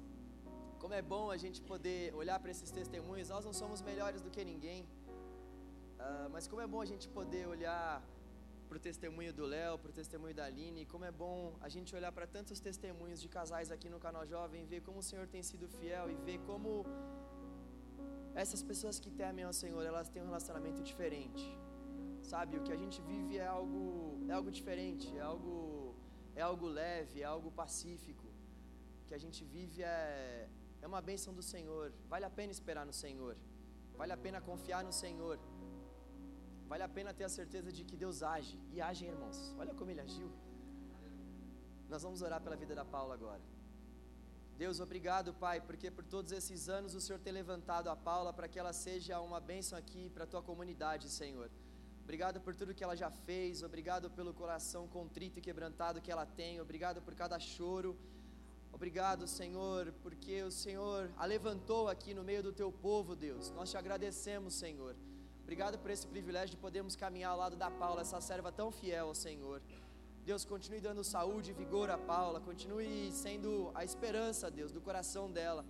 como 0.79 0.95
é 0.95 1.01
bom 1.01 1.31
a 1.31 1.37
gente 1.39 1.63
poder 1.63 2.15
olhar 2.15 2.39
para 2.39 2.51
esses 2.51 2.71
testemunhos, 2.71 3.31
nós 3.31 3.43
não 3.43 3.55
somos 3.55 3.81
melhores 3.81 4.21
do 4.21 4.31
que 4.31 4.45
ninguém. 4.45 4.87
Uh, 6.05 6.29
mas 6.35 6.47
como 6.47 6.61
é 6.61 6.67
bom 6.75 6.81
a 6.87 6.89
gente 6.93 7.07
poder 7.19 7.45
olhar 7.55 8.03
para 8.69 8.77
o 8.81 8.81
testemunho 8.89 9.33
do 9.39 9.45
Léo, 9.55 9.79
para 9.83 9.91
o 9.91 9.97
testemunho 10.01 10.35
da 10.39 10.45
Aline. 10.51 10.85
Como 10.93 11.05
é 11.11 11.13
bom 11.25 11.37
a 11.67 11.69
gente 11.75 11.91
olhar 11.99 12.13
para 12.17 12.27
tantos 12.37 12.59
testemunhos 12.69 13.21
de 13.25 13.29
casais 13.37 13.71
aqui 13.75 13.89
no 13.95 14.01
canal 14.07 14.27
Jovem, 14.27 14.67
ver 14.73 14.81
como 14.87 14.99
o 14.99 15.07
Senhor 15.11 15.27
tem 15.35 15.43
sido 15.51 15.69
fiel 15.79 16.11
e 16.11 16.17
ver 16.29 16.39
como 16.49 16.85
essas 18.35 18.63
pessoas 18.71 18.99
que 18.99 19.11
temem 19.23 19.45
ao 19.45 19.55
Senhor, 19.63 19.83
elas 19.91 20.09
têm 20.09 20.23
um 20.23 20.27
relacionamento 20.27 20.83
diferente. 20.83 21.47
Sabe, 22.33 22.57
o 22.59 22.63
que 22.67 22.73
a 22.73 22.81
gente 22.83 23.01
vive 23.03 23.39
é 23.39 23.47
algo 23.47 23.85
é 24.29 24.33
algo 24.33 24.51
diferente, 24.59 25.07
é 25.17 25.21
algo 25.21 25.95
é 26.35 26.43
algo 26.51 26.67
leve, 26.67 27.23
é 27.23 27.25
algo 27.25 27.51
pacífico. 27.63 28.27
O 29.03 29.05
que 29.07 29.15
a 29.15 29.23
gente 29.25 29.45
vive 29.45 29.83
é 29.83 30.49
é 30.83 30.87
uma 30.87 31.01
bênção 31.01 31.33
do 31.33 31.43
Senhor. 31.43 31.93
Vale 32.09 32.25
a 32.25 32.31
pena 32.39 32.53
esperar 32.59 32.85
no 32.85 32.93
Senhor. 32.93 33.37
Vale 33.97 34.13
a 34.13 34.17
pena 34.17 34.41
confiar 34.41 34.83
no 34.83 34.93
Senhor. 34.93 35.39
Vale 36.69 36.83
a 36.83 36.89
pena 36.89 37.13
ter 37.13 37.25
a 37.25 37.29
certeza 37.29 37.71
de 37.71 37.85
que 37.85 37.97
Deus 37.97 38.23
age. 38.23 38.59
E 38.73 38.81
age, 38.81 39.07
irmãos. 39.07 39.55
Olha 39.59 39.75
como 39.75 39.91
ele 39.91 40.01
agiu. 40.01 40.31
Nós 41.89 42.03
vamos 42.03 42.23
orar 42.23 42.41
pela 42.41 42.57
vida 42.57 42.75
da 42.75 42.85
Paula 42.85 43.15
agora. 43.15 43.43
Deus, 44.57 44.79
obrigado, 44.79 45.35
Pai, 45.35 45.61
porque 45.61 45.91
por 45.91 46.05
todos 46.05 46.31
esses 46.31 46.69
anos 46.69 46.95
o 46.95 47.01
Senhor 47.01 47.19
tem 47.19 47.33
levantado 47.33 47.91
a 47.91 47.97
Paula 47.97 48.33
para 48.33 48.47
que 48.47 48.59
ela 48.59 48.73
seja 48.73 49.21
uma 49.21 49.41
bênção 49.41 49.77
aqui 49.77 50.09
para 50.11 50.25
a 50.25 50.27
tua 50.27 50.43
comunidade, 50.43 51.09
Senhor. 51.09 51.51
Obrigado 52.05 52.41
por 52.41 52.55
tudo 52.55 52.75
que 52.75 52.85
ela 52.85 52.95
já 52.95 53.11
fez, 53.11 53.63
obrigado 53.63 54.11
pelo 54.11 54.33
coração 54.33 54.87
contrito 54.87 55.39
e 55.39 55.43
quebrantado 55.43 56.01
que 56.01 56.13
ela 56.13 56.25
tem, 56.25 56.61
obrigado 56.61 57.03
por 57.03 57.15
cada 57.15 57.39
choro. 57.39 57.97
Obrigado, 58.73 59.27
Senhor, 59.27 59.93
porque 60.03 60.43
o 60.43 60.51
Senhor 60.51 61.11
a 61.17 61.25
levantou 61.25 61.89
aqui 61.89 62.13
no 62.13 62.23
meio 62.23 62.43
do 62.43 62.53
teu 62.53 62.71
povo, 62.71 63.17
Deus. 63.17 63.51
Nós 63.51 63.71
te 63.71 63.77
agradecemos, 63.77 64.55
Senhor. 64.55 64.95
Obrigado 65.45 65.79
por 65.79 65.91
esse 65.91 66.07
privilégio 66.07 66.53
de 66.53 66.57
podermos 66.57 66.97
caminhar 66.97 67.33
ao 67.33 67.39
lado 67.39 67.55
da 67.55 67.71
Paula, 67.71 68.01
essa 68.01 68.19
serva 68.29 68.51
tão 68.51 68.71
fiel 68.73 69.09
ao 69.09 69.15
Senhor. 69.15 69.61
Deus, 70.25 70.43
continue 70.43 70.81
dando 70.81 71.05
saúde 71.05 71.51
e 71.51 71.53
vigor 71.53 71.91
a 71.91 71.99
Paula, 71.99 72.41
continue 72.41 73.13
sendo 73.13 73.71
a 73.75 73.85
esperança, 73.85 74.51
Deus, 74.51 74.73
do 74.73 74.81
coração 74.81 75.31
dela. 75.31 75.63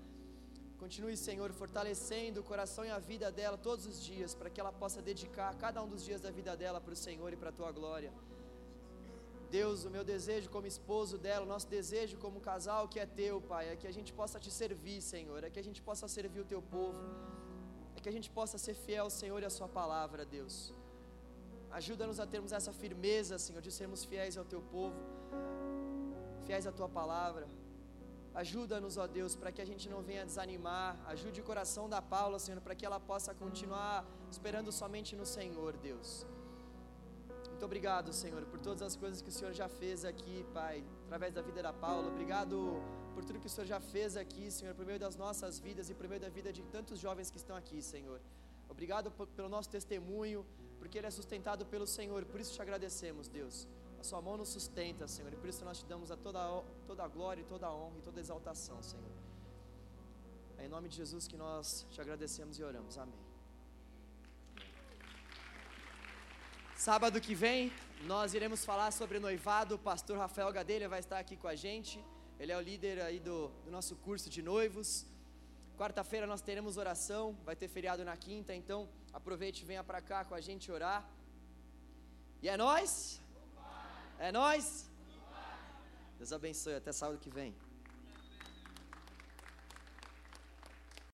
Continue, 0.79 1.17
Senhor, 1.17 1.53
fortalecendo 1.53 2.41
o 2.41 2.45
coração 2.45 2.85
e 2.85 2.91
a 2.91 3.01
vida 3.01 3.33
dela 3.33 3.59
todos 3.59 3.85
os 3.85 4.01
dias, 4.01 4.33
para 4.33 4.49
que 4.49 4.61
ela 4.61 4.73
possa 4.73 5.03
dedicar 5.03 5.53
cada 5.57 5.83
um 5.83 5.89
dos 5.89 6.05
dias 6.05 6.21
da 6.21 6.31
vida 6.31 6.57
dela 6.57 6.81
para 6.81 6.93
o 6.93 6.97
Senhor 6.97 7.33
e 7.33 7.37
para 7.37 7.49
a 7.49 7.53
tua 7.53 7.73
glória. 7.73 8.13
Deus, 9.51 9.85
o 9.85 9.91
meu 9.91 10.05
desejo 10.05 10.49
como 10.51 10.69
esposo 10.69 11.19
dela, 11.19 11.45
o 11.45 11.49
nosso 11.49 11.67
desejo 11.67 12.17
como 12.19 12.41
casal 12.41 12.87
que 12.87 13.01
é 13.01 13.07
teu, 13.07 13.41
Pai, 13.41 13.71
é 13.71 13.77
que 13.77 13.89
a 13.89 13.93
gente 13.93 14.13
possa 14.13 14.39
te 14.39 14.53
servir, 14.53 15.01
Senhor, 15.03 15.43
é 15.43 15.51
que 15.51 15.59
a 15.59 15.65
gente 15.69 15.83
possa 15.83 16.07
servir 16.07 16.41
o 16.41 16.45
teu 16.45 16.63
povo 16.63 17.01
que 18.05 18.11
a 18.13 18.17
gente 18.17 18.31
possa 18.39 18.57
ser 18.65 18.75
fiel 18.85 19.05
ao 19.05 19.13
Senhor 19.19 19.41
e 19.43 19.47
à 19.51 19.53
Sua 19.59 19.67
palavra, 19.67 20.23
Deus. 20.37 20.55
Ajuda-nos 21.79 22.19
a 22.25 22.27
termos 22.33 22.53
essa 22.59 22.73
firmeza, 22.81 23.39
Senhor, 23.45 23.63
de 23.67 23.73
sermos 23.79 24.01
fiéis 24.11 24.37
ao 24.41 24.45
Teu 24.53 24.61
povo, 24.75 25.01
fiéis 26.47 26.67
à 26.71 26.73
Tua 26.79 26.89
palavra. 26.99 27.47
Ajuda-nos, 28.43 28.99
ó 28.99 29.07
Deus, 29.07 29.35
para 29.41 29.51
que 29.55 29.63
a 29.63 29.69
gente 29.71 29.89
não 29.89 30.03
venha 30.03 30.27
desanimar. 30.31 30.91
Ajude 31.15 31.41
o 31.41 31.45
coração 31.45 31.89
da 31.89 32.03
Paula, 32.03 32.39
Senhor, 32.39 32.61
para 32.61 32.75
que 32.75 32.85
ela 32.85 33.01
possa 33.01 33.33
continuar 33.43 34.05
esperando 34.31 34.71
somente 34.71 35.17
no 35.21 35.25
Senhor, 35.25 35.73
Deus. 35.89 36.27
Muito 37.49 37.65
obrigado, 37.65 38.13
Senhor, 38.13 38.43
por 38.53 38.61
todas 38.61 38.83
as 38.83 38.97
coisas 38.97 39.23
que 39.23 39.31
o 39.31 39.37
Senhor 39.39 39.55
já 39.55 39.69
fez 39.81 40.05
aqui, 40.05 40.45
Pai, 40.53 40.85
através 41.07 41.33
da 41.33 41.41
vida 41.41 41.63
da 41.63 41.73
Paula. 41.73 42.09
Obrigado 42.09 42.83
por 43.15 43.25
tudo 43.25 43.41
que 43.43 43.47
o 43.47 43.55
Senhor 43.55 43.67
já 43.75 43.81
fez 43.81 44.17
aqui, 44.23 44.51
Senhor, 44.51 44.75
por 44.75 44.85
meio 44.91 44.99
das 44.99 45.17
nossas 45.25 45.59
vidas 45.67 45.89
e 45.89 45.95
por 45.95 46.07
meio 46.09 46.21
da 46.21 46.29
vida 46.29 46.53
de 46.53 46.63
tantos 46.75 46.99
jovens 46.99 47.31
que 47.31 47.39
estão 47.43 47.57
aqui, 47.57 47.81
Senhor. 47.81 48.21
Obrigado 48.69 49.11
pelo 49.37 49.49
nosso 49.49 49.69
testemunho, 49.77 50.45
porque 50.79 50.99
ele 50.99 51.07
é 51.07 51.11
sustentado 51.11 51.65
pelo 51.67 51.87
Senhor, 51.87 52.25
por 52.25 52.41
isso 52.41 52.53
te 52.57 52.61
agradecemos, 52.61 53.29
Deus. 53.29 53.69
A 54.01 54.05
sua 54.05 54.21
mão 54.21 54.37
nos 54.37 54.51
sustenta, 54.57 55.07
Senhor, 55.07 55.33
e 55.33 55.37
por 55.37 55.49
isso 55.49 55.65
nós 55.65 55.79
te 55.81 55.87
damos 55.87 56.11
a 56.11 56.17
toda, 56.17 56.41
toda 56.87 57.05
a 57.05 57.09
glória 57.09 57.43
e 57.43 57.45
toda 57.45 57.67
a 57.67 57.75
honra 57.75 57.99
e 57.99 58.03
toda 58.03 58.21
a 58.21 58.23
exaltação, 58.27 58.83
Senhor. 58.83 59.13
É 60.59 60.67
em 60.67 60.69
nome 60.69 60.89
de 60.89 60.97
Jesus 60.97 61.27
que 61.29 61.37
nós 61.37 61.87
te 61.91 62.01
agradecemos 62.01 62.59
e 62.59 62.65
oramos. 62.65 62.99
Amém. 62.99 63.23
Sábado 66.77 67.21
que 67.21 67.35
vem, 67.35 67.73
nós 68.03 68.35
iremos 68.35 68.65
falar 68.65 68.91
sobre 68.93 69.19
noivado. 69.19 69.77
O 69.77 69.79
pastor 69.79 70.19
Rafael 70.19 70.53
Gadelha 70.53 70.89
vai 70.89 71.01
estar 71.01 71.19
aqui 71.19 71.37
com 71.37 71.49
a 71.49 71.55
gente. 71.55 71.99
Ele 72.39 72.53
é 72.53 72.57
o 72.57 72.61
líder 72.61 73.01
aí 73.01 73.21
do, 73.21 73.49
do 73.65 73.71
nosso 73.71 73.97
curso 73.97 74.29
de 74.29 74.43
noivos. 74.43 75.07
Quarta-feira 75.77 76.27
nós 76.27 76.41
teremos 76.41 76.77
oração, 76.77 77.37
vai 77.45 77.57
ter 77.57 77.69
feriado 77.69 78.05
na 78.05 78.17
quinta, 78.17 78.55
então 78.55 78.89
aproveite 79.13 79.63
e 79.63 79.67
venha 79.67 79.83
para 79.83 80.01
cá 80.01 80.25
com 80.25 80.35
a 80.35 80.41
gente 80.41 80.71
orar. 80.71 81.09
E 82.43 82.49
é 82.49 82.57
nós? 82.57 83.21
É 84.19 84.31
nós? 84.31 84.89
Deus 86.19 86.33
abençoe, 86.33 86.75
até 86.75 86.93
sábado 86.93 87.19
que 87.19 87.31
vem. 87.31 87.55